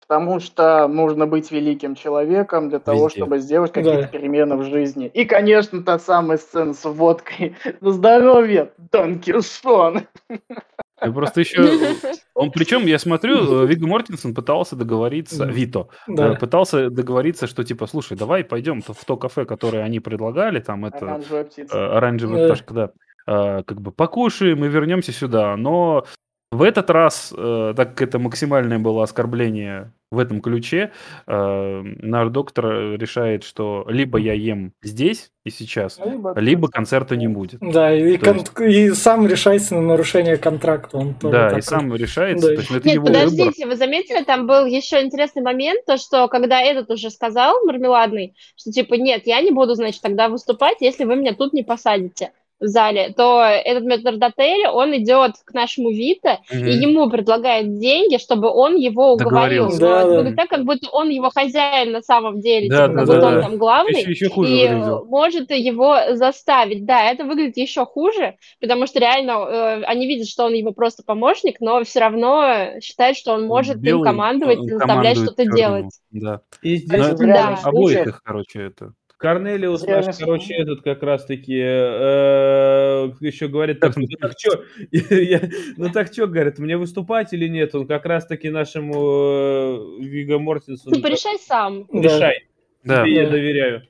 потому 0.00 0.40
что 0.40 0.86
нужно 0.88 1.26
быть 1.26 1.50
великим 1.50 1.94
человеком 1.94 2.68
для 2.68 2.78
того, 2.78 3.06
Везде. 3.06 3.20
чтобы 3.20 3.38
сделать 3.38 3.72
какие-то 3.72 4.02
да. 4.02 4.08
перемены 4.08 4.56
в 4.56 4.64
жизни. 4.64 5.06
И, 5.12 5.24
конечно, 5.24 5.82
та 5.82 5.98
самая 5.98 6.38
сцена 6.38 6.74
с 6.74 6.84
водкой. 6.84 7.56
На 7.80 7.90
здоровье, 7.90 8.72
Дон 8.90 9.20
Кишон. 11.02 11.14
Просто 11.14 11.40
еще 11.40 11.94
Он 12.34 12.50
причем, 12.50 12.86
я 12.86 12.98
смотрю, 12.98 13.64
э, 13.64 13.66
Вигго 13.66 13.86
Мортенсен 13.86 14.34
пытался 14.34 14.76
договориться. 14.76 15.44
Вито, 15.44 15.88
э, 16.08 16.12
Да. 16.14 16.34
пытался 16.34 16.90
договориться, 16.90 17.46
что 17.46 17.64
типа, 17.64 17.86
слушай, 17.86 18.16
давай 18.16 18.44
пойдем 18.44 18.82
в 18.82 19.04
то 19.04 19.16
кафе, 19.16 19.44
которое 19.44 19.84
они 19.84 20.00
предлагали, 20.00 20.60
там 20.60 20.84
это 20.84 21.06
Оранжевая 21.06 21.42
э, 21.42 21.46
птица. 21.46 21.96
оранжевая 21.96 22.38
Да. 22.38 22.44
пташка, 22.46 22.74
да, 22.74 22.90
Э, 23.26 23.62
как 23.62 23.80
бы 23.80 23.92
покушаем 23.92 24.64
и 24.64 24.68
вернемся 24.68 25.12
сюда. 25.12 25.56
Но 25.56 26.04
в 26.50 26.62
этот 26.62 26.90
раз, 26.90 27.32
э, 27.36 27.74
так 27.76 27.90
как 27.90 28.02
это 28.08 28.18
максимальное 28.18 28.78
было 28.80 29.04
оскорбление 29.04 29.92
в 30.12 30.18
этом 30.18 30.40
ключе, 30.40 30.92
э, 31.26 31.82
наш 31.82 32.28
доктор 32.30 32.66
решает, 32.96 33.42
что 33.44 33.84
либо 33.88 34.18
я 34.18 34.34
ем 34.34 34.72
здесь 34.82 35.30
и 35.44 35.50
сейчас, 35.50 35.98
либо 36.36 36.68
концерта 36.68 37.16
не 37.16 37.26
будет. 37.26 37.58
Да, 37.60 37.92
и, 37.92 38.16
кон- 38.16 38.44
и 38.64 38.90
сам 38.90 39.26
решается 39.26 39.74
на 39.74 39.80
нарушение 39.80 40.36
контракта. 40.36 40.96
Он 40.98 41.14
тоже 41.14 41.32
Да, 41.32 41.58
и 41.58 41.62
сам 41.62 41.92
решается, 41.94 42.48
Да. 42.48 42.54
то 42.54 42.60
есть 42.60 42.70
это 42.70 42.86
Нет, 42.86 42.94
его 42.94 43.06
выбор. 43.06 43.20
подождите, 43.24 43.66
вы 43.66 43.76
заметили, 43.76 44.22
там 44.22 44.46
был 44.46 44.66
еще 44.66 45.02
интересный 45.02 45.42
момент, 45.42 45.84
то, 45.86 45.96
что 45.96 46.28
когда 46.28 46.60
этот 46.60 46.90
уже 46.90 47.10
сказал, 47.10 47.64
мармеладный, 47.64 48.34
что 48.56 48.70
типа, 48.70 48.94
нет, 48.94 49.22
я 49.26 49.40
не 49.40 49.50
буду, 49.50 49.74
значит, 49.74 50.00
тогда 50.02 50.28
выступать, 50.28 50.76
если 50.80 51.04
вы 51.04 51.16
меня 51.16 51.34
тут 51.34 51.52
не 51.52 51.62
посадите 51.64 52.30
в 52.62 52.66
зале, 52.68 53.12
то 53.16 53.42
этот 53.42 53.84
метрдотель, 53.84 54.66
он 54.68 54.96
идет 54.96 55.32
к 55.44 55.52
нашему 55.52 55.90
Вита, 55.90 56.38
Мгм. 56.50 56.66
и 56.66 56.72
ему 56.72 57.10
предлагает 57.10 57.78
деньги, 57.78 58.16
чтобы 58.18 58.48
он 58.48 58.76
его 58.76 59.12
уговорил. 59.12 59.68
Да, 59.78 60.22
да. 60.22 60.32
так, 60.34 60.48
как 60.48 60.64
будто 60.64 60.88
он 60.90 61.08
его 61.10 61.30
хозяин 61.30 61.92
на 61.92 62.00
самом 62.02 62.40
деле, 62.40 62.68
Да, 62.70 62.86
типа, 62.86 62.94
да, 62.94 62.98
как 63.00 63.06
да, 63.06 63.14
будто 63.14 63.26
он 63.26 63.34
да. 63.34 63.42
там 63.42 63.58
главный. 63.58 64.00
Еще, 64.00 64.10
еще 64.12 64.28
хуже 64.30 64.50
и 64.52 64.68
выглядел. 64.68 65.04
может 65.06 65.50
его 65.50 65.96
заставить. 66.14 66.84
Да, 66.86 67.10
это 67.10 67.24
выглядит 67.24 67.56
еще 67.56 67.84
хуже, 67.84 68.36
потому 68.60 68.86
что 68.86 69.00
реально 69.00 69.32
э, 69.32 69.82
они 69.84 70.06
видят, 70.06 70.28
что 70.28 70.44
он 70.44 70.54
его 70.54 70.72
просто 70.72 71.02
помощник, 71.04 71.56
но 71.60 71.82
все 71.84 72.00
равно 72.00 72.78
считают, 72.80 73.16
что 73.16 73.32
он 73.32 73.46
может 73.46 73.76
им 73.76 73.82
Белый, 73.82 74.04
командовать 74.04 74.58
он 74.58 74.66
и 74.66 74.70
заставлять 74.70 75.18
что-то 75.18 75.44
делать. 75.46 75.86
Да. 76.10 76.40
И 76.62 76.76
здесь 76.76 77.06
в 77.08 77.20
реальном 77.20 77.58
Да. 77.62 77.68
обоих 77.68 78.20
короче, 78.24 78.62
это. 78.62 78.92
Корнелиус 79.22 79.86
наш, 79.86 80.16
короче, 80.18 80.54
этот 80.54 80.82
как 80.82 81.02
раз-таки 81.02 81.56
э, 81.56 83.10
еще 83.20 83.46
говорит, 83.48 83.78
так, 83.80 83.96
ну 83.96 84.06
так 84.20 84.32
что, 84.36 84.64
ну 85.76 85.90
так 85.92 86.12
что, 86.12 86.26
говорит, 86.26 86.58
мне 86.58 86.76
выступать 86.76 87.32
или 87.32 87.46
нет? 87.48 87.74
Он 87.74 87.86
как 87.86 88.04
раз-таки 88.04 88.50
нашему 88.50 89.98
э, 90.00 90.02
Виго 90.04 90.38
Мортенсону 90.40 90.96
Ну, 90.96 91.02
порешай 91.02 91.38
сам. 91.38 91.86
Да. 91.92 92.00
решай. 92.02 92.46
Да. 92.84 93.02
Тебе 93.04 93.14
я 93.14 93.24
Да. 93.24 93.30
доверяю. 93.30 93.82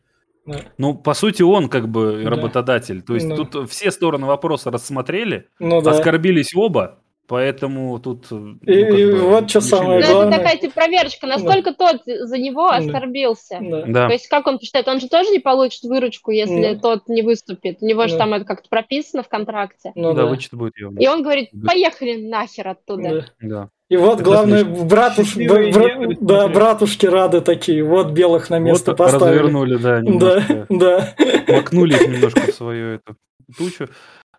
Ну, 0.77 0.95
по 0.95 1.15
сути, 1.15 1.43
он 1.43 1.69
как 1.69 1.89
бы 1.89 2.21
Да. 2.25 2.31
работодатель. 2.31 3.01
То 3.03 3.15
есть 3.15 3.29
Да. 3.29 3.37
тут 3.37 3.71
все 3.71 3.91
стороны 3.91 4.27
вопроса 4.27 4.71
рассмотрели, 4.71 5.47
Ну 5.61 5.81
да. 5.81 5.93
оскорбились 5.93 6.51
оба, 6.55 6.99
поэтому 7.33 7.99
тут... 7.99 8.27
э, 8.31 8.35
ну, 8.35 8.59
И- 8.67 8.85
бы 9.13 9.19
вот 9.23 9.45
решили- 9.47 9.63
самое 9.63 10.01
Ну, 10.01 10.13
главное- 10.13 10.29
это 10.37 10.39
такая 10.43 10.59
типа 10.59 10.75
проверочка, 10.75 11.27
насколько 11.27 11.73
тот 11.73 12.03
за 12.05 12.37
него 12.37 12.69
Да. 12.71 12.77
оскорбился. 12.77 13.59
Да. 13.61 13.85
Да. 13.87 14.07
То 14.09 14.13
есть 14.13 14.29
как 14.29 14.47
он 14.47 14.61
считает, 14.61 14.87
он 14.87 15.01
же 15.01 15.09
тоже 15.09 15.31
не 15.31 15.39
получит 15.39 15.83
выручку, 15.85 16.31
если 16.31 16.75
Да. 16.75 16.79
тот 16.81 17.09
не 17.09 17.23
выступит. 17.23 17.79
У 17.81 17.87
него 17.87 18.07
же 18.07 18.13
Да. 18.15 18.19
там 18.19 18.35
это 18.35 18.45
как-то 18.45 18.69
прописано 18.69 19.23
в 19.23 19.29
контракте. 19.29 19.93
Ну 19.95 20.13
да, 20.13 20.25
да. 20.25 20.29
вычет 20.29 20.53
будет 20.53 20.77
его. 20.77 20.93
И 20.99 21.07
он 21.09 21.23
говорит, 21.23 21.49
Да. 21.53 21.69
поехали 21.71 22.21
нахер 22.29 22.69
оттуда. 22.69 23.09
Да. 23.09 23.25
Да. 23.41 23.69
И 23.89 23.97
вот 23.97 24.15
Это 24.17 24.25
главное, 24.25 24.65
братуш... 24.65 25.37
Бра- 25.37 26.15
да, 26.21 26.49
братушки 26.49 27.07
рады 27.07 27.41
такие. 27.41 27.83
Вот 27.83 28.11
белых 28.13 28.51
на 28.51 28.59
место 28.59 28.91
вот 28.93 28.99
поставили. 28.99 29.39
развернули, 29.39 29.77
да, 29.77 29.97
Да, 29.97 30.01
немножко. 30.03 30.67
да. 30.69 31.15
Макнули 31.49 31.95
их 31.95 32.09
немножко 32.09 32.41
в 32.53 32.55
свою 32.55 32.95
эту 32.97 33.17
тучу. 33.59 33.89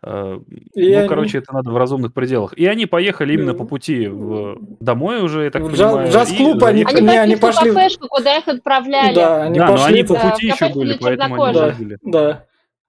Э, 0.06 0.40
И 0.74 0.92
ну, 0.94 1.00
они- 1.00 1.08
короче, 1.08 1.38
это 1.38 1.54
надо 1.54 1.72
в 1.72 1.78
разумных 1.78 2.14
пределах. 2.14 2.54
И 2.54 2.66
они 2.66 2.86
поехали 2.86 3.34
именно 3.34 3.54
Да. 3.54 3.60
по 3.60 3.66
пути 3.66 4.08
в... 4.08 4.58
домой 4.82 5.22
уже, 5.22 5.46
я 5.46 5.50
так 5.52 5.62
В 5.64 5.72
понимаю. 5.72 6.08
джаз- 6.10 6.14
джаз-клуб 6.14 6.62
и 6.62 6.66
они- 6.66 6.84
Они 6.84 7.18
они 7.18 7.36
в 7.36 7.40
ту 7.40 7.48
пошли 7.48 7.72
в- 7.72 7.74
кафешку, 7.74 8.08
куда 8.10 8.38
их 8.38 8.48
отправляли. 8.48 9.16
Да, 9.16 9.44
они 9.44 9.60
да, 9.60 9.66
но 9.68 9.72
пошли. 9.74 9.94
они 9.94 10.04
по 10.04 10.14
Да, 10.16 10.30
пути 10.30 10.52
в 10.52 10.54
еще 10.62 10.74
были, 10.74 10.98
поэтому 11.00 11.44
они 11.44 11.60
увидели. 11.60 11.98
Да. 12.04 12.44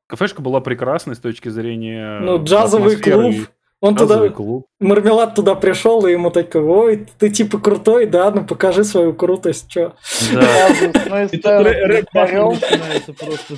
Кафешка 0.09 0.43
была 0.43 0.61
прекрасной 0.61 1.15
с 1.15 1.19
точки 1.19 1.49
зрения 1.49 2.19
Ну, 2.21 2.43
джазовый 2.43 2.97
клуб. 2.97 3.33
и- 3.33 3.47
Он 3.85 3.95
туда, 3.95 4.31
клуб. 4.31 4.65
Мармелад 4.81 5.35
туда 5.35 5.55
пришел, 5.55 6.07
и 6.07 6.13
ему 6.13 6.31
такой, 6.31 6.63
ой, 6.63 7.07
ты 7.19 7.29
типа 7.29 7.59
крутой, 7.59 8.07
да, 8.07 8.31
ну 8.31 8.43
покажи 8.43 8.83
свою 8.83 9.13
крутость, 9.13 9.69
чё. 9.69 9.93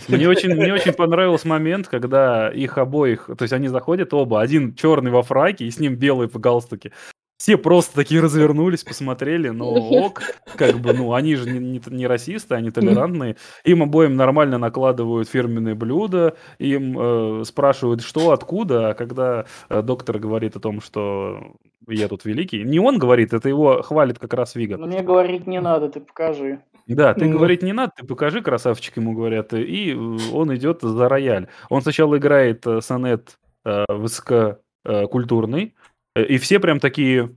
Мне 0.09 0.29
очень, 0.29 0.53
мне 0.53 0.75
очень 0.75 0.93
понравился 0.95 1.47
момент, 1.47 1.87
когда 1.87 2.49
их 2.49 2.77
обоих, 2.77 3.31
то 3.39 3.43
есть 3.43 3.53
они 3.53 3.69
заходят 3.69 4.13
оба, 4.13 4.41
один 4.41 4.75
черный 4.75 5.13
во 5.13 5.23
фраке 5.23 5.65
и 5.65 5.71
с 5.71 5.79
ним 5.79 5.95
белый 5.95 6.27
по 6.27 6.41
галстуке. 6.41 6.91
Все 7.39 7.59
просто 7.59 7.95
такие 7.95 8.23
развернулись, 8.23 8.83
посмотрели, 8.83 9.51
ну 9.51 9.67
ок, 10.07 10.23
как 10.57 10.77
бы, 10.79 10.95
ну 10.95 11.13
они 11.13 11.35
же 11.37 11.51
не, 11.51 11.59
не- 11.59 11.83
не 11.95 12.07
расисты, 12.07 12.55
они 12.55 12.71
толерантные. 12.71 13.37
Им 13.65 13.83
обоим 13.83 14.17
нормально 14.17 14.57
накладывают 14.59 15.29
фирменные 15.29 15.75
блюда, 15.75 16.37
им 16.59 16.97
э, 16.99 17.45
спрашивают, 17.45 18.01
что, 18.01 18.31
откуда, 18.31 18.91
а 18.91 18.95
когда 18.95 19.45
э, 19.69 19.83
доктор 19.83 20.19
говорит 20.19 20.57
о 20.57 20.61
том, 20.61 20.81
что 20.81 21.53
я 21.89 22.09
тут 22.09 22.25
великий, 22.25 22.63
не 22.65 22.79
он 22.81 22.99
говорит, 22.99 23.35
это 23.35 23.49
его 23.51 23.83
хвалит 23.83 24.19
как 24.19 24.33
раз 24.33 24.55
Вига. 24.55 24.79
Мне 24.79 25.03
говорить 25.03 25.47
не 25.47 25.61
надо, 25.61 25.89
ты 25.91 26.01
покажи. 26.01 26.61
Да, 26.87 27.13
ты 27.15 27.27
Ну. 27.27 27.33
говорить 27.37 27.63
не 27.63 27.73
надо, 27.75 27.93
ты 27.99 28.07
покажи, 28.07 28.41
красавчик, 28.41 28.97
ему 28.97 29.13
говорят, 29.13 29.53
и 29.53 29.93
э, 29.93 30.17
он 30.33 30.55
идет 30.57 30.81
за 30.81 31.07
рояль. 31.09 31.49
Он 31.69 31.83
сначала 31.83 32.17
играет 32.17 32.67
э, 32.67 32.81
сонет 32.81 33.39
э, 33.67 33.85
высококультурный, 33.89 35.75
и 36.23 36.39
все 36.39 36.59
прям 36.61 36.81
такие, 36.81 37.35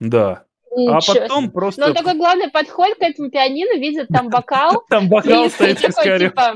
да. 0.00 0.44
А 0.74 0.96
Ничего 0.96 1.00
себе. 1.00 1.20
потом 1.22 1.44
Ну, 1.44 1.50
просто 1.50 1.86
он 1.86 1.94
такой 1.94 2.14
главный 2.16 2.50
подходит 2.50 2.96
к 2.98 3.02
этому 3.02 3.30
пианино, 3.30 3.78
видит 3.78 4.08
там 4.08 4.28
бокал, 4.30 4.82
там 4.90 5.08
бокал 5.08 5.50
стоит 5.50 5.82
вискарем, 5.82 6.30
типа, 6.30 6.54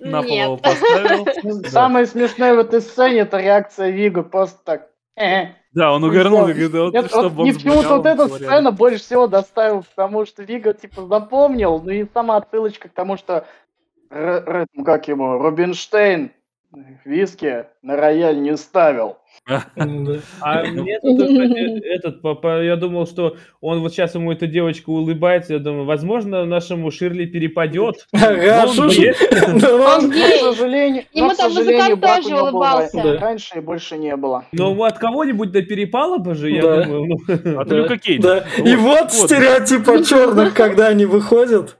на 0.00 0.22
пол 0.22 0.58
поставил. 0.58 1.26
Да. 1.62 1.68
Самое 1.70 2.06
смешное 2.06 2.54
в 2.54 2.58
этой 2.58 2.80
сцене 2.80 3.20
это 3.20 3.38
реакция 3.38 3.90
Вига, 3.90 4.22
просто 4.22 4.58
так. 4.64 4.88
«Э». 5.16 5.48
Да, 5.72 5.92
он 5.92 6.00
Ну, 6.00 6.08
увернул 6.08 6.48
и 6.48 6.52
говорит, 6.52 6.72
«Да 6.72 6.82
вот 6.84 6.94
Нет, 6.94 7.06
что 7.06 7.28
вот 7.28 7.48
с 7.48 7.54
почему-то 7.56 7.96
вот 7.98 8.06
эта 8.06 8.26
говорят». 8.26 8.48
сцена 8.48 8.72
больше 8.72 8.98
всего 8.98 9.26
доставила, 9.26 9.82
потому 9.94 10.24
что 10.26 10.42
Вига 10.42 10.72
типа 10.72 11.06
запомнил, 11.06 11.80
ну 11.80 11.90
и 11.90 12.06
сама 12.14 12.36
отсылочка 12.38 12.88
к 12.88 12.92
тому, 12.92 13.16
что 13.16 13.46
Р- 14.10 14.44
Р- 14.48 14.66
ну, 14.72 14.84
как 14.84 15.06
ему, 15.08 15.38
Рубинштейн 15.38 16.32
виски 17.04 17.66
на 17.82 17.96
рояль 17.96 18.40
не 18.40 18.56
ставил. 18.56 19.18
Ну, 19.76 20.04
да. 20.04 20.18
А 20.40 20.62
мне 20.66 20.98
тут, 21.00 21.18
кстати, 21.20 21.88
этот, 21.88 22.22
я 22.64 22.76
думал, 22.76 23.06
что 23.06 23.36
он 23.60 23.80
вот 23.80 23.92
сейчас 23.92 24.14
ему 24.14 24.32
эта 24.32 24.46
девочка 24.46 24.90
улыбается, 24.90 25.54
я 25.54 25.58
думаю, 25.58 25.86
возможно, 25.86 26.44
нашему 26.44 26.90
Ширли 26.90 27.24
перепадет. 27.24 28.06
Он 28.12 28.90
ж- 28.90 28.96
гей. 28.96 29.14
Да 29.60 29.68
Ему 31.12 31.34
там 31.34 31.52
музыкант 31.52 32.00
тоже 32.00 32.36
улыбался. 32.36 33.02
Да. 33.02 33.18
раньше 33.18 33.58
и 33.58 33.60
больше 33.60 33.96
не 33.96 34.16
было. 34.16 34.44
Но 34.52 34.74
от 34.82 34.98
кого-нибудь 34.98 35.50
до 35.52 35.62
перепала 35.62 36.18
бы 36.18 36.34
же, 36.34 36.50
я 36.50 36.62
Да. 36.62 36.84
думаю. 36.84 37.16
ну. 37.28 37.60
От 37.60 37.68
Да, 37.68 37.76
Люка 37.76 37.96
Кейджа. 37.98 38.22
Да. 38.58 38.62
И 38.70 38.76
вот 38.76 39.00
вот. 39.00 39.12
стереотип 39.12 39.88
о 39.88 40.02
черных, 40.02 40.54
когда 40.54 40.88
они 40.88 41.06
выходят. 41.06 41.78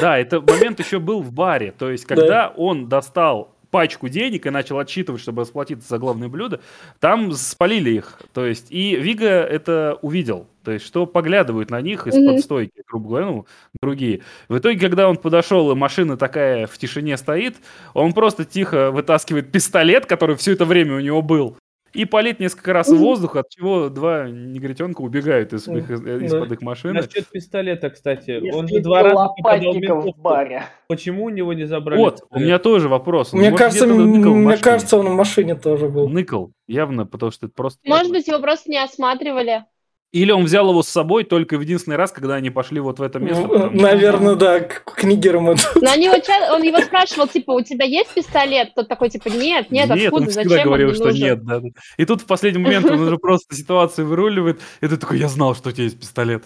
Да, 0.00 0.18
это 0.18 0.40
момент 0.40 0.78
еще 0.80 0.98
был 0.98 1.20
в 1.22 1.32
баре. 1.32 1.72
То 1.76 1.90
есть, 1.90 2.04
когда 2.04 2.52
он 2.56 2.88
достал 2.88 3.51
пачку 3.72 4.08
денег 4.08 4.46
и 4.46 4.50
начал 4.50 4.78
отсчитывать, 4.78 5.20
чтобы 5.20 5.42
расплатиться 5.42 5.88
за 5.88 5.98
главное 5.98 6.28
блюдо, 6.28 6.60
там 7.00 7.32
спалили 7.32 7.90
их. 7.90 8.20
То 8.32 8.46
есть, 8.46 8.66
и 8.70 8.94
Вига 8.94 9.26
это 9.42 9.98
увидел. 10.02 10.46
То 10.62 10.70
есть, 10.70 10.86
что 10.86 11.06
поглядывают 11.06 11.70
на 11.70 11.80
них 11.80 12.06
из-под 12.06 12.34
Мгм. 12.34 12.38
стойки, 12.38 12.82
грубо 12.86 13.08
говоря, 13.08 13.26
ну, 13.26 13.46
другие. 13.82 14.20
В 14.48 14.58
итоге, 14.58 14.78
когда 14.78 15.08
он 15.08 15.16
подошел, 15.16 15.72
и 15.72 15.74
машина 15.74 16.16
такая 16.16 16.68
в 16.68 16.78
тишине 16.78 17.16
стоит, 17.16 17.56
он 17.94 18.12
просто 18.12 18.44
тихо 18.44 18.92
вытаскивает 18.92 19.50
пистолет, 19.50 20.06
который 20.06 20.36
все 20.36 20.52
это 20.52 20.64
время 20.64 20.94
у 20.96 21.00
него 21.00 21.20
был, 21.22 21.56
и 21.94 22.04
палит 22.04 22.40
несколько 22.40 22.72
раз 22.72 22.88
в 22.88 22.96
воздух, 22.96 23.36
от 23.36 23.48
чего 23.48 23.88
два 23.88 24.28
негритенка 24.28 25.00
убегают 25.02 25.52
из, 25.52 25.68
их- 25.68 26.02
Да. 26.02 26.16
из-под 26.24 26.52
их 26.52 26.62
машины. 26.62 26.94
Насчет 27.00 27.26
пистолета, 27.28 27.90
кстати. 27.90 28.50
Он 28.52 28.68
же 28.68 28.80
два 28.80 29.02
раза 29.02 29.28
попадал 29.36 29.72
в 30.02 30.16
баре. 30.20 30.64
Почему 30.88 31.24
у 31.24 31.28
него 31.30 31.52
не 31.52 31.64
забрали 31.64 31.98
Вот, 31.98 32.14
у 32.14 32.16
пистолет? 32.24 32.44
меня 32.46 32.58
тоже 32.58 32.88
вопрос. 32.88 33.32
Мне 33.32 33.50
Может, 33.50 33.58
кажется, 33.58 33.86
мне 33.86 34.56
кажется, 34.58 34.96
он 34.98 35.08
в 35.08 35.14
машине 35.14 35.54
тоже 35.54 35.88
был. 35.88 36.08
Ныкал, 36.08 36.52
явно, 36.66 37.06
потому 37.06 37.32
что 37.32 37.46
это 37.46 37.54
просто... 37.54 37.80
Может 37.84 38.10
быть, 38.10 38.26
его 38.28 38.38
просто 38.40 38.70
не 38.70 38.78
осматривали. 38.82 39.64
Или 40.12 40.30
он 40.30 40.44
взял 40.44 40.68
его 40.68 40.82
с 40.82 40.88
собой 40.88 41.24
только 41.24 41.56
в 41.56 41.62
единственный 41.62 41.96
раз, 41.96 42.12
когда 42.12 42.34
они 42.34 42.50
пошли 42.50 42.80
вот 42.80 42.98
в 42.98 43.02
это 43.02 43.18
место. 43.18 43.44
потому 43.48 43.70
что- 43.74 43.82
Наверное, 43.82 44.34
да, 44.34 44.60
к 44.60 44.84
к 44.84 44.94
книгерам 44.96 45.46
идут. 45.54 45.66
Но 45.80 45.90
они 45.90 46.04
его 46.04 46.16
он 46.54 46.62
его 46.62 46.78
спрашивал, 46.80 47.26
типа, 47.28 47.52
у 47.52 47.62
тебя 47.62 47.86
есть 47.86 48.12
пистолет? 48.12 48.74
Тот 48.74 48.88
такой, 48.88 49.08
типа, 49.08 49.28
нет, 49.28 49.70
нет, 49.70 49.90
он 49.90 49.98
откуда, 50.04 50.26
всегда 50.30 50.42
зачем 50.50 50.58
он 50.58 50.64
говорил, 50.66 50.86
мне 50.88 50.94
что 50.96 51.04
нужен? 51.06 51.22
нет. 51.24 51.44
Да. 51.44 51.60
И 51.96 52.04
тут 52.04 52.20
в 52.20 52.26
последний 52.26 52.62
момент 52.62 52.84
он 52.90 53.00
уже 53.00 53.16
просто 53.16 53.54
ситуацию 53.54 54.06
выруливает, 54.06 54.60
и 54.82 54.86
ты 54.86 54.98
такой, 54.98 55.18
я 55.18 55.28
знал, 55.28 55.54
что 55.54 55.70
у 55.70 55.72
тебя 55.72 55.84
есть 55.84 55.98
пистолет. 55.98 56.44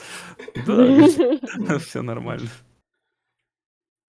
Да, 0.64 1.78
все 1.80 2.02
нормально. 2.02 2.48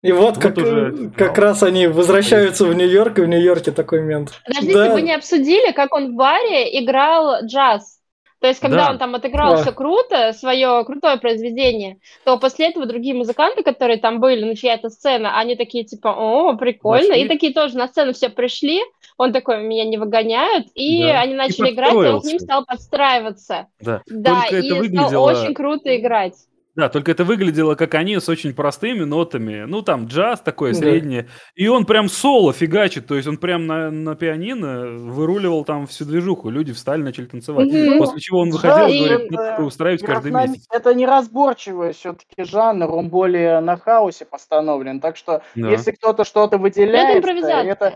И 0.03 0.11
вот 0.11 0.35
Вот 0.35 0.37
как, 0.37 0.57
уже 0.57 1.09
как 1.17 1.33
финал. 1.35 1.49
раз 1.49 1.63
они 1.63 1.87
возвращаются 1.87 2.65
в 2.65 2.73
Нью-Йорк, 2.75 3.17
и 3.17 3.21
в 3.23 3.27
Нью-Йорке 3.27 3.71
такой 3.71 4.01
момент. 4.01 4.39
Подождите, 4.45 4.73
Да. 4.75 4.93
вы 4.93 5.01
не 5.01 5.13
обсудили, 5.15 5.71
как 5.71 5.93
он 5.95 6.13
в 6.13 6.15
баре 6.15 6.79
играл 6.83 7.43
джаз? 7.43 7.96
То 8.39 8.47
есть, 8.47 8.59
когда 8.59 8.85
Да. 8.85 8.91
он 8.91 8.97
там 8.99 9.15
отыграл 9.15 9.55
Да. 9.55 9.61
все 9.63 9.71
круто, 9.71 10.31
свое 10.33 10.83
крутое 10.85 11.17
произведение, 11.17 11.97
то 12.23 12.37
после 12.37 12.67
этого 12.69 12.85
другие 12.85 13.15
музыканты, 13.15 13.63
которые 13.63 13.97
там 13.97 14.19
были, 14.19 14.43
ну, 14.45 14.53
чья 14.53 14.75
это 14.75 14.89
сцена, 14.89 15.39
они 15.39 15.55
такие, 15.55 15.83
типа, 15.83 16.09
о, 16.09 16.55
прикольно, 16.55 17.07
Вошли. 17.09 17.23
и 17.23 17.27
такие 17.27 17.51
тоже 17.53 17.77
на 17.77 17.87
сцену 17.87 18.13
все 18.13 18.29
пришли, 18.29 18.81
он 19.17 19.33
такой, 19.33 19.63
меня 19.63 19.85
не 19.85 19.97
выгоняют, 19.97 20.67
и 20.75 21.01
Да. 21.01 21.21
они 21.21 21.33
И 21.33 21.35
начали 21.35 21.71
играть, 21.71 21.93
и 21.93 21.97
он 21.97 22.21
к 22.21 22.25
ним 22.25 22.39
стал 22.39 22.63
подстраиваться. 22.65 23.67
Да. 23.81 24.01
Да, 24.07 24.41
Только 24.41 24.55
и 24.57 24.59
это 24.59 24.67
стал 24.67 24.77
выглядело... 24.79 25.31
очень 25.31 25.53
круто 25.53 25.95
играть. 25.97 26.33
Да, 26.77 26.89
только 26.89 27.09
это 27.11 27.23
выглядело 27.23 27.73
как 27.73 27.95
они 27.95 28.19
с 28.19 28.29
очень 28.29 28.53
простыми 28.53 29.03
нотами. 29.03 29.65
Ну, 29.67 29.81
там 29.81 30.05
джаз 30.05 30.41
такое 30.41 30.73
Да. 30.73 30.77
среднее. 30.77 31.27
И 31.55 31.67
он 31.67 31.85
прям 31.85 32.07
соло 32.07 32.53
фигачит. 32.53 33.07
То 33.07 33.15
есть 33.15 33.27
он 33.27 33.37
прям 33.37 33.65
на, 33.65 33.89
на 33.89 34.15
пианино 34.15 34.85
выруливал 34.85 35.65
там 35.65 35.87
всю 35.87 36.05
движуху. 36.05 36.51
Люди 36.51 36.73
встали, 36.73 37.01
начали 37.01 37.25
танцевать. 37.25 37.67
Мгм. 37.73 37.97
После 37.97 38.19
чего 38.19 38.41
он 38.41 38.51
выходил 38.51 38.75
Да, 38.77 38.87
и 38.89 38.95
и 38.95 39.05
говорит, 39.07 39.31
надо 39.31 39.49
такое 39.49 39.65
устраивать 39.65 40.03
каждый 40.03 40.31
месяц. 40.31 40.65
Это 40.69 40.93
неразборчивый 40.93 41.93
все-таки 41.93 42.43
жанр, 42.43 42.91
он 42.93 43.09
более 43.09 43.59
на 43.59 43.75
хаосе 43.77 44.25
постановлен. 44.25 44.99
Так 45.01 45.17
что, 45.17 45.41
Да. 45.55 45.69
если 45.71 45.89
кто-то 45.91 46.25
что-то 46.25 46.59
Но 46.59 46.67
это 46.67 46.79
выделяет, 46.79 47.17
импровизация. 47.17 47.63
это, 47.71 47.95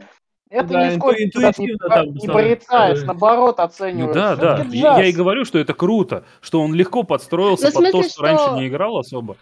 это 0.52 0.68
Да, 0.68 0.88
нисколько 0.92 1.20
не, 1.20 1.26
интуитивно 1.26 1.78
по- 1.80 1.90
там 1.96 2.14
не 2.14 2.28
порицаешь, 2.28 3.00
Да. 3.00 3.06
наоборот 3.08 3.56
Ну 3.58 3.64
оцениваешь. 3.64 4.14
да, 4.14 4.36
да. 4.36 4.56
Всё-таки 4.58 4.78
Я 4.78 4.98
я 5.00 5.06
и 5.06 5.12
говорю, 5.12 5.46
что 5.46 5.58
это 5.58 5.74
круто, 5.74 6.24
что 6.42 6.62
он 6.62 6.74
легко 6.76 7.04
подстроился 7.04 7.66
Ну, 7.66 7.72
в 7.72 7.74
под 7.74 7.84
то, 7.86 7.92
смысле, 7.92 8.10
что 8.12 8.22
раньше 8.24 8.44
что- 8.46 8.56
не 8.58 8.68
играл 8.68 8.98
особо. 8.98 9.38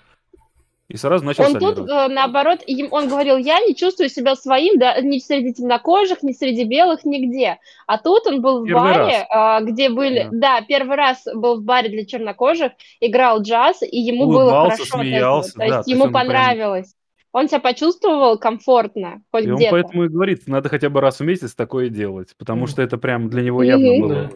И 0.88 0.98
сразу 0.98 1.23
начал 1.23 1.44
Он 1.44 1.53
тут, 1.53 1.77
солировать. 1.77 2.10
э, 2.11 2.14
наоборот, 2.15 2.60
им, 2.65 2.88
он 2.90 3.07
говорил, 3.10 3.38
я 3.38 3.60
не 3.60 3.76
чувствую 3.76 4.10
себя 4.10 4.36
своим, 4.36 4.80
да, 4.80 4.99
ни 5.02 5.19
среди 5.19 5.53
темнокожих, 5.53 6.23
ни 6.23 6.31
среди 6.31 6.64
белых, 6.64 7.06
нигде. 7.06 7.60
А 7.86 7.99
тут 7.99 8.26
он 8.26 8.41
был 8.41 8.64
в 8.64 8.65
Первый 8.65 8.81
баре, 8.95 9.27
а, 9.30 9.61
где 9.61 9.90
были, 9.90 10.27
да. 10.31 10.61
первый 10.68 10.98
раз 10.98 11.26
был 11.31 11.61
в 11.61 11.64
баре 11.64 11.90
для 11.90 12.06
чернокожих, 12.07 12.72
играл 13.02 13.41
джаз, 13.44 13.84
и 13.84 13.99
ему 13.99 14.26
было 14.26 14.41
Улыбался, 14.45 14.77
хорошо 14.77 14.95
от 14.98 15.02
смеялся. 15.03 15.52
То 15.53 15.57
да, 15.60 15.64
есть 15.65 15.73
то 15.73 15.77
есть 15.81 15.90
ему 15.90 16.03
он 16.06 16.11
прям- 16.11 16.26
понравилось. 16.26 16.95
Он 17.31 17.47
себя 17.47 17.60
почувствовал 17.60 18.38
комфортно, 18.39 19.22
хоть 19.31 19.45
И 19.45 19.51
он 19.51 19.61
поэтому 19.69 20.06
и 20.06 20.10
говорит, 20.10 20.47
надо 20.47 20.69
хотя 20.69 20.89
бы 20.89 20.99
раз 20.99 21.19
в 21.19 21.23
месяц 21.23 21.53
такое 21.53 21.89
делать, 21.89 22.34
потому 22.38 22.65
что 22.68 22.81
это 22.81 22.97
прям 22.97 23.30
для 23.30 23.43
него 23.43 23.61
явно 23.64 23.99
было 23.99 24.30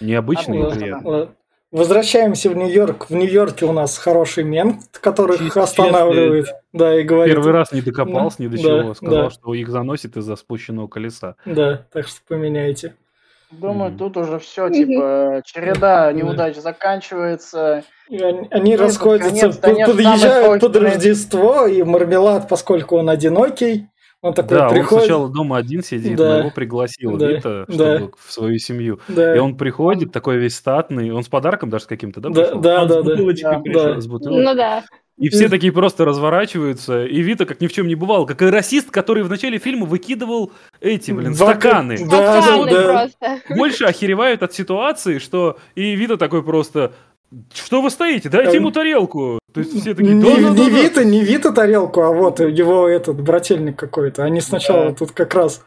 необычно 0.00 0.54
и 0.54 0.58
Ладно. 0.58 0.80
приятно. 0.80 1.08
Ладно. 1.10 1.34
Возвращаемся 1.72 2.48
в 2.50 2.56
Нью-Йорк. 2.56 3.10
В 3.10 3.14
Нью-Йорке 3.14 3.66
у 3.66 3.72
нас 3.72 3.98
хороший 3.98 4.44
мент, 4.44 4.98
который 5.00 5.36
Чисто 5.38 5.62
останавливает, 5.64 6.46
да, 6.72 6.98
и 6.98 7.02
говорит. 7.02 7.34
Первый 7.34 7.52
раз 7.52 7.72
не 7.72 7.80
докопался 7.80 8.40
ни 8.42 8.46
до 8.46 8.56
Да, 8.56 8.62
чего, 8.62 8.94
сказал, 8.94 9.24
да. 9.24 9.30
что 9.30 9.52
их 9.54 9.68
заносит 9.68 10.16
из-за 10.16 10.36
спущенного 10.36 10.86
колеса. 10.86 11.34
Да, 11.44 11.84
так 11.92 12.06
что 12.06 12.20
поменяйте. 12.28 12.94
Думаю, 13.50 13.90
Мгм. 13.90 13.98
тут 13.98 14.16
уже 14.16 14.38
все, 14.38 14.68
типа, 14.70 15.42
череда 15.44 16.12
неудач 16.12 16.56
заканчивается. 16.56 17.84
И 18.08 18.18
они, 18.18 18.46
они 18.50 18.76
Ну 18.76 18.82
расходятся, 18.82 19.30
конец, 19.30 19.56
под- 19.56 19.60
конечно, 19.64 19.94
подъезжают 19.94 20.60
под 20.60 20.76
Рождество, 20.76 21.66
и 21.66 21.82
Мармелад, 21.82 22.48
поскольку 22.48 22.96
он 22.96 23.10
одинокий, 23.10 23.88
он 24.22 24.32
такой 24.34 24.56
Да, 24.58 24.68
он 24.68 24.74
приходит. 24.74 25.04
сначала 25.04 25.28
дома 25.28 25.56
один 25.56 25.82
сидит, 25.82 26.16
Да. 26.16 26.28
но 26.28 26.38
его 26.38 26.50
пригласила 26.50 27.18
Да, 27.18 27.26
Вита, 27.32 27.64
да. 27.68 27.72
чтобы 27.98 28.12
в 28.18 28.32
свою 28.32 28.58
семью. 28.58 29.00
да, 29.08 29.36
И 29.36 29.38
он 29.38 29.56
приходит, 29.56 30.12
такой 30.12 30.36
весь 30.38 30.54
статный, 30.56 31.10
он 31.10 31.22
с 31.24 31.28
подарком 31.28 31.68
даже 31.70 31.84
с 31.84 31.86
каким-то, 31.86 32.20
да, 32.20 32.28
да, 32.30 32.42
пришел? 32.44 32.60
да, 32.60 32.82
Он 32.82 32.88
да, 32.88 32.94
с 32.94 32.96
да. 33.04 33.16
Да, 33.16 33.58
пришел. 33.60 34.00
С. 34.00 34.06
Ну 34.06 34.54
да. 34.54 34.84
И 35.18 35.30
все 35.30 35.48
такие 35.48 35.72
просто 35.72 36.04
разворачиваются, 36.04 37.06
и 37.06 37.22
Вита 37.22 37.46
как 37.46 37.60
ни 37.62 37.66
в 37.68 37.72
чем 37.72 37.88
не 37.88 37.94
бывало, 37.94 38.26
как 38.26 38.42
и 38.42 38.46
расист, 38.50 38.90
который 38.90 39.22
в 39.22 39.30
начале 39.30 39.56
фильма 39.58 39.86
выкидывал 39.86 40.52
эти, 40.80 41.10
блин, 41.10 41.30
Бак- 41.38 41.56
стаканы. 41.56 41.96
Да, 42.10 42.42
Стаканы 42.42 42.70
да. 42.70 42.82
просто. 42.82 43.40
Больше 43.56 43.84
охеревают 43.84 44.42
от 44.42 44.52
ситуации, 44.52 45.18
что 45.18 45.56
и 45.74 45.94
Вита 45.96 46.18
такой 46.18 46.42
просто, 46.42 46.92
что 47.54 47.82
вы 47.82 47.90
стоите, 47.90 48.28
дайте 48.28 48.56
ему 48.56 48.70
тарелку. 48.70 49.38
То 49.52 49.60
есть 49.60 49.80
все 49.80 49.94
такие, 49.94 50.14
Не, 50.14 50.22
да, 50.22 50.28
да, 50.34 50.36
не 50.50 50.56
да, 50.56 50.64
да». 50.64 50.68
Вита, 50.82 51.04
не 51.04 51.22
Вита 51.24 51.50
тарелку, 51.52 52.02
а 52.02 52.12
вот 52.12 52.40
его 52.40 52.86
этот 52.88 53.20
брательник 53.22 53.78
какой-то. 53.78 54.22
Они 54.24 54.40
сначала 54.42 54.90
Да. 54.90 54.94
тут 54.94 55.12
как 55.12 55.34
раз, 55.34 55.64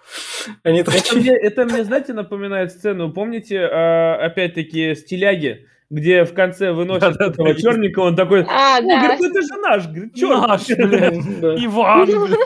они 0.64 0.82
Это 0.82 0.91
такие, 0.91 1.22
мне, 1.22 1.32
это 1.36 1.66
мне, 1.66 1.84
знаете, 1.84 2.14
напоминает 2.14 2.72
сцену. 2.72 3.12
Помните, 3.12 3.60
а, 3.62 4.16
опять-таки, 4.24 4.94
стиляги, 4.94 5.66
где 5.90 6.24
в 6.24 6.36
конце 6.36 6.72
выносят 6.72 7.02
Да-да-да, 7.02 7.32
этого 7.32 7.48
есть. 7.48 7.62
черника, 7.62 8.00
он 8.02 8.16
такой, 8.16 8.41
А, 8.48 8.78
«О, 8.78 8.82
да. 8.82 9.00
говорит, 9.02 9.22
это 9.22 9.41
же 9.41 9.56
наш, 9.60 9.88
говорит, 9.88 10.14
черт. 10.14 10.48
Наш, 10.48 10.68
да. 11.41 11.56
Иван, 11.66 12.06
блядь. 12.06 12.40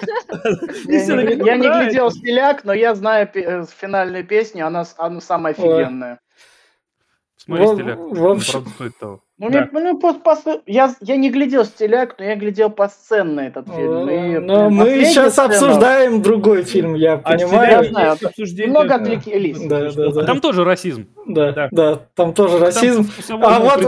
Я, 1.46 1.58
не, 1.58 1.68
глядел 1.68 2.10
стиляк, 2.10 2.64
но 2.64 2.72
я 2.74 2.96
знаю 2.96 3.30
э, 3.34 3.64
финальную 3.82 4.26
песню, 4.26 4.66
она, 4.66 4.86
самая 4.86 5.54
офигенная. 5.54 6.20
Смотри, 7.46 7.66
В- 7.66 7.74
стиляк, 7.74 7.98
в 8.00 8.24
он, 8.24 8.38
общем- 8.38 8.52
правда 8.54 8.70
стоит 8.70 8.98
того. 9.00 9.20
Ну, 9.40 9.50
Да. 9.50 9.68
мне- 9.72 9.82
ну, 9.84 10.00
по- 10.00 10.14
по- 10.14 10.38
я, 10.66 10.94
я 11.02 11.16
не 11.18 11.30
глядел 11.30 11.66
стиляк, 11.66 12.16
но 12.18 12.24
я 12.24 12.36
глядел 12.36 12.70
по 12.70 12.88
сценно 12.88 13.42
этот 13.42 13.68
фильм. 13.68 14.08
И, 14.10 14.40
Но 14.40 14.68
блин, 14.70 14.74
мы 14.78 15.04
сейчас 15.06 15.34
сцена- 15.34 15.48
обсуждаем 15.48 16.22
другой 16.22 16.64
фильм, 16.64 16.94
я 16.94 17.14
А 17.16 17.18
понимаю. 17.18 17.72
Я 17.72 17.84
знаю, 17.84 18.12
обсуждение 18.24 18.70
Много 18.70 18.96
отвлеклись. 18.96 19.60
Да, 19.60 19.92
да, 19.92 20.12
да. 20.12 20.24
Там 20.24 20.40
тоже 20.40 20.64
расизм. 20.64 21.08
Да, 21.28 21.52
Да. 21.52 21.68
да, 21.72 22.00
там 22.16 22.34
тоже 22.34 22.60
расизм. 22.60 23.10
Там 23.28 23.44
А 23.44 23.60
вот, 23.60 23.86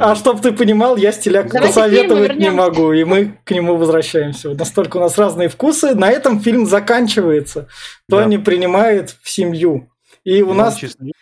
а 0.00 0.14
чтоб 0.14 0.40
ты 0.40 0.52
понимал, 0.52 0.96
я 0.96 1.10
стиляк 1.10 1.48
Давайте 1.50 1.68
посоветовать 1.74 2.36
не 2.36 2.50
могу, 2.50 2.92
и 2.92 3.02
мы 3.04 3.38
к 3.44 3.50
нему 3.50 3.76
возвращаемся. 3.76 4.50
Вот 4.50 4.58
Настолько 4.58 4.98
у 4.98 5.00
нас 5.00 5.18
разные 5.18 5.48
вкусы. 5.48 5.94
На 5.96 6.10
этом 6.10 6.38
фильм 6.38 6.66
заканчивается. 6.66 7.66
Да. 8.08 8.22
Тони 8.22 8.36
принимает 8.36 9.16
в 9.22 9.28
семью. 9.28 9.88
И 10.24 10.40
у 10.42 10.50
Он 10.50 10.56
нас, 10.58 10.78
счастлив, 10.78 11.12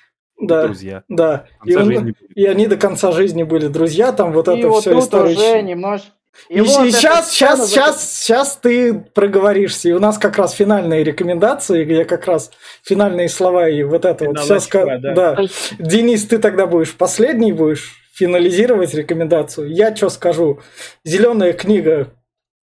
да, 0.46 0.64
друзья. 0.66 1.02
да. 1.08 1.46
И, 1.64 1.74
он- 1.76 1.84
жизни 1.86 2.14
и 2.34 2.44
они 2.46 2.66
до 2.66 2.76
конца 2.76 3.12
жизни 3.12 3.42
были 3.42 3.68
друзья, 3.68 4.12
там 4.12 4.32
вот 4.32 4.48
И 4.48 4.58
это 4.58 4.68
вот 4.68 4.80
все 4.82 4.98
история. 4.98 5.32
уже 5.34 5.62
немножко... 5.62 6.08
И, 6.48 6.60
вот 6.62 6.70
эта 6.86 6.92
сейчас, 6.96 7.30
сейчас, 7.30 7.60
зак- 7.60 7.66
сейчас, 7.66 8.10
сейчас 8.10 8.56
ты 8.56 8.94
проговоришься. 8.94 9.90
И 9.90 9.92
у 9.92 10.00
нас 10.00 10.16
как 10.16 10.38
раз 10.38 10.52
финальные 10.52 11.04
рекомендации, 11.04 11.84
где 11.84 12.04
как 12.06 12.26
раз 12.26 12.50
финальные 12.82 13.28
слова 13.28 13.68
и 13.68 13.82
вот 13.82 14.04
это 14.06 14.24
вот 14.24 14.38
все 14.38 14.58
Финалочка, 14.58 14.98
да. 14.98 15.14
Да. 15.14 15.44
Денис, 15.78 16.26
ты 16.26 16.38
тогда 16.38 16.66
будешь 16.66 16.94
последний, 16.96 17.52
будешь 17.52 17.92
финализировать 18.14 18.94
рекомендацию. 18.94 19.70
Я 19.72 19.94
что 19.94 20.08
скажу? 20.08 20.60
Зеленая 21.04 21.52
книга. 21.52 22.08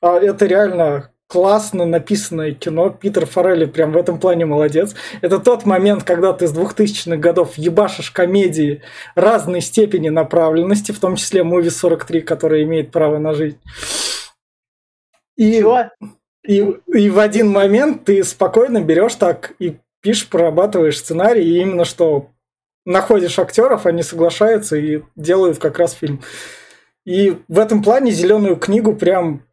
А 0.01 0.17
это 0.17 0.45
реально 0.47 1.11
классно 1.29 1.85
написанное 1.85 2.53
кино. 2.53 2.89
Питер 2.89 3.27
Форелли 3.27 3.65
прям 3.65 3.91
в 3.91 3.97
этом 3.97 4.19
плане 4.19 4.47
молодец. 4.47 4.95
Это 5.21 5.37
тот 5.37 5.63
момент, 5.63 6.03
когда 6.03 6.33
ты 6.33 6.47
с 6.47 6.53
2000-х 6.53 7.17
годов 7.17 7.55
ебашишь 7.55 8.09
комедии 8.09 8.81
разной 9.13 9.61
степени 9.61 10.09
направленности, 10.09 10.91
в 10.91 10.99
том 10.99 11.15
числе 11.15 11.43
«Муви 11.43 11.69
43», 11.69 12.21
который 12.21 12.63
имеет 12.63 12.91
право 12.91 13.19
на 13.19 13.35
жизнь. 13.35 13.59
И, 15.37 15.59
Чего? 15.59 15.83
и, 16.43 16.65
и 16.87 17.09
в 17.11 17.19
один 17.19 17.51
момент 17.51 18.05
ты 18.05 18.23
спокойно 18.23 18.81
берешь 18.81 19.15
так 19.15 19.53
и 19.59 19.77
пишешь, 20.01 20.29
прорабатываешь 20.29 20.97
сценарий, 20.97 21.45
и 21.45 21.61
именно 21.61 21.85
что 21.85 22.31
находишь 22.85 23.37
актеров, 23.37 23.85
они 23.85 24.01
соглашаются 24.01 24.77
и 24.77 25.03
делают 25.15 25.59
как 25.59 25.77
раз 25.77 25.93
фильм. 25.93 26.21
И 27.05 27.37
в 27.47 27.59
этом 27.59 27.83
плане 27.83 28.11
зеленую 28.11 28.55
книгу 28.55 28.95
прям 28.95 29.43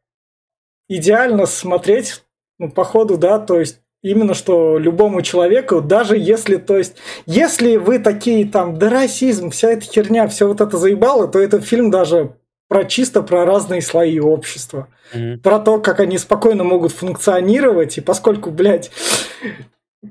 идеально 0.89 1.47
смотреть, 1.47 2.23
ну, 2.59 2.71
по 2.71 2.85
ходу, 2.85 3.17
да, 3.17 3.39
то 3.39 3.59
есть 3.59 3.81
именно 4.03 4.35
что 4.35 4.79
любому 4.79 5.23
человеку, 5.23 5.81
даже 5.81 6.17
если, 6.17 6.57
то 6.57 6.77
есть, 6.79 6.97
если 7.27 7.77
вы 7.77 7.99
такие 7.99 8.47
там, 8.47 8.79
да 8.79 8.89
расизм, 8.89 9.51
вся 9.51 9.71
эта 9.71 9.83
херня, 9.85 10.29
все 10.29 10.47
вот 10.47 10.61
это 10.61 10.77
заебало, 10.77 11.29
то 11.29 11.39
этот 11.39 11.65
фильм 11.65 11.91
даже 11.91 12.37
про 12.69 12.85
чисто 12.85 13.23
про 13.23 13.45
разные 13.45 13.81
слои 13.81 14.19
общества 14.19 14.89
Мгм. 15.15 15.39
про 15.41 15.61
то, 15.61 15.79
как 15.79 16.01
они 16.01 16.19
спокойно 16.19 16.65
могут 16.65 16.93
функционировать, 16.93 17.97
и 17.99 18.01
поскольку, 18.01 18.51
блядь, 18.51 18.91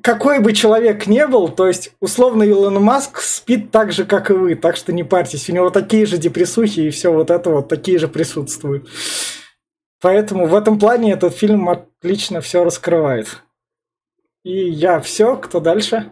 какой 0.01 0.39
бы 0.39 0.53
человек 0.53 1.07
не 1.07 1.27
был, 1.27 1.49
то 1.49 1.67
есть, 1.67 1.93
условно, 1.99 2.43
Илон 2.43 2.81
Маск 2.81 3.19
спит 3.19 3.71
так 3.71 3.91
же, 3.91 4.05
как 4.05 4.29
и 4.29 4.33
вы, 4.33 4.55
так 4.55 4.77
что 4.77 4.93
не 4.93 5.03
парьтесь, 5.03 5.49
у 5.49 5.53
него 5.53 5.69
такие 5.69 6.05
же 6.05 6.17
депрессухи 6.17 6.81
и 6.81 6.89
все 6.89 7.11
вот 7.11 7.29
это 7.29 7.49
вот, 7.49 7.67
такие 7.67 7.97
же 7.97 8.07
присутствуют. 8.07 8.87
Поэтому 10.01 10.47
в 10.47 10.55
этом 10.55 10.79
плане 10.79 11.13
этот 11.13 11.33
фильм 11.33 11.69
отлично 11.69 12.41
все 12.41 12.63
раскрывает. 12.63 13.43
И 14.43 14.69
я 14.69 14.99
все, 14.99 15.37
кто 15.37 15.59
дальше? 15.59 16.11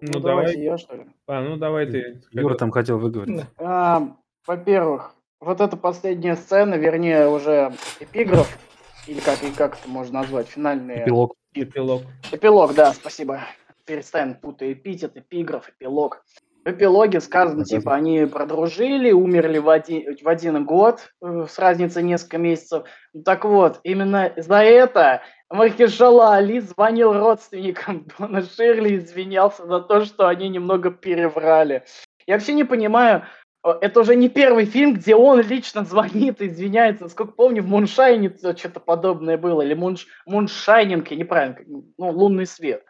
Ну, 0.00 0.20
давайте 0.20 0.52
давай. 0.52 0.64
я, 0.64 0.78
что 0.78 0.96
ли. 0.96 1.06
А, 1.26 1.40
ну, 1.40 1.56
давай 1.56 1.86
ты. 1.86 2.20
Юра 2.32 2.54
там 2.54 2.70
хотел 2.70 2.98
выговорить. 2.98 3.46
А, 3.58 4.16
во-первых, 4.46 5.14
вот 5.40 5.60
эта 5.60 5.76
последняя 5.76 6.36
сцена, 6.36 6.74
вернее, 6.74 7.28
уже 7.28 7.72
эпиграф, 8.00 8.58
или 9.06 9.20
как, 9.20 9.42
и 9.42 9.50
как 9.50 9.78
это 9.78 9.88
можно 9.88 10.20
назвать, 10.20 10.48
финальный 10.48 11.02
Эпилог. 11.02 11.34
Эпилог. 11.54 12.02
эпилог, 12.30 12.74
да, 12.74 12.92
спасибо. 12.92 13.40
Перестань 13.84 14.34
путать 14.34 14.72
эпитет, 14.72 15.16
эпиграф, 15.16 15.70
эпилог. 15.70 16.22
В 16.68 16.70
эпилоге 16.70 17.22
сказано, 17.22 17.62
Ага. 17.62 17.64
типа, 17.64 17.94
они 17.94 18.26
продружили, 18.26 19.10
умерли 19.10 19.56
в 19.56 19.70
один, 19.70 20.14
в 20.22 20.28
один 20.28 20.66
год, 20.66 21.00
э, 21.22 21.46
с 21.48 21.58
разницей 21.58 22.02
несколько 22.02 22.36
месяцев. 22.36 22.84
Ну, 23.14 23.22
Так 23.22 23.46
вот, 23.46 23.80
именно 23.84 24.34
за 24.36 24.56
это 24.56 25.22
Махершала 25.48 26.34
Али 26.34 26.60
звонил 26.60 27.14
родственникам 27.14 28.06
Дона 28.18 28.42
Ширли 28.42 28.96
извинялся 28.96 29.64
за 29.64 29.80
то, 29.80 30.04
что 30.04 30.28
они 30.28 30.50
немного 30.50 30.90
переврали. 30.90 31.84
Я 32.26 32.34
вообще 32.34 32.52
не 32.52 32.64
понимаю, 32.64 33.24
э, 33.64 33.70
это 33.80 34.00
уже 34.00 34.14
не 34.14 34.28
первый 34.28 34.66
фильм, 34.66 34.92
где 34.92 35.16
он 35.16 35.40
лично 35.40 35.84
звонит 35.86 36.42
и 36.42 36.48
извиняется. 36.48 37.08
Сколько 37.08 37.32
помню, 37.32 37.62
в 37.62 37.66
Moonshine 37.66 38.22
е 38.22 38.28
что-то 38.28 38.80
подобное 38.80 39.38
было. 39.38 39.62
Или 39.62 39.72
Moonsh... 39.72 40.06
Moonshining, 40.26 41.10
я 41.12 41.16
неправильно, 41.16 41.56
ну, 41.96 42.10
лунный 42.10 42.44
свет. 42.44 42.84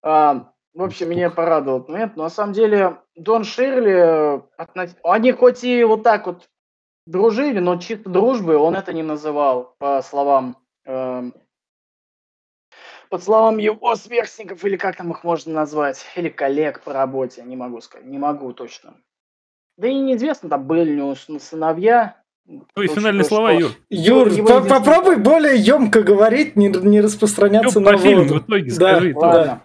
А, 0.00 0.52
в 0.78 0.84
общем, 0.84 1.10
меня 1.10 1.28
порадовал 1.28 1.78
этот 1.78 1.88
момент. 1.88 2.16
Но 2.16 2.22
на 2.22 2.30
самом 2.30 2.52
деле 2.52 2.98
Дон 3.16 3.42
Ширли, 3.42 4.36
э, 4.36 4.40
они 5.02 5.32
хоть 5.32 5.64
и 5.64 5.82
вот 5.82 6.04
так 6.04 6.26
вот 6.28 6.48
дружили, 7.04 7.58
но 7.58 7.78
чисто 7.78 8.08
дружбы 8.08 8.56
он 8.56 8.76
это 8.76 8.92
не 8.92 9.02
называл, 9.02 9.74
по 9.78 10.00
словам 10.02 10.56
э, 10.86 11.32
по 13.10 13.18
словам 13.18 13.58
его 13.58 13.96
сверстников, 13.96 14.64
или 14.64 14.76
как 14.76 14.96
там 14.96 15.10
их 15.10 15.24
можно 15.24 15.52
назвать, 15.52 16.04
или 16.14 16.28
коллег 16.28 16.80
по 16.82 16.92
работе, 16.92 17.42
не 17.42 17.56
могу 17.56 17.80
сказать, 17.80 18.06
не 18.06 18.18
могу 18.18 18.52
точно. 18.52 18.94
Да 19.78 19.88
и 19.88 19.94
неизвестно, 19.94 20.48
там 20.48 20.64
были 20.64 20.92
у 20.92 20.96
него 20.96 21.38
сыновья. 21.40 22.22
Твои 22.74 22.86
финальные 22.86 23.24
слова, 23.24 23.50
Юр. 23.50 23.72
Юр, 23.90 24.30
по 24.46 24.60
попробуй 24.60 25.16
более 25.16 25.56
емко 25.56 26.02
говорить, 26.02 26.54
не, 26.54 26.68
не 26.68 27.00
распространяться 27.00 27.80
Юр, 27.80 27.92
на 27.92 27.98
фильм 27.98 28.28
воду. 28.28 28.34
в 28.34 28.46
итоге 28.46 28.70
Да, 28.70 28.74
скажи. 28.74 29.12
Ладно. 29.16 29.62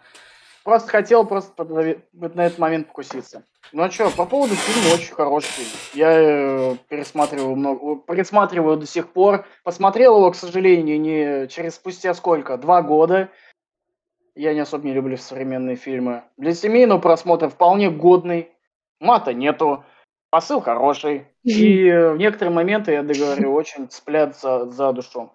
Просто 0.63 0.89
хотел 0.89 1.25
просто 1.25 1.65
на 1.65 2.45
этот 2.45 2.57
момент 2.57 2.87
покуситься. 2.87 3.43
Ну 3.73 3.83
а 3.83 3.91
что, 3.91 4.09
по 4.11 4.25
поводу 4.25 4.55
фильма 4.55 4.93
очень 4.93 5.13
хороший 5.13 5.49
фильм. 5.49 5.69
Я 5.93 6.11
э, 6.13 6.75
пересматривал 6.87 7.55
много, 7.55 7.97
пересматриваю 7.97 8.77
до 8.77 8.85
сих 8.85 9.11
пор. 9.11 9.45
Посмотрел 9.63 10.17
его, 10.17 10.31
к 10.31 10.35
сожалению, 10.35 11.01
не 11.01 11.47
через 11.49 11.75
спустя 11.75 12.13
сколько? 12.13 12.57
Два 12.57 12.81
года. 12.81 13.29
Я 14.35 14.53
не 14.53 14.61
особо 14.61 14.85
не 14.85 14.93
люблю 14.93 15.17
современные 15.17 15.75
фильмы. 15.75 16.23
Для 16.37 16.53
семейного 16.53 16.99
просмотра 16.99 17.49
вполне 17.49 17.89
годный. 17.89 18.49
Мата 19.01 19.33
нету. 19.33 19.83
Посыл 20.29 20.61
хороший. 20.61 21.27
И 21.43 21.89
в 21.91 22.15
некоторые 22.17 22.53
моменты, 22.53 22.93
я 22.93 23.03
договорю, 23.03 23.53
очень 23.53 23.89
цеплят 23.89 24.39
за, 24.39 24.65
за 24.69 24.93
душу. 24.93 25.31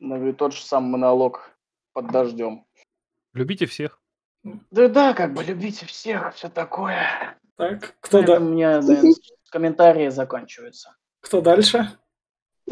Ну 0.00 0.28
и 0.28 0.32
тот 0.32 0.54
же 0.54 0.62
самый 0.62 0.90
монолог 0.90 1.52
под 1.92 2.08
дождем. 2.08 2.64
Любите 3.32 3.66
всех. 3.66 4.00
Да 4.44 4.88
да, 4.88 5.14
как 5.14 5.34
бы 5.34 5.42
любите 5.44 5.86
всех, 5.86 6.34
все 6.34 6.48
такое. 6.48 7.36
Так, 7.56 7.96
кто, 8.00 8.22
да, 8.22 8.36
у 8.36 8.40
меня 8.40 8.80
наверное, 8.80 9.14
комментарии 9.50 10.08
заканчиваются. 10.08 10.96
кто 11.20 11.40
дальше? 11.40 11.98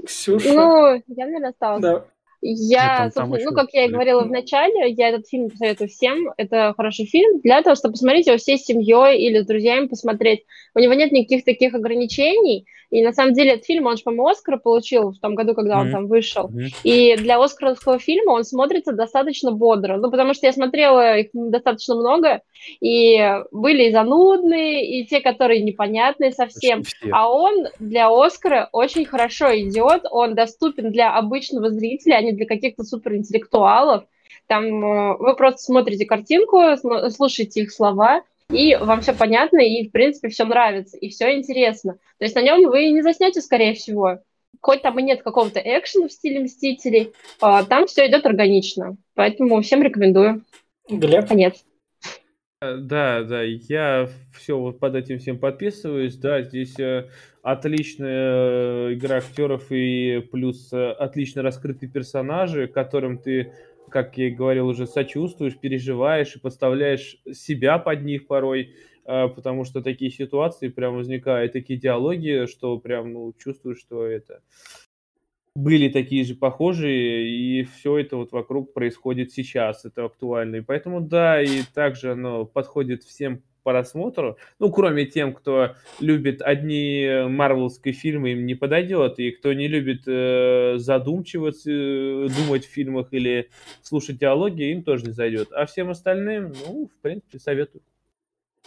Ксюша? 0.04 0.52
Ну, 0.52 0.94
я, 1.06 1.26
наверное, 1.26 1.50
осталась. 1.50 1.82
Да. 1.82 2.04
Я, 2.40 3.10
там- 3.14 3.30
там 3.30 3.40
ну, 3.42 3.52
как 3.52 3.72
я 3.72 3.86
и 3.86 3.88
говорила 3.88 4.22
в 4.22 4.30
начале, 4.30 4.90
я 4.90 5.08
этот 5.08 5.28
фильм 5.28 5.50
посоветую 5.50 5.88
всем. 5.88 6.32
Это 6.36 6.74
хороший 6.76 7.06
фильм 7.06 7.40
для 7.40 7.62
того, 7.62 7.76
чтобы 7.76 7.92
посмотреть 7.92 8.26
его 8.26 8.36
всей 8.36 8.58
семьей 8.58 9.18
или 9.20 9.40
с 9.40 9.46
друзьями 9.46 9.86
посмотреть. 9.86 10.44
У 10.74 10.78
него 10.78 10.94
нет 10.94 11.12
никаких 11.12 11.44
таких 11.44 11.74
ограничений. 11.74 12.66
И 12.90 13.02
на 13.02 13.12
самом 13.12 13.34
деле 13.34 13.54
этот 13.54 13.64
фильм, 13.64 13.86
он 13.86 13.96
же, 13.96 14.04
по-моему, 14.04 14.28
Оскара 14.28 14.58
получил 14.58 15.10
в 15.10 15.18
том 15.18 15.34
году, 15.34 15.54
когда 15.54 15.78
он 15.78 15.86
Мгм. 15.86 15.92
там 15.92 16.06
вышел. 16.06 16.48
Мгм. 16.48 16.66
И 16.84 17.16
для 17.16 17.42
оскаровского 17.42 17.98
фильма 17.98 18.30
он 18.30 18.44
смотрится 18.44 18.92
достаточно 18.92 19.50
бодро. 19.50 19.96
Ну, 19.96 20.08
потому 20.10 20.34
что 20.34 20.46
я 20.46 20.52
смотрела 20.52 21.18
их 21.18 21.30
достаточно 21.32 21.96
много, 21.96 22.42
и 22.80 23.18
были 23.50 23.88
и 23.88 23.92
занудные, 23.92 25.00
и 25.00 25.04
те, 25.06 25.20
которые 25.20 25.62
непонятные 25.62 26.30
совсем. 26.30 26.84
А 27.10 27.28
он 27.28 27.66
для 27.80 28.08
Оскара 28.08 28.68
очень 28.72 29.04
хорошо 29.04 29.46
идет, 29.58 30.02
он 30.10 30.34
доступен 30.34 30.92
для 30.92 31.12
обычного 31.12 31.70
зрителя, 31.70 32.16
а 32.16 32.22
не 32.26 32.32
для 32.32 32.46
каких-то 32.46 32.84
суперинтеллектуалов. 32.84 34.04
Там 34.46 34.64
э, 34.64 35.16
вы 35.18 35.34
просто 35.36 35.62
смотрите 35.62 36.04
картинку, 36.04 36.60
слушаете 37.10 37.62
их 37.62 37.72
слова, 37.72 38.22
и 38.50 38.76
вам 38.76 39.00
все 39.00 39.12
понятно, 39.12 39.58
и 39.58 39.88
в 39.88 39.92
принципе 39.92 40.28
все 40.28 40.44
нравится, 40.44 40.96
и 40.96 41.08
все 41.08 41.36
интересно. 41.36 41.94
То 42.18 42.24
есть 42.24 42.34
на 42.34 42.42
нем 42.42 42.68
вы 42.68 42.90
не 42.90 43.02
заснете, 43.02 43.40
скорее 43.40 43.74
всего. 43.74 44.20
Хоть 44.60 44.82
там 44.82 44.98
и 44.98 45.02
нет 45.02 45.22
какого-то 45.22 45.60
экшена 45.60 46.08
в 46.08 46.12
стиле 46.12 46.40
Мстителей, 46.40 47.12
а, 47.40 47.64
там 47.64 47.86
все 47.86 48.06
идет 48.08 48.24
органично. 48.24 48.96
Поэтому 49.14 49.60
всем 49.62 49.82
рекомендую. 49.82 50.44
Глеб? 50.88 51.28
Конец. 51.28 51.65
Э, 52.62 52.76
Да, 52.78 53.22
да, 53.22 53.42
я 53.42 54.08
все 54.32 54.58
вот 54.58 54.78
под 54.80 54.94
этим 54.94 55.18
всем 55.18 55.38
подписываюсь. 55.38 56.16
Да, 56.16 56.42
здесь 56.42 56.78
э, 56.78 57.08
отличная 57.42 58.94
игра 58.94 59.18
актеров 59.18 59.66
и 59.70 60.20
плюс 60.32 60.72
э, 60.72 60.92
отлично 60.92 61.42
раскрытые 61.42 61.90
персонажи, 61.90 62.66
которым 62.66 63.18
ты, 63.18 63.52
как 63.90 64.16
я 64.18 64.28
и 64.28 64.30
говорил, 64.30 64.68
уже 64.68 64.86
сочувствуешь, 64.86 65.58
переживаешь 65.58 66.36
и 66.36 66.40
подставляешь 66.40 67.18
себя 67.32 67.78
под 67.78 68.02
них 68.02 68.26
порой, 68.26 68.74
э, 69.04 69.28
потому 69.28 69.64
что 69.64 69.82
такие 69.82 70.10
ситуации 70.10 70.68
прям 70.68 70.96
возникают, 70.96 71.52
такие 71.52 71.78
диалоги, 71.78 72.46
что 72.46 72.78
прям 72.78 73.12
ну, 73.12 73.34
чувствуешь, 73.38 73.78
что 73.80 74.06
это 74.06 74.40
были 75.56 75.88
такие 75.88 76.24
же 76.24 76.34
похожие, 76.34 77.28
и 77.28 77.64
все 77.64 77.98
это 77.98 78.16
вот 78.16 78.32
вокруг 78.32 78.72
происходит 78.72 79.32
сейчас, 79.32 79.84
это 79.84 80.04
актуально. 80.04 80.56
И 80.56 80.60
поэтому, 80.60 81.00
да, 81.00 81.42
и 81.42 81.62
также 81.74 82.12
оно 82.12 82.44
подходит 82.44 83.02
всем 83.02 83.42
по 83.66 83.72
просмотру. 83.72 84.38
Ну, 84.60 84.70
кроме 84.70 85.06
тем, 85.06 85.34
кто 85.34 85.74
любит 85.98 86.40
одни 86.40 87.24
марвелские 87.28 87.94
фильмы, 87.94 88.30
им 88.32 88.46
не 88.46 88.54
подойдет. 88.54 89.18
И 89.18 89.32
кто 89.32 89.52
не 89.54 89.66
любит 89.66 90.02
э, 90.06 90.74
задумчиваться, 90.76 91.68
э, 91.68 92.28
думать 92.28 92.64
в 92.64 92.70
фильмах 92.70 93.08
или 93.10 93.50
слушать 93.82 94.18
диалоги, 94.18 94.70
им 94.70 94.84
тоже 94.84 95.06
не 95.06 95.12
зайдет. 95.12 95.48
А 95.50 95.66
всем 95.66 95.90
остальным, 95.90 96.52
ну, 96.64 96.88
в 96.96 97.02
принципе, 97.02 97.40
советую. 97.40 97.82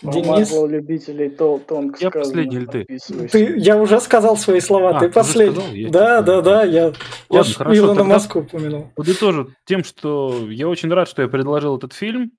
Денис? 0.01 0.51
Любителей 0.51 1.29
то 1.29 1.59
тонко 1.67 1.97
Я 1.99 2.09
сказано, 2.09 2.25
последний 2.25 2.55
или 2.57 2.65
ты? 2.65 2.85
Ты, 3.27 3.57
я 3.57 3.77
уже 3.77 3.99
сказал 3.99 4.37
свои 4.37 4.59
слова, 4.59 4.97
А, 4.97 4.99
ты 4.99 5.09
последний. 5.09 5.55
сказал? 5.55 5.73
Я 5.73 5.89
да, 5.89 6.21
да, 6.21 6.41
да, 6.41 6.63
я, 6.63 6.85
я 6.85 6.93
Ладно, 7.29 7.43
ж 7.51 7.55
хорошо, 7.55 7.77
Илона 7.77 8.03
Маску 8.03 8.39
упомянул. 8.39 8.91
Подытожу 8.95 9.49
тем, 9.65 9.83
что 9.83 10.47
я 10.49 10.67
очень 10.69 10.89
рад, 10.93 11.07
что 11.09 11.21
я 11.21 11.27
предложил 11.27 11.77
этот 11.77 11.93
фильм, 11.93 12.31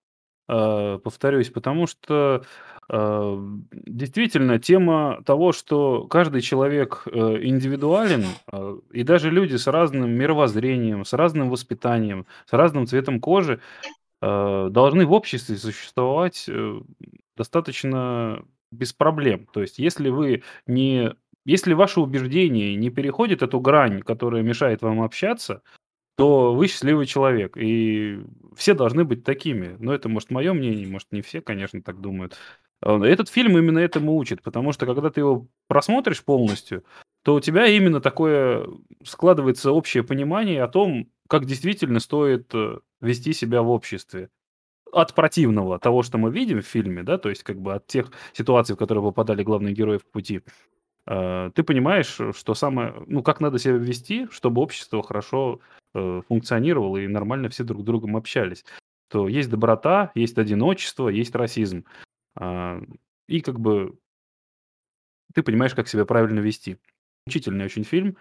э, 0.49 0.99
повторюсь, 1.05 1.51
потому 1.51 1.87
что 1.87 2.43
э, 2.89 3.39
действительно 3.73 4.59
тема 4.59 5.23
того, 5.27 5.53
что 5.53 6.05
каждый 6.09 6.41
человек 6.41 7.03
э, 7.07 7.11
индивидуален, 7.43 8.25
э, 8.53 8.77
и 8.93 9.03
даже 9.03 9.31
люди 9.31 9.57
с 9.57 9.67
разным 9.67 10.11
мировоззрением, 10.11 11.05
с 11.05 11.13
разным 11.13 11.51
воспитанием, 11.51 12.27
с 12.49 12.53
разным 12.53 12.87
цветом 12.87 13.21
кожи 13.21 13.61
э, 14.21 14.69
должны 14.71 15.07
в 15.07 15.13
обществе 15.13 15.57
существовать 15.57 16.47
э, 16.49 16.81
достаточно 17.37 18.45
без 18.71 18.93
проблем. 18.93 19.47
То 19.53 19.63
есть, 19.63 19.79
если 19.79 20.09
вы 20.11 20.43
не, 20.67 21.15
если 21.45 21.73
ваши 21.75 22.01
убеждения 22.01 22.75
не 22.77 22.91
переходят 22.91 23.43
эту 23.43 23.61
грань, 23.61 24.03
которая 24.03 24.43
мешает 24.43 24.83
вам 24.83 25.03
общаться, 25.03 25.63
то 26.17 26.55
вы 26.55 26.69
счастливый 26.69 27.07
человек. 27.07 27.57
И 27.57 28.21
все 28.55 28.75
должны 28.75 29.05
быть 29.05 29.25
такими. 29.25 29.77
Но 29.79 29.95
это, 29.95 30.09
может, 30.09 30.31
мое 30.31 30.53
мнение, 30.53 30.87
может, 30.87 31.13
не 31.13 31.23
все, 31.23 31.41
конечно, 31.41 31.83
так 31.83 32.01
думают. 32.01 32.37
А, 32.83 33.03
Этот 33.03 33.29
фильм 33.31 33.57
именно 33.57 33.79
этому 33.79 34.17
учит, 34.17 34.43
потому 34.43 34.73
что 34.73 34.87
когда 34.87 35.11
ты 35.11 35.21
его 35.21 35.47
просмотришь 35.67 36.23
полностью, 36.23 36.85
то 37.23 37.35
у 37.35 37.41
тебя 37.41 37.67
именно 37.67 38.01
такое 38.01 38.69
складывается 39.03 39.73
общее 39.73 40.03
понимание 40.03 40.63
о 40.63 40.69
том, 40.69 41.09
как 41.31 41.47
действительно 41.47 42.01
стоит 42.01 42.53
э, 42.55 42.81
вести 43.01 43.33
себя 43.33 43.63
в 43.63 43.71
обществе. 43.71 44.31
От 44.93 45.15
противного 45.15 45.79
того, 45.79 46.03
что 46.03 46.19
мы 46.19 46.33
видим 46.33 46.61
в 46.61 46.67
фильме, 46.67 47.05
да, 47.05 47.19
то 47.19 47.29
есть 47.29 47.45
как 47.45 47.61
бы 47.61 47.75
от 47.75 47.87
тех 47.87 48.11
ситуаций, 48.33 48.75
в 48.75 48.79
которые 48.79 49.05
попадали 49.05 49.45
главные 49.45 49.73
герои 49.73 49.99
в 49.99 50.07
пути, 50.07 50.43
э, 51.07 51.51
ты 51.55 51.63
понимаешь, 51.63 52.19
что 52.35 52.55
самое, 52.55 52.95
ну, 53.07 53.23
как 53.23 53.41
надо 53.41 53.61
себя 53.61 53.75
вести, 53.75 54.27
чтобы 54.33 54.61
общество 54.61 55.05
хорошо 55.05 55.61
э, 55.95 56.23
функционировало 56.27 56.97
и 56.97 57.07
нормально 57.07 57.49
все 57.49 57.63
друг 57.63 57.83
с 57.83 57.85
другом 57.85 58.17
общались. 58.17 58.65
То 59.09 59.29
есть 59.29 59.51
доброта, 59.51 60.11
есть 60.17 60.37
одиночество, 60.37 61.09
есть 61.09 61.35
расизм. 61.37 61.85
А, 62.35 62.81
И 63.29 63.41
как 63.41 63.61
бы 63.61 63.97
ты 65.33 65.45
понимаешь, 65.45 65.75
как 65.75 65.87
себя 65.87 66.05
правильно 66.05 66.41
вести. 66.41 66.79
Учительный 67.27 67.67
очень 67.67 67.85
фильм. 67.85 68.17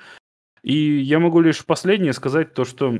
И 0.63 0.99
я 1.01 1.19
могу 1.19 1.39
лишь 1.41 1.65
последнее 1.65 2.13
сказать 2.13 2.53
то, 2.53 2.65
что 2.65 2.99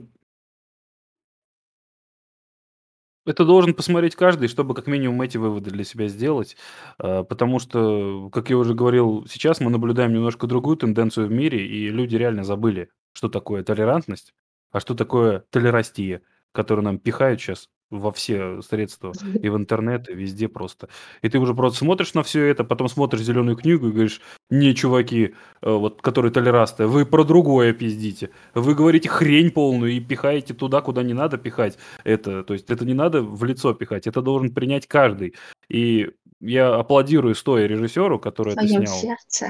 это 3.25 3.45
должен 3.45 3.73
посмотреть 3.73 4.15
каждый, 4.15 4.47
чтобы 4.47 4.73
как 4.73 4.87
минимум 4.87 5.21
эти 5.21 5.37
выводы 5.37 5.69
для 5.71 5.83
себя 5.83 6.07
сделать. 6.07 6.57
А, 6.97 7.23
Потому 7.23 7.59
что, 7.59 8.29
как 8.31 8.49
я 8.49 8.57
уже 8.57 8.73
говорил, 8.73 9.25
сейчас 9.29 9.59
мы 9.59 9.69
наблюдаем 9.71 10.13
немножко 10.13 10.47
другую 10.47 10.77
тенденцию 10.77 11.27
в 11.27 11.31
мире, 11.31 11.65
и 11.65 11.89
люди 11.89 12.15
реально 12.15 12.43
забыли, 12.43 12.89
что 13.13 13.29
такое 13.29 13.63
толерантность, 13.63 14.33
а 14.71 14.79
что 14.79 14.95
такое 14.95 15.41
толерастия, 15.51 16.21
которую 16.51 16.85
нам 16.85 16.99
пихают 16.99 17.39
сейчас 17.41 17.69
во 17.89 18.11
все 18.11 18.61
средства, 18.61 19.13
и 19.41 19.49
в 19.49 19.57
интернет, 19.57 20.09
и 20.09 20.13
везде 20.13 20.47
просто. 20.47 20.89
И 21.21 21.29
ты 21.29 21.39
уже 21.39 21.53
просто 21.53 21.79
смотришь 21.79 22.13
на 22.13 22.23
все 22.23 22.45
это, 22.45 22.63
потом 22.63 22.87
смотришь 22.87 23.21
зеленую 23.21 23.55
книгу 23.55 23.87
и 23.87 23.91
говоришь, 23.91 24.21
не, 24.49 24.75
чуваки, 24.75 25.35
э, 25.61 25.71
вот, 25.71 26.01
которые 26.01 26.31
толерасты, 26.31 26.87
вы 26.87 27.05
про 27.05 27.23
другое 27.23 27.73
пиздите. 27.73 28.29
Вы 28.53 28.75
говорите 28.75 29.09
хрень 29.09 29.51
полную 29.51 29.93
и 29.93 29.99
пихаете 29.99 30.53
туда, 30.53 30.81
куда 30.81 31.03
не 31.03 31.13
надо 31.13 31.37
пихать 31.37 31.77
это. 32.03 32.43
То 32.43 32.53
есть 32.53 32.69
это 32.69 32.85
не 32.85 32.93
надо 32.93 33.21
в 33.21 33.43
лицо 33.43 33.73
пихать, 33.73 34.07
это 34.07 34.21
должен 34.21 34.53
принять 34.53 34.87
каждый. 34.87 35.35
И 35.67 36.11
я 36.39 36.75
аплодирую 36.75 37.35
стоя 37.35 37.67
режиссеру, 37.67 38.19
который 38.19 38.53
это 38.53 38.67
снял. 38.67 38.85
сердце. 38.85 39.47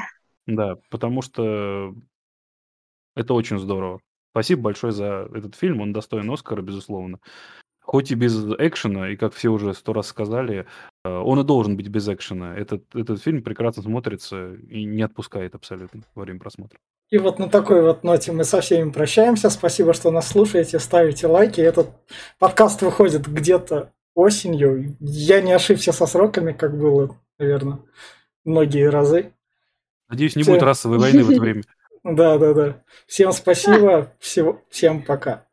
Да, 0.48 0.78
потому 0.90 1.22
что 1.22 1.94
это 3.16 3.34
очень 3.34 3.60
здорово. 3.60 4.00
Спасибо 4.32 4.64
большое 4.64 4.94
за 4.94 5.28
этот 5.34 5.56
фильм, 5.56 5.82
он 5.82 5.92
достоин 5.92 6.30
Оскара, 6.32 6.62
безусловно. 6.62 7.20
Хоть 7.90 8.12
и 8.12 8.14
без 8.14 8.46
экшена, 8.60 9.10
и 9.10 9.16
как 9.16 9.34
все 9.34 9.50
уже 9.50 9.74
сто 9.74 9.94
раз 9.94 10.06
сказали, 10.06 10.68
э, 11.04 11.10
он 11.10 11.40
и 11.40 11.44
должен 11.44 11.76
быть 11.76 11.88
без 11.88 12.08
экшена. 12.08 12.56
Этот, 12.56 12.84
этот 12.94 13.20
фильм 13.20 13.42
прекрасно 13.42 13.82
смотрится 13.82 14.54
и 14.54 14.84
не 14.84 15.02
отпускает 15.02 15.56
абсолютно 15.56 16.04
во 16.14 16.22
время 16.22 16.40
просмотра. 16.40 16.78
И 17.10 17.18
вот 17.18 17.40
на 17.40 17.50
такой 17.50 17.82
вот 17.82 18.04
ноте 18.04 18.32
мы 18.32 18.44
со 18.44 18.62
всеми 18.62 18.92
прощаемся. 18.92 19.50
Спасибо, 19.50 19.94
что 19.94 20.12
нас 20.12 20.28
слушаете, 20.28 20.78
ставите 20.78 21.26
лайки. 21.26 21.62
Этот 21.62 21.90
подкаст 22.38 22.84
выходит 22.84 23.28
где-то 23.28 23.92
осенью. 24.14 24.96
Я 25.00 25.42
не 25.42 25.54
ошибся 25.54 25.92
со 25.92 26.06
сроками, 26.06 26.52
как 26.52 26.78
было, 26.78 27.18
наверное, 27.40 27.80
многие 28.46 28.88
разы. 28.88 29.34
Надеюсь, 30.08 30.36
не 30.36 30.44
Всё. 30.44 30.52
будет 30.52 30.62
расовой 30.62 31.00
войны 31.00 31.24
в 31.24 31.32
это 31.32 31.42
время. 31.42 31.64
Да, 32.04 32.38
да, 32.38 32.54
да. 32.54 32.84
Всем 33.08 33.34
спасибо. 33.34 34.14
Всего, 34.20 34.62
всем 34.70 35.02
пока. 35.02 35.49